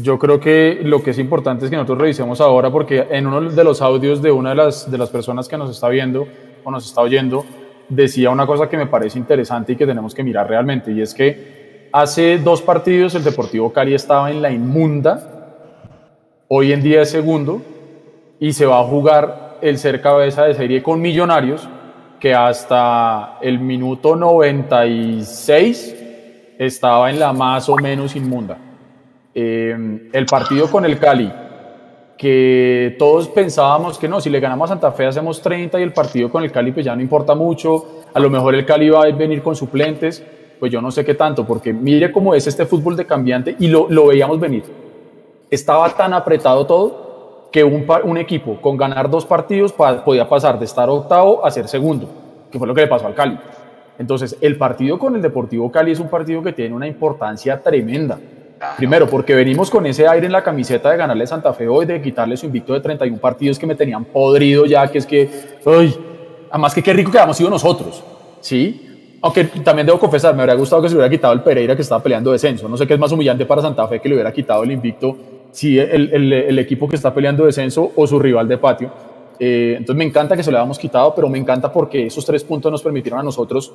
Yo 0.00 0.18
creo 0.18 0.38
que 0.38 0.80
lo 0.82 1.02
que 1.02 1.10
es 1.10 1.18
importante 1.18 1.64
es 1.64 1.70
que 1.70 1.76
nosotros 1.76 1.98
revisemos 1.98 2.40
ahora, 2.40 2.70
porque 2.70 3.06
en 3.10 3.26
uno 3.26 3.40
de 3.50 3.64
los 3.64 3.82
audios 3.82 4.22
de 4.22 4.30
una 4.30 4.50
de 4.50 4.56
las, 4.56 4.90
de 4.90 4.98
las 4.98 5.10
personas 5.10 5.48
que 5.48 5.56
nos 5.56 5.70
está 5.70 5.88
viendo 5.88 6.28
o 6.62 6.70
nos 6.70 6.86
está 6.86 7.00
oyendo, 7.00 7.44
decía 7.88 8.30
una 8.30 8.46
cosa 8.46 8.68
que 8.68 8.76
me 8.76 8.86
parece 8.86 9.18
interesante 9.18 9.72
y 9.72 9.76
que 9.76 9.86
tenemos 9.86 10.14
que 10.14 10.22
mirar 10.22 10.48
realmente, 10.48 10.92
y 10.92 11.00
es 11.00 11.14
que 11.14 11.88
hace 11.92 12.38
dos 12.38 12.62
partidos 12.62 13.14
el 13.14 13.24
Deportivo 13.24 13.72
Cali 13.72 13.94
estaba 13.94 14.30
en 14.30 14.42
la 14.42 14.50
inmunda, 14.50 15.56
hoy 16.48 16.72
en 16.72 16.82
día 16.82 17.02
es 17.02 17.10
segundo, 17.10 17.62
y 18.38 18.52
se 18.52 18.66
va 18.66 18.80
a 18.80 18.84
jugar 18.84 19.58
el 19.62 19.78
ser 19.78 20.00
cabeza 20.00 20.44
de 20.44 20.54
serie 20.54 20.82
con 20.82 21.00
Millonarios, 21.00 21.68
que 22.20 22.34
hasta 22.34 23.38
el 23.40 23.58
minuto 23.58 24.16
96 24.16 25.96
estaba 26.58 27.10
en 27.10 27.18
la 27.18 27.32
más 27.32 27.68
o 27.68 27.76
menos 27.76 28.16
inmunda. 28.16 28.58
Eh, 29.34 30.08
el 30.12 30.26
partido 30.26 30.70
con 30.70 30.84
el 30.86 30.98
Cali, 30.98 31.30
que 32.16 32.96
todos 32.98 33.28
pensábamos 33.28 33.98
que 33.98 34.08
no, 34.08 34.20
si 34.20 34.30
le 34.30 34.40
ganamos 34.40 34.70
a 34.70 34.74
Santa 34.74 34.90
Fe 34.92 35.06
hacemos 35.06 35.42
30 35.42 35.78
y 35.78 35.82
el 35.82 35.92
partido 35.92 36.30
con 36.30 36.42
el 36.42 36.50
Cali 36.50 36.72
pues 36.72 36.86
ya 36.86 36.96
no 36.96 37.02
importa 37.02 37.34
mucho, 37.34 38.02
a 38.12 38.20
lo 38.20 38.30
mejor 38.30 38.54
el 38.54 38.64
Cali 38.64 38.88
va 38.88 39.02
a 39.02 39.10
venir 39.12 39.42
con 39.42 39.54
suplentes, 39.54 40.24
pues 40.58 40.72
yo 40.72 40.80
no 40.80 40.90
sé 40.90 41.04
qué 41.04 41.14
tanto, 41.14 41.46
porque 41.46 41.72
mire 41.72 42.10
cómo 42.10 42.34
es 42.34 42.46
este 42.46 42.64
fútbol 42.64 42.96
de 42.96 43.04
cambiante 43.06 43.54
y 43.58 43.68
lo, 43.68 43.86
lo 43.90 44.06
veíamos 44.06 44.40
venir. 44.40 44.64
Estaba 45.50 45.90
tan 45.90 46.14
apretado 46.14 46.66
todo 46.66 47.48
que 47.52 47.62
un, 47.62 47.86
un 48.04 48.16
equipo 48.18 48.60
con 48.60 48.76
ganar 48.76 49.08
dos 49.10 49.26
partidos 49.26 49.72
pa- 49.72 50.02
podía 50.04 50.28
pasar 50.28 50.58
de 50.58 50.64
estar 50.64 50.88
octavo 50.88 51.44
a 51.44 51.50
ser 51.50 51.68
segundo, 51.68 52.08
que 52.50 52.58
fue 52.58 52.66
lo 52.66 52.74
que 52.74 52.80
le 52.80 52.86
pasó 52.86 53.06
al 53.06 53.14
Cali. 53.14 53.38
Entonces, 53.98 54.36
el 54.40 54.56
partido 54.58 54.98
con 54.98 55.14
el 55.16 55.22
Deportivo 55.22 55.70
Cali 55.70 55.92
es 55.92 56.00
un 56.00 56.08
partido 56.08 56.42
que 56.42 56.52
tiene 56.52 56.74
una 56.74 56.86
importancia 56.86 57.62
tremenda. 57.62 58.18
Primero, 58.76 59.06
porque 59.08 59.34
venimos 59.34 59.70
con 59.70 59.84
ese 59.86 60.08
aire 60.08 60.26
en 60.26 60.32
la 60.32 60.42
camiseta 60.42 60.90
de 60.90 60.96
ganarle 60.96 61.26
Santa 61.26 61.52
Fe 61.52 61.68
hoy, 61.68 61.84
de 61.86 62.00
quitarle 62.00 62.36
su 62.36 62.46
invicto 62.46 62.72
de 62.72 62.80
31 62.80 63.18
partidos 63.20 63.58
que 63.58 63.66
me 63.66 63.74
tenían 63.74 64.04
podrido 64.06 64.64
ya, 64.66 64.88
que 64.90 64.98
es 64.98 65.06
que, 65.06 65.28
ay, 65.66 65.94
además 66.50 66.74
que 66.74 66.82
qué 66.82 66.92
rico 66.92 67.10
que 67.10 67.18
habíamos 67.18 67.36
sido 67.36 67.50
nosotros, 67.50 68.02
¿sí? 68.40 69.18
Aunque 69.22 69.44
también 69.44 69.86
debo 69.86 69.98
confesar, 69.98 70.34
me 70.34 70.42
habría 70.42 70.54
gustado 70.56 70.80
que 70.82 70.88
se 70.88 70.94
hubiera 70.94 71.10
quitado 71.10 71.32
el 71.34 71.40
Pereira 71.42 71.74
que 71.74 71.82
estaba 71.82 72.02
peleando 72.02 72.32
descenso. 72.32 72.68
No 72.68 72.76
sé 72.76 72.86
qué 72.86 72.94
es 72.94 73.00
más 73.00 73.10
humillante 73.12 73.44
para 73.46 73.60
Santa 73.62 73.86
Fe 73.88 73.98
que 74.00 74.08
le 74.08 74.14
hubiera 74.14 74.32
quitado 74.32 74.62
el 74.62 74.70
invicto, 74.72 75.16
si 75.52 75.78
el, 75.78 76.10
el- 76.12 76.32
el 76.32 76.58
equipo 76.58 76.88
que 76.88 76.96
está 76.96 77.12
peleando 77.12 77.44
descenso 77.44 77.92
o 77.96 78.06
su 78.06 78.18
rival 78.18 78.46
de 78.46 78.58
patio. 78.58 78.90
Eh, 79.38 79.74
entonces 79.78 79.96
me 79.98 80.04
encanta 80.04 80.36
que 80.36 80.42
se 80.42 80.50
lo 80.50 80.58
hayamos 80.58 80.78
quitado, 80.78 81.14
pero 81.14 81.28
me 81.28 81.38
encanta 81.38 81.70
porque 81.72 82.06
esos 82.06 82.24
tres 82.24 82.44
puntos 82.44 82.70
nos 82.72 82.82
permitieron 82.82 83.20
a 83.20 83.22
nosotros 83.22 83.72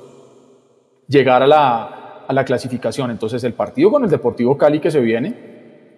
llegar 1.08 1.42
a 1.42 1.46
la, 1.46 2.01
a 2.32 2.34
la 2.34 2.44
clasificación. 2.44 3.10
Entonces 3.10 3.44
el 3.44 3.52
partido 3.52 3.90
con 3.90 4.04
el 4.04 4.10
Deportivo 4.10 4.58
Cali 4.58 4.80
que 4.80 4.90
se 4.90 5.00
viene 5.00 5.34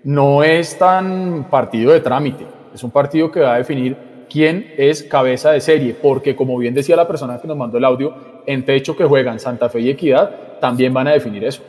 no 0.04 0.42
es 0.42 0.78
tan 0.78 1.48
partido 1.50 1.92
de 1.92 2.00
trámite, 2.00 2.44
es 2.74 2.84
un 2.84 2.90
partido 2.90 3.30
que 3.30 3.40
va 3.40 3.54
a 3.54 3.58
definir 3.58 3.96
quién 4.28 4.74
es 4.76 5.02
cabeza 5.02 5.52
de 5.52 5.60
serie, 5.60 5.94
porque 5.94 6.36
como 6.36 6.58
bien 6.58 6.74
decía 6.74 6.96
la 6.96 7.06
persona 7.06 7.40
que 7.40 7.48
nos 7.48 7.56
mandó 7.56 7.78
el 7.78 7.84
audio, 7.84 8.14
en 8.46 8.64
techo 8.64 8.96
que 8.96 9.04
juegan 9.04 9.38
Santa 9.38 9.68
Fe 9.68 9.80
y 9.80 9.90
Equidad 9.90 10.58
también 10.60 10.92
van 10.92 11.08
a 11.08 11.12
definir 11.12 11.44
eso. 11.44 11.62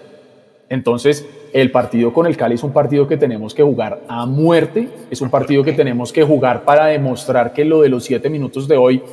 Entonces, 0.68 1.28
el 1.54 1.72
partido 1.72 2.12
con 2.12 2.26
el 2.26 2.36
Cali 2.36 2.56
es 2.56 2.64
un 2.64 2.74
partido 2.74 3.08
que 3.08 3.18
tenemos 3.18 3.54
que 3.54 3.62
jugar 3.62 4.02
a 4.08 4.26
muerte, 4.26 4.90
es 5.12 5.22
un 5.22 5.30
partido 5.30 5.64
que 5.64 5.74
tenemos 5.74 6.12
que 6.12 6.24
jugar 6.24 6.64
para 6.64 6.88
demostrar 6.88 7.54
que 7.54 7.64
lo 7.64 7.82
de 7.82 7.90
los 7.90 8.04
siete 8.04 8.30
minutos 8.30 8.68
de 8.68 8.76
hoy 8.76 9.04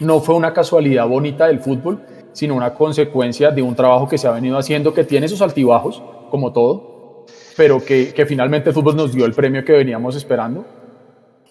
no 0.00 0.20
fue 0.20 0.34
una 0.34 0.54
casualidad 0.54 1.06
bonita 1.06 1.46
del 1.46 1.60
fútbol, 1.60 2.00
sino 2.32 2.54
una 2.54 2.74
consecuencia 2.74 3.50
de 3.50 3.62
un 3.62 3.74
trabajo 3.74 4.08
que 4.08 4.18
se 4.18 4.28
ha 4.28 4.32
venido 4.32 4.58
haciendo, 4.58 4.94
que 4.94 5.04
tiene 5.04 5.28
sus 5.28 5.42
altibajos, 5.42 6.02
como 6.30 6.52
todo, 6.52 7.26
pero 7.56 7.84
que, 7.84 8.12
que 8.14 8.26
finalmente 8.26 8.70
el 8.70 8.74
fútbol 8.74 8.96
nos 8.96 9.12
dio 9.12 9.24
el 9.24 9.32
premio 9.32 9.64
que 9.64 9.72
veníamos 9.72 10.16
esperando. 10.16 10.64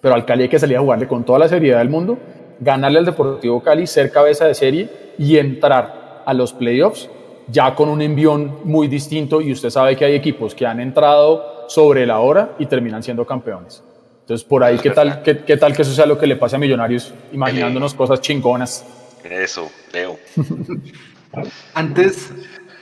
Pero 0.01 0.15
al 0.15 0.25
Cali 0.25 0.43
hay 0.43 0.49
que 0.49 0.59
salir 0.59 0.77
a 0.77 0.81
jugarle 0.81 1.07
con 1.07 1.23
toda 1.23 1.39
la 1.39 1.49
seriedad 1.49 1.79
del 1.79 1.89
mundo, 1.89 2.17
ganarle 2.59 2.99
al 2.99 3.05
Deportivo 3.05 3.61
Cali, 3.61 3.85
ser 3.85 4.11
cabeza 4.11 4.45
de 4.45 4.53
serie 4.53 4.89
y 5.17 5.37
entrar 5.37 6.23
a 6.25 6.33
los 6.33 6.53
playoffs 6.53 7.09
ya 7.51 7.73
con 7.75 7.89
un 7.89 8.01
envión 8.01 8.59
muy 8.63 8.87
distinto 8.87 9.41
y 9.41 9.51
usted 9.51 9.69
sabe 9.69 9.95
que 9.95 10.05
hay 10.05 10.15
equipos 10.15 10.53
que 10.53 10.65
han 10.65 10.79
entrado 10.79 11.65
sobre 11.67 12.05
la 12.05 12.19
hora 12.19 12.55
y 12.59 12.65
terminan 12.65 13.03
siendo 13.03 13.25
campeones. 13.25 13.83
Entonces, 14.21 14.47
por 14.47 14.63
ahí, 14.63 14.77
¿qué 14.77 14.91
tal, 14.91 15.23
qué, 15.23 15.39
qué 15.39 15.57
tal 15.57 15.75
que 15.75 15.81
eso 15.81 15.91
sea 15.91 16.05
lo 16.05 16.17
que 16.17 16.27
le 16.27 16.35
pase 16.35 16.55
a 16.55 16.59
Millonarios, 16.59 17.13
imaginándonos 17.31 17.93
cosas 17.95 18.21
chingonas? 18.21 18.85
Eso, 19.23 19.71
Leo. 19.93 20.19
Antes 21.73 22.31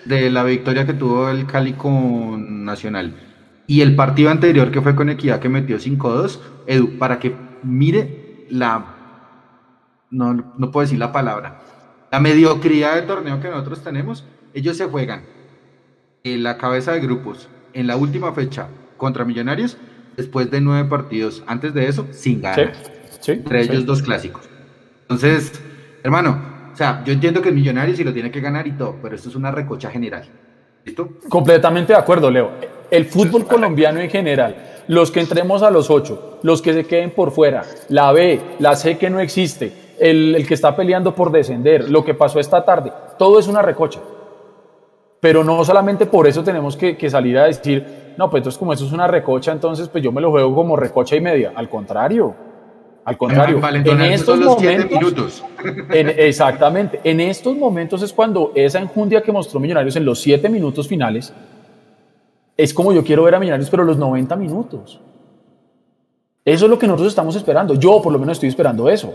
de 0.06 0.30
la 0.30 0.44
victoria 0.44 0.86
que 0.86 0.94
tuvo 0.94 1.30
el 1.30 1.46
Cali 1.46 1.74
con 1.74 2.64
Nacional 2.64 3.16
y 3.68 3.82
el 3.82 3.96
partido 3.96 4.30
anterior 4.30 4.72
que 4.72 4.82
fue 4.82 4.96
con 4.96 5.10
Equidad 5.10 5.40
que 5.40 5.50
metió 5.50 5.78
5-2, 5.78 6.40
Edu, 6.66 6.98
para 6.98 7.20
que 7.20 7.36
mire 7.64 8.46
la, 8.50 8.96
no, 10.10 10.54
no 10.58 10.72
puedo 10.72 10.86
decir 10.86 11.00
la 11.00 11.12
palabra, 11.12 11.62
la 12.12 12.20
mediocridad 12.20 12.96
del 12.96 13.06
torneo 13.06 13.42
que 13.42 13.50
nosotros 13.50 13.84
tenemos, 13.84 14.24
ellos 14.54 14.78
se 14.78 14.86
juegan 14.86 15.24
en 16.24 16.44
la 16.44 16.58
cabeza 16.58 16.94
de 16.94 17.02
grupos 17.02 17.50
en 17.74 17.88
la 17.88 17.96
última 17.98 18.34
fecha 18.34 18.68
contra 18.98 19.26
Millonarios 19.26 19.78
después 20.16 20.50
de 20.50 20.62
nueve 20.62 20.90
partidos. 20.90 21.44
Antes 21.48 21.74
de 21.74 21.88
eso, 21.88 22.08
sin 22.12 22.42
ganar. 22.42 22.74
Sí, 23.20 23.32
entre 23.32 23.64
sí. 23.64 23.72
ellos 23.72 23.86
dos 23.86 24.02
clásicos. 24.02 24.50
Entonces, 25.02 25.62
hermano, 26.08 26.40
o 26.74 26.76
sea, 26.76 27.04
yo 27.06 27.14
entiendo 27.14 27.42
que 27.42 27.50
el 27.50 27.56
Millonarios 27.56 28.00
y 28.00 28.04
lo 28.04 28.14
tiene 28.14 28.32
que 28.32 28.40
ganar 28.40 28.66
y 28.66 28.72
todo, 28.72 28.96
pero 29.02 29.16
esto 29.16 29.30
es 29.30 29.36
una 29.36 29.52
recocha 29.52 29.90
general. 29.90 30.24
¿Listo? 30.86 31.10
Completamente 31.28 31.94
de 31.94 32.00
acuerdo, 32.00 32.32
Leo. 32.32 32.52
El 32.90 33.06
fútbol 33.06 33.46
colombiano 33.46 34.00
en 34.00 34.10
general, 34.10 34.56
los 34.88 35.12
que 35.12 35.20
entremos 35.20 35.64
a 35.64 35.70
los 35.70 35.90
ocho, 35.90 36.40
los 36.44 36.62
que 36.62 36.74
se 36.74 36.86
queden 36.86 37.12
por 37.12 37.32
fuera, 37.32 37.64
la 37.90 38.12
B, 38.14 38.40
la 38.60 38.76
C 38.76 38.98
que 38.98 39.10
no 39.10 39.20
existe, 39.20 39.74
el, 40.00 40.36
el 40.36 40.48
que 40.48 40.54
está 40.54 40.76
peleando 40.76 41.14
por 41.14 41.32
descender, 41.32 41.90
lo 41.90 42.06
que 42.06 42.14
pasó 42.14 42.40
esta 42.40 42.64
tarde, 42.64 42.94
todo 43.20 43.40
es 43.40 43.48
una 43.48 43.62
recocha. 43.62 44.00
Pero 45.20 45.44
no 45.44 45.66
solamente 45.66 46.06
por 46.06 46.28
eso 46.28 46.44
tenemos 46.44 46.78
que, 46.78 46.96
que 46.96 47.10
salir 47.10 47.38
a 47.38 47.46
decir, 47.46 48.14
no, 48.18 48.30
pues 48.30 48.42
entonces 48.42 48.58
como 48.58 48.72
eso 48.72 48.86
es 48.86 48.94
una 48.94 49.08
recocha, 49.08 49.52
entonces 49.52 49.90
pues 49.90 50.04
yo 50.04 50.12
me 50.14 50.22
lo 50.22 50.32
juego 50.32 50.56
como 50.56 50.78
recocha 50.78 51.16
y 51.18 51.22
media. 51.22 51.52
Al 51.56 51.68
contrario, 51.68 52.34
al 53.08 53.18
contrario. 53.18 53.56
En 53.56 53.62
Valentonarse 53.62 54.14
estos 54.14 54.38
los 54.38 54.56
momentos, 54.56 54.92
minutos. 54.92 55.44
en- 55.92 56.10
exactamente. 56.10 57.00
En 57.06 57.22
estos 57.22 57.56
momentos 57.56 58.02
es 58.02 58.12
cuando 58.12 58.52
esa 58.54 58.80
enjundia 58.80 59.22
que 59.22 59.32
mostró 59.32 59.62
Millonarios 59.62 59.96
en 59.96 60.04
los 60.04 60.20
siete 60.20 60.50
minutos 60.50 60.90
finales 60.90 61.34
es 62.58 62.74
como 62.74 62.92
yo 62.92 63.04
quiero 63.06 63.24
ver 63.24 63.36
a 63.36 63.40
Millonarios, 63.40 63.70
pero 63.70 63.86
los 63.86 63.98
90 63.98 64.36
minutos. 64.36 65.00
Eso 66.44 66.66
es 66.66 66.70
lo 66.70 66.78
que 66.78 66.86
nosotros 66.88 67.08
estamos 67.10 67.36
esperando. 67.38 67.76
Yo 67.76 68.02
por 68.02 68.12
lo 68.12 68.20
menos 68.20 68.34
estoy 68.38 68.50
esperando 68.50 68.90
eso. 68.90 69.14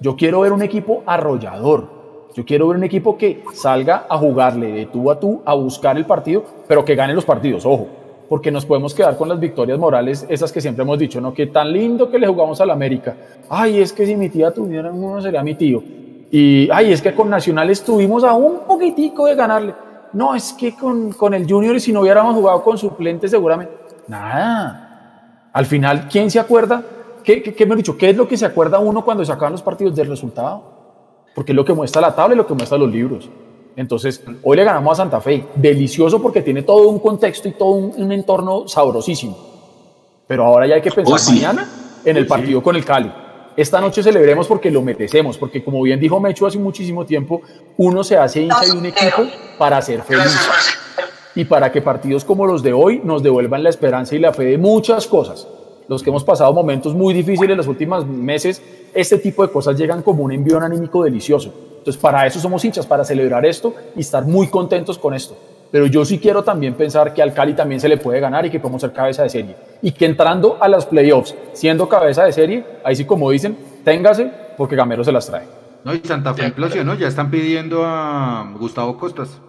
Yo 0.00 0.16
quiero 0.16 0.40
ver 0.40 0.52
un 0.52 0.62
equipo 0.62 1.04
arrollador. 1.06 1.96
Yo 2.34 2.44
quiero 2.44 2.66
ver 2.68 2.76
un 2.76 2.84
equipo 2.84 3.16
que 3.16 3.42
salga 3.54 4.06
a 4.08 4.18
jugarle 4.18 4.72
de 4.72 4.86
tú 4.86 5.10
a 5.12 5.20
tú, 5.20 5.42
a 5.44 5.54
buscar 5.54 5.96
el 5.96 6.06
partido, 6.06 6.44
pero 6.66 6.84
que 6.84 6.94
gane 6.96 7.14
los 7.14 7.24
partidos, 7.24 7.64
ojo. 7.64 7.86
Porque 8.28 8.50
nos 8.50 8.66
podemos 8.66 8.94
quedar 8.94 9.16
con 9.16 9.28
las 9.28 9.40
victorias 9.40 9.78
morales, 9.78 10.26
esas 10.28 10.52
que 10.52 10.60
siempre 10.60 10.82
hemos 10.82 10.98
dicho, 10.98 11.20
¿no? 11.20 11.32
Que 11.32 11.46
tan 11.46 11.72
lindo 11.72 12.10
que 12.10 12.18
le 12.18 12.26
jugamos 12.26 12.60
al 12.60 12.70
América. 12.70 13.16
Ay, 13.48 13.80
es 13.80 13.92
que 13.92 14.04
si 14.04 14.16
mi 14.16 14.28
tía 14.28 14.50
tuviera 14.50 14.90
uno 14.90 15.20
sería 15.20 15.42
mi 15.42 15.54
tío. 15.54 15.82
Y, 16.30 16.68
ay, 16.70 16.92
es 16.92 17.00
que 17.00 17.14
con 17.14 17.30
Nacional 17.30 17.70
estuvimos 17.70 18.22
a 18.24 18.34
un 18.34 18.60
poquitico 18.66 19.26
de 19.26 19.34
ganarle. 19.34 19.74
No, 20.12 20.34
es 20.34 20.52
que 20.52 20.74
con, 20.74 21.12
con 21.12 21.32
el 21.32 21.50
Junior, 21.50 21.80
si 21.80 21.92
no 21.92 22.00
hubiéramos 22.00 22.34
jugado 22.34 22.62
con 22.62 22.76
suplentes, 22.76 23.30
seguramente. 23.30 23.72
Nada. 24.08 25.50
Al 25.52 25.64
final, 25.64 26.06
¿quién 26.10 26.30
se 26.30 26.38
acuerda? 26.38 26.82
¿Qué, 27.24 27.42
qué, 27.42 27.54
qué 27.54 27.66
me 27.66 27.74
he 27.74 27.76
dicho? 27.76 27.96
¿Qué 27.96 28.10
es 28.10 28.16
lo 28.16 28.28
que 28.28 28.36
se 28.36 28.44
acuerda 28.44 28.78
uno 28.78 29.04
cuando 29.04 29.24
se 29.24 29.32
acaban 29.32 29.52
los 29.52 29.62
partidos 29.62 29.96
del 29.96 30.08
resultado? 30.08 30.62
Porque 31.34 31.52
es 31.52 31.56
lo 31.56 31.64
que 31.64 31.72
muestra 31.72 32.02
la 32.02 32.14
tabla 32.14 32.34
y 32.34 32.38
lo 32.38 32.46
que 32.46 32.54
muestra 32.54 32.76
los 32.76 32.90
libros. 32.90 33.28
Entonces, 33.78 34.20
hoy 34.42 34.56
le 34.56 34.64
ganamos 34.64 34.92
a 34.94 35.02
Santa 35.04 35.20
Fe. 35.20 35.44
Delicioso 35.54 36.20
porque 36.20 36.42
tiene 36.42 36.62
todo 36.62 36.88
un 36.88 36.98
contexto 36.98 37.46
y 37.46 37.52
todo 37.52 37.70
un, 37.70 37.92
un 37.96 38.10
entorno 38.10 38.66
sabrosísimo. 38.66 39.38
Pero 40.26 40.44
ahora 40.44 40.66
ya 40.66 40.74
hay 40.74 40.80
que 40.82 40.90
pensar 40.90 41.14
Oh, 41.14 41.18
sí. 41.18 41.34
mañana 41.34 41.68
en 42.04 42.16
el 42.16 42.26
partido 42.26 42.60
con 42.60 42.74
el 42.74 42.84
Cali. 42.84 43.10
Esta 43.56 43.80
noche 43.80 44.02
celebremos 44.02 44.48
porque 44.48 44.68
lo 44.68 44.82
merecemos, 44.82 45.38
porque 45.38 45.62
como 45.62 45.80
bien 45.82 46.00
dijo 46.00 46.18
Mecho 46.18 46.46
hace 46.46 46.58
muchísimo 46.58 47.06
tiempo, 47.06 47.40
uno 47.76 48.02
se 48.02 48.16
hace 48.16 48.42
hincha 48.42 48.62
de 48.62 48.72
un 48.72 48.84
equipo 48.86 49.22
para 49.58 49.80
ser 49.80 50.02
feliz 50.02 50.36
y 51.36 51.44
para 51.44 51.70
que 51.70 51.80
partidos 51.80 52.24
como 52.24 52.46
los 52.46 52.64
de 52.64 52.72
hoy 52.72 53.00
nos 53.04 53.22
devuelvan 53.22 53.62
la 53.62 53.70
esperanza 53.70 54.16
y 54.16 54.18
la 54.18 54.32
fe 54.32 54.44
de 54.44 54.58
muchas 54.58 55.06
cosas. 55.06 55.46
Los 55.88 56.02
que 56.02 56.10
hemos 56.10 56.22
pasado 56.22 56.52
momentos 56.52 56.94
muy 56.94 57.14
difíciles 57.14 57.50
en 57.52 57.56
los 57.56 57.66
últimos 57.66 58.06
meses, 58.06 58.62
este 58.94 59.18
tipo 59.18 59.44
de 59.46 59.50
cosas 59.50 59.76
llegan 59.76 60.02
como 60.02 60.22
un 60.22 60.32
envío 60.32 60.60
anímico 60.60 61.02
delicioso. 61.02 61.52
Entonces, 61.78 62.00
para 62.00 62.26
eso 62.26 62.38
somos 62.38 62.64
hinchas, 62.64 62.86
para 62.86 63.04
celebrar 63.04 63.46
esto 63.46 63.74
y 63.96 64.00
estar 64.00 64.24
muy 64.26 64.48
contentos 64.48 64.98
con 64.98 65.14
esto. 65.14 65.36
Pero 65.70 65.86
yo 65.86 66.04
sí 66.04 66.18
quiero 66.18 66.42
también 66.42 66.74
pensar 66.74 67.12
que 67.12 67.22
al 67.22 67.32
Cali 67.34 67.54
también 67.54 67.80
se 67.80 67.88
le 67.88 67.98
puede 67.98 68.20
ganar 68.20 68.44
y 68.46 68.50
que 68.50 68.58
podemos 68.58 68.80
ser 68.80 68.92
cabeza 68.92 69.22
de 69.22 69.28
serie. 69.30 69.56
Y 69.82 69.92
que 69.92 70.06
entrando 70.06 70.56
a 70.60 70.68
las 70.68 70.86
playoffs, 70.86 71.34
siendo 71.52 71.88
cabeza 71.88 72.24
de 72.24 72.32
serie, 72.32 72.64
ahí 72.84 72.96
sí 72.96 73.04
como 73.04 73.30
dicen, 73.30 73.56
téngase 73.84 74.30
porque 74.56 74.76
Gamero 74.76 75.04
se 75.04 75.12
las 75.12 75.26
trae. 75.26 75.44
No, 75.84 75.94
y 75.94 76.00
Santa 76.04 76.34
Fe 76.34 76.46
implosionó, 76.46 76.94
ya 76.94 77.08
están 77.08 77.30
pidiendo 77.30 77.84
a 77.84 78.50
Gustavo 78.58 78.98
Costas. 78.98 79.40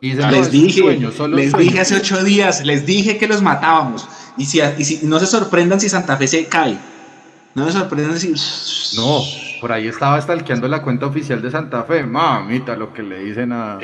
Y 0.00 0.10
dicen, 0.10 0.26
no, 0.26 0.30
Les 0.32 0.46
es 0.46 0.52
dije, 0.52 0.80
sueño, 0.80 1.10
solo 1.12 1.36
les 1.36 1.50
sueño. 1.50 1.64
dije 1.64 1.80
hace 1.80 1.96
ocho 1.96 2.22
días, 2.24 2.64
les 2.64 2.86
dije 2.86 3.16
que 3.18 3.28
los 3.28 3.42
matábamos. 3.42 4.08
Y 4.40 4.46
si, 4.46 4.58
y 4.58 4.84
si 4.84 5.06
no 5.06 5.18
se 5.18 5.26
sorprendan 5.26 5.78
si 5.78 5.90
Santa 5.90 6.16
Fe 6.16 6.26
se 6.26 6.48
cae. 6.48 6.74
No 7.54 7.66
se 7.66 7.78
sorprendan 7.78 8.18
si. 8.18 8.32
No, 8.96 9.20
por 9.60 9.70
ahí 9.70 9.86
estaba 9.86 10.18
stalkeando 10.18 10.66
la 10.66 10.82
cuenta 10.82 11.06
oficial 11.06 11.42
de 11.42 11.50
Santa 11.50 11.84
Fe. 11.84 12.02
Mamita, 12.02 12.74
lo 12.74 12.92
que 12.92 13.02
le 13.02 13.18
dicen 13.18 13.52
a, 13.52 13.78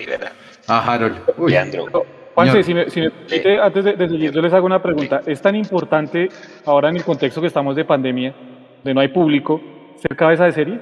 a 0.67 0.95
Harold. 0.95 1.19
Uy, 1.37 1.55
Juanse, 2.35 2.63
si 2.63 2.73
me, 2.73 2.89
si 2.89 3.03
me 3.03 3.11
permite, 3.11 3.61
antes 3.61 3.85
de, 3.85 3.93
de 3.93 4.09
seguir, 4.09 4.33
yo 4.33 4.41
les 4.41 4.53
hago 4.55 4.65
una 4.65 4.83
pregunta. 4.83 5.21
¿Es 5.27 5.43
tan 5.43 5.55
importante 5.55 6.31
ahora 6.65 6.89
en 6.89 6.97
el 6.97 7.05
contexto 7.05 7.43
que 7.43 7.47
estamos 7.49 7.77
de 7.77 7.85
pandemia, 7.85 8.35
de 8.83 8.95
no 8.95 9.01
hay 9.01 9.09
público, 9.09 9.61
ser 10.01 10.17
cabeza 10.17 10.45
de 10.45 10.53
serie? 10.53 10.81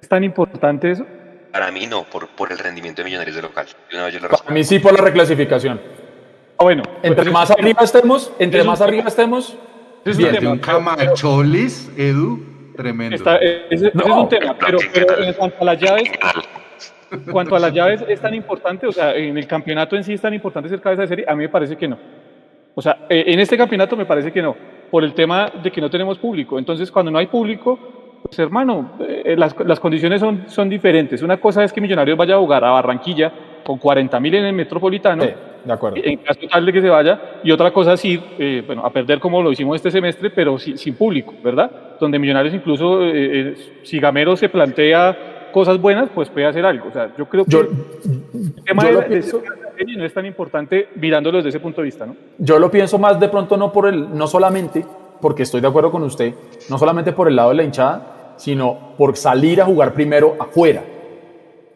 ¿Es 0.00 0.08
tan 0.08 0.24
importante 0.24 0.90
eso? 0.90 1.06
Para 1.50 1.70
mí 1.72 1.86
no, 1.86 2.04
por, 2.04 2.28
por 2.28 2.52
el 2.52 2.58
rendimiento 2.58 3.00
de 3.00 3.06
Millonarios 3.06 3.36
de 3.36 3.42
local. 3.42 3.66
De 3.90 3.96
una 3.96 4.04
vez 4.04 4.14
yo 4.14 4.20
lo 4.20 4.28
Para 4.28 4.50
mí 4.50 4.62
sí 4.62 4.78
por 4.78 4.92
la 4.92 5.00
reclasificación. 5.00 5.80
Ah, 6.58 6.64
bueno. 6.64 6.82
Entre 7.02 7.30
más 7.30 7.50
arriba 7.50 7.82
estemos, 7.82 8.32
entre 8.38 8.64
más 8.64 8.80
arriba 8.80 9.04
estemos, 9.08 9.56
Es 10.04 10.16
bien. 10.16 10.46
un 10.46 10.58
Camacholis, 10.58 11.90
Edu, 11.96 12.38
tremendo. 12.76 13.16
Está- 13.16 13.38
eh, 13.40 13.66
es 13.70 13.82
un 13.82 14.28
tema, 14.28 14.56
pero, 14.58 14.78
pero 14.92 15.22
en 15.22 15.32
cuanto 15.34 15.56
a 15.60 15.64
las 15.64 15.80
llaves, 15.80 16.10
en 17.10 17.20
cuanto 17.32 17.56
a 17.56 17.58
las 17.58 17.72
llaves 17.72 18.04
es 18.08 18.20
tan 18.20 18.34
importante, 18.34 18.86
o 18.86 18.92
sea, 18.92 19.14
en 19.16 19.36
el 19.36 19.46
campeonato 19.46 19.96
en 19.96 20.04
sí 20.04 20.12
es 20.12 20.20
tan 20.20 20.34
importante 20.34 20.68
ser 20.68 20.80
cabeza 20.80 21.02
de 21.02 21.08
serie, 21.08 21.24
a 21.28 21.34
mí 21.34 21.42
me 21.42 21.48
parece 21.48 21.76
que 21.76 21.88
no. 21.88 21.98
O 22.74 22.82
sea, 22.82 23.06
eh, 23.08 23.24
en 23.28 23.40
este 23.40 23.56
campeonato 23.56 23.96
me 23.96 24.04
parece 24.06 24.32
que 24.32 24.42
no, 24.42 24.54
por 24.90 25.04
el 25.04 25.14
tema 25.14 25.50
de 25.62 25.70
que 25.70 25.80
no 25.80 25.90
tenemos 25.90 26.18
público. 26.18 26.58
Entonces, 26.58 26.90
cuando 26.90 27.10
no 27.10 27.18
hay 27.18 27.26
público, 27.26 27.78
pues 28.22 28.38
hermano, 28.38 28.92
eh, 29.00 29.34
las, 29.36 29.54
las 29.64 29.78
condiciones 29.80 30.20
son, 30.20 30.44
son 30.48 30.68
diferentes. 30.68 31.22
Una 31.22 31.36
cosa 31.36 31.62
es 31.64 31.72
que 31.72 31.80
Millonarios 31.80 32.16
vaya 32.16 32.34
a 32.34 32.38
jugar 32.38 32.64
a 32.64 32.70
Barranquilla 32.70 33.32
con 33.64 33.78
40 33.78 34.18
mil 34.20 34.34
en 34.34 34.44
el 34.46 34.52
Metropolitano, 34.52 35.24
de 35.64 35.72
acuerdo. 35.72 35.96
en 36.02 36.16
caso 36.18 36.40
tal 36.50 36.66
de 36.66 36.72
que 36.72 36.80
se 36.80 36.88
vaya, 36.88 37.20
y 37.42 37.50
otra 37.50 37.72
cosa 37.72 37.94
es 37.94 38.04
ir, 38.04 38.20
eh, 38.38 38.62
bueno, 38.66 38.84
a 38.84 38.90
perder 38.92 39.18
como 39.20 39.42
lo 39.42 39.50
hicimos 39.52 39.76
este 39.76 39.90
semestre, 39.90 40.30
pero 40.30 40.58
si- 40.58 40.76
sin 40.76 40.94
público, 40.94 41.34
¿verdad? 41.42 41.70
Donde 42.00 42.18
Millonarios 42.18 42.54
incluso, 42.54 43.02
eh, 43.02 43.10
eh, 43.14 43.54
si 43.82 43.98
Gamero 43.98 44.36
se 44.36 44.48
plantea 44.48 45.48
cosas 45.52 45.80
buenas, 45.80 46.08
pues 46.14 46.28
puede 46.28 46.46
hacer 46.46 46.66
algo. 46.66 46.88
O 46.88 46.92
sea, 46.92 47.12
yo 47.16 47.26
creo 47.26 47.44
que 47.44 47.50
Yo- 47.50 47.60
el 47.60 48.54
tema 48.64 48.82
yo 48.82 48.88
de, 48.88 48.94
lo 48.94 49.06
pienso- 49.06 49.42
no 49.96 50.04
es 50.04 50.12
tan 50.14 50.26
importante 50.26 50.88
mirándolo 50.96 51.38
desde 51.38 51.48
ese 51.50 51.60
punto 51.60 51.80
de 51.80 51.86
vista, 51.86 52.06
¿no? 52.06 52.16
Yo 52.38 52.58
lo 52.58 52.70
pienso 52.70 52.98
más 52.98 53.18
de 53.18 53.28
pronto 53.28 53.56
no 53.56 53.72
por 53.72 53.88
el, 53.88 54.16
no 54.16 54.26
solamente, 54.26 54.84
porque 55.20 55.42
estoy 55.44 55.60
de 55.60 55.68
acuerdo 55.68 55.90
con 55.90 56.02
usted, 56.02 56.34
no 56.70 56.76
solamente 56.78 57.12
por 57.12 57.28
el 57.28 57.36
lado 57.36 57.50
de 57.50 57.56
la 57.56 57.62
hinchada, 57.64 58.34
sino 58.36 58.94
por 58.98 59.16
salir 59.16 59.60
a 59.62 59.64
jugar 59.64 59.92
primero 59.94 60.36
afuera 60.40 60.82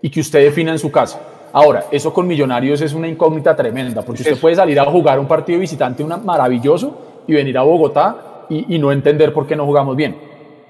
y 0.02 0.10
que 0.10 0.20
usted 0.20 0.42
defina 0.44 0.72
en 0.72 0.78
su 0.78 0.90
casa. 0.90 1.20
Ahora, 1.52 1.84
eso 1.90 2.12
con 2.12 2.26
Millonarios 2.26 2.80
es 2.80 2.92
una 2.94 3.08
incógnita 3.08 3.56
tremenda, 3.56 4.02
porque 4.02 4.22
usted 4.22 4.40
puede 4.40 4.56
salir 4.56 4.78
a 4.80 4.84
jugar 4.84 5.18
un 5.18 5.26
partido 5.26 5.58
visitante 5.58 6.02
una, 6.04 6.16
maravilloso 6.18 7.22
y 7.26 7.32
venir 7.34 7.56
a 7.58 7.62
Bogotá 7.62 8.44
y, 8.48 8.74
y 8.74 8.78
no 8.78 8.92
entender 8.92 9.32
por 9.32 9.46
qué 9.46 9.56
no 9.56 9.64
jugamos 9.66 9.96
bien. 9.96 10.16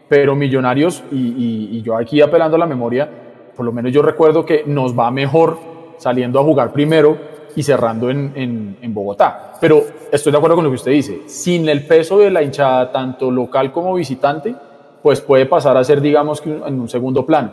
Pero 0.09 0.35
Millonarios, 0.35 1.03
y, 1.13 1.17
y- 1.17 1.69
y 1.79 1.83
yo 1.83 1.97
aquí 1.97 2.21
apelando 2.21 2.57
a 2.57 2.61
la 2.61 2.67
memoria, 2.67 3.09
por 3.57 3.67
lo 3.67 3.73
menos 3.73 3.93
yo 3.93 4.03
recuerdo 4.03 4.45
que 4.47 4.63
nos 4.67 4.97
va 4.99 5.11
mejor 5.11 5.59
saliendo 5.99 6.39
a 6.41 6.45
jugar 6.45 6.73
primero 6.73 7.17
y 7.57 7.63
cerrando 7.63 8.09
en, 8.09 8.33
en- 8.37 8.77
en 8.81 8.95
Bogotá. 8.95 9.55
Pero 9.61 9.83
estoy 10.13 10.31
de 10.33 10.39
acuerdo 10.39 10.55
con 10.57 10.65
lo 10.65 10.71
que 10.71 10.77
usted 10.77 10.93
dice, 10.93 11.23
sin 11.27 11.69
el 11.69 11.85
peso 11.87 12.19
de 12.19 12.31
la 12.31 12.43
hinchada, 12.43 12.93
tanto 12.93 13.31
local 13.31 13.73
como 13.73 13.95
visitante, 13.95 14.55
pues 15.03 15.21
puede 15.21 15.47
pasar 15.47 15.77
a 15.77 15.83
ser, 15.85 16.01
digamos, 16.01 16.41
en 16.47 16.81
un 16.81 16.89
segundo 16.89 17.27
plano. 17.27 17.51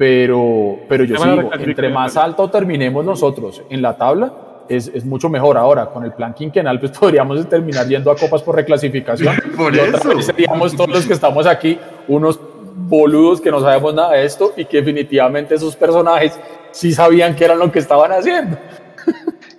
Pero, 0.00 0.78
pero 0.88 1.04
yo 1.04 1.14
recalcitrante, 1.16 1.62
entre 1.62 1.90
más 1.90 2.16
alto 2.16 2.48
terminemos 2.48 3.04
nosotros 3.04 3.62
en 3.68 3.82
la 3.82 3.98
tabla, 3.98 4.32
es, 4.66 4.88
es 4.88 5.04
mucho 5.04 5.28
mejor. 5.28 5.58
Ahora, 5.58 5.90
con 5.90 6.02
el 6.04 6.14
plan 6.14 6.32
quinquenal, 6.32 6.80
pues 6.80 6.92
podríamos 6.98 7.46
terminar 7.50 7.86
yendo 7.86 8.10
a 8.10 8.16
copas 8.16 8.40
por 8.40 8.56
reclasificación. 8.56 9.36
Por 9.58 9.76
Y 9.76 9.78
otra 9.78 10.14
vez 10.14 10.24
seríamos 10.24 10.74
todos 10.74 10.88
los 10.88 11.06
que 11.06 11.12
estamos 11.12 11.46
aquí 11.46 11.78
unos 12.08 12.40
boludos 12.88 13.42
que 13.42 13.50
no 13.50 13.60
sabemos 13.60 13.92
nada 13.92 14.12
de 14.12 14.24
esto 14.24 14.54
y 14.56 14.64
que 14.64 14.78
definitivamente 14.78 15.54
esos 15.54 15.76
personajes 15.76 16.40
sí 16.70 16.92
sabían 16.92 17.36
qué 17.36 17.44
eran 17.44 17.58
lo 17.58 17.70
que 17.70 17.80
estaban 17.80 18.10
haciendo. 18.10 18.56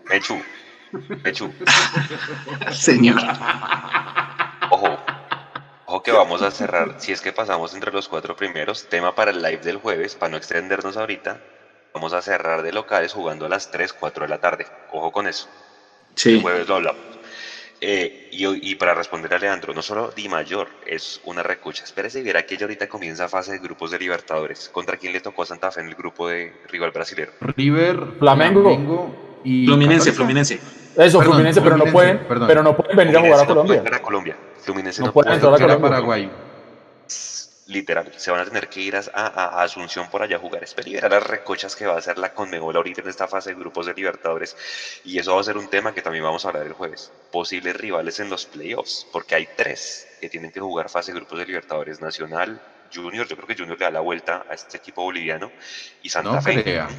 Mechu, 0.09 0.37
Mechu, 1.23 1.51
Señor. 2.71 3.21
ojo, 4.71 4.87
ojo 6.01 6.03
que 6.03 6.11
vamos 6.11 6.41
a 6.41 6.49
cerrar, 6.51 6.95
si 6.97 7.11
es 7.11 7.21
que 7.21 7.31
pasamos 7.31 7.73
entre 7.75 7.91
los 7.91 8.07
cuatro 8.07 8.35
primeros, 8.35 8.87
tema 8.89 9.13
para 9.13 9.31
el 9.31 9.41
live 9.41 9.59
del 9.59 9.77
jueves, 9.77 10.15
para 10.15 10.31
no 10.31 10.37
extendernos 10.37 10.97
ahorita, 10.97 11.39
vamos 11.93 12.13
a 12.13 12.21
cerrar 12.21 12.63
de 12.63 12.71
locales 12.71 13.13
jugando 13.13 13.45
a 13.45 13.49
las 13.49 13.69
3, 13.69 13.93
4 13.93 14.23
de 14.25 14.29
la 14.29 14.39
tarde, 14.39 14.65
ojo 14.91 15.11
con 15.11 15.27
eso. 15.27 15.47
Sí. 16.15 16.35
El 16.35 16.41
jueves 16.41 16.67
lo 16.67 16.75
hablamos. 16.75 17.01
Eh, 17.83 18.29
y, 18.31 18.71
y 18.71 18.75
para 18.75 18.93
responder 18.93 19.33
a 19.33 19.39
Leandro, 19.39 19.73
no 19.73 19.81
solo 19.81 20.11
Di 20.11 20.29
Mayor 20.29 20.69
es 20.85 21.19
una 21.25 21.41
recocha. 21.41 21.83
Espérese 21.83 22.19
y 22.19 22.23
verá 22.23 22.45
que 22.45 22.55
ya 22.55 22.65
ahorita 22.65 22.87
comienza 22.87 23.27
fase 23.27 23.53
de 23.53 23.59
grupos 23.59 23.89
de 23.89 23.97
Libertadores. 23.97 24.69
¿Contra 24.69 24.97
quién 24.97 25.13
le 25.13 25.19
tocó 25.19 25.43
a 25.43 25.45
Santa 25.47 25.71
Fe 25.71 25.81
en 25.81 25.87
el 25.87 25.95
grupo 25.95 26.27
de 26.27 26.53
rival 26.67 26.91
brasilero? 26.91 27.31
River, 27.41 27.99
Flamengo. 28.19 29.39
y 29.43 29.65
Fluminense, 29.65 30.11
Católica. 30.11 30.15
Fluminense. 30.15 30.59
Eso, 30.95 31.19
Perdón, 31.19 31.23
Fluminense, 31.33 31.61
pero 31.61 31.77
no 31.77 31.85
pueden, 31.85 32.19
perdón. 32.27 32.47
pero 32.47 32.63
no 32.63 32.75
pueden 32.75 32.97
venir 32.97 33.17
a 33.17 33.21
jugar 33.21 33.35
a 33.39 33.41
no 33.43 33.47
Colombia. 33.47 33.75
entrar 33.77 33.95
a 33.95 34.01
Colombia. 34.01 34.37
Fluminense 34.61 35.01
No 35.01 35.07
no, 35.07 35.13
pueden 35.13 35.39
puede 35.39 35.53
entrar 35.53 35.53
a 35.53 35.57
Colombia. 35.75 35.89
Paraguay. 35.89 36.31
Literal, 37.67 38.11
se 38.17 38.31
van 38.31 38.41
a 38.41 38.45
tener 38.45 38.67
que 38.67 38.81
ir 38.81 38.97
a, 38.97 39.01
a- 39.13 39.27
a 39.27 39.63
Asunción 39.63 40.09
por 40.09 40.21
allá 40.21 40.35
a 40.35 40.39
jugar. 40.39 40.61
Espera 40.63 40.89
y 40.89 40.93
verá 40.95 41.07
las 41.07 41.23
recochas 41.25 41.73
que 41.77 41.85
va 41.85 41.93
a 41.93 41.97
hacer 41.99 42.17
la 42.17 42.33
Conmebol 42.33 42.75
ahorita 42.75 42.99
en 43.01 43.07
esta 43.07 43.27
fase 43.29 43.51
de 43.51 43.55
grupos 43.59 43.85
de 43.85 43.93
Libertadores. 43.93 44.57
Y 45.05 45.17
eso 45.17 45.33
va 45.35 45.39
a 45.39 45.43
ser 45.45 45.57
un 45.57 45.69
tema 45.69 45.93
que 45.93 46.01
también 46.01 46.25
vamos 46.25 46.43
a 46.43 46.49
hablar 46.49 46.65
el 46.67 46.73
jueves. 46.73 47.13
Posibles 47.31 47.77
rivales 47.77 48.19
en 48.19 48.29
los 48.29 48.45
playoffs, 48.45 49.07
porque 49.13 49.35
hay 49.35 49.47
tres 49.55 50.05
que 50.19 50.27
tienen 50.27 50.51
que 50.51 50.59
jugar 50.59 50.89
fase 50.89 51.13
de 51.13 51.19
grupos 51.19 51.39
de 51.39 51.45
Libertadores. 51.45 52.01
Nacional, 52.01 52.59
Junior, 52.93 53.25
yo 53.25 53.37
creo 53.37 53.47
que 53.47 53.55
Junior 53.55 53.79
le 53.79 53.85
da 53.85 53.91
la 53.91 54.01
vuelta 54.01 54.43
a 54.49 54.53
este 54.53 54.75
equipo 54.75 55.03
boliviano. 55.03 55.49
Y 56.03 56.09
Santa 56.09 56.31
No 56.33 56.41
Fe. 56.41 56.61
crea. 56.61 56.89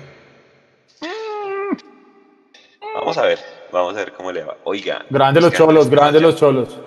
Vamos 2.95 3.19
a 3.19 3.23
ver, 3.23 3.39
vamos 3.73 3.95
a 3.95 3.99
ver 3.99 4.13
cómo 4.13 4.31
le 4.33 4.45
va. 4.45 4.57
Oiga. 4.65 5.05
Grandes 5.11 5.43
los 5.43 5.53
cholos, 5.53 5.89
grandes 5.91 6.21
los 6.23 6.37
cholos. 6.37 6.79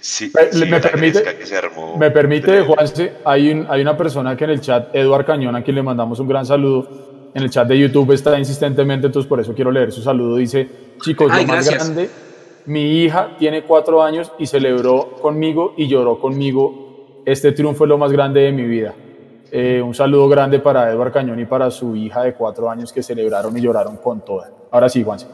Sí, 0.00 0.30
Me- 0.34 0.52
sí, 0.52 0.60
me 0.60 0.66
la 0.70 0.80
permite- 0.80 1.20
gresca 1.20 1.36
que 1.38 1.46
se 1.46 1.56
armó. 1.56 1.96
Me 1.96 2.10
permite, 2.10 2.60
Juanse, 2.62 3.14
hay, 3.24 3.50
un, 3.50 3.66
hay 3.68 3.80
una 3.82 3.96
persona 3.96 4.36
que 4.36 4.44
en 4.44 4.50
el 4.50 4.60
chat, 4.60 4.94
Eduard 4.94 5.24
Cañón, 5.26 5.56
a 5.56 5.62
quien 5.62 5.74
le 5.74 5.82
mandamos 5.82 6.20
un 6.20 6.28
gran 6.28 6.46
saludo, 6.46 7.30
en 7.34 7.42
el 7.42 7.50
chat 7.50 7.66
de 7.68 7.78
YouTube 7.78 8.12
está 8.12 8.38
insistentemente, 8.38 9.06
entonces 9.06 9.28
por 9.28 9.40
eso 9.40 9.52
quiero 9.54 9.70
leer 9.70 9.90
su 9.92 10.02
saludo. 10.02 10.36
Dice, 10.36 10.68
chicos, 11.02 11.30
Ay, 11.32 11.42
lo 11.44 11.52
más 11.54 11.66
gracias. 11.66 11.84
grande, 11.88 12.10
mi 12.66 13.02
hija 13.02 13.36
tiene 13.38 13.62
cuatro 13.64 14.02
años 14.02 14.32
y 14.38 14.46
celebró 14.46 15.12
conmigo 15.20 15.74
y 15.76 15.86
lloró 15.88 16.18
conmigo. 16.20 17.22
Este 17.26 17.52
triunfo 17.52 17.84
es 17.84 17.88
lo 17.88 17.98
más 17.98 18.12
grande 18.12 18.40
de 18.42 18.52
mi 18.52 18.62
vida. 18.62 18.94
Eh, 19.58 19.80
un 19.80 19.94
saludo 19.94 20.28
grande 20.28 20.58
para 20.58 20.90
Edward 20.90 21.14
Cañón 21.14 21.40
y 21.40 21.46
para 21.46 21.70
su 21.70 21.96
hija 21.96 22.22
de 22.24 22.34
cuatro 22.34 22.68
años 22.68 22.92
que 22.92 23.02
celebraron 23.02 23.56
y 23.56 23.62
lloraron 23.62 23.96
con 23.96 24.22
toda. 24.22 24.50
Ahora 24.70 24.90
sí, 24.90 25.02
Juanse. 25.02 25.26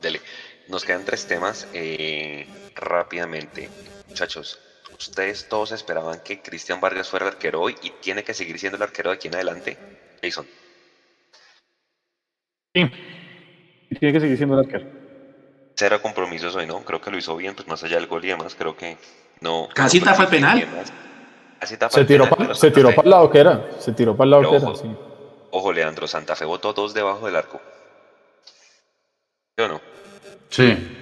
Dele. 0.00 0.22
Nos 0.68 0.82
quedan 0.82 1.04
tres 1.04 1.26
temas 1.26 1.68
eh, 1.74 2.46
rápidamente. 2.74 3.68
Muchachos, 4.08 4.58
ustedes 4.98 5.46
todos 5.46 5.72
esperaban 5.72 6.20
que 6.24 6.40
Cristian 6.40 6.80
Vargas 6.80 7.10
fuera 7.10 7.26
el 7.26 7.32
arquero 7.32 7.60
hoy 7.60 7.76
y 7.82 7.90
tiene 8.00 8.24
que 8.24 8.32
seguir 8.32 8.58
siendo 8.58 8.78
el 8.78 8.82
arquero 8.82 9.10
de 9.10 9.16
aquí 9.16 9.28
en 9.28 9.34
adelante. 9.34 9.76
Jason. 10.22 10.46
Sí. 12.74 12.90
Tiene 13.98 14.12
que 14.14 14.20
seguir 14.20 14.38
siendo 14.38 14.58
el 14.58 14.64
arquero. 14.64 14.86
Cero 15.74 16.00
compromisos 16.00 16.56
hoy, 16.56 16.66
¿no? 16.66 16.82
Creo 16.82 17.02
que 17.02 17.10
lo 17.10 17.18
hizo 17.18 17.36
bien, 17.36 17.54
pues 17.54 17.68
más 17.68 17.84
allá 17.84 17.96
del 17.96 18.06
gol 18.06 18.24
y 18.24 18.28
demás, 18.28 18.54
creo 18.54 18.74
que 18.74 18.96
no. 19.42 19.68
Casi 19.74 19.98
no 19.98 20.06
tapa 20.06 20.22
el 20.22 20.28
exigir 20.28 20.46
penal. 20.46 20.60
demás. 20.60 20.92
Casi 21.60 21.76
tapa 21.76 21.92
Se 21.94 22.04
tiró, 22.04 22.24
pa- 22.28 22.36
para 22.36 23.02
el 23.04 23.10
lado 23.10 23.30
que 23.30 23.38
era. 23.38 23.68
Se 23.78 23.92
tiró 23.92 24.16
para 24.16 24.24
el 24.24 24.30
lado 24.30 24.42
Pero 24.42 24.50
que 24.50 24.56
era. 24.56 24.66
ojo. 24.68 24.76
sí. 24.76 24.96
Ojo, 25.52 25.72
Leandro, 25.72 26.06
Santa 26.06 26.34
Fe 26.36 26.44
botó 26.44 26.72
dos 26.72 26.94
debajo 26.94 27.26
del 27.26 27.36
arco. 27.36 27.60
¿Sí 29.56 29.64
o 29.64 29.68
no? 29.68 29.80
Sí. 30.48 30.96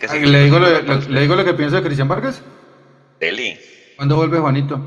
Que 0.00 0.08
seguir 0.08 0.28
¿Le 0.28 0.44
digo, 0.44 0.58
lo. 0.58 0.68
¿Le 0.80 1.20
digo 1.20 1.34
lo 1.36 1.44
que 1.44 1.54
pienso 1.54 1.76
de 1.76 1.82
Cristian 1.82 2.08
Vargas? 2.08 2.42
Deli. 3.20 3.58
¿Cuándo 3.96 4.16
vuelve 4.16 4.38
Juanito? 4.38 4.80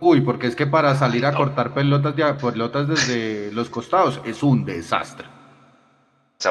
Uy, 0.00 0.20
porque 0.20 0.46
es 0.46 0.56
que 0.56 0.66
para 0.66 0.94
salir 0.94 1.24
a 1.26 1.32
cortar 1.34 1.72
pelotas, 1.72 2.14
de, 2.16 2.34
pelotas 2.34 2.88
desde 2.88 3.50
los 3.52 3.70
costados 3.70 4.20
es 4.24 4.42
un 4.42 4.64
desastre. 4.64 5.26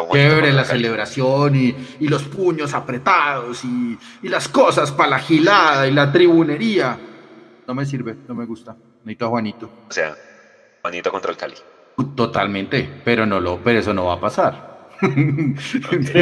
Con 0.08 0.56
la 0.56 0.64
celebración 0.64 1.56
y, 1.56 1.76
y 2.00 2.08
los 2.08 2.24
puños 2.24 2.74
apretados 2.74 3.64
y, 3.64 3.98
y 4.24 4.28
las 4.30 4.48
cosas 4.48 4.92
para 4.92 5.10
la 5.12 5.20
gilada 5.20 5.88
y 5.88 5.92
la 5.92 6.12
tribunería. 6.12 6.98
No 7.68 7.74
me 7.74 7.86
sirve, 7.86 8.16
no 8.28 8.36
me 8.36 8.46
gusta. 8.46 8.76
Necesito 9.04 9.26
a 9.26 9.30
Juanito. 9.30 9.70
O 9.90 9.92
sea, 9.92 10.16
Juanito 10.82 11.12
contra 11.12 11.32
el 11.32 11.38
Cali. 11.38 11.56
Totalmente, 12.16 13.02
pero 13.06 13.26
no 13.26 13.40
lo, 13.40 13.60
pero 13.60 13.80
eso 13.80 13.94
no 13.94 14.06
va 14.06 14.14
a 14.14 14.20
pasar. 14.20 14.90
A 15.04 15.10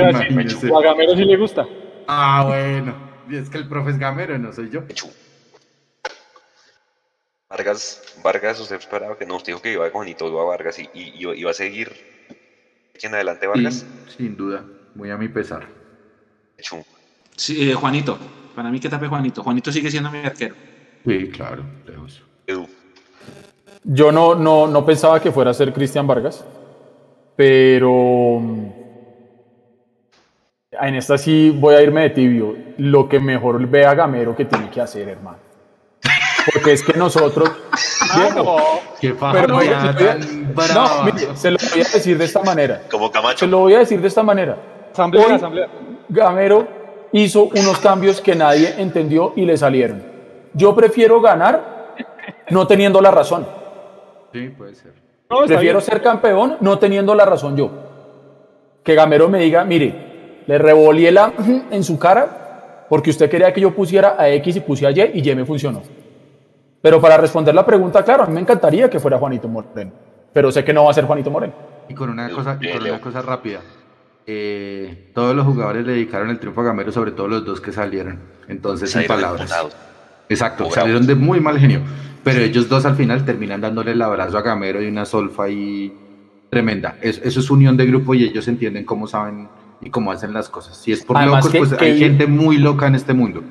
a 0.08 0.82
Gamero 0.82 1.16
sí 1.16 1.26
le 1.26 1.38
gusta. 1.38 1.66
Ah, 2.08 2.44
bueno. 2.48 2.96
Y 3.30 3.38
es 3.38 3.50
que 3.50 3.58
el 3.58 3.68
profe 3.68 3.92
es 3.92 4.00
gamero, 4.00 4.38
no 4.38 4.52
soy 4.52 4.70
yo. 4.70 4.84
Vargas, 7.50 8.16
Vargas, 8.24 8.60
usted 8.60 8.78
esperaba 8.78 9.18
que 9.18 9.26
no, 9.26 9.36
usted 9.38 9.54
dijo 9.54 9.62
que 9.62 9.74
iba 9.74 9.84
con 9.86 10.00
Juanito, 10.00 10.28
iba 10.28 10.42
a 10.42 10.46
Vargas 10.46 10.80
y, 10.80 10.90
y, 10.94 11.14
y 11.16 11.40
iba 11.40 11.52
a 11.52 11.54
seguir 11.54 11.92
aquí 12.96 13.08
en 13.08 13.14
adelante 13.14 13.48
Vargas. 13.48 13.86
Sí, 14.08 14.16
sin 14.18 14.36
duda, 14.36 14.66
muy 14.96 15.12
a 15.12 15.18
mi 15.18 15.28
pesar. 15.28 15.68
Sí, 17.36 17.70
eh, 17.70 17.74
Juanito. 17.74 18.18
Para 18.56 18.70
mí 18.70 18.80
que 18.80 18.90
tape 18.90 19.08
Juanito. 19.08 19.44
Juanito 19.44 19.72
sigue 19.72 19.90
siendo 19.90 20.12
mi 20.12 20.20
arquero. 20.20 20.56
Sí, 21.06 21.30
claro, 21.30 21.64
lejos. 21.88 22.22
Edu. 22.48 22.68
Yo 23.84 24.12
no, 24.12 24.36
no, 24.36 24.68
no 24.68 24.86
pensaba 24.86 25.20
que 25.20 25.32
fuera 25.32 25.52
a 25.52 25.54
ser 25.54 25.74
Cristian 25.74 26.06
Vargas, 26.06 26.46
pero 27.36 28.40
mm, 28.40 28.68
en 30.72 30.96
esta 30.96 31.18
sí 31.18 31.50
voy 31.50 31.76
a 31.76 31.82
irme 31.82 32.02
de 32.02 32.10
tibio. 32.12 32.56
Lo 32.78 33.10
que 33.10 33.20
mejor 33.20 33.66
ve 33.68 33.86
a 33.86 33.96
Gamero 33.96 34.36
que 34.36 34.46
tiene 34.46 34.70
que 34.70 34.82
hacer, 34.82 35.10
hermano. 35.10 35.38
Porque 36.54 36.74
es 36.74 36.84
que 36.84 36.94
nosotros. 36.94 37.50
Viejo, 38.16 38.58
Qué 39.00 39.16
pero 39.32 39.48
no, 39.48 39.60
mire, 41.06 41.36
se 41.36 41.52
lo 41.52 41.58
voy 41.72 41.82
a 41.82 41.90
decir 41.94 42.18
de 42.18 42.26
esta 42.26 42.42
manera. 42.42 42.82
Como 42.92 43.10
Camacho. 43.10 43.40
Se 43.40 43.48
lo 43.48 43.60
voy 43.60 43.74
a 43.74 43.80
decir 43.80 44.02
de 44.02 44.08
esta 44.08 44.22
manera. 44.22 44.58
Asamblea, 44.92 45.26
Hoy, 45.26 45.34
asamblea. 45.34 45.70
Gamero 46.10 46.68
hizo 47.14 47.44
unos 47.44 47.80
cambios 47.80 48.20
que 48.20 48.36
nadie 48.36 48.76
entendió 48.78 49.34
y 49.36 49.46
le 49.46 49.56
salieron. 49.56 50.11
Yo 50.54 50.76
prefiero 50.76 51.22
ganar 51.22 51.96
no 52.50 52.68
teniendo 52.68 53.02
la 53.02 53.12
razón. 53.12 53.46
Sí, 54.34 54.50
puede 54.50 54.76
ser. 54.76 54.94
No, 55.30 55.46
Prefiero 55.46 55.80
bien. 55.80 55.82
ser 55.82 56.02
campeón 56.02 56.58
no 56.60 56.78
teniendo 56.78 57.16
la 57.16 57.26
razón 57.26 57.56
yo. 57.56 57.72
Que 58.84 58.96
Gamero 58.96 59.30
me 59.30 59.40
diga, 59.40 59.64
mire, 59.64 60.44
le 60.46 60.58
revolí 60.58 61.10
la 61.10 61.32
en 61.72 61.84
su 61.84 61.98
cara 61.98 62.86
porque 62.90 63.10
usted 63.12 63.30
quería 63.30 63.54
que 63.54 63.62
yo 63.62 63.74
pusiera 63.74 64.16
a 64.18 64.28
X 64.30 64.58
y 64.58 64.60
puse 64.60 64.86
a 64.86 64.92
Y 64.92 65.12
y 65.14 65.30
Y 65.30 65.36
me 65.36 65.46
funcionó. 65.46 65.82
Pero 66.82 67.00
para 67.00 67.16
responder 67.16 67.56
la 67.56 67.66
pregunta, 67.66 68.04
claro, 68.04 68.24
a 68.24 68.26
mí 68.26 68.34
me 68.34 68.42
encantaría 68.42 68.90
que 68.90 69.00
fuera 69.00 69.18
Juanito 69.18 69.48
Moreno, 69.48 69.92
pero 70.34 70.52
sé 70.52 70.64
que 70.66 70.74
no 70.74 70.84
va 70.84 70.92
a 70.92 70.94
ser 70.94 71.06
Juanito 71.06 71.30
Moreno. 71.32 71.54
Y 71.88 71.94
con 71.94 72.10
una 72.10 72.30
cosa, 72.30 72.58
y 72.60 72.70
con 72.70 72.82
una 72.82 73.00
cosa 73.00 73.22
rápida. 73.22 73.62
Eh, 74.26 75.12
todos 75.14 75.36
los 75.36 75.46
jugadores 75.46 75.86
le 75.86 75.94
dedicaron 75.94 76.30
el 76.30 76.40
triunfo 76.40 76.62
a 76.62 76.66
Gamero, 76.66 76.92
sobre 76.92 77.12
todo 77.12 77.28
los 77.28 77.46
dos 77.46 77.62
que 77.62 77.72
salieron. 77.72 78.20
Entonces, 78.48 78.92
sin 78.92 79.06
palabras. 79.08 79.52
Exacto, 80.32 80.64
Como 80.64 80.76
salieron 80.76 81.06
de 81.06 81.16
muy 81.16 81.40
mal 81.40 81.60
genio. 81.60 81.82
Pero 82.24 82.40
ellos 82.42 82.70
dos 82.70 82.86
al 82.86 82.96
final 82.96 83.26
terminan 83.26 83.62
dándole 83.62 83.92
el 83.92 84.02
abrazo 84.02 84.38
a 84.38 84.42
Gamero 84.42 84.82
y 84.82 84.88
una 84.88 85.06
solfa 85.06 85.44
ahí 85.46 85.92
tremenda. 86.50 86.96
Es- 87.02 87.20
eso 87.24 87.40
es 87.40 87.50
unión 87.50 87.76
de 87.78 87.86
grupo 87.88 88.14
y 88.14 88.24
ellos 88.24 88.48
entienden 88.48 88.86
cómo 88.86 89.08
saben 89.08 89.48
y 89.82 89.90
cómo 89.90 90.12
hacen 90.12 90.32
las 90.34 90.48
cosas. 90.50 90.78
Si 90.78 90.92
es 90.92 91.04
por 91.04 91.18
Además 91.18 91.46
locos, 91.46 91.52
que- 91.52 91.58
pues 91.58 91.74
que 91.74 91.86
hay 91.86 91.94
bien- 91.98 92.12
gente 92.12 92.28
muy 92.28 92.58
loca 92.58 92.88
en 92.88 92.96
este 92.96 93.14
mundo. 93.14 93.42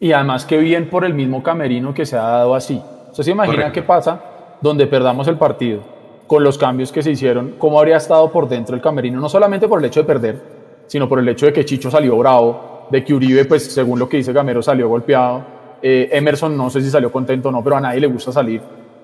Y 0.00 0.12
además 0.12 0.44
que 0.44 0.58
bien 0.58 0.88
por 0.88 1.04
el 1.04 1.14
mismo 1.14 1.42
camerino 1.42 1.92
que 1.92 2.06
se 2.06 2.16
ha 2.16 2.22
dado 2.22 2.54
así. 2.54 2.80
¿Usted 3.10 3.24
se 3.24 3.30
imagina 3.32 3.56
Correcto. 3.56 3.72
qué 3.74 3.82
pasa 3.82 4.20
donde 4.60 4.86
perdamos 4.86 5.26
el 5.26 5.36
partido 5.36 5.82
con 6.28 6.44
los 6.44 6.56
cambios 6.56 6.92
que 6.92 7.02
se 7.02 7.10
hicieron? 7.10 7.54
¿Cómo 7.58 7.78
habría 7.80 7.96
estado 7.96 8.30
por 8.30 8.48
dentro 8.48 8.76
el 8.76 8.80
camerino? 8.80 9.20
No 9.20 9.28
solamente 9.28 9.66
por 9.66 9.80
el 9.80 9.86
hecho 9.86 10.00
de 10.00 10.06
perder, 10.06 10.42
sino 10.86 11.08
por 11.08 11.18
el 11.18 11.28
hecho 11.28 11.46
de 11.46 11.52
que 11.52 11.64
Chicho 11.64 11.90
salió 11.90 12.16
bravo, 12.16 12.86
de 12.92 13.02
que 13.04 13.12
Uribe, 13.12 13.44
pues 13.46 13.64
según 13.72 13.98
lo 13.98 14.08
que 14.08 14.18
dice 14.18 14.32
Gamero, 14.32 14.62
salió 14.62 14.88
golpeado. 14.88 15.57
Eh, 15.82 16.08
Emerson 16.12 16.56
no 16.56 16.70
sé 16.70 16.80
si 16.80 16.90
salió 16.90 17.12
contento 17.12 17.48
o 17.48 17.52
no, 17.52 17.62
pero 17.62 17.76
a 17.76 17.80
nadie 17.80 18.00
le 18.00 18.06
gusta 18.06 18.32
salir. 18.32 18.60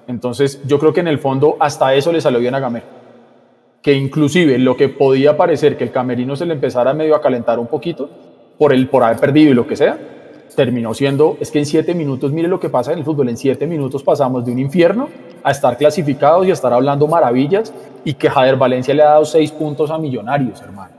Entonces 0.07 0.61
yo 0.67 0.79
creo 0.79 0.93
que 0.93 1.01
en 1.01 1.09
el 1.09 1.19
fondo 1.19 1.57
hasta 1.61 1.95
eso 1.95 2.13
le 2.13 2.21
salió 2.21 2.41
bien 2.41 2.55
a 2.55 2.61
Gamero. 2.61 2.87
Que 3.83 3.95
inclusive 3.95 4.59
lo 4.59 4.77
que 4.77 4.89
podía 4.89 5.37
parecer 5.37 5.77
que 5.77 5.85
el 5.85 5.91
camerino 5.91 6.37
se 6.37 6.47
le 6.47 6.55
empezara 6.55 6.95
medio 6.95 7.15
a 7.15 7.21
calentar 7.21 7.59
un 7.59 7.67
poquito 7.67 8.09
por, 8.59 8.73
el, 8.73 8.89
por 8.89 9.03
haber 9.03 9.19
perdido 9.19 9.51
y 9.51 9.55
lo 9.55 9.67
que 9.67 9.77
sea, 9.77 9.99
terminó 10.55 10.95
siendo, 10.95 11.37
es 11.41 11.51
que 11.51 11.59
en 11.59 11.67
siete 11.67 11.95
minutos, 11.95 12.33
mire 12.33 12.49
lo 12.49 12.61
que 12.61 12.69
pasa 12.69 12.93
en 12.93 12.99
el 12.99 13.05
fútbol, 13.05 13.29
en 13.29 13.37
siete 13.37 13.67
minutos 13.67 14.03
pasamos 14.03 14.45
de 14.45 14.53
un 14.53 14.59
infierno 14.59 15.09
a 15.43 15.51
estar 15.51 15.77
clasificados 15.77 16.47
y 16.47 16.51
a 16.51 16.53
estar 16.53 16.73
hablando 16.73 17.07
maravillas 17.07 17.75
y 18.05 18.15
que 18.15 18.31
Jader 18.31 18.57
Valencia 18.57 18.95
le 18.95 19.03
ha 19.03 19.11
dado 19.11 19.25
seis 19.25 19.51
puntos 19.51 19.91
a 19.91 19.99
Millonarios, 19.99 20.61
hermano. 20.63 20.95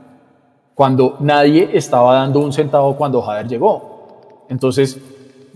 Cuando 0.74 1.16
nadie 1.20 1.70
estaba 1.72 2.14
dando 2.16 2.40
un 2.40 2.52
centavo 2.52 2.96
cuando 2.96 3.22
Jader 3.22 3.48
llegó. 3.48 4.44
Entonces, 4.50 5.00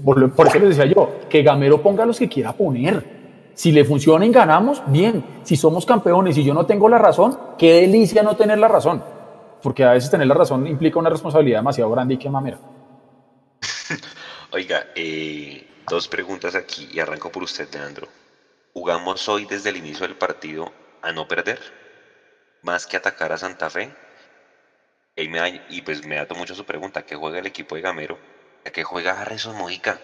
por, 0.05 0.47
eso 0.47 0.59
les 0.59 0.77
decía 0.77 0.87
yo, 0.87 1.21
que 1.29 1.43
Gamero 1.43 1.83
ponga 1.83 2.07
los 2.07 2.19
que 2.19 2.29
quiera 2.29 2.53
poner. 2.53 3.21
Si 3.55 3.73
le 3.73 3.85
funciona 3.85 4.27
ganamos, 4.29 4.83
bien. 4.87 5.25
Si 5.43 5.57
somos 5.57 5.85
campeones 5.85 6.37
y 6.39 6.45
yo 6.45 6.55
no 6.55 6.67
tengo 6.67 6.89
la 6.89 6.99
razón, 6.99 7.39
qué 7.59 7.83
delicia 7.83 8.23
no 8.23 8.37
tener 8.37 8.59
la 8.59 8.69
razón. 8.69 9.03
Porque 9.63 9.85
a 9.85 9.93
veces 9.93 10.11
tener 10.11 10.27
la 10.27 10.35
razón 10.35 10.67
implica 10.67 10.99
una 10.99 11.11
responsabilidad 11.11 11.59
demasiado 11.59 11.91
grande 11.91 12.15
y 12.15 12.19
qué 12.19 12.31
mamera. 12.31 12.59
Oiga, 14.53 14.87
eh, 14.95 15.67
dos 15.89 16.09
preguntas 16.09 16.55
aquí 16.55 16.89
y 16.93 17.01
arranco 17.01 17.31
por 17.31 17.43
usted, 17.43 17.69
Leandro. 17.73 18.09
¿Jugamos 18.73 19.29
hoy 19.29 19.45
desde 19.45 19.71
el 19.71 19.77
inicio 19.77 20.07
del 20.07 20.17
partido 20.17 20.73
a 21.03 21.13
no 21.13 21.29
perder? 21.29 21.61
Más 22.63 22.87
que 22.87 22.97
atacar 22.97 23.33
a 23.33 23.39
Santa 23.39 23.69
Fe. 23.69 23.93
Y, 25.17 25.29
me 25.29 25.63
y 25.69 25.83
pues 25.83 26.07
me 26.07 26.17
dato 26.17 26.35
mucho 26.35 26.55
su 26.55 26.65
pregunta, 26.65 27.03
¿qué 27.03 27.17
juega 27.17 27.41
el 27.41 27.47
equipo 27.47 27.75
de 27.75 27.83
Gamero? 27.83 28.17
¿A 28.67 28.71
qué 28.71 28.85
juega 28.85 29.21
Harrison 29.21 29.57
Mojica? 29.57 29.99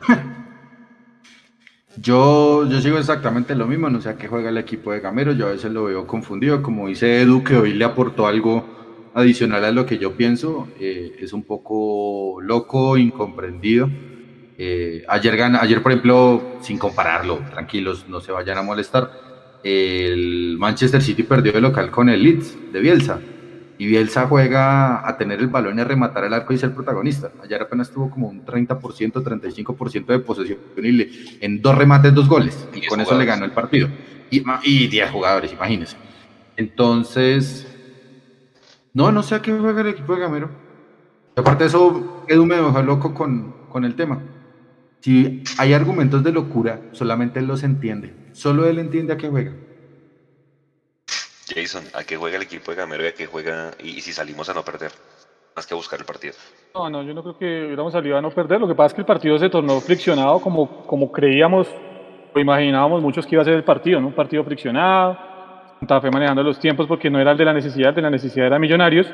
Yo, 1.96 2.68
yo 2.68 2.80
sigo 2.80 2.98
exactamente 2.98 3.54
lo 3.54 3.68
mismo, 3.68 3.88
no 3.88 4.00
sé 4.00 4.08
a 4.08 4.16
qué 4.16 4.26
juega 4.26 4.50
el 4.50 4.58
equipo 4.58 4.90
de 4.90 4.98
Gamero, 4.98 5.30
yo 5.30 5.46
a 5.46 5.52
veces 5.52 5.70
lo 5.70 5.84
veo 5.84 6.08
confundido, 6.08 6.60
como 6.60 6.88
dice 6.88 7.20
Edu, 7.22 7.44
que 7.44 7.56
hoy 7.56 7.72
le 7.72 7.84
aportó 7.84 8.26
algo 8.26 9.10
adicional 9.14 9.64
a 9.64 9.70
lo 9.70 9.86
que 9.86 9.98
yo 9.98 10.16
pienso, 10.16 10.66
eh, 10.80 11.14
es 11.20 11.32
un 11.32 11.44
poco 11.44 12.40
loco, 12.40 12.96
incomprendido. 12.96 13.88
Eh, 14.58 15.04
ayer, 15.08 15.36
gana, 15.36 15.60
ayer, 15.62 15.82
por 15.82 15.92
ejemplo, 15.92 16.56
sin 16.60 16.78
compararlo, 16.78 17.38
tranquilos, 17.52 18.06
no 18.08 18.20
se 18.20 18.32
vayan 18.32 18.58
a 18.58 18.62
molestar, 18.62 19.12
el 19.62 20.56
Manchester 20.58 21.00
City 21.00 21.22
perdió 21.22 21.52
de 21.52 21.60
local 21.60 21.92
con 21.92 22.08
el 22.08 22.20
Leeds 22.22 22.72
de 22.72 22.80
Bielsa. 22.80 23.20
Y 23.76 23.86
Bielsa 23.86 24.26
juega 24.28 25.06
a 25.08 25.16
tener 25.16 25.40
el 25.40 25.48
balón 25.48 25.76
y 25.78 25.80
a 25.80 25.84
rematar 25.84 26.24
el 26.24 26.32
arco 26.34 26.52
y 26.52 26.58
ser 26.58 26.72
protagonista. 26.74 27.32
Ayer 27.42 27.60
apenas 27.60 27.90
tuvo 27.90 28.08
como 28.08 28.28
un 28.28 28.44
30%, 28.44 29.20
35% 29.22 30.06
de 30.12 30.18
posesión 30.20 30.58
y 30.76 30.92
le- 30.92 31.10
en 31.40 31.60
dos 31.60 31.76
remates, 31.76 32.14
dos 32.14 32.28
goles. 32.28 32.68
Y 32.72 32.86
con 32.86 33.00
eso 33.00 33.18
le 33.18 33.24
ganó 33.24 33.44
el 33.44 33.50
partido. 33.52 33.88
Y, 34.30 34.42
y 34.62 34.86
10 34.88 35.10
jugadores, 35.10 35.52
imagínense. 35.52 35.96
Entonces, 36.56 37.66
no, 38.92 39.10
no 39.10 39.22
sé 39.24 39.34
a 39.34 39.42
qué 39.42 39.52
juega 39.52 39.80
el 39.80 39.88
equipo 39.88 40.14
de 40.14 40.20
Gamero. 40.20 40.50
Y 41.36 41.40
aparte 41.40 41.64
de 41.64 41.68
eso, 41.68 42.24
Edu 42.28 42.46
me 42.46 42.54
dejó 42.54 42.80
loco 42.82 43.12
con, 43.12 43.54
con 43.68 43.84
el 43.84 43.96
tema. 43.96 44.20
Si 45.00 45.42
hay 45.58 45.72
argumentos 45.72 46.22
de 46.22 46.32
locura, 46.32 46.80
solamente 46.92 47.40
él 47.40 47.46
los 47.46 47.64
entiende. 47.64 48.14
Solo 48.32 48.66
él 48.66 48.78
entiende 48.78 49.12
a 49.12 49.16
qué 49.16 49.28
juega. 49.28 49.52
Jason, 51.46 51.84
¿a 51.94 52.04
qué 52.04 52.16
juega 52.16 52.36
el 52.36 52.42
equipo 52.42 52.70
de 52.70 52.76
Gamero 52.78 53.04
y 53.04 53.08
a 53.08 53.14
qué 53.14 53.26
juega 53.26 53.72
y, 53.82 54.00
si 54.00 54.12
salimos 54.12 54.48
a 54.48 54.54
no 54.54 54.64
perder? 54.64 54.90
Más 55.54 55.66
que 55.66 55.74
a 55.74 55.76
buscar 55.76 56.00
el 56.00 56.06
partido. 56.06 56.34
No, 56.74 56.90
no, 56.90 57.02
yo 57.02 57.14
no 57.14 57.22
creo 57.22 57.38
que 57.38 57.66
hubiéramos 57.66 57.92
salido 57.92 58.16
a 58.16 58.20
no 58.20 58.30
perder. 58.30 58.60
Lo 58.60 58.66
que 58.66 58.74
pasa 58.74 58.88
es 58.88 58.94
que 58.94 59.00
el 59.02 59.06
partido 59.06 59.38
se 59.38 59.48
tornó 59.48 59.80
friccionado 59.80 60.40
como, 60.40 60.86
como 60.86 61.12
creíamos 61.12 61.68
o 62.34 62.38
imaginábamos 62.38 63.00
muchos 63.00 63.26
que 63.26 63.36
iba 63.36 63.42
a 63.42 63.44
ser 63.44 63.54
el 63.54 63.64
partido, 63.64 64.00
¿no? 64.00 64.08
Un 64.08 64.14
partido 64.14 64.42
friccionado, 64.42 65.16
Santa 65.78 66.00
Fe 66.00 66.10
manejando 66.10 66.42
los 66.42 66.58
tiempos 66.58 66.86
porque 66.86 67.08
no 67.08 67.20
era 67.20 67.32
el 67.32 67.38
de 67.38 67.44
la 67.44 67.52
necesidad, 67.52 67.90
el 67.90 67.94
de 67.94 68.02
la 68.02 68.10
necesidad 68.10 68.46
era 68.46 68.58
Millonarios. 68.58 69.06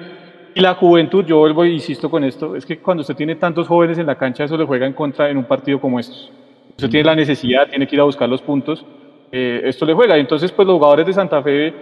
Y 0.54 0.60
la 0.60 0.74
juventud, 0.74 1.24
yo 1.24 1.38
vuelvo 1.38 1.64
e 1.64 1.68
insisto 1.68 2.10
con 2.10 2.24
esto, 2.24 2.56
es 2.56 2.66
que 2.66 2.80
cuando 2.80 3.02
usted 3.02 3.14
tiene 3.14 3.36
tantos 3.36 3.68
jóvenes 3.68 3.98
en 3.98 4.06
la 4.06 4.16
cancha, 4.16 4.44
eso 4.44 4.56
le 4.56 4.64
juega 4.64 4.86
en 4.86 4.94
contra 4.94 5.30
en 5.30 5.36
un 5.36 5.44
partido 5.44 5.80
como 5.80 6.00
estos. 6.00 6.32
Usted 6.70 6.88
tiene 6.88 7.04
la 7.04 7.14
necesidad, 7.14 7.68
tiene 7.68 7.86
que 7.86 7.94
ir 7.94 8.00
a 8.00 8.04
buscar 8.04 8.28
los 8.28 8.42
puntos, 8.42 8.84
eh, 9.30 9.60
esto 9.64 9.84
le 9.84 9.94
juega. 9.94 10.16
Y 10.16 10.20
entonces, 10.20 10.50
pues 10.50 10.66
los 10.66 10.76
jugadores 10.76 11.06
de 11.06 11.12
Santa 11.12 11.40
Fe, 11.42 11.72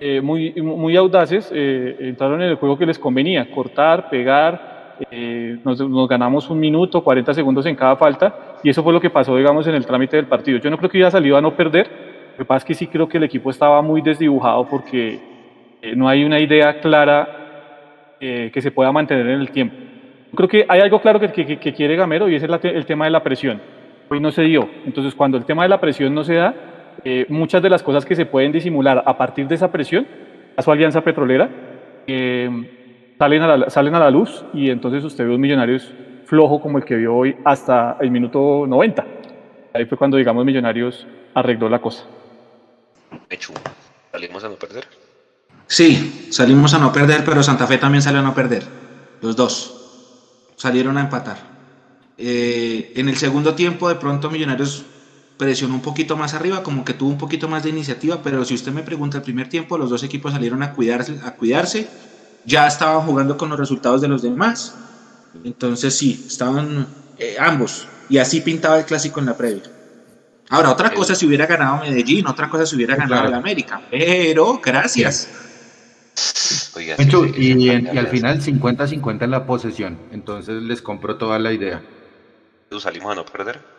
eh, 0.00 0.20
muy, 0.20 0.52
muy 0.60 0.96
audaces, 0.96 1.50
eh, 1.54 1.96
entraron 2.00 2.42
en 2.42 2.50
el 2.50 2.56
juego 2.56 2.78
que 2.78 2.86
les 2.86 2.98
convenía, 2.98 3.50
cortar, 3.50 4.08
pegar, 4.10 4.76
eh, 5.10 5.58
nos, 5.64 5.78
nos, 5.88 6.08
ganamos 6.08 6.48
un 6.48 6.58
minuto, 6.58 7.02
40 7.02 7.34
segundos 7.34 7.66
en 7.66 7.76
cada 7.76 7.96
falta, 7.96 8.58
y 8.62 8.70
eso 8.70 8.82
fue 8.82 8.92
lo 8.92 9.00
que 9.00 9.10
pasó, 9.10 9.36
digamos, 9.36 9.66
en 9.66 9.74
el 9.74 9.84
trámite 9.84 10.16
del 10.16 10.26
partido. 10.26 10.58
Yo 10.58 10.70
no 10.70 10.78
creo 10.78 10.90
que 10.90 10.96
hubiera 10.96 11.10
salido 11.10 11.36
a 11.36 11.40
no 11.40 11.54
perder, 11.54 11.88
lo 12.36 12.44
que 12.44 12.44
pasa 12.44 12.58
es 12.58 12.64
que 12.64 12.74
sí 12.74 12.86
creo 12.86 13.08
que 13.08 13.16
el 13.16 13.24
equipo 13.24 13.50
estaba 13.50 13.80
muy 13.80 14.02
desdibujado 14.02 14.66
porque 14.68 15.18
eh, 15.80 15.96
no 15.96 16.06
hay 16.06 16.22
una 16.22 16.38
idea 16.38 16.80
clara 16.80 18.14
eh, 18.20 18.50
que 18.52 18.60
se 18.60 18.70
pueda 18.70 18.92
mantener 18.92 19.26
en 19.26 19.40
el 19.40 19.50
tiempo. 19.50 19.74
Creo 20.34 20.48
que 20.48 20.66
hay 20.68 20.80
algo 20.80 21.00
claro 21.00 21.18
que, 21.18 21.32
que, 21.32 21.58
que 21.58 21.72
quiere 21.72 21.96
Gamero 21.96 22.28
y 22.28 22.34
ese 22.34 22.44
es 22.44 22.64
el 22.64 22.84
tema 22.84 23.06
de 23.06 23.10
la 23.10 23.22
presión. 23.22 23.60
Hoy 24.10 24.20
no 24.20 24.30
se 24.30 24.42
dio. 24.42 24.68
Entonces, 24.84 25.14
cuando 25.14 25.38
el 25.38 25.46
tema 25.46 25.62
de 25.62 25.70
la 25.70 25.80
presión 25.80 26.14
no 26.14 26.24
se 26.24 26.34
da, 26.34 26.54
eh, 27.04 27.26
muchas 27.28 27.62
de 27.62 27.70
las 27.70 27.82
cosas 27.82 28.04
que 28.04 28.16
se 28.16 28.26
pueden 28.26 28.52
disimular 28.52 29.02
a 29.04 29.16
partir 29.16 29.46
de 29.48 29.54
esa 29.54 29.70
presión, 29.70 30.06
a 30.56 30.62
su 30.62 30.70
alianza 30.70 31.02
petrolera, 31.02 31.48
eh, 32.06 33.14
salen, 33.18 33.42
a 33.42 33.56
la, 33.56 33.70
salen 33.70 33.94
a 33.94 34.00
la 34.00 34.10
luz 34.10 34.44
y 34.52 34.70
entonces 34.70 35.04
usted 35.04 35.26
ve 35.26 35.34
un 35.34 35.40
Millonarios 35.40 35.92
flojo 36.26 36.60
como 36.60 36.78
el 36.78 36.84
que 36.84 36.96
vio 36.96 37.14
hoy 37.14 37.36
hasta 37.44 37.96
el 38.00 38.10
minuto 38.10 38.66
90. 38.66 39.06
Ahí 39.74 39.84
fue 39.86 39.98
cuando, 39.98 40.16
digamos, 40.16 40.44
Millonarios 40.44 41.06
arregló 41.34 41.68
la 41.68 41.80
cosa. 41.80 42.04
Hecho, 43.28 43.52
salimos 44.10 44.44
a 44.44 44.48
no 44.48 44.54
perder. 44.54 44.84
Sí, 45.66 46.28
salimos 46.30 46.74
a 46.74 46.78
no 46.78 46.92
perder, 46.92 47.24
pero 47.24 47.42
Santa 47.42 47.66
Fe 47.66 47.78
también 47.78 48.02
salió 48.02 48.20
a 48.20 48.22
no 48.22 48.34
perder. 48.34 48.62
Los 49.20 49.36
dos 49.36 50.52
salieron 50.56 50.96
a 50.96 51.02
empatar. 51.02 51.36
Eh, 52.18 52.92
en 52.96 53.08
el 53.08 53.16
segundo 53.16 53.54
tiempo, 53.54 53.88
de 53.88 53.96
pronto 53.96 54.30
Millonarios 54.30 54.86
presionó 55.36 55.74
un 55.74 55.82
poquito 55.82 56.16
más 56.16 56.34
arriba, 56.34 56.62
como 56.62 56.84
que 56.84 56.94
tuvo 56.94 57.10
un 57.10 57.18
poquito 57.18 57.48
más 57.48 57.62
de 57.62 57.70
iniciativa, 57.70 58.22
pero 58.22 58.44
si 58.44 58.54
usted 58.54 58.72
me 58.72 58.82
pregunta 58.82 59.18
el 59.18 59.24
primer 59.24 59.48
tiempo, 59.48 59.78
los 59.78 59.90
dos 59.90 60.02
equipos 60.02 60.32
salieron 60.32 60.62
a 60.62 60.72
cuidarse, 60.72 61.18
a 61.22 61.36
cuidarse, 61.36 61.92
ya 62.44 62.66
estaban 62.66 63.02
jugando 63.02 63.36
con 63.36 63.50
los 63.50 63.58
resultados 63.58 64.00
de 64.00 64.08
los 64.08 64.22
demás, 64.22 64.82
entonces 65.44 65.96
sí, 65.98 66.24
estaban 66.28 66.88
eh, 67.16 67.36
ambos, 67.38 67.92
y 68.08 68.18
así 68.18 68.40
pintaba 68.40 68.78
el 68.78 68.86
clásico 68.86 69.20
en 69.20 69.26
la 69.26 69.36
previa. 69.36 69.62
Ahora, 70.50 70.70
otra 70.72 70.90
cosa 70.94 71.14
si 71.14 71.26
hubiera 71.26 71.46
ganado 71.46 71.78
Medellín, 71.80 72.26
otra 72.26 72.48
cosa 72.48 72.66
si 72.66 72.76
hubiera 72.76 72.96
ganado 72.96 73.22
Claro. 73.22 73.28
el 73.28 73.34
América, 73.34 73.82
pero 73.90 74.60
gracias. 74.62 75.28
Oiga, 76.74 76.96
sí, 76.96 77.10
sí, 77.10 77.32
y, 77.36 77.52
sí, 77.60 77.68
en- 77.70 77.88
y 77.92 77.98
al 77.98 78.08
final 78.08 78.40
50-50 78.40 79.24
en 79.24 79.30
la 79.32 79.46
posesión. 79.46 80.06
Entonces 80.10 80.62
les 80.62 80.82
compro 80.82 81.16
toda 81.18 81.38
la 81.38 81.52
idea. 81.52 81.82
¿Tú 82.68 82.80
salimos 82.80 83.12
a 83.12 83.14
no 83.16 83.24
perder? 83.24 83.75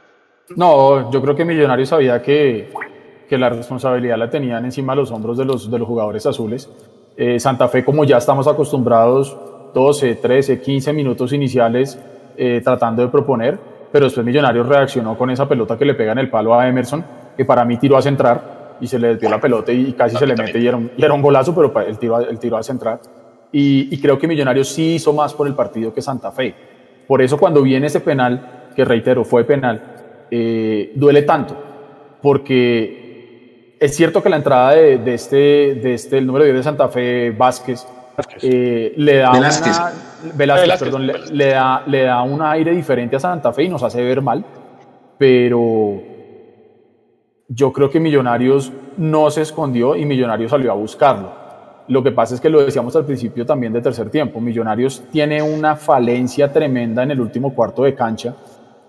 No, 0.55 1.11
yo 1.11 1.21
creo 1.21 1.35
que 1.35 1.43
Millonarios 1.43 1.89
sabía 1.89 2.21
que, 2.21 2.69
que 3.27 3.37
la 3.37 3.49
responsabilidad 3.49 4.17
la 4.17 4.29
tenían 4.29 4.63
encima 4.65 4.93
de 4.93 4.97
los 4.97 5.11
hombros 5.11 5.37
de 5.37 5.45
los, 5.45 5.69
de 5.69 5.79
los 5.79 5.87
jugadores 5.87 6.25
azules. 6.25 6.69
Eh, 7.17 7.39
Santa 7.39 7.67
Fe, 7.67 7.83
como 7.83 8.05
ya 8.05 8.17
estamos 8.17 8.47
acostumbrados, 8.47 9.35
12, 9.73 10.15
13, 10.15 10.61
15 10.61 10.93
minutos 10.93 11.33
iniciales 11.33 11.99
eh, 12.37 12.61
tratando 12.63 13.01
de 13.01 13.09
proponer, 13.09 13.59
pero 13.91 14.05
después 14.05 14.25
Millonarios 14.25 14.67
reaccionó 14.67 15.17
con 15.17 15.29
esa 15.29 15.47
pelota 15.47 15.77
que 15.77 15.85
le 15.85 15.95
pega 15.95 16.13
en 16.13 16.19
el 16.19 16.29
palo 16.29 16.53
a 16.53 16.67
Emerson, 16.67 17.03
que 17.35 17.43
para 17.43 17.65
mí 17.65 17.77
tiró 17.77 17.97
a 17.97 18.01
centrar 18.01 18.77
y 18.79 18.87
se 18.87 18.99
le 18.99 19.09
desvió 19.09 19.29
la 19.29 19.41
pelota 19.41 19.71
y 19.71 19.91
casi 19.93 20.15
se 20.15 20.27
le 20.27 20.35
mete 20.35 20.59
y 20.59 20.67
era 20.67 20.77
un, 20.77 20.91
y 20.95 21.03
era 21.03 21.13
un 21.13 21.21
golazo, 21.21 21.53
pero 21.53 21.73
el 21.81 21.97
tiro, 21.97 22.19
el 22.19 22.39
tiro 22.39 22.57
a 22.57 22.63
centrar. 22.63 22.99
Y, 23.51 23.93
y 23.93 23.99
creo 23.99 24.17
que 24.19 24.27
Millonarios 24.27 24.69
sí 24.69 24.95
hizo 24.95 25.13
más 25.13 25.33
por 25.33 25.47
el 25.47 25.55
partido 25.55 25.93
que 25.93 26.01
Santa 26.01 26.31
Fe. 26.31 26.53
Por 27.07 27.21
eso 27.21 27.37
cuando 27.37 27.61
viene 27.61 27.87
ese 27.87 28.01
penal, 28.01 28.69
que 28.75 28.85
reitero, 28.85 29.25
fue 29.25 29.43
penal, 29.43 29.96
eh, 30.31 30.91
duele 30.95 31.23
tanto, 31.23 31.57
porque 32.21 33.75
es 33.79 33.95
cierto 33.95 34.21
que 34.23 34.29
la 34.29 34.37
entrada 34.37 34.71
de, 34.71 34.97
de 34.97 35.13
este, 35.13 35.35
de 35.35 35.93
este, 35.93 36.17
el 36.17 36.27
número 36.27 36.45
10 36.45 36.57
de 36.57 36.63
Santa 36.63 36.87
Fe, 36.89 37.31
Vázquez, 37.31 37.85
eh, 38.41 38.93
le 38.97 39.17
da 39.17 39.31
Velázquez. 39.31 39.77
una, 39.77 39.91
Velázquez, 40.33 40.37
Velázquez, 40.37 40.79
perdón, 40.79 41.07
le, 41.07 41.13
le 41.31 41.49
da, 41.49 41.83
le 41.85 42.03
da 42.03 42.21
un 42.23 42.41
aire 42.41 42.71
diferente 42.71 43.15
a 43.15 43.19
Santa 43.19 43.53
Fe 43.53 43.63
y 43.63 43.69
nos 43.69 43.83
hace 43.83 44.03
ver 44.03 44.21
mal, 44.21 44.43
pero 45.17 46.01
yo 47.47 47.71
creo 47.71 47.89
que 47.89 47.99
Millonarios 47.99 48.71
no 48.97 49.29
se 49.29 49.41
escondió 49.41 49.95
y 49.95 50.05
Millonarios 50.05 50.51
salió 50.51 50.71
a 50.71 50.75
buscarlo. 50.75 51.31
Lo 51.87 52.03
que 52.03 52.11
pasa 52.11 52.35
es 52.35 52.41
que 52.41 52.49
lo 52.49 52.61
decíamos 52.61 52.95
al 52.95 53.05
principio 53.05 53.45
también 53.45 53.71
de 53.71 53.81
tercer 53.81 54.09
tiempo, 54.09 54.41
Millonarios 54.41 55.03
tiene 55.11 55.41
una 55.41 55.75
falencia 55.75 56.51
tremenda 56.51 57.03
en 57.03 57.11
el 57.11 57.21
último 57.21 57.53
cuarto 57.53 57.83
de 57.83 57.95
cancha, 57.95 58.35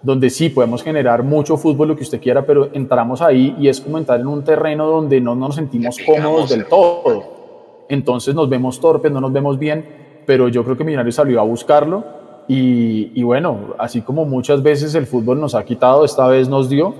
donde 0.02 0.30
sí 0.30 0.48
podemos 0.48 0.82
generar 0.82 1.22
mucho 1.22 1.56
fútbol, 1.56 1.88
lo 1.88 1.96
que 1.96 2.02
usted 2.02 2.20
quiera, 2.20 2.46
pero 2.46 2.70
entramos 2.72 3.20
ahí 3.20 3.56
y 3.58 3.68
es 3.68 3.80
como 3.80 3.98
entrar 3.98 4.20
en 4.20 4.26
un 4.26 4.44
terreno 4.44 4.86
donde 4.86 5.20
no 5.20 5.34
nos 5.34 5.56
sentimos 5.56 5.96
cómodos 6.04 6.50
del 6.50 6.66
todo. 6.66 7.84
Entonces 7.88 8.34
nos 8.34 8.48
vemos 8.48 8.80
torpes, 8.80 9.10
no 9.10 9.20
nos 9.20 9.32
vemos 9.32 9.58
bien, 9.58 9.84
pero 10.26 10.48
yo 10.48 10.62
creo 10.62 10.76
que 10.76 10.84
Millonarios 10.84 11.14
salió 11.14 11.40
a 11.40 11.44
buscarlo 11.44 12.04
y, 12.46 13.12
y 13.14 13.22
bueno, 13.22 13.74
así 13.78 14.02
como 14.02 14.24
muchas 14.24 14.62
veces 14.62 14.94
el 14.94 15.06
fútbol 15.06 15.40
nos 15.40 15.54
ha 15.54 15.64
quitado, 15.64 16.04
esta 16.04 16.28
vez 16.28 16.48
nos 16.48 16.68
dio 16.68 16.94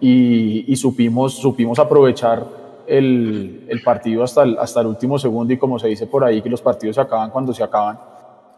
y, 0.00 0.70
y 0.70 0.76
supimos, 0.76 1.34
supimos 1.34 1.78
aprovechar 1.78 2.44
el, 2.86 3.64
el 3.68 3.82
partido 3.82 4.22
hasta 4.22 4.42
el, 4.42 4.58
hasta 4.58 4.80
el 4.80 4.88
último 4.88 5.18
segundo 5.18 5.52
y 5.52 5.56
como 5.58 5.78
se 5.78 5.88
dice 5.88 6.06
por 6.06 6.24
ahí, 6.24 6.42
que 6.42 6.50
los 6.50 6.60
partidos 6.60 6.96
se 6.96 7.02
acaban 7.02 7.30
cuando 7.30 7.54
se 7.54 7.62
acaban. 7.62 7.98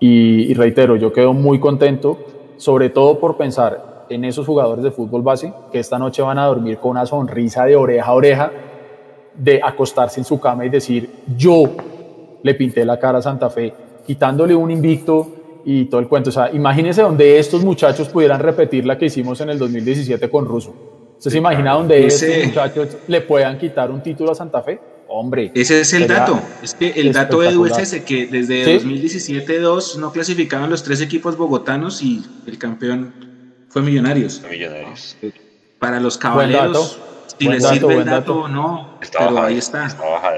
Y, 0.01 0.51
y 0.51 0.55
reitero, 0.55 0.97
yo 0.97 1.13
quedo 1.13 1.33
muy 1.33 1.61
contento, 1.61 2.19
sobre 2.57 2.91
todo 2.91 3.19
por 3.19 3.37
pensar 3.37 4.05
en 4.09 4.25
esos 4.25 4.47
jugadores 4.47 4.85
de 4.85 4.91
fútbol 4.91 5.23
base 5.23 5.53
que 5.73 5.79
esta 5.81 5.99
noche 5.99 6.23
van 6.23 6.39
a 6.39 6.47
dormir 6.47 6.79
con 6.79 6.93
una 6.93 7.07
sonrisa 7.07 7.65
de 7.65 7.75
oreja 7.77 8.07
a 8.07 8.13
oreja, 8.15 8.53
de 9.35 9.61
acostarse 9.63 10.21
en 10.21 10.25
su 10.25 10.39
cama 10.39 10.65
y 10.65 10.69
decir, 10.69 11.11
yo 11.37 11.65
le 12.43 12.55
pinté 12.55 12.85
la 12.85 12.99
cara 12.99 13.19
a 13.19 13.23
Santa 13.23 13.51
Fe, 13.51 13.73
quitándole 14.07 14.55
un 14.55 14.71
invicto 14.71 15.29
y 15.65 15.87
todo 15.87 16.01
el 16.01 16.09
cuento. 16.09 16.29
O 16.31 16.33
sea, 16.33 16.51
imagínense 16.53 17.01
donde 17.03 17.39
estos 17.39 17.65
muchachos 17.65 18.09
pudieran 18.09 18.41
repetir 18.41 18.85
la 18.85 18.99
que 18.99 19.07
hicimos 19.07 19.41
en 19.41 19.49
el 19.51 19.59
2017 19.59 20.29
con 20.31 20.45
Russo. 20.45 20.73
¿Usted 21.17 21.31
se 21.31 21.39
imagina 21.39 21.73
donde 21.73 22.07
Ese- 22.07 22.27
estos 22.43 22.47
muchachos 22.49 22.97
le 23.09 23.21
puedan 23.23 23.57
quitar 23.59 23.91
un 23.91 24.03
título 24.03 24.33
a 24.33 24.35
Santa 24.35 24.61
Fe? 24.63 24.79
Hombre. 25.09 25.53
Ese 25.55 25.81
es 25.81 25.93
el 25.93 26.07
dato. 26.09 26.41
Es 26.63 26.75
que 26.75 26.91
el 26.91 27.13
dato 27.13 27.43
Edu 27.43 27.67
es 27.67 27.79
ese, 27.79 28.05
que 28.05 28.27
desde 28.27 28.65
Sí. 28.81 28.87
2017-2 28.87 29.97
no 29.99 30.13
clasificaban 30.13 30.71
los 30.71 30.83
tres 30.83 31.01
equipos 31.01 31.37
bogotanos 31.37 32.03
y 32.03 32.25
el 32.47 32.59
campeón 32.59 33.13
fue 33.69 33.83
Millonarios. 33.83 34.43
Millonarios. 34.51 35.17
Para 35.79 36.01
los 36.01 36.17
caballeros, 36.19 36.99
si 37.39 37.45
Buen 37.47 37.55
les 37.57 37.63
dato, 37.63 37.75
sirve 37.75 37.89
el 37.89 37.95
buen 37.97 38.07
dato 38.07 38.37
o 38.41 38.49
no, 38.49 38.99
Está 39.03 39.19
pero 39.21 39.31
bajada, 39.33 39.49
ahí 39.49 39.59
está. 39.59 39.89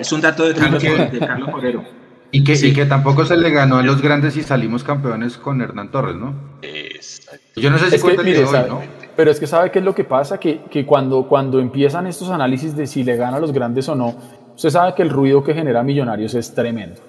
Es 0.00 0.12
un 0.12 0.20
dato 0.20 0.44
de 0.48 0.54
Carlos, 0.54 0.82
que- 0.82 0.90
de 1.06 1.18
Carlos 1.18 1.50
Forero. 1.50 1.84
Y 2.32 2.42
que, 2.44 2.56
Sí. 2.56 2.68
y 2.68 2.72
que 2.74 2.84
tampoco 2.86 3.24
se 3.24 3.36
le 3.36 3.50
ganó 3.50 3.76
a 3.78 3.82
los 3.82 4.02
grandes 4.02 4.36
y 4.36 4.42
salimos 4.42 4.82
campeones 4.82 5.36
con 5.38 5.62
Hernán 5.62 5.90
Torres, 5.90 6.16
¿no? 6.16 6.34
Exacto. 6.62 7.60
Yo 7.60 7.70
no 7.70 7.78
sé 7.78 7.88
si 7.88 7.94
Es 7.96 8.00
que, 8.02 8.04
cuenta 8.04 8.22
el 8.22 8.28
mire, 8.28 8.44
hoy, 8.44 8.50
sabe- 8.50 8.68
¿no? 8.68 8.80
pero 9.16 9.30
es 9.30 9.38
que 9.40 9.46
sabe 9.46 9.70
qué 9.70 9.78
es 9.78 9.84
lo 9.84 9.94
que 9.94 10.04
pasa, 10.04 10.38
que, 10.38 10.62
que 10.70 10.84
cuando, 10.84 11.26
cuando 11.28 11.60
empiezan 11.60 12.06
estos 12.06 12.28
análisis 12.30 12.76
de 12.76 12.86
si 12.86 13.04
le 13.04 13.16
gana 13.16 13.36
a 13.36 13.40
los 13.40 13.52
grandes 13.52 13.88
o 13.88 13.94
no, 13.94 14.16
usted 14.56 14.70
sabe 14.70 14.94
que 14.94 15.02
el 15.02 15.10
ruido 15.10 15.44
que 15.44 15.54
genera 15.54 15.82
Millonarios 15.82 16.34
es 16.34 16.52
tremendo. 16.52 17.00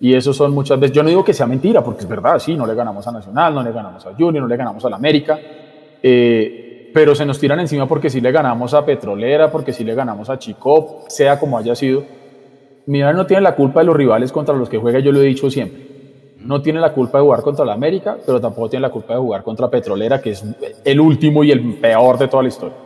Y 0.00 0.14
eso 0.14 0.32
son 0.32 0.52
muchas 0.52 0.80
veces, 0.80 0.96
yo 0.96 1.02
no 1.02 1.08
digo 1.08 1.24
que 1.24 1.32
sea 1.32 1.46
mentira, 1.46 1.82
porque 1.82 2.00
es 2.00 2.08
verdad, 2.08 2.38
sí, 2.38 2.56
no 2.56 2.66
le 2.66 2.74
ganamos 2.74 3.06
a 3.06 3.12
Nacional, 3.12 3.54
no 3.54 3.62
le 3.62 3.72
ganamos 3.72 4.04
a 4.04 4.12
Junior, 4.14 4.42
no 4.42 4.48
le 4.48 4.56
ganamos 4.56 4.84
a 4.84 4.90
la 4.90 4.96
América, 4.96 5.38
eh, 6.02 6.90
pero 6.92 7.14
se 7.14 7.24
nos 7.24 7.38
tiran 7.38 7.60
encima 7.60 7.86
porque 7.86 8.10
sí 8.10 8.20
le 8.20 8.32
ganamos 8.32 8.74
a 8.74 8.84
Petrolera, 8.84 9.50
porque 9.50 9.72
sí 9.72 9.84
le 9.84 9.94
ganamos 9.94 10.28
a 10.30 10.38
Chicop, 10.38 11.08
sea 11.08 11.38
como 11.38 11.58
haya 11.58 11.74
sido. 11.74 12.04
Millonarios 12.86 13.22
no 13.22 13.26
tiene 13.26 13.42
la 13.42 13.54
culpa 13.54 13.80
de 13.80 13.86
los 13.86 13.96
rivales 13.96 14.32
contra 14.32 14.54
los 14.54 14.68
que 14.68 14.78
juega, 14.78 14.98
yo 14.98 15.12
lo 15.12 15.20
he 15.20 15.24
dicho 15.24 15.50
siempre. 15.50 15.84
No 16.40 16.60
tiene 16.60 16.80
la 16.80 16.92
culpa 16.92 17.18
de 17.18 17.24
jugar 17.24 17.42
contra 17.42 17.64
la 17.64 17.72
América, 17.72 18.18
pero 18.26 18.40
tampoco 18.40 18.68
tiene 18.68 18.82
la 18.82 18.90
culpa 18.90 19.14
de 19.14 19.20
jugar 19.20 19.42
contra 19.42 19.70
Petrolera, 19.70 20.20
que 20.20 20.30
es 20.30 20.44
el 20.84 21.00
último 21.00 21.44
y 21.44 21.50
el 21.50 21.76
peor 21.76 22.18
de 22.18 22.28
toda 22.28 22.42
la 22.42 22.48
historia. 22.48 22.76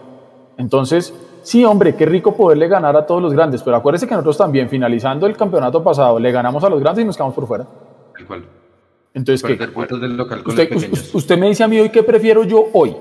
Entonces, 0.56 1.12
sí, 1.48 1.64
hombre, 1.64 1.94
qué 1.94 2.06
rico 2.06 2.34
poderle 2.34 2.68
ganar 2.68 2.96
a 2.96 3.06
todos 3.06 3.22
los 3.22 3.32
grandes, 3.32 3.62
pero 3.62 3.76
acuérdese 3.76 4.06
que 4.06 4.14
nosotros 4.14 4.38
también, 4.38 4.68
finalizando 4.68 5.26
el 5.26 5.36
campeonato 5.36 5.82
pasado, 5.82 6.18
le 6.18 6.30
ganamos 6.30 6.62
a 6.64 6.68
los 6.68 6.80
grandes 6.80 7.02
y 7.02 7.06
nos 7.06 7.16
quedamos 7.16 7.34
por 7.34 7.46
fuera. 7.46 7.66
Tal 8.14 8.26
cual. 8.26 8.44
Entonces, 9.14 9.42
¿qué? 9.42 9.56
Del 9.96 10.16
local 10.16 10.42
con 10.42 10.52
Usted, 10.52 10.70
los 10.70 11.14
usted 11.14 11.38
me 11.38 11.48
dice 11.48 11.64
a 11.64 11.68
mí 11.68 11.78
hoy 11.78 11.90
qué 11.90 12.02
prefiero 12.02 12.44
yo 12.44 12.66
hoy, 12.72 12.94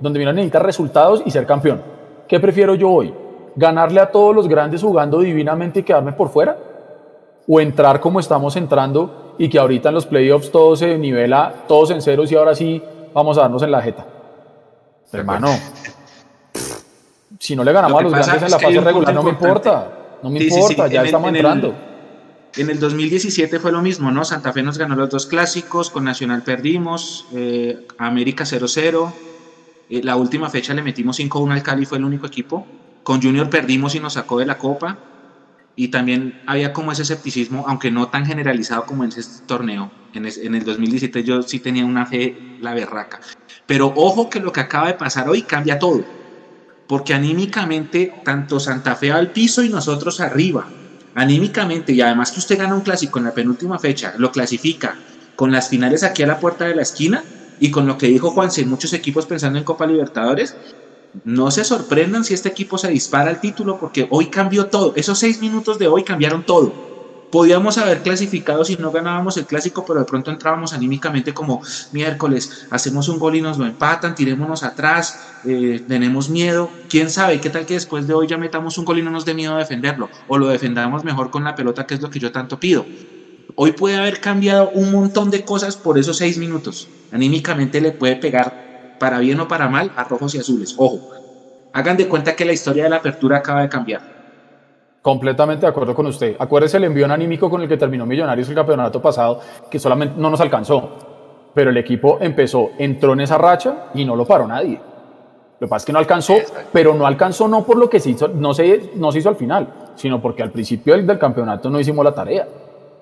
donde 0.00 0.18
mira 0.18 0.32
necesita 0.32 0.58
resultados 0.58 1.22
y 1.24 1.30
ser 1.30 1.46
campeón. 1.46 1.82
¿Qué 2.28 2.38
prefiero 2.38 2.74
yo 2.74 2.90
hoy? 2.90 3.12
¿Ganarle 3.56 4.00
a 4.00 4.10
todos 4.10 4.34
los 4.34 4.48
grandes 4.48 4.82
jugando 4.82 5.20
divinamente 5.20 5.80
y 5.80 5.82
quedarme 5.82 6.12
por 6.12 6.28
fuera? 6.28 6.56
o 7.46 7.60
entrar 7.60 8.00
como 8.00 8.20
estamos 8.20 8.56
entrando 8.56 9.34
y 9.38 9.48
que 9.48 9.58
ahorita 9.58 9.88
en 9.88 9.94
los 9.94 10.06
playoffs 10.06 10.50
todo 10.50 10.76
se 10.76 10.96
nivela, 10.98 11.64
todos 11.68 11.90
en 11.90 12.00
ceros 12.00 12.30
y 12.32 12.36
ahora 12.36 12.54
sí 12.54 12.82
vamos 13.12 13.36
a 13.38 13.42
darnos 13.42 13.62
en 13.62 13.70
la 13.70 13.82
jeta. 13.82 14.06
Hermano, 15.12 15.48
si 17.44 17.54
no 17.54 17.62
le 17.62 17.72
ganamos 17.72 18.00
a 18.00 18.02
los 18.02 18.12
grandes 18.12 18.42
en 18.42 18.50
la 18.50 18.58
fase 18.58 18.80
regular, 18.80 19.14
no 19.14 19.22
me 19.22 19.28
importa. 19.28 19.92
No 20.22 20.30
me 20.30 20.42
importa, 20.42 20.86
ya 20.86 21.02
estamos 21.02 21.28
entrando. 21.28 21.74
en 22.56 22.70
el 22.70 22.80
2017 22.80 23.60
fue 23.60 23.70
lo 23.70 23.82
mismo, 23.82 24.10
¿no? 24.10 24.24
Santa 24.24 24.50
Fe 24.50 24.62
nos 24.62 24.78
ganó 24.78 24.96
los 24.96 25.10
dos 25.10 25.26
clásicos, 25.26 25.90
con 25.90 26.04
Nacional 26.04 26.42
perdimos, 26.42 27.26
eh, 27.34 27.86
América 27.98 28.44
0-0. 28.44 29.12
Eh, 29.90 30.00
la 30.02 30.16
última 30.16 30.48
fecha 30.48 30.72
le 30.72 30.80
metimos 30.80 31.20
5-1 31.20 31.52
al 31.52 31.62
Cali, 31.62 31.84
fue 31.84 31.98
el 31.98 32.04
único 32.06 32.26
equipo. 32.26 32.66
Con 33.02 33.20
Junior 33.20 33.50
perdimos 33.50 33.94
y 33.94 34.00
nos 34.00 34.14
sacó 34.14 34.38
de 34.38 34.46
la 34.46 34.56
Copa. 34.56 34.96
Y 35.76 35.88
también 35.88 36.40
había 36.46 36.72
como 36.72 36.92
ese 36.92 37.02
escepticismo, 37.02 37.66
aunque 37.68 37.90
no 37.90 38.08
tan 38.08 38.24
generalizado 38.24 38.86
como 38.86 39.04
en 39.04 39.10
este 39.10 39.44
torneo. 39.44 39.90
En, 40.14 40.24
en 40.24 40.54
el 40.54 40.64
2017 40.64 41.22
yo 41.24 41.42
sí 41.42 41.60
tenía 41.60 41.84
una 41.84 42.06
fe, 42.06 42.56
la 42.62 42.72
berraca. 42.72 43.20
Pero 43.66 43.92
ojo 43.94 44.30
que 44.30 44.40
lo 44.40 44.50
que 44.50 44.60
acaba 44.60 44.86
de 44.86 44.94
pasar 44.94 45.28
hoy 45.28 45.42
cambia 45.42 45.78
todo. 45.78 46.23
Porque 46.86 47.14
anímicamente, 47.14 48.20
tanto 48.24 48.60
Santa 48.60 48.96
Fe 48.96 49.10
al 49.12 49.32
piso 49.32 49.62
y 49.62 49.70
nosotros 49.70 50.20
arriba. 50.20 50.70
Anímicamente, 51.14 51.92
y 51.92 52.00
además 52.00 52.32
que 52.32 52.40
usted 52.40 52.58
gana 52.58 52.74
un 52.74 52.82
clásico 52.82 53.18
en 53.18 53.26
la 53.26 53.34
penúltima 53.34 53.78
fecha, 53.78 54.14
lo 54.18 54.30
clasifica 54.30 54.98
con 55.34 55.52
las 55.52 55.68
finales 55.68 56.02
aquí 56.02 56.22
a 56.22 56.26
la 56.26 56.38
puerta 56.38 56.66
de 56.66 56.74
la 56.74 56.82
esquina 56.82 57.24
y 57.58 57.70
con 57.70 57.86
lo 57.86 57.96
que 57.96 58.08
dijo 58.08 58.30
Juanse, 58.32 58.64
muchos 58.66 58.92
equipos 58.92 59.26
pensando 59.26 59.58
en 59.58 59.64
Copa 59.64 59.86
Libertadores, 59.86 60.58
no 61.24 61.50
se 61.50 61.64
sorprendan 61.64 62.24
si 62.24 62.34
este 62.34 62.48
equipo 62.48 62.78
se 62.78 62.88
dispara 62.88 63.30
al 63.30 63.40
título 63.40 63.78
porque 63.78 64.06
hoy 64.10 64.28
cambió 64.30 64.66
todo. 64.68 64.92
Esos 64.96 65.18
seis 65.18 65.40
minutos 65.40 65.78
de 65.78 65.88
hoy 65.88 66.04
cambiaron 66.04 66.44
todo 66.44 66.78
podíamos 67.34 67.78
haber 67.78 68.00
clasificado 68.00 68.64
si 68.64 68.76
no 68.76 68.92
ganábamos 68.92 69.36
el 69.36 69.44
clásico, 69.44 69.84
pero 69.84 69.98
de 69.98 70.06
pronto 70.06 70.30
entrábamos 70.30 70.72
anímicamente 70.72 71.34
como 71.34 71.60
miércoles, 71.90 72.68
hacemos 72.70 73.08
un 73.08 73.18
gol 73.18 73.34
y 73.34 73.40
nos 73.40 73.58
lo 73.58 73.66
empatan, 73.66 74.14
tirémonos 74.14 74.62
atrás, 74.62 75.18
eh, 75.42 75.82
tenemos 75.84 76.30
miedo, 76.30 76.76
quién 76.88 77.10
sabe, 77.10 77.40
qué 77.40 77.50
tal 77.50 77.66
que 77.66 77.74
después 77.74 78.06
de 78.06 78.14
hoy 78.14 78.28
ya 78.28 78.38
metamos 78.38 78.78
un 78.78 78.84
gol 78.84 79.00
y 79.00 79.02
no 79.02 79.10
nos 79.10 79.24
dé 79.24 79.34
miedo 79.34 79.56
defenderlo, 79.56 80.12
o 80.28 80.38
lo 80.38 80.46
defendamos 80.46 81.02
mejor 81.02 81.28
con 81.28 81.42
la 81.42 81.56
pelota, 81.56 81.82
que 81.82 81.94
es 81.94 82.00
lo 82.00 82.08
que 82.08 82.20
yo 82.20 82.30
tanto 82.30 82.60
pido. 82.60 82.88
Hoy 83.56 83.72
puede 83.72 83.96
haber 83.96 84.20
cambiado 84.20 84.70
un 84.70 84.92
montón 84.92 85.30
de 85.30 85.42
cosas 85.42 85.76
por 85.76 85.98
esos 85.98 86.18
seis 86.18 86.38
minutos. 86.38 86.92
Anímicamente 87.10 87.80
le 87.80 87.90
puede 87.90 88.14
pegar 88.14 88.54
para 88.96 89.18
bien 89.18 89.40
o 89.40 89.48
para 89.48 89.68
mal 89.68 89.92
a 89.96 90.04
rojos 90.04 90.36
y 90.36 90.38
azules. 90.38 90.74
Ojo, 90.76 91.02
hagan 91.72 91.96
de 91.96 92.08
cuenta 92.08 92.36
que 92.36 92.44
la 92.44 92.52
historia 92.52 92.84
de 92.84 92.90
la 92.90 92.96
apertura 92.98 93.38
acaba 93.38 93.62
de 93.62 93.68
cambiar. 93.68 94.02
Completamente 95.04 95.66
de 95.66 95.68
acuerdo 95.68 95.94
con 95.94 96.06
usted. 96.06 96.34
Acuérdese 96.38 96.78
el 96.78 96.84
envío 96.84 97.04
anímico 97.04 97.50
con 97.50 97.60
el 97.60 97.68
que 97.68 97.76
terminó 97.76 98.06
Millonarios 98.06 98.48
el 98.48 98.54
campeonato 98.54 99.02
pasado, 99.02 99.38
que 99.70 99.78
solamente 99.78 100.14
no 100.16 100.30
nos 100.30 100.40
alcanzó. 100.40 100.92
Pero 101.52 101.68
el 101.68 101.76
equipo 101.76 102.16
empezó, 102.22 102.70
entró 102.78 103.12
en 103.12 103.20
esa 103.20 103.36
racha 103.36 103.88
y 103.92 104.02
no 104.06 104.16
lo 104.16 104.24
paró 104.24 104.48
nadie. 104.48 104.80
Lo 105.60 105.66
que 105.66 105.68
pasa 105.68 105.82
es 105.82 105.84
que 105.84 105.92
no 105.92 105.98
alcanzó, 105.98 106.36
pero 106.72 106.94
no 106.94 107.06
alcanzó 107.06 107.46
no 107.48 107.66
por 107.66 107.76
lo 107.76 107.90
que 107.90 108.00
se 108.00 108.12
hizo, 108.12 108.28
no 108.28 108.54
se, 108.54 108.92
no 108.94 109.12
se 109.12 109.18
hizo 109.18 109.28
al 109.28 109.36
final, 109.36 109.92
sino 109.94 110.22
porque 110.22 110.42
al 110.42 110.50
principio 110.50 110.96
del, 110.96 111.18
campeonato 111.18 111.68
no 111.68 111.78
hicimos 111.78 112.02
la 112.02 112.14
tarea. 112.14 112.48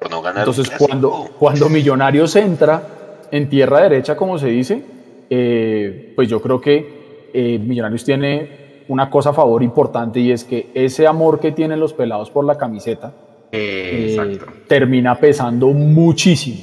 Entonces, 0.01 0.73
cuando, 0.77 1.31
cuando 1.39 1.69
Millonarios 1.69 2.35
entra 2.35 2.83
en 3.31 3.49
tierra 3.49 3.81
derecha, 3.81 4.17
como 4.17 4.39
se 4.39 4.49
dice, 4.49 4.83
eh, 5.31 6.13
pues 6.17 6.29
yo 6.29 6.43
creo 6.43 6.61
que 6.61 7.31
eh, 7.33 7.61
Millonarios 7.61 8.05
tiene 8.05 8.62
una 8.89 9.11
cosa 9.11 9.31
a 9.31 9.33
favor 9.33 9.63
importante 9.63 10.21
y 10.21 10.33
es 10.33 10.45
que 10.45 10.71
ese 10.75 11.07
amor 11.07 11.41
que 11.41 11.53
tienen 11.53 11.81
los 11.81 11.93
pelados 11.93 12.31
por 12.31 12.45
la 12.45 12.57
camiseta 12.57 13.13
eh, 13.51 14.39
termina 14.67 15.15
pesando 15.19 15.69
muchísimo. 15.69 16.59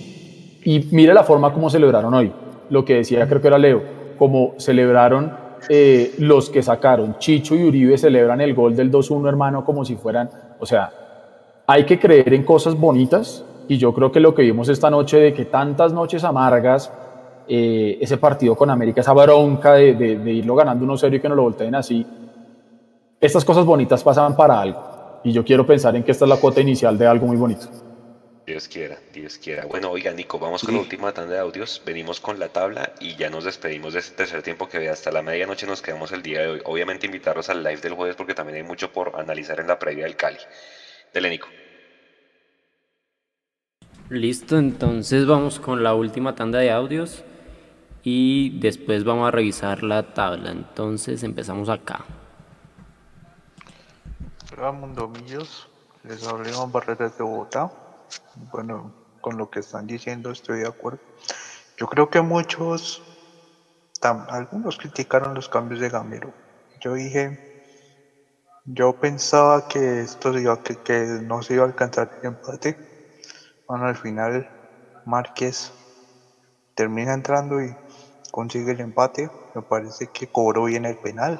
Y 0.64 0.88
mire 0.91 1.14
la 1.14 1.24
forma 1.24 1.54
como 1.54 1.70
celebraron 1.70 2.14
hoy. 2.14 2.32
Lo 2.70 2.84
que 2.84 2.96
decía, 2.96 3.28
creo 3.28 3.41
que 3.41 3.48
era 3.48 3.58
Leo, 3.58 3.82
como 4.18 4.56
celebraron 4.58 5.32
eh, 5.70 6.14
los 6.20 6.50
que 6.50 6.64
sacaron. 6.64 7.18
Chicho 7.20 7.56
y 7.56 7.64
Uribe 7.64 7.98
celebran 7.98 8.41
el 8.41 8.54
gol 8.54 8.76
del 8.76 8.91
2-1, 8.91 9.28
hermano, 9.28 9.66
como 9.66 9.86
si 9.86 9.96
fueran. 9.96 10.30
O 10.60 10.66
sea, 10.66 10.91
hay 11.68 11.86
que 11.86 12.00
creer 12.00 12.34
en 12.34 12.44
cosas 12.44 12.76
bonitas. 12.76 13.46
Y 13.68 13.78
yo 13.78 13.94
creo 13.94 14.12
que 14.12 14.20
lo 14.20 14.34
que 14.34 14.41
vimos 14.41 14.68
esta 14.70 14.90
noche, 14.90 15.18
de 15.18 15.34
que 15.34 15.46
tantas 15.46 15.94
noches 15.94 16.24
amargas, 16.24 16.91
eh, 17.51 17.97
ese 17.99 18.17
partido 18.17 18.55
con 18.55 18.69
América, 18.69 19.01
esa 19.01 19.11
bronca 19.11 19.73
de, 19.73 19.95
de, 19.95 20.31
irlo 20.31 20.53
ganando 20.53 20.85
1-0 20.85 21.15
y 21.15 21.19
que 21.19 21.27
no 21.27 21.34
lo 21.34 21.41
volteen 21.41 21.73
así. 21.73 22.05
Estas 23.19 23.43
cosas 23.43 23.65
bonitas 23.65 24.03
pasan 24.03 24.35
para 24.35 24.61
algo. 24.61 25.21
Y 25.23 25.31
yo 25.31 25.43
quiero 25.43 25.65
pensar 25.65 25.95
en 25.95 26.03
que 26.03 26.11
esta 26.11 26.26
es 26.26 26.30
la 26.30 26.38
cuota 26.38 26.61
inicial 26.61 26.95
de 26.95 27.07
algo 27.07 27.26
muy 27.26 27.38
bonito. 27.38 27.67
Dios 28.45 28.67
quiera, 28.67 28.99
Dios 29.11 29.39
quiera. 29.39 29.65
Bueno, 29.65 29.89
oiga, 29.89 30.11
Nico, 30.11 30.38
vamos 30.38 30.63
con 30.63 30.76
la 30.76 30.80
última 30.81 31.11
tanda 31.11 31.34
de 31.34 31.39
audios. 31.39 31.81
Venimos 31.84 32.19
con 32.19 32.38
la 32.38 32.49
tabla 32.49 32.93
y 32.99 33.15
ya 33.15 33.31
nos 33.31 33.45
despedimos 33.45 33.93
de 33.93 33.99
este 33.99 34.17
tercer 34.17 34.43
tiempo 34.43 34.69
que 34.69 34.77
ve 34.77 34.89
hasta 34.89 35.11
la 35.11 35.23
medianoche. 35.23 35.65
Nos 35.65 35.81
quedamos 35.81 36.11
el 36.11 36.21
día 36.21 36.41
de 36.41 36.47
hoy. 36.49 36.61
Obviamente, 36.65 37.07
invitarlos 37.07 37.49
al 37.49 37.63
live 37.63 37.81
del 37.81 37.93
jueves 37.93 38.15
porque 38.15 38.35
también 38.35 38.57
hay 38.57 38.63
mucho 38.63 38.91
por 38.91 39.19
analizar 39.19 39.59
en 39.59 39.65
la 39.65 39.80
previa 39.80 40.03
del 40.03 40.15
Cali. 40.15 40.38
Dele, 41.11 41.31
Nico. 41.31 41.47
Listo, 44.09 44.57
entonces 44.59 45.26
vamos 45.26 45.59
con 45.59 45.81
la 45.81 45.95
última 45.95 46.35
tanda 46.35 46.59
de 46.59 46.71
audios 46.71 47.23
y 48.11 48.60
después 48.60 49.03
vamos 49.03 49.27
a 49.27 49.31
revisar 49.31 49.84
la 49.84 50.15
tabla. 50.15 50.49
Entonces 50.49 51.22
empezamos 51.22 51.69
acá. 51.69 52.03
Hola 54.52 54.72
Mundomillos, 54.72 55.68
les 56.03 56.26
hablé 56.26 56.52
con 56.52 56.72
Barreras 56.72 57.15
de 57.19 57.23
Bogotá. 57.23 57.72
Bueno, 58.52 58.91
con 59.22 59.38
lo 59.38 59.52
que 59.52 59.60
están 59.60 59.86
diciendo 59.86 60.31
estoy 60.31 60.61
de 60.61 60.68
acuerdo. 60.68 60.99
Yo 61.77 61.86
creo 61.86 62.10
que 62.10 62.22
muchos, 62.22 63.03
algunos 64.02 64.77
criticaron 64.77 65.36
los 65.36 65.48
cambios 65.48 65.80
de 65.80 65.90
Gamero. 65.90 66.34
Yo 66.81 66.95
dije, 66.95 67.64
yo 68.65 68.94
pensaba 68.94 69.68
que 69.68 70.02
esto 70.02 70.36
iba, 70.36 70.64
que, 70.64 70.77
que 70.77 71.22
no 71.22 71.44
se 71.44 71.53
iba 71.53 71.64
a 71.64 71.68
alcanzar 71.68 72.10
el 72.22 72.30
empate. 72.30 72.76
Bueno, 73.68 73.86
al 73.86 73.95
final 73.95 74.49
Márquez 75.06 75.72
termina 76.73 77.14
entrando 77.14 77.61
y 77.61 77.76
consigue 78.31 78.72
el 78.72 78.80
empate. 78.81 79.30
Me 79.53 79.61
parece 79.61 80.07
que 80.07 80.27
cobró 80.27 80.65
bien 80.65 80.85
el 80.85 80.97
penal. 80.97 81.39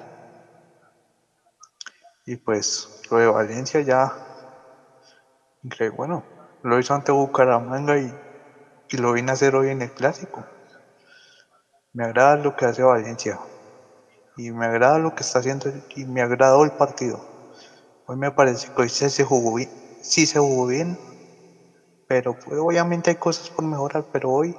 Y 2.26 2.36
pues 2.36 2.90
lo 3.10 3.18
de 3.18 3.28
Valencia 3.28 3.82
ya. 3.82 4.14
Bueno, 5.96 6.24
lo 6.64 6.80
hizo 6.80 6.94
ante 6.94 7.12
Bucaramanga 7.12 8.00
y, 8.00 8.14
y 8.90 8.98
lo 8.98 9.14
vine 9.14 9.32
a 9.32 9.34
hacer 9.34 9.56
hoy 9.56 9.70
en 9.70 9.82
el 9.82 9.92
clásico. 9.92 10.46
Me 11.94 12.06
agrada 12.06 12.38
lo 12.38 12.56
que 12.56 12.66
hace 12.66 12.84
Valencia. 12.84 13.40
Y 14.38 14.52
me 14.52 14.66
agrada 14.66 15.00
lo 15.00 15.12
que 15.12 15.24
está 15.24 15.40
haciendo 15.40 15.70
y 15.96 16.06
me 16.06 16.22
agradó 16.22 16.64
el 16.64 16.72
partido. 16.72 17.22
Hoy 18.06 18.18
me 18.18 18.32
parece 18.32 18.68
que 18.76 18.82
hoy 18.82 18.90
se 18.90 19.24
jugó 19.24 19.56
bien. 19.56 19.70
Sí 20.02 20.26
se 20.26 20.40
jugó 20.40 20.68
bien. 20.68 20.98
Pero 22.08 22.34
pues, 22.34 22.60
obviamente 22.60 23.10
hay 23.10 23.16
cosas 23.18 23.50
por 23.50 23.66
mejorar. 23.66 24.06
Pero 24.12 24.32
hoy 24.32 24.56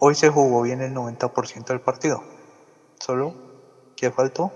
Hoy 0.00 0.14
se 0.14 0.28
jugó 0.28 0.62
bien 0.62 0.80
el 0.80 0.92
90% 0.92 1.66
del 1.66 1.80
partido. 1.80 2.22
Solo 2.98 3.34
que 3.96 4.10
faltó 4.10 4.52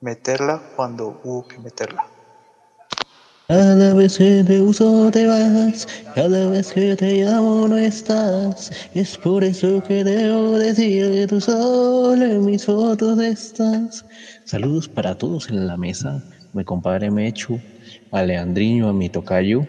meterla 0.00 0.60
cuando 0.76 1.20
hubo 1.24 1.48
que 1.48 1.58
meterla. 1.58 2.06
Cada 3.48 3.94
vez 3.94 4.18
que 4.18 4.42
te 4.44 4.60
uso 4.60 5.08
te 5.10 5.26
vas, 5.26 5.86
cada 6.14 6.48
vez 6.50 6.72
que 6.72 6.96
te 6.96 7.22
llamo 7.22 7.68
no 7.68 7.76
estás. 7.76 8.72
Es 8.92 9.16
por 9.16 9.44
eso 9.44 9.82
que 9.84 10.02
debo 10.02 10.58
decir 10.58 11.12
que 11.12 11.26
tú 11.28 11.40
solo 11.40 12.24
en 12.24 12.44
mis 12.44 12.66
fotos 12.66 13.20
estás. 13.20 14.04
Saludos 14.44 14.88
para 14.88 15.16
todos 15.16 15.48
en 15.48 15.66
la 15.66 15.76
mesa, 15.76 16.22
mi 16.52 16.64
compadre 16.64 17.10
Mechu, 17.10 17.60
a 18.10 18.22
Leandriño, 18.22 18.88
a 18.88 18.92
mi 18.92 19.08
tocayo, 19.08 19.64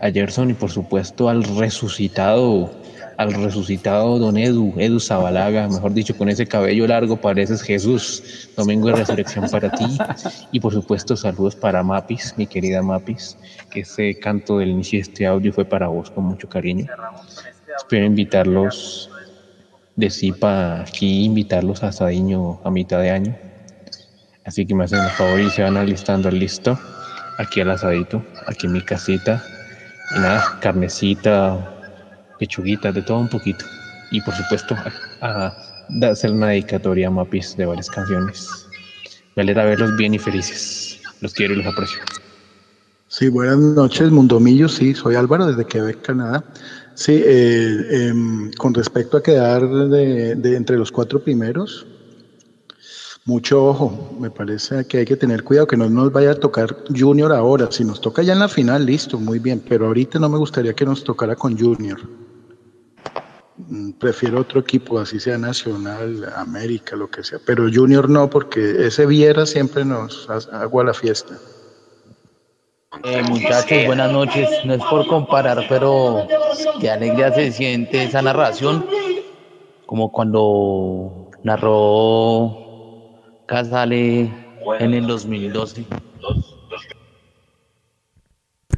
a 0.00 0.10
Gerson 0.10 0.50
y 0.50 0.54
por 0.54 0.70
supuesto 0.70 1.28
al 1.28 1.44
resucitado 1.44 2.79
al 3.20 3.34
resucitado 3.34 4.18
don 4.18 4.38
Edu, 4.38 4.72
Edu 4.78 4.98
Zabalaga, 4.98 5.68
mejor 5.68 5.92
dicho, 5.92 6.16
con 6.16 6.30
ese 6.30 6.46
cabello 6.46 6.86
largo 6.86 7.18
pareces 7.18 7.60
Jesús. 7.60 8.48
Domingo 8.56 8.88
de 8.88 8.96
resurrección 8.96 9.46
para 9.50 9.70
ti. 9.70 9.84
Y 10.52 10.58
por 10.58 10.72
supuesto, 10.72 11.14
saludos 11.18 11.54
para 11.54 11.82
Mapis, 11.82 12.32
mi 12.38 12.46
querida 12.46 12.80
Mapis, 12.80 13.36
que 13.70 13.80
ese 13.80 14.18
canto 14.18 14.56
del 14.56 14.70
inicio 14.70 14.96
de 14.96 15.02
este 15.02 15.26
audio 15.26 15.52
fue 15.52 15.66
para 15.66 15.88
vos 15.88 16.10
con 16.10 16.24
mucho 16.24 16.48
cariño. 16.48 16.86
Espero 17.76 18.06
invitarlos 18.06 19.10
de 19.96 20.08
Zipa 20.08 20.80
aquí, 20.80 21.26
invitarlos 21.26 21.82
a 21.82 21.92
Sadiño 21.92 22.62
a 22.64 22.70
mitad 22.70 23.00
de 23.02 23.10
año. 23.10 23.36
Así 24.46 24.64
que 24.64 24.74
me 24.74 24.84
hacen 24.84 25.00
el 25.00 25.10
favor 25.10 25.38
y 25.38 25.50
se 25.50 25.60
van 25.60 25.76
alistando 25.76 26.30
listo. 26.30 26.78
Aquí 27.36 27.60
al 27.60 27.70
asadito, 27.70 28.24
aquí 28.46 28.66
en 28.66 28.72
mi 28.72 28.80
casita. 28.80 29.44
Y 30.16 30.20
nada, 30.20 30.58
carnecita, 30.62 31.79
pechuguitas, 32.40 32.92
de 32.94 33.02
todo 33.02 33.18
un 33.18 33.28
poquito. 33.28 33.64
Y 34.10 34.20
por 34.22 34.34
supuesto, 34.34 34.74
a, 35.20 35.54
hacer 36.02 36.32
una 36.32 36.48
dedicatoria 36.48 37.06
a 37.06 37.10
Mapis 37.10 37.56
de 37.56 37.66
varias 37.66 37.88
canciones. 37.88 38.48
Me 39.36 39.42
alegra 39.42 39.64
verlos 39.64 39.96
bien 39.96 40.14
y 40.14 40.18
felices. 40.18 41.00
Los 41.20 41.34
quiero 41.34 41.54
y 41.54 41.58
los 41.58 41.66
aprecio. 41.66 42.00
Sí, 43.06 43.28
buenas 43.28 43.58
noches, 43.58 44.10
Mundomillo. 44.10 44.68
Sí, 44.68 44.94
soy 44.94 45.14
Álvaro 45.14 45.46
desde 45.46 45.66
Quebec, 45.66 46.02
Canadá. 46.02 46.44
Sí, 46.94 47.22
eh, 47.24 48.08
em, 48.08 48.50
con 48.52 48.74
respecto 48.74 49.16
a 49.16 49.22
quedar 49.22 49.68
de, 49.68 50.34
de 50.34 50.56
entre 50.56 50.76
los 50.76 50.90
cuatro 50.90 51.22
primeros, 51.22 51.86
mucho 53.24 53.64
ojo. 53.66 54.16
Me 54.18 54.30
parece 54.30 54.86
que 54.86 54.98
hay 54.98 55.04
que 55.04 55.16
tener 55.16 55.44
cuidado 55.44 55.66
que 55.66 55.76
no 55.76 55.88
nos 55.88 56.12
vaya 56.12 56.32
a 56.32 56.34
tocar 56.34 56.76
Junior 56.96 57.32
ahora. 57.32 57.68
Si 57.70 57.84
nos 57.84 58.00
toca 58.00 58.22
ya 58.22 58.32
en 58.32 58.38
la 58.38 58.48
final, 58.48 58.86
listo, 58.86 59.18
muy 59.18 59.38
bien. 59.38 59.62
Pero 59.68 59.86
ahorita 59.86 60.18
no 60.18 60.28
me 60.28 60.38
gustaría 60.38 60.72
que 60.72 60.84
nos 60.84 61.04
tocara 61.04 61.36
con 61.36 61.58
Junior. 61.58 62.00
Mm, 63.68 63.92
Prefiero 63.92 64.40
otro 64.40 64.60
equipo, 64.60 64.98
así 64.98 65.20
sea 65.20 65.38
Nacional, 65.38 66.32
América, 66.36 66.96
lo 66.96 67.10
que 67.10 67.22
sea. 67.22 67.38
Pero 67.44 67.68
Junior 67.72 68.08
no, 68.08 68.30
porque 68.30 68.86
ese 68.86 69.06
Viera 69.06 69.46
siempre 69.46 69.84
nos 69.84 70.28
agua 70.52 70.84
la 70.84 70.94
fiesta. 70.94 71.34
Eh, 73.04 73.22
muchachos, 73.22 73.86
buenas 73.86 74.12
noches. 74.12 74.48
No 74.64 74.74
es 74.74 74.82
por 74.84 75.06
comparar, 75.06 75.64
pero 75.68 76.26
qué 76.80 76.90
alegría 76.90 77.32
se 77.32 77.52
siente 77.52 78.04
esa 78.04 78.22
narración, 78.22 78.84
como 79.86 80.10
cuando 80.10 81.30
narró 81.42 82.56
Casale 83.46 84.32
en 84.80 84.94
el 84.94 85.06
2012. 85.06 85.84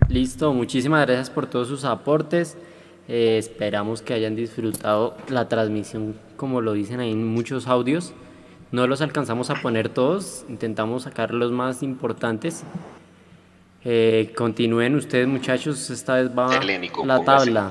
Listo, 0.08 0.52
muchísimas 0.52 1.06
gracias 1.06 1.30
por 1.30 1.46
todos 1.46 1.68
sus 1.68 1.84
aportes. 1.84 2.58
Eh, 3.08 3.36
esperamos 3.38 4.00
que 4.02 4.14
hayan 4.14 4.36
disfrutado 4.36 5.16
la 5.28 5.48
transmisión, 5.48 6.16
como 6.36 6.60
lo 6.60 6.72
dicen 6.72 7.00
ahí 7.00 7.12
en 7.12 7.26
muchos 7.26 7.66
audios. 7.66 8.12
No 8.70 8.86
los 8.86 9.02
alcanzamos 9.02 9.50
a 9.50 9.56
poner 9.56 9.88
todos, 9.88 10.44
intentamos 10.48 11.02
sacar 11.02 11.34
los 11.34 11.52
más 11.52 11.82
importantes. 11.82 12.64
Eh, 13.84 14.32
continúen 14.36 14.94
ustedes, 14.94 15.26
muchachos. 15.26 15.90
Esta 15.90 16.14
vez 16.14 16.30
va 16.30 16.48
la 16.48 17.18
póngase. 17.18 17.24
tabla. 17.24 17.70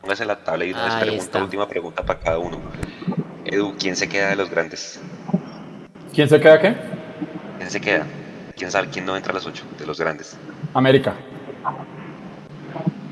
Póngase 0.00 0.24
la 0.26 0.36
tabla 0.36 0.64
y 0.64 0.72
una 0.72 1.00
pregunta, 1.00 1.42
última 1.42 1.68
pregunta 1.68 2.04
para 2.04 2.20
cada 2.20 2.38
uno. 2.38 2.60
Edu, 3.44 3.74
¿quién 3.78 3.96
se 3.96 4.08
queda 4.08 4.28
de 4.30 4.36
los 4.36 4.50
grandes? 4.50 5.00
¿Quién 6.12 6.28
se 6.28 6.38
queda 6.40 6.60
qué? 6.60 6.76
¿Quién 7.58 7.70
se 7.70 7.80
queda? 7.80 8.06
¿Quién 8.56 8.70
sabe 8.70 8.88
quién 8.90 9.06
no 9.06 9.16
entra 9.16 9.32
a 9.32 9.34
las 9.34 9.46
8 9.46 9.64
de 9.78 9.86
los 9.86 9.98
grandes? 9.98 10.36
América. 10.74 11.14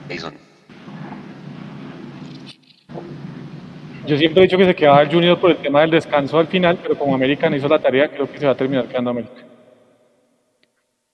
Jason. 0.09 0.35
Yo 4.07 4.19
siempre 4.19 4.43
he 4.43 4.47
dicho 4.47 4.59
que 4.59 4.67
se 4.67 4.75
quedaba 4.75 5.03
el 5.03 5.11
Junior 5.11 5.41
por 5.41 5.51
el 5.51 5.57
tema 5.59 5.81
del 5.81 5.93
descanso 5.93 6.39
al 6.39 6.47
final, 6.47 6.79
pero 6.83 6.99
como 6.99 7.15
América 7.15 7.49
no 7.49 7.57
hizo 7.57 7.69
la 7.69 7.79
tarea, 7.79 8.09
creo 8.11 8.31
que 8.31 8.39
se 8.39 8.45
va 8.45 8.53
a 8.53 8.57
terminar 8.57 8.87
quedando 8.87 9.11
América. 9.11 9.43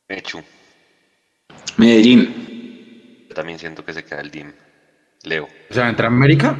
Mechu. 0.08 0.42
Medellín. 1.76 3.26
Yo 3.28 3.34
también 3.34 3.58
siento 3.60 3.84
que 3.84 3.92
se 3.92 4.04
queda 4.04 4.20
el 4.20 4.30
DIM. 4.30 4.52
Leo. 5.22 5.48
O 5.70 5.74
sea, 5.74 5.88
¿entra 5.88 6.08
América? 6.08 6.56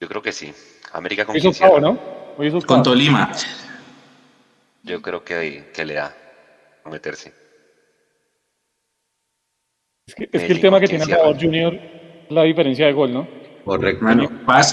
Yo 0.00 0.08
creo 0.08 0.22
que 0.22 0.32
sí. 0.32 0.50
América 0.92 1.26
con 1.26 1.36
hizo. 1.36 1.80
¿no? 1.80 1.98
Hizo 2.42 2.62
Con. 2.62 2.82
Tolima. 2.82 3.30
Yo 4.82 5.02
creo 5.02 5.22
que, 5.22 5.70
que 5.74 5.84
le 5.84 5.94
da 5.94 6.16
a 6.84 6.88
meterse. 6.88 7.34
Es 10.06 10.14
que, 10.14 10.24
es 10.32 10.42
que 10.42 10.52
el 10.52 10.60
tema 10.60 10.80
que 10.80 10.86
tiene 10.88 11.04
a 11.04 11.06
favor 11.06 11.38
Junior 11.38 11.99
la 12.30 12.42
diferencia 12.44 12.86
de 12.86 12.92
gol, 12.92 13.12
¿no? 13.12 13.28
Correcto. 13.64 14.04
Mano, 14.04 14.30
vas, 14.46 14.72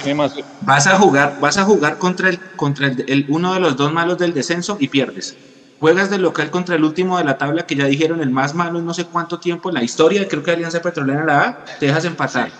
a 0.88 0.98
jugar, 0.98 1.38
vas 1.42 1.58
a 1.58 1.64
jugar 1.64 1.98
contra 1.98 2.30
el, 2.30 2.40
contra 2.56 2.88
el, 2.88 3.04
el- 3.08 3.26
uno 3.30 3.54
de 3.54 3.60
los 3.60 3.76
dos 3.76 3.92
malos 3.92 4.18
del 4.18 4.34
descenso 4.34 4.78
y 4.80 4.88
pierdes. 4.88 5.36
Juegas 5.80 6.10
de 6.10 6.18
local 6.18 6.50
contra 6.50 6.76
el 6.76 6.84
último 6.84 7.18
de 7.18 7.24
la 7.24 7.38
tabla 7.38 7.64
que 7.64 7.76
ya 7.76 7.86
dijeron 7.86 8.22
el 8.22 8.30
más 8.32 8.56
malo 8.56 8.80
en 8.80 8.86
no 8.86 8.94
sé 8.94 9.06
cuánto 9.06 9.40
tiempo 9.40 9.70
en 9.70 9.76
la 9.76 9.84
historia, 9.84 10.28
creo 10.28 10.42
que 10.42 10.52
Alianza 10.52 10.82
Petrolera 10.82 11.26
la 11.26 11.42
A, 11.44 11.66
te 11.80 11.86
dejas 11.88 12.06
empatar. 12.06 12.52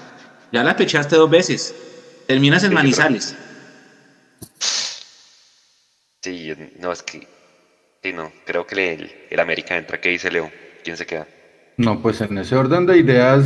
Ya 0.52 0.64
la 0.64 0.76
pechaste 0.76 1.16
dos 1.16 1.30
veces. 1.30 1.74
Terminas 2.28 2.64
en 2.64 2.74
Manizales. 2.74 3.36
Sí, 6.22 6.46
yo- 6.46 6.56
no, 6.80 6.92
es 6.92 7.04
que. 7.04 7.28
Sí, 8.04 8.14
no. 8.14 8.32
Creo 8.46 8.66
que 8.68 8.94
el, 8.94 9.12
el 9.30 9.40
América 9.40 9.78
entra. 9.78 10.00
¿Qué 10.00 10.10
dice 10.10 10.30
Leo? 10.32 10.52
¿Quién 10.84 10.98
se 10.98 11.06
queda? 11.06 11.28
No, 11.78 12.02
pues 12.02 12.22
en 12.22 12.38
ese 12.38 12.56
orden 12.56 12.86
de 12.86 12.98
ideas, 12.98 13.46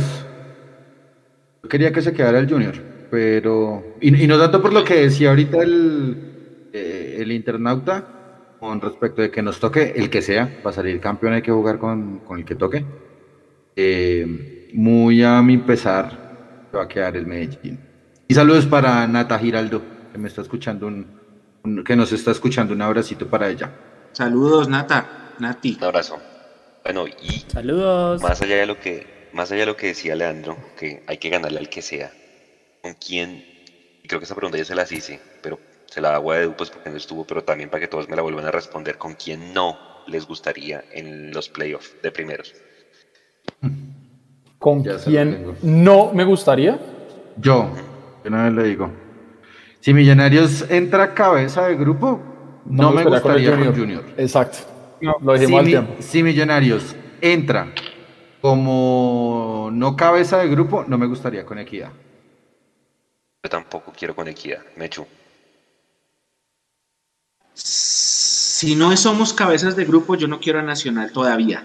yo 1.62 1.68
quería 1.68 1.92
que 1.92 2.02
se 2.02 2.12
quedara 2.12 2.38
el 2.38 2.48
Junior, 2.50 2.74
pero. 3.10 3.96
Y, 4.00 4.22
y 4.22 4.26
no 4.26 4.38
tanto 4.38 4.60
por 4.62 4.72
lo 4.72 4.84
que 4.84 4.94
decía 5.02 5.30
ahorita 5.30 5.58
el, 5.62 6.68
eh, 6.72 7.18
el 7.20 7.32
internauta, 7.32 8.06
con 8.58 8.80
respecto 8.80 9.22
de 9.22 9.30
que 9.30 9.42
nos 9.42 9.58
toque 9.60 9.92
el 9.96 10.10
que 10.10 10.22
sea, 10.22 10.60
para 10.62 10.74
salir 10.74 11.00
campeón 11.00 11.32
hay 11.34 11.42
que 11.42 11.50
jugar 11.52 11.78
con, 11.78 12.20
con 12.20 12.38
el 12.38 12.44
que 12.44 12.54
toque. 12.54 12.84
Eh, 13.76 14.70
muy 14.74 15.22
a 15.22 15.40
mi 15.42 15.58
pesar, 15.58 16.68
va 16.74 16.82
a 16.84 16.88
quedar 16.88 17.16
el 17.16 17.26
Medellín. 17.26 17.78
Y 18.28 18.34
saludos 18.34 18.66
para 18.66 19.06
Nata 19.06 19.38
Giraldo, 19.38 19.82
que 20.12 20.18
me 20.18 20.28
está 20.28 20.42
escuchando 20.42 20.86
un, 20.86 21.06
un- 21.64 21.84
que 21.84 21.96
nos 21.96 22.12
está 22.12 22.30
escuchando. 22.30 22.72
Un 22.74 22.82
abracito 22.82 23.26
para 23.26 23.48
ella. 23.48 23.70
Saludos, 24.12 24.68
Nata. 24.68 25.34
Nati. 25.38 25.76
Un 25.78 25.84
abrazo. 25.84 26.18
Bueno, 26.84 27.06
y 27.06 27.44
Saludos. 27.48 28.22
más 28.22 28.40
allá 28.42 28.56
de 28.56 28.66
lo 28.66 28.78
que, 28.78 29.06
más 29.32 29.50
allá 29.50 29.60
de 29.60 29.66
lo 29.66 29.76
que 29.76 29.88
decía 29.88 30.14
Leandro, 30.14 30.56
que 30.78 31.02
hay 31.06 31.18
que 31.18 31.28
ganarle 31.30 31.58
al 31.58 31.68
que 31.68 31.82
sea. 31.82 32.12
¿Con 32.82 32.94
quién? 32.94 33.44
Y 34.02 34.08
creo 34.08 34.20
que 34.20 34.24
esa 34.24 34.34
pregunta 34.34 34.58
ya 34.58 34.64
se 34.64 34.74
las 34.74 34.90
hice, 34.92 35.20
pero 35.42 35.58
se 35.86 36.00
la 36.00 36.14
hago 36.14 36.32
a 36.32 36.40
Edu 36.40 36.54
pues 36.56 36.70
porque 36.70 36.90
no 36.90 36.96
estuvo, 36.96 37.24
pero 37.26 37.44
también 37.44 37.70
para 37.70 37.80
que 37.80 37.88
todos 37.88 38.08
me 38.08 38.16
la 38.16 38.22
vuelvan 38.22 38.46
a 38.46 38.50
responder. 38.50 38.98
¿Con 38.98 39.14
quién 39.14 39.52
no 39.54 39.78
les 40.06 40.26
gustaría 40.26 40.84
en 40.92 41.32
los 41.32 41.48
playoffs 41.48 41.94
de 42.02 42.10
primeros? 42.10 42.54
¿Con 44.58 44.82
Ya 44.84 44.96
quién 44.98 45.54
no 45.62 46.12
me 46.12 46.24
gustaría? 46.24 46.78
Yo, 47.36 47.70
una 48.24 48.44
vez 48.44 48.52
le 48.52 48.62
digo. 48.64 48.90
Si 49.80 49.92
Millonarios 49.92 50.64
entra 50.70 51.12
cabeza 51.14 51.66
de 51.66 51.74
grupo, 51.74 52.20
no, 52.66 52.92
me 52.92 53.02
gustaría 53.04 53.50
con 53.50 53.60
el 53.60 53.66
gustaría 53.66 53.66
con 53.72 53.74
Junior. 53.80 54.04
Exacto. 54.16 54.58
No. 55.00 55.16
Lo 55.20 55.32
dijimos 55.32 55.48
si, 55.50 55.56
al 55.56 55.64
mi- 55.64 55.70
tiempo. 55.70 55.94
si 55.98 56.22
Millonarios 56.22 56.96
entra 57.20 57.72
como 58.42 59.70
no 59.72 59.96
cabeza 59.96 60.38
de 60.38 60.48
grupo, 60.48 60.84
no 60.84 60.98
me 60.98 61.06
gustaría 61.06 61.46
con 61.46 61.58
Equidad. 61.58 61.92
Yo 63.42 63.50
tampoco 63.50 63.92
quiero 63.96 64.14
con 64.14 64.28
equidad. 64.28 64.62
Mechu. 64.76 65.06
Si 67.54 68.76
no 68.76 68.96
somos 68.96 69.32
cabezas 69.32 69.74
de 69.74 69.84
grupo, 69.84 70.14
yo 70.14 70.28
no 70.28 70.38
quiero 70.38 70.60
a 70.60 70.62
Nacional 70.62 71.10
todavía. 71.12 71.64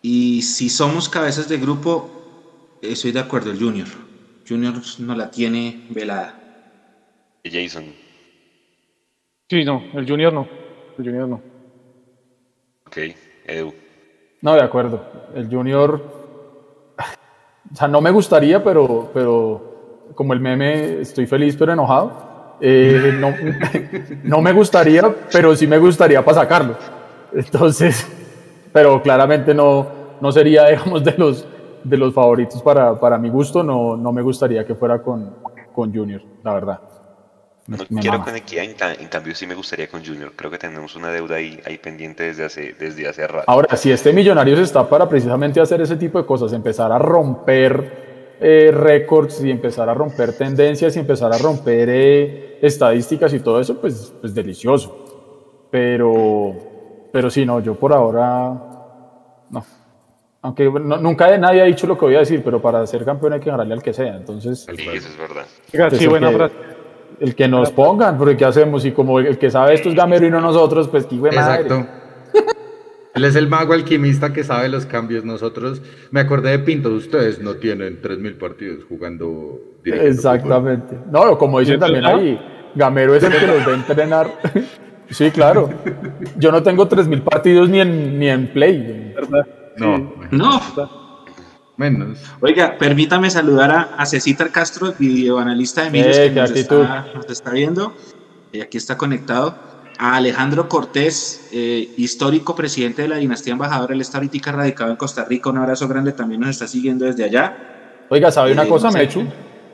Y 0.00 0.42
si 0.42 0.68
somos 0.68 1.08
cabezas 1.08 1.48
de 1.48 1.58
grupo, 1.58 2.10
estoy 2.82 3.12
de 3.12 3.20
acuerdo, 3.20 3.52
el 3.52 3.58
Junior. 3.58 3.88
Junior 4.48 4.74
no 4.98 5.14
la 5.14 5.30
tiene 5.30 5.86
velada. 5.90 6.40
Y 7.44 7.50
Jason. 7.50 7.94
Sí, 9.48 9.64
no, 9.64 9.80
el 9.94 10.08
Junior 10.08 10.32
no. 10.32 10.48
El 10.98 11.04
Junior 11.04 11.28
no. 11.28 11.40
Ok. 12.86 12.96
Edu. 13.44 13.81
No, 14.42 14.54
de 14.54 14.60
acuerdo. 14.60 15.00
El 15.34 15.48
Junior. 15.48 16.02
O 17.72 17.74
sea, 17.76 17.88
no 17.88 18.00
me 18.00 18.10
gustaría, 18.10 18.62
pero, 18.62 19.10
pero 19.14 20.10
como 20.14 20.34
el 20.34 20.40
meme, 20.40 21.00
estoy 21.00 21.26
feliz 21.26 21.56
pero 21.56 21.72
enojado. 21.72 22.56
Eh, 22.60 23.16
no, 23.18 23.32
no 24.24 24.42
me 24.42 24.52
gustaría, 24.52 25.02
pero 25.32 25.54
sí 25.56 25.66
me 25.66 25.78
gustaría 25.78 26.24
para 26.24 26.40
sacarlo. 26.40 26.74
Entonces, 27.32 28.06
pero 28.72 29.00
claramente 29.00 29.54
no, 29.54 29.86
no 30.20 30.32
sería, 30.32 30.66
digamos, 30.70 31.04
de 31.04 31.14
los, 31.16 31.46
de 31.84 31.96
los 31.96 32.12
favoritos 32.12 32.60
para, 32.62 32.98
para 32.98 33.16
mi 33.18 33.30
gusto. 33.30 33.62
No, 33.62 33.96
no 33.96 34.12
me 34.12 34.22
gustaría 34.22 34.66
que 34.66 34.74
fuera 34.74 35.00
con, 35.00 35.36
con 35.72 35.94
Junior, 35.94 36.20
la 36.42 36.52
verdad. 36.52 36.80
Me- 37.66 37.76
No 37.76 37.84
me 37.90 38.00
quiero 38.00 38.18
mama. 38.18 38.24
con 38.30 38.36
equidad, 38.36 38.64
en, 38.64 38.74
ca- 38.74 38.94
en 38.94 39.06
cambio 39.08 39.34
sí 39.34 39.46
me 39.46 39.54
gustaría 39.54 39.88
con 39.88 40.04
Junior. 40.04 40.32
Creo 40.34 40.50
que 40.50 40.58
tenemos 40.58 40.96
una 40.96 41.10
deuda 41.10 41.36
ahí, 41.36 41.60
ahí 41.64 41.78
pendiente 41.78 42.24
desde 42.24 42.44
hace, 42.44 42.72
desde 42.74 43.08
hace 43.08 43.26
rato. 43.26 43.44
Ahora, 43.48 43.76
si 43.76 43.92
este 43.92 44.12
Millonarios 44.12 44.58
está 44.58 44.88
para 44.88 45.08
precisamente 45.08 45.60
hacer 45.60 45.80
ese 45.80 45.96
tipo 45.96 46.18
de 46.18 46.26
cosas, 46.26 46.52
empezar 46.52 46.90
a 46.90 46.98
romper 46.98 48.36
eh, 48.40 48.72
récords 48.72 49.44
y 49.44 49.50
empezar 49.52 49.88
a 49.88 49.94
romper 49.94 50.36
tendencias 50.36 50.96
y 50.96 50.98
empezar 50.98 51.32
a 51.32 51.38
romper 51.38 51.88
eh, 51.90 52.58
estadísticas 52.62 53.32
y 53.32 53.38
todo 53.40 53.60
eso, 53.60 53.80
pues, 53.80 54.12
pues 54.20 54.34
delicioso. 54.34 55.68
Pero, 55.70 57.08
pero 57.12 57.30
sí, 57.30 57.46
no, 57.46 57.60
yo 57.60 57.76
por 57.76 57.92
ahora, 57.92 58.52
no. 59.50 59.64
Aunque 60.42 60.64
no- 60.68 60.96
nunca 60.96 61.36
nadie 61.38 61.62
ha 61.62 61.64
dicho 61.66 61.86
lo 61.86 61.96
que 61.96 62.06
voy 62.06 62.16
a 62.16 62.20
decir, 62.20 62.42
pero 62.42 62.60
para 62.60 62.84
ser 62.88 63.04
campeón 63.04 63.34
hay 63.34 63.40
que 63.40 63.50
ganarle 63.50 63.74
al 63.74 63.82
que 63.82 63.92
sea. 63.92 64.16
Entonces, 64.16 64.66
Sí, 64.76 64.88
eso 64.92 65.08
es 65.08 65.16
verdad. 65.16 65.44
Oiga, 65.72 65.88
pues 65.88 66.00
sí, 66.00 66.06
buena 66.08 66.32
frase. 66.32 66.54
El 67.22 67.36
que 67.36 67.46
nos 67.46 67.70
pongan, 67.70 68.18
porque 68.18 68.36
¿qué 68.36 68.44
hacemos? 68.44 68.84
Y 68.84 68.90
como 68.90 69.20
el 69.20 69.38
que 69.38 69.48
sabe 69.48 69.74
esto 69.74 69.88
es 69.88 69.94
Gamero 69.94 70.26
y 70.26 70.30
no 70.30 70.40
nosotros, 70.40 70.88
pues 70.88 71.06
qué 71.06 71.14
madre. 71.14 71.36
Exacto. 71.36 71.86
Él 73.14 73.24
es 73.24 73.36
el 73.36 73.46
mago 73.46 73.74
alquimista 73.74 74.32
que 74.32 74.42
sabe 74.42 74.68
los 74.68 74.86
cambios. 74.86 75.24
Nosotros, 75.24 75.80
me 76.10 76.18
acordé 76.18 76.50
de 76.50 76.58
Pinto, 76.58 76.88
ustedes 76.88 77.40
no 77.40 77.54
tienen 77.54 78.02
3.000 78.02 78.38
partidos 78.38 78.84
jugando 78.88 79.60
dirigiendo 79.84 80.16
Exactamente. 80.16 80.98
No, 81.12 81.38
como 81.38 81.60
dicen 81.60 81.74
¿Y 81.74 81.76
es 81.76 81.80
también 81.80 82.02
verdad? 82.02 82.18
ahí, 82.18 82.40
Gamero 82.74 83.14
es 83.14 83.22
el 83.22 83.32
que 83.38 83.46
los 83.46 83.68
va 83.68 83.70
a 83.70 83.74
entrenar. 83.76 84.26
Sí, 85.10 85.30
claro. 85.30 85.68
Yo 86.38 86.50
no 86.50 86.62
tengo 86.62 86.88
3.000 86.88 87.22
partidos 87.22 87.68
ni 87.68 87.80
en, 87.80 88.18
ni 88.18 88.30
en 88.30 88.50
Play. 88.50 89.14
No. 89.76 90.14
No. 90.30 91.01
Menos. 91.76 92.18
Oiga, 92.40 92.76
permítame 92.78 93.30
saludar 93.30 93.70
a, 93.70 93.80
a 93.96 94.06
Cecita 94.06 94.48
Castro, 94.48 94.94
videoanalista 94.98 95.84
de 95.84 95.90
Millos, 95.90 96.16
Eh, 96.16 96.30
que 96.32 96.40
nos 96.40 96.50
está, 96.50 97.06
nos 97.14 97.30
está 97.30 97.50
viendo. 97.50 97.92
Y 98.52 98.60
aquí 98.60 98.76
está 98.76 98.96
conectado. 98.96 99.54
A 99.98 100.16
Alejandro 100.16 100.68
Cortés, 100.68 101.48
eh, 101.52 101.88
histórico 101.96 102.54
presidente 102.54 103.02
de 103.02 103.08
la 103.08 103.16
dinastía 103.16 103.52
embajadora. 103.52 103.94
Él 103.94 104.00
está 104.00 104.18
ahorita 104.18 104.52
radicado 104.52 104.90
en 104.90 104.96
Costa 104.96 105.24
Rica. 105.24 105.50
Un 105.50 105.58
abrazo 105.58 105.88
grande, 105.88 106.12
también 106.12 106.40
nos 106.40 106.50
está 106.50 106.66
siguiendo 106.66 107.04
desde 107.04 107.24
allá. 107.24 107.56
Oiga, 108.08 108.30
¿sabe 108.30 108.52
una 108.52 108.64
Eh, 108.64 108.68
cosa, 108.68 108.88
no 108.88 108.92
sé. 108.92 108.98
Mechu? 108.98 109.24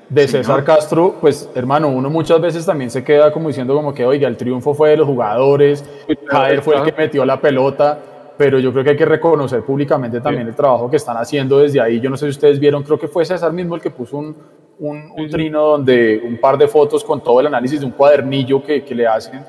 De 0.09 0.27
César 0.27 0.65
Castro, 0.65 1.19
pues 1.21 1.51
hermano, 1.55 1.89
uno 1.89 2.09
muchas 2.09 2.41
veces 2.41 2.65
también 2.65 2.91
se 2.91 3.05
queda 3.05 3.31
como 3.31 3.49
diciendo 3.49 3.75
como 3.75 3.93
que, 3.93 4.07
oiga, 4.07 4.27
el 4.27 4.39
triunfo 4.39 4.73
fue 4.73 4.91
de 4.91 4.97
los 4.97 5.07
jugadores, 5.07 5.85
Jader 6.29 6.63
fue 6.63 6.77
el 6.77 6.83
que 6.85 6.93
metió 6.93 7.27
la 7.27 7.39
pelota, 7.39 7.99
pero 8.39 8.59
yo 8.61 8.71
creo 8.73 8.85
que 8.85 8.91
hay 8.91 8.97
que 8.97 9.05
reconocer 9.05 9.63
públicamente 9.63 10.21
también 10.21 10.47
el 10.47 10.55
trabajo 10.55 10.89
que 10.89 10.97
están 10.97 11.17
haciendo 11.17 11.59
desde 11.59 11.81
ahí. 11.81 11.99
Yo 12.01 12.09
no 12.09 12.17
sé 12.17 12.27
si 12.27 12.31
ustedes 12.31 12.59
vieron, 12.61 12.85
creo 12.85 12.99
que 12.99 13.09
fue 13.09 13.25
César 13.25 13.53
mismo 13.53 13.75
el 13.75 13.81
que 13.83 13.91
puso 13.91 14.17
un, 14.17 14.37
un, 14.79 15.11
un 15.17 15.29
trino 15.29 15.61
donde 15.63 16.23
un 16.25 16.39
par 16.39 16.57
de 16.57 16.69
fotos 16.69 17.03
con 17.03 17.21
todo 17.23 17.41
el 17.41 17.49
análisis 17.49 17.81
de 17.81 17.87
un 17.87 17.93
cuadernillo 17.93 18.63
que, 18.63 18.85
que 18.85 18.95
le 18.95 19.07
hacen 19.09 19.41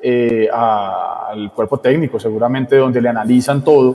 eh, 0.00 0.48
a- 0.52 1.26
al 1.30 1.52
cuerpo 1.52 1.78
técnico, 1.78 2.20
seguramente 2.20 2.76
donde 2.76 3.00
le 3.02 3.08
analizan 3.08 3.64
todo. 3.64 3.94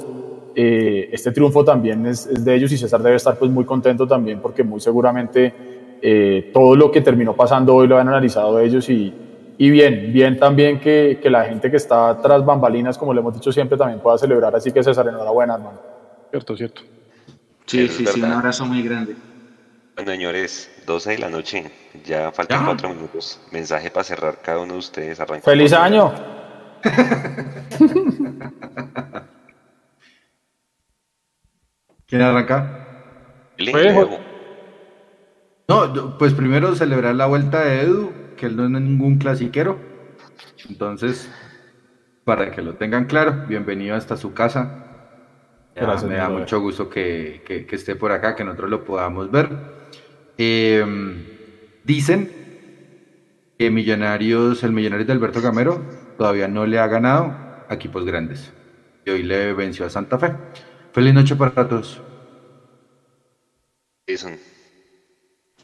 Eh, 0.53 1.07
este 1.13 1.31
triunfo 1.31 1.63
también 1.63 2.05
es, 2.05 2.27
es 2.27 2.43
de 2.43 2.53
ellos 2.53 2.69
y 2.73 2.77
César 2.77 3.01
debe 3.01 3.15
estar 3.15 3.37
pues 3.39 3.49
muy 3.49 3.63
contento 3.63 4.05
también 4.05 4.41
porque 4.41 4.65
muy 4.65 4.81
seguramente 4.81 5.53
eh, 6.01 6.51
todo 6.53 6.75
lo 6.75 6.91
que 6.91 6.99
terminó 6.99 7.33
pasando 7.37 7.73
hoy 7.73 7.87
lo 7.87 7.97
han 7.97 8.09
analizado 8.09 8.59
ellos 8.59 8.89
y, 8.89 9.13
y 9.61 9.69
bien, 9.69 10.11
bien 10.11 10.39
también 10.39 10.79
que, 10.79 11.19
que 11.21 11.29
la 11.29 11.45
gente 11.45 11.69
que 11.69 11.77
está 11.77 12.17
tras 12.19 12.43
bambalinas, 12.43 12.97
como 12.97 13.13
le 13.13 13.19
hemos 13.19 13.35
dicho 13.35 13.51
siempre, 13.51 13.77
también 13.77 13.99
pueda 13.99 14.17
celebrar. 14.17 14.55
Así 14.55 14.71
que 14.71 14.81
César, 14.81 15.07
enhorabuena, 15.07 15.53
hermano. 15.53 15.79
Cierto, 16.31 16.57
cierto. 16.57 16.81
Sí, 17.67 17.87
sí, 17.87 18.07
sí, 18.07 18.21
un 18.21 18.31
abrazo 18.31 18.65
muy 18.65 18.81
grande. 18.81 19.15
Bueno, 19.95 20.13
señores, 20.13 20.67
12 20.87 21.11
de 21.11 21.19
la 21.19 21.29
noche. 21.29 21.71
Ya 22.03 22.31
faltan 22.31 22.65
cuatro 22.65 22.89
minutos. 22.89 23.39
Mensaje 23.51 23.91
para 23.91 24.03
cerrar 24.03 24.39
cada 24.41 24.57
uno 24.57 24.73
de 24.73 24.79
ustedes. 24.79 25.19
Arranca 25.19 25.45
¡Feliz 25.45 25.73
año! 25.73 26.11
¿Quién 32.07 32.21
arranca? 32.23 32.87
No, 35.67 36.17
pues 36.17 36.33
primero 36.33 36.73
celebrar 36.75 37.13
la 37.13 37.27
vuelta 37.27 37.63
de 37.63 37.81
Edu, 37.81 38.20
que 38.41 38.47
él 38.47 38.57
no 38.57 38.65
es 38.65 38.71
ningún 38.83 39.19
clasiquero. 39.19 39.79
Entonces, 40.69 41.31
para 42.25 42.51
que 42.51 42.61
lo 42.61 42.77
tengan 42.77 43.05
claro, 43.07 43.45
bienvenido 43.47 43.95
hasta 43.95 44.17
su 44.17 44.33
casa. 44.33 44.83
Ya, 45.75 45.79
Gracias, 45.79 46.03
me 46.03 46.15
mi 46.15 46.17
da 46.17 46.25
brother. 46.25 46.29
mucho 46.29 46.59
gusto 46.61 46.89
que, 46.89 47.43
que- 47.45 47.65
que 47.65 47.75
esté 47.77 47.95
por 47.95 48.11
acá, 48.11 48.35
que 48.35 48.43
nosotros 48.45 48.69
lo 48.69 48.83
podamos 48.85 49.31
ver. 49.31 49.49
Eh, 50.37 50.85
dicen 51.83 52.37
que 53.57 53.69
Millonarios, 53.71 54.63
el 54.63 54.71
Millonarios 54.73 55.07
de 55.07 55.13
Alberto 55.13 55.41
Gamero 55.41 55.87
todavía 56.17 56.47
no 56.47 56.65
le 56.65 56.79
ha 56.79 56.87
ganado 56.87 57.45
a 57.67 57.75
equipos 57.75 58.05
grandes. 58.05 58.55
Y 59.05 59.11
hoy 59.11 59.23
le 59.23 59.53
venció 59.53 59.85
a 59.85 59.89
Santa 59.89 60.19
Fe. 60.19 60.39
Feliz 60.93 61.13
noche 61.13 61.35
para 61.35 61.67
todos. 61.67 62.05
Jason. 64.07 64.39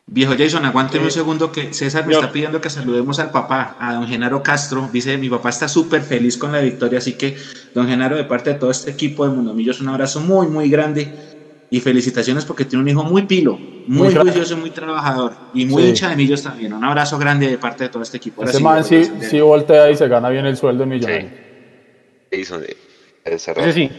Viejo 0.10 0.36
Jason, 0.38 0.64
aguánteme 0.64 1.04
un 1.04 1.12
segundo 1.12 1.52
que 1.52 1.74
César 1.74 2.08
me 2.08 2.14
está 2.14 2.32
pidiendo 2.32 2.62
que 2.62 2.70
saludemos 2.70 3.20
al 3.20 3.30
papá, 3.30 3.76
a 3.78 3.94
don 3.94 4.08
Genaro 4.08 4.42
Castro. 4.42 4.90
Dice, 4.92 5.18
mi 5.18 5.30
papá 5.30 5.50
está 5.50 5.68
súper 5.68 6.02
feliz 6.02 6.38
con 6.38 6.54
la 6.54 6.62
victoria, 6.62 7.00
así 7.00 7.14
que 7.14 7.36
don 7.74 7.88
Genaro, 7.90 8.16
de 8.16 8.24
parte 8.24 8.54
de 8.54 8.56
todo 8.60 8.72
este 8.72 8.90
equipo 8.92 9.28
de 9.28 9.36
Mundomillos, 9.36 9.82
un 9.82 9.90
abrazo 9.90 10.22
muy, 10.22 10.48
muy 10.48 10.70
grande 10.70 11.14
y 11.70 11.82
felicitaciones 11.82 12.46
porque 12.46 12.64
tiene 12.64 12.84
un 12.84 12.90
hijo 12.90 13.04
muy 13.04 13.24
pilo, 13.24 13.58
muy, 13.58 14.08
Muy 14.08 14.16
juicioso, 14.16 14.56
muy 14.56 14.70
trabajador 14.70 15.34
y 15.54 15.66
muy 15.66 15.84
Sí. 15.84 15.90
hincha 15.90 16.10
de 16.10 16.16
Millos 16.16 16.42
también. 16.42 16.72
Un 16.72 16.86
abrazo 16.86 17.18
grande 17.18 17.50
de 17.50 17.58
parte 17.58 17.84
de 17.84 17.90
todo 17.90 18.04
este 18.04 18.16
equipo. 18.16 18.42
Ahora 18.42 18.52
Ese 18.52 18.58
sí, 18.60 18.64
man 18.64 18.84
sí, 18.86 19.12
sí 19.30 19.42
voltea 19.42 19.92
y 19.92 19.98
se 19.98 20.08
gana 20.08 20.30
bien 20.30 20.46
el 20.46 20.56
sueldo 20.56 20.84
de 20.84 20.90
millonario. 20.90 21.30
Jason, 22.32 22.64
eh. 22.64 22.78
Ese 23.26 23.74
sí. 23.74 23.90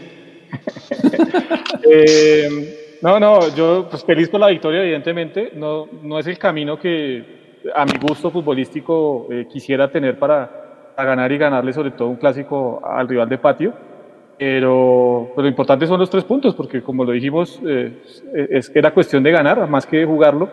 Eh, 1.91 2.78
no, 3.01 3.19
no, 3.19 3.55
yo 3.55 3.87
pues 3.89 4.03
feliz 4.03 4.29
por 4.29 4.39
la 4.39 4.47
victoria, 4.47 4.81
evidentemente. 4.81 5.51
No, 5.55 5.87
no 6.03 6.19
es 6.19 6.27
el 6.27 6.37
camino 6.37 6.79
que 6.79 7.57
a 7.75 7.85
mi 7.85 7.97
gusto 7.99 8.31
futbolístico 8.31 9.27
eh, 9.31 9.47
quisiera 9.51 9.89
tener 9.89 10.17
para, 10.17 10.93
ganar 10.97 11.31
y 11.31 11.37
ganarle 11.37 11.71
sobre 11.71 11.91
todo 11.91 12.09
un 12.09 12.17
clásico 12.17 12.81
al 12.83 13.07
rival 13.07 13.29
de 13.29 13.37
patio. 13.37 13.73
Pero, 14.37 15.31
pero 15.35 15.43
lo 15.43 15.49
importante 15.49 15.85
son 15.85 15.99
los 15.99 16.09
tres 16.09 16.23
puntos, 16.23 16.55
porque 16.55 16.81
como 16.81 17.03
lo 17.03 17.11
dijimos, 17.11 17.59
eh, 17.65 18.01
es, 18.51 18.71
era 18.73 18.93
cuestión 18.93 19.21
de 19.21 19.31
ganar 19.31 19.67
más 19.69 19.85
que 19.85 20.05
jugarlo. 20.05 20.49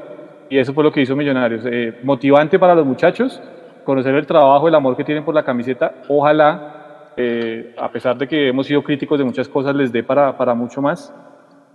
Y 0.49 0.59
eso 0.59 0.73
fue 0.73 0.85
lo 0.85 0.93
que 0.93 1.01
hizo 1.01 1.17
Millonarios. 1.17 1.65
Eh, 1.67 1.99
motivante 2.03 2.59
para 2.59 2.75
los 2.75 2.87
muchachos, 2.87 3.41
conocer 3.85 4.15
el 4.15 4.27
trabajo, 4.27 4.69
el 4.69 4.75
amor 4.75 4.97
que 4.97 5.05
tienen 5.05 5.25
por 5.25 5.35
la 5.35 5.45
camiseta. 5.45 5.95
Ojalá, 6.09 7.13
eh, 7.17 7.75
a 7.77 7.91
pesar 7.91 8.17
de 8.17 8.29
que 8.29 8.49
hemos 8.49 8.67
sido 8.67 8.83
críticos 8.83 9.19
de 9.19 9.25
muchas 9.25 9.49
cosas, 9.49 9.75
les 9.75 9.91
dé 9.93 10.03
para, 10.03 10.37
para 10.37 10.55
mucho 10.55 10.81
más. 10.81 11.13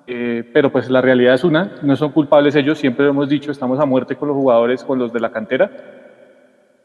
Eh, 0.08 0.50
pero 0.54 0.72
pues 0.72 0.90
la 0.90 1.02
realidad 1.02 1.36
es 1.36 1.44
una, 1.44 1.78
no 1.84 1.96
son 1.96 2.12
culpables 2.12 2.56
ellos, 2.56 2.78
siempre 2.78 3.06
lo 3.06 3.12
hemos 3.12 3.30
dicho, 3.30 3.52
estamos 3.52 3.80
a 3.80 3.86
muerte 3.86 4.16
con 4.16 4.28
los 4.28 4.36
jugadores, 4.36 4.84
con 4.84 5.00
los 5.00 5.14
de 5.14 5.20
la 5.20 5.32
cantera. 5.32 5.72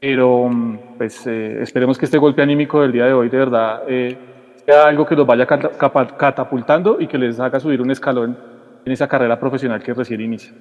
Pero 0.01 0.49
mm, 0.49 0.79
pues 0.99 1.27
eh, 1.27 1.63
esperemos 1.63 1.99
que 1.99 2.05
este 2.05 2.19
golpe 2.19 2.43
anímico 2.43 2.83
del 2.83 2.93
día 2.93 3.07
de 3.07 3.13
hoy 3.13 3.29
de 3.29 3.39
verdad 3.39 3.83
eh, 3.89 4.17
sea 4.65 4.87
algo 4.87 5.07
que 5.07 5.17
los 5.17 5.27
vaya 5.27 5.47
catapultando 5.47 7.01
y 7.01 7.07
que 7.07 7.19
les 7.19 7.41
haga 7.41 7.59
subir 7.61 7.81
un 7.81 7.91
escalón 7.91 8.37
en 8.85 8.93
esa 8.93 9.09
carrera 9.09 9.39
profesional 9.39 9.83
que 9.83 9.95
recién 9.95 10.21
inicia. 10.21 10.53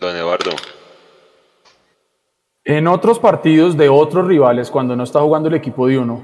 Don 0.00 0.16
Eduardo. 0.16 0.50
En 2.64 2.86
otros 2.86 3.18
partidos 3.18 3.76
de 3.76 3.88
otros 3.88 4.26
rivales, 4.26 4.70
cuando 4.70 4.94
no 4.94 5.02
está 5.02 5.20
jugando 5.20 5.48
el 5.48 5.54
equipo 5.54 5.86
de 5.88 5.98
uno, 5.98 6.22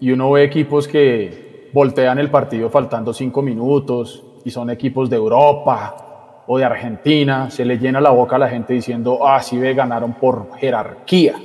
y 0.00 0.10
uno 0.10 0.32
ve 0.32 0.42
equipos 0.44 0.88
que 0.88 1.70
voltean 1.72 2.18
el 2.18 2.30
partido 2.30 2.70
faltando 2.70 3.12
cinco 3.12 3.42
minutos, 3.42 4.24
y 4.44 4.50
son 4.50 4.70
equipos 4.70 5.08
de 5.08 5.16
Europa 5.16 6.44
o 6.46 6.58
de 6.58 6.64
Argentina, 6.64 7.50
se 7.50 7.64
le 7.64 7.78
llena 7.78 8.00
la 8.00 8.10
boca 8.10 8.36
a 8.36 8.38
la 8.38 8.48
gente 8.48 8.74
diciendo, 8.74 9.26
ah, 9.26 9.40
sí 9.40 9.58
ve, 9.58 9.74
ganaron 9.74 10.14
por 10.14 10.56
jerarquía. 10.56 11.36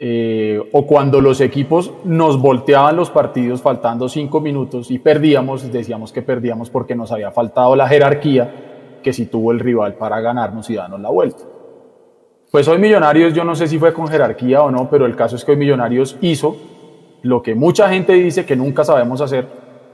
Eh, 0.00 0.60
o 0.72 0.86
cuando 0.86 1.20
los 1.20 1.40
equipos 1.40 1.92
nos 2.04 2.40
volteaban 2.40 2.94
los 2.94 3.10
partidos 3.10 3.60
faltando 3.60 4.08
cinco 4.08 4.40
minutos 4.40 4.92
y 4.92 5.00
perdíamos, 5.00 5.72
decíamos 5.72 6.12
que 6.12 6.22
perdíamos 6.22 6.70
porque 6.70 6.94
nos 6.94 7.10
había 7.10 7.32
faltado 7.32 7.74
la 7.74 7.88
jerarquía 7.88 9.00
que 9.02 9.12
si 9.12 9.26
tuvo 9.26 9.50
el 9.50 9.58
rival 9.58 9.94
para 9.94 10.20
ganarnos 10.20 10.70
y 10.70 10.76
darnos 10.76 11.00
la 11.00 11.10
vuelta. 11.10 11.42
Pues 12.52 12.68
hoy 12.68 12.78
Millonarios, 12.78 13.34
yo 13.34 13.42
no 13.42 13.56
sé 13.56 13.66
si 13.66 13.78
fue 13.78 13.92
con 13.92 14.06
jerarquía 14.06 14.62
o 14.62 14.70
no, 14.70 14.88
pero 14.88 15.04
el 15.04 15.16
caso 15.16 15.34
es 15.34 15.44
que 15.44 15.50
hoy 15.50 15.56
Millonarios 15.58 16.16
hizo 16.20 16.56
lo 17.22 17.42
que 17.42 17.56
mucha 17.56 17.88
gente 17.88 18.12
dice 18.12 18.46
que 18.46 18.54
nunca 18.54 18.84
sabemos 18.84 19.20
hacer 19.20 19.46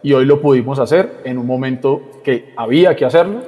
y 0.05 0.12
hoy 0.12 0.26
lo 0.26 0.40
pudimos 0.40 0.78
hacer 0.78 1.22
en 1.24 1.39
un 1.39 1.47
momento 1.47 2.02
que 2.22 2.52
había 2.56 2.94
que 2.94 3.06
hacerlo 3.06 3.40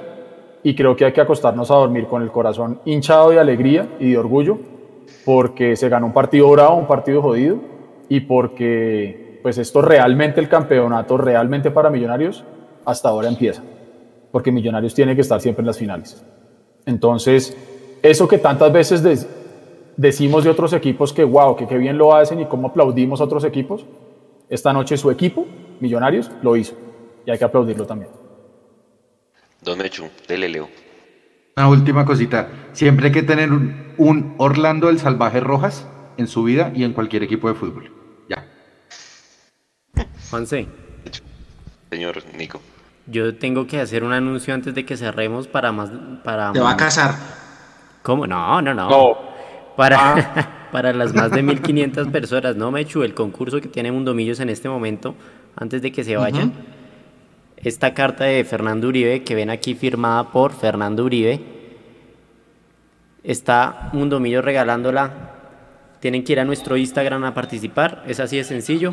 y 0.63 0.75
creo 0.75 0.97
que 0.97 1.05
hay 1.05 1.13
que 1.13 1.21
acostarnos 1.21 1.71
a 1.71 1.75
dormir 1.75 2.07
con 2.07 2.23
el 2.23 2.33
corazón 2.33 2.81
hinchado 2.87 3.29
de 3.29 3.39
alegría 3.39 3.87
y 4.01 4.13
de 4.13 4.19
orgullo 4.19 4.59
porque 5.27 5.77
se 5.77 5.91
ganó 5.91 6.07
un 6.07 6.15
partido 6.15 6.51
bravo, 6.51 6.77
un 6.77 6.87
partido 6.87 7.21
jodido 7.21 7.59
y 8.09 8.21
porque 8.21 9.39
pues 9.43 9.59
esto 9.59 9.83
realmente 9.83 10.41
el 10.41 10.49
campeonato 10.49 11.19
realmente 11.19 11.71
para 11.71 11.91
Millonarios 11.91 12.43
hasta 12.87 13.11
ahora 13.11 13.29
empieza 13.29 13.63
porque 14.33 14.51
Millonarios 14.51 14.95
tiene 14.95 15.15
que 15.15 15.21
estar 15.21 15.41
siempre 15.43 15.61
en 15.61 15.67
las 15.67 15.79
finales. 15.79 16.25
Entonces, 16.87 17.55
eso 18.03 18.27
que 18.27 18.39
tantas 18.39 18.73
veces 18.73 19.27
decimos 19.95 20.43
de 20.45 20.51
otros 20.51 20.73
equipos 20.73 21.13
que 21.13 21.23
wow, 21.23 21.55
que 21.55 21.67
qué 21.67 21.77
bien 21.77 21.99
lo 21.99 22.15
hacen 22.15 22.41
y 22.41 22.47
cómo 22.47 22.69
aplaudimos 22.69 23.21
a 23.21 23.25
otros 23.25 23.45
equipos, 23.45 23.85
esta 24.49 24.73
noche 24.73 24.97
su 24.97 25.11
equipo, 25.11 25.47
Millonarios, 25.81 26.31
lo 26.43 26.57
hizo 26.57 26.75
y 27.27 27.31
hay 27.31 27.39
que 27.39 27.45
aplaudirlo 27.45 27.87
también. 27.87 28.11
Don 29.63 29.79
Mechu, 29.79 30.09
dele 30.29 30.49
Leo. 30.49 30.69
Una 31.57 31.69
última 31.69 32.05
cosita. 32.05 32.49
Siempre 32.73 33.07
hay 33.07 33.13
que 33.13 33.23
tener 33.23 33.51
un, 33.53 33.95
un 33.97 34.35
Orlando 34.39 34.87
del 34.89 34.99
Salvaje 34.99 35.41
Rojas 35.41 35.89
en 36.19 36.27
su 36.29 36.45
vida 36.45 36.71
y 36.75 36.85
en 36.85 36.93
cualquier 36.93 37.23
equipo 37.23 37.49
de 37.49 37.55
fútbol. 37.55 37.91
Ya. 38.29 38.47
Juanse, 40.31 40.69
Señor 41.91 42.17
Nico. 42.37 42.61
yo 43.07 43.37
tengo 43.37 43.67
que 43.67 43.81
hacer 43.81 44.05
un 44.05 44.13
anuncio 44.13 44.53
antes 44.55 44.75
de 44.75 44.85
que 44.85 44.97
cerremos 44.97 45.47
para 45.49 45.73
más... 45.73 45.91
Para 46.25 46.53
Te 46.53 46.61
va 46.61 46.73
a 46.73 46.77
casar. 46.77 47.15
¿Cómo? 48.03 48.27
No, 48.27 48.61
no, 48.61 48.75
no. 48.75 48.89
No. 48.91 49.19
Para, 49.77 50.66
para 50.77 50.93
las 50.93 51.15
más 51.15 51.31
de 51.31 51.43
1500 51.43 52.09
personas, 52.09 52.55
¿no, 52.55 52.71
Mechu? 52.71 53.03
El 53.03 53.15
concurso 53.15 53.63
que 53.63 53.69
tiene 53.69 53.91
Mundomillos 53.91 54.41
en 54.41 54.51
este 54.51 54.69
momento, 54.69 55.15
antes 55.57 55.81
de 55.81 55.91
que 55.91 56.05
se 56.05 56.19
vayan. 56.19 56.53
Esta 57.57 57.95
carta 57.95 58.25
de 58.25 58.45
Fernando 58.45 58.89
Uribe, 58.89 59.23
que 59.23 59.35
ven 59.35 59.49
aquí 59.49 59.75
firmada 59.75 60.31
por 60.33 60.53
Fernando 60.53 61.03
Uribe, 61.03 61.41
está 63.25 63.89
Mundomillos 63.95 64.45
regalándola 64.45 65.33
Tienen 66.01 66.23
que 66.25 66.33
ir 66.35 66.41
a 66.41 66.45
nuestro 66.45 66.77
Instagram 66.77 67.25
a 67.25 67.33
participar, 67.33 68.05
es 68.07 68.21
así 68.21 68.37
de 68.37 68.45
sencillo. 68.45 68.93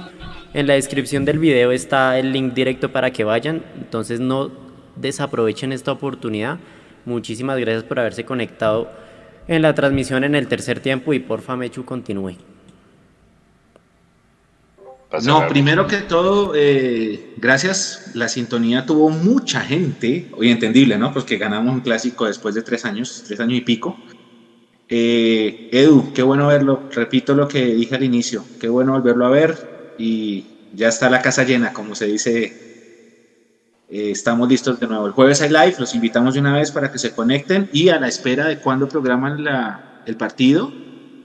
En 0.54 0.68
la 0.68 0.76
descripción 0.76 1.26
del 1.26 1.38
video 1.38 1.74
está 1.74 2.18
el 2.18 2.32
link 2.32 2.54
directo 2.54 2.94
para 2.94 3.12
que 3.12 3.26
vayan, 3.26 3.62
entonces 3.76 4.22
no 4.22 4.52
desaprovechen 4.96 5.74
esta 5.74 5.92
oportunidad. 5.92 6.60
Muchísimas 7.04 7.60
gracias 7.60 7.84
por 7.84 8.00
haberse 8.00 8.24
conectado 8.24 9.03
en 9.48 9.62
la 9.62 9.74
transmisión 9.74 10.24
en 10.24 10.36
el 10.36 10.48
tercer 10.48 10.80
tiempo 10.80 11.14
y 11.14 11.20
porfa 11.20 11.56
Mechu 11.56 11.86
continúe. 11.86 12.38
No, 15.22 15.48
primero 15.48 15.86
que 15.86 15.98
todo, 15.98 16.54
eh, 16.56 17.34
gracias. 17.38 18.12
La 18.16 18.28
sintonía 18.28 18.86
tuvo 18.86 19.12
mucha 19.12 19.62
gente, 19.62 20.28
hoy 20.36 20.50
entendible, 20.50 20.98
¿no? 20.98 21.14
Porque 21.14 21.38
ganamos 21.38 21.72
un 21.72 21.82
clásico 21.82 22.26
después 22.26 22.56
de 22.56 22.64
tres 22.64 22.84
años, 22.84 23.24
tres 23.28 23.40
años 23.40 23.60
y 23.60 23.62
pico. 23.62 23.96
Eh, 24.90 25.70
Edu, 25.72 26.14
qué 26.14 26.24
bueno 26.24 26.48
verlo. 26.48 26.90
Repito 26.92 27.36
lo 27.36 27.48
que 27.48 27.64
dije 27.64 27.94
al 27.94 28.04
inicio, 28.04 28.44
qué 28.60 28.68
bueno 28.68 28.94
volverlo 28.94 29.28
a 29.28 29.30
ver 29.30 29.96
y 30.00 30.46
ya 30.74 30.88
está 30.88 31.10
la 31.12 31.22
casa 31.22 31.44
llena, 31.44 31.74
como 31.74 31.94
se 31.94 32.08
dice. 32.08 32.73
Eh, 33.94 34.10
estamos 34.10 34.50
listos 34.50 34.80
de 34.80 34.88
nuevo. 34.88 35.06
El 35.06 35.12
jueves 35.12 35.40
hay 35.44 35.50
live, 35.50 35.76
los 35.78 35.94
invitamos 35.94 36.34
de 36.34 36.40
una 36.40 36.58
vez 36.58 36.72
para 36.72 36.92
que 36.92 36.98
se 36.98 37.14
conecten 37.14 37.70
y 37.72 37.90
a 37.90 38.00
la 38.00 38.08
espera 38.08 38.48
de 38.48 38.58
cuando 38.58 38.90
programan 38.90 39.44
la, 39.44 40.02
el 40.08 40.18
partido 40.18 40.74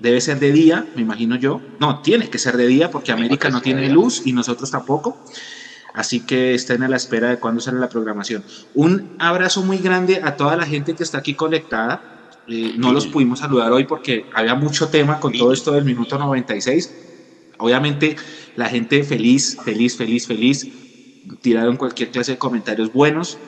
debe 0.00 0.20
ser 0.20 0.38
de 0.38 0.52
día, 0.52 0.86
me 0.94 1.00
imagino 1.00 1.36
yo. 1.36 1.62
No, 1.80 2.02
tiene 2.02 2.28
que 2.28 2.38
ser 2.38 2.58
de 2.58 2.66
día 2.66 2.90
porque 2.90 3.10
América 3.10 3.48
no 3.48 3.62
tiene 3.62 3.88
luz 3.88 4.20
y 4.26 4.34
nosotros 4.34 4.70
tampoco. 4.70 5.16
Así 5.94 6.20
que 6.26 6.52
estén 6.52 6.82
a 6.82 6.88
la 6.88 6.96
espera 6.96 7.30
de 7.30 7.38
cuándo 7.38 7.62
sale 7.62 7.78
la 7.78 7.88
programación. 7.88 8.44
Un 8.74 9.16
abrazo 9.18 9.62
muy 9.62 9.78
grande 9.78 10.20
a 10.22 10.36
toda 10.36 10.54
la 10.54 10.66
gente 10.66 10.94
que 10.94 11.04
está 11.04 11.16
aquí 11.16 11.32
conectada. 11.32 12.02
Eh, 12.48 12.74
no 12.76 12.92
los 12.92 13.06
pudimos 13.06 13.38
saludar 13.38 13.72
hoy 13.72 13.84
porque 13.84 14.26
había 14.34 14.54
mucho 14.54 14.88
tema 14.88 15.20
con 15.20 15.32
todo 15.32 15.54
esto 15.54 15.72
del 15.72 15.86
minuto 15.86 16.18
96. 16.18 16.92
Obviamente 17.56 18.16
la 18.56 18.68
gente 18.68 19.04
feliz, 19.04 19.56
feliz, 19.64 19.96
feliz, 19.96 20.26
feliz. 20.26 20.68
Tiraron 21.40 21.76
cualquier 21.76 22.10
clase 22.10 22.32
de 22.32 22.38
comentarios 22.38 22.92
buenos 22.92 23.38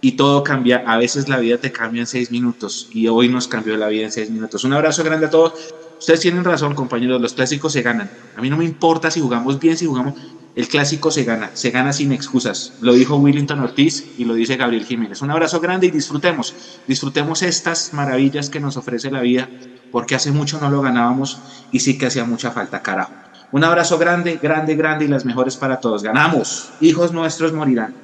y 0.00 0.12
todo 0.12 0.44
cambia. 0.44 0.84
A 0.86 0.98
veces 0.98 1.28
la 1.28 1.38
vida 1.38 1.58
te 1.58 1.72
cambia 1.72 2.00
en 2.00 2.06
seis 2.06 2.30
minutos 2.30 2.88
y 2.92 3.08
hoy 3.08 3.28
nos 3.28 3.48
cambió 3.48 3.76
la 3.76 3.88
vida 3.88 4.04
en 4.04 4.12
seis 4.12 4.30
minutos. 4.30 4.64
Un 4.64 4.72
abrazo 4.72 5.02
grande 5.02 5.26
a 5.26 5.30
todos. 5.30 5.74
Ustedes 5.98 6.20
tienen 6.20 6.44
razón, 6.44 6.74
compañeros, 6.74 7.20
los 7.20 7.32
clásicos 7.32 7.72
se 7.72 7.82
ganan. 7.82 8.10
A 8.36 8.42
mí 8.42 8.50
no 8.50 8.56
me 8.56 8.64
importa 8.64 9.10
si 9.10 9.20
jugamos 9.20 9.58
bien, 9.58 9.76
si 9.76 9.86
jugamos... 9.86 10.14
El 10.54 10.68
clásico 10.68 11.10
se 11.10 11.24
gana, 11.24 11.50
se 11.54 11.72
gana 11.72 11.92
sin 11.92 12.12
excusas. 12.12 12.74
Lo 12.80 12.92
dijo 12.92 13.16
Willington 13.16 13.58
Ortiz 13.58 14.04
y 14.18 14.24
lo 14.24 14.34
dice 14.34 14.56
Gabriel 14.56 14.84
Jiménez. 14.84 15.20
Un 15.20 15.32
abrazo 15.32 15.58
grande 15.58 15.88
y 15.88 15.90
disfrutemos. 15.90 16.54
Disfrutemos 16.86 17.42
estas 17.42 17.92
maravillas 17.92 18.50
que 18.50 18.60
nos 18.60 18.76
ofrece 18.76 19.10
la 19.10 19.20
vida, 19.20 19.48
porque 19.90 20.14
hace 20.14 20.30
mucho 20.30 20.60
no 20.60 20.70
lo 20.70 20.80
ganábamos 20.80 21.40
y 21.72 21.80
sí 21.80 21.98
que 21.98 22.06
hacía 22.06 22.24
mucha 22.24 22.52
falta, 22.52 22.82
carajo. 22.82 23.12
Un 23.54 23.62
abrazo 23.62 23.98
grande, 23.98 24.40
grande, 24.42 24.74
grande 24.74 25.04
y 25.04 25.08
las 25.08 25.24
mejores 25.24 25.56
para 25.56 25.78
todos. 25.78 26.02
Ganamos. 26.02 26.72
Hijos 26.80 27.12
nuestros 27.12 27.52
morirán. 27.52 27.94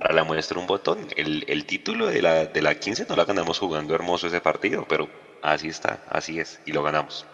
Para 0.00 0.14
la 0.14 0.24
muestra 0.24 0.58
un 0.58 0.66
botón. 0.66 0.96
El, 1.14 1.44
el 1.46 1.66
título 1.66 2.06
de 2.06 2.22
la, 2.22 2.46
de 2.46 2.62
la 2.62 2.74
15 2.74 3.04
no 3.10 3.14
la 3.14 3.26
ganamos 3.26 3.58
jugando 3.58 3.94
hermoso 3.94 4.28
ese 4.28 4.40
partido, 4.40 4.86
pero 4.88 5.06
así 5.42 5.68
está, 5.68 5.98
así 6.08 6.40
es, 6.40 6.58
y 6.64 6.72
lo 6.72 6.82
ganamos. 6.82 7.26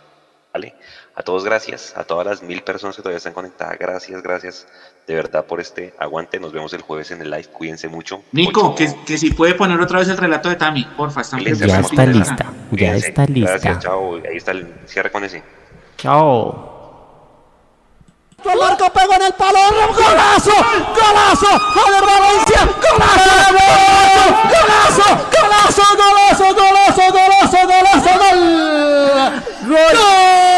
¿Vale? 0.53 0.75
A 1.15 1.23
todos 1.23 1.45
gracias, 1.45 1.97
a 1.97 2.03
todas 2.03 2.27
las 2.27 2.43
mil 2.43 2.61
personas 2.63 2.97
que 2.97 3.03
todavía 3.03 3.19
están 3.19 3.35
conectadas, 3.35 3.79
gracias, 3.79 4.21
gracias 4.21 4.67
de 5.07 5.15
verdad 5.15 5.45
por 5.45 5.61
este 5.61 5.95
aguante. 6.01 6.41
Nos 6.41 6.53
vemos 6.53 6.73
el 6.73 6.81
jueves 6.81 7.13
en 7.13 7.23
el 7.23 7.31
live, 7.31 7.47
cuídense 7.53 7.87
mucho. 7.87 8.25
Nico, 8.33 8.75
que, 8.75 8.93
que, 9.07 9.17
si 9.17 9.31
puede 9.31 9.55
poner 9.55 9.81
otra 9.81 10.01
vez 10.01 10.09
el 10.09 10.17
relato 10.17 10.49
de 10.49 10.57
Tami, 10.57 10.89
porfa. 10.97 11.21
Están 11.21 11.45
ya 11.45 11.79
está 11.79 12.05
lista, 12.05 12.53
ya 12.73 12.97
está 12.97 13.27
lista. 13.27 13.51
Gracias, 13.53 13.79
chao. 13.79 14.17
Ahí 14.17 14.39
está 14.39 14.51
el 14.51 14.75
cierre 14.87 15.13
con 15.13 15.23
ese. 15.23 15.41
Chao. 15.99 16.70
El 18.43 18.59
marco 18.59 18.91
pegó 18.91 19.13
en 19.15 19.23
el 19.23 19.33
palo, 19.35 19.59
golazo, 19.95 20.51
golazo, 20.95 21.47
Javier 21.75 22.05
Valencia, 22.07 22.69
golazo, 22.83 23.35
golazo, 24.51 25.07
golazo, 25.31 25.85
golazo, 25.95 26.55
golazo, 26.55 27.05
golazo, 27.13 27.59
golazo, 27.67 28.11
gol, 28.19 28.39
gol. 29.69 30.50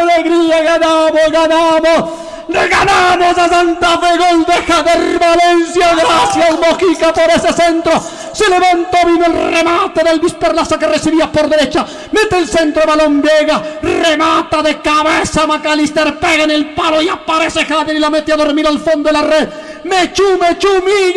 Alegría, 0.00 0.62
ganamos, 0.62 1.30
ganamos, 1.30 2.10
ganamos 2.48 3.38
a 3.38 3.48
Santa 3.48 3.98
Fe, 3.98 4.18
gol 4.18 4.44
de 4.44 4.52
Javier 4.52 5.18
Valencia, 5.18 5.94
gracias 5.94 6.58
Mojica 6.58 7.12
por 7.12 7.30
ese 7.30 7.52
centro, 7.52 7.92
se 8.32 8.48
levantó, 8.48 8.98
vino 9.06 9.26
el 9.26 9.54
remate 9.54 10.02
del 10.02 10.18
Luis 10.18 10.34
Perlaza 10.34 10.78
que 10.78 10.86
recibía 10.86 11.30
por 11.30 11.48
derecha, 11.48 11.84
mete 12.12 12.38
el 12.38 12.48
centro, 12.48 12.86
balón 12.86 13.22
Vega, 13.22 13.62
remata 13.82 14.62
de 14.62 14.80
cabeza, 14.80 15.46
Macalister 15.46 16.18
pega 16.18 16.44
en 16.44 16.50
el 16.50 16.74
palo 16.74 17.00
y 17.02 17.08
aparece 17.08 17.64
Javier 17.64 17.96
y 17.96 18.00
la 18.00 18.10
mete 18.10 18.32
a 18.32 18.36
dormir 18.36 18.66
al 18.66 18.80
fondo 18.80 19.08
de 19.08 19.12
la 19.12 19.22
red, 19.22 19.48
Mechu, 19.84 20.38
Mechu, 20.38 20.82
mi 20.84 21.14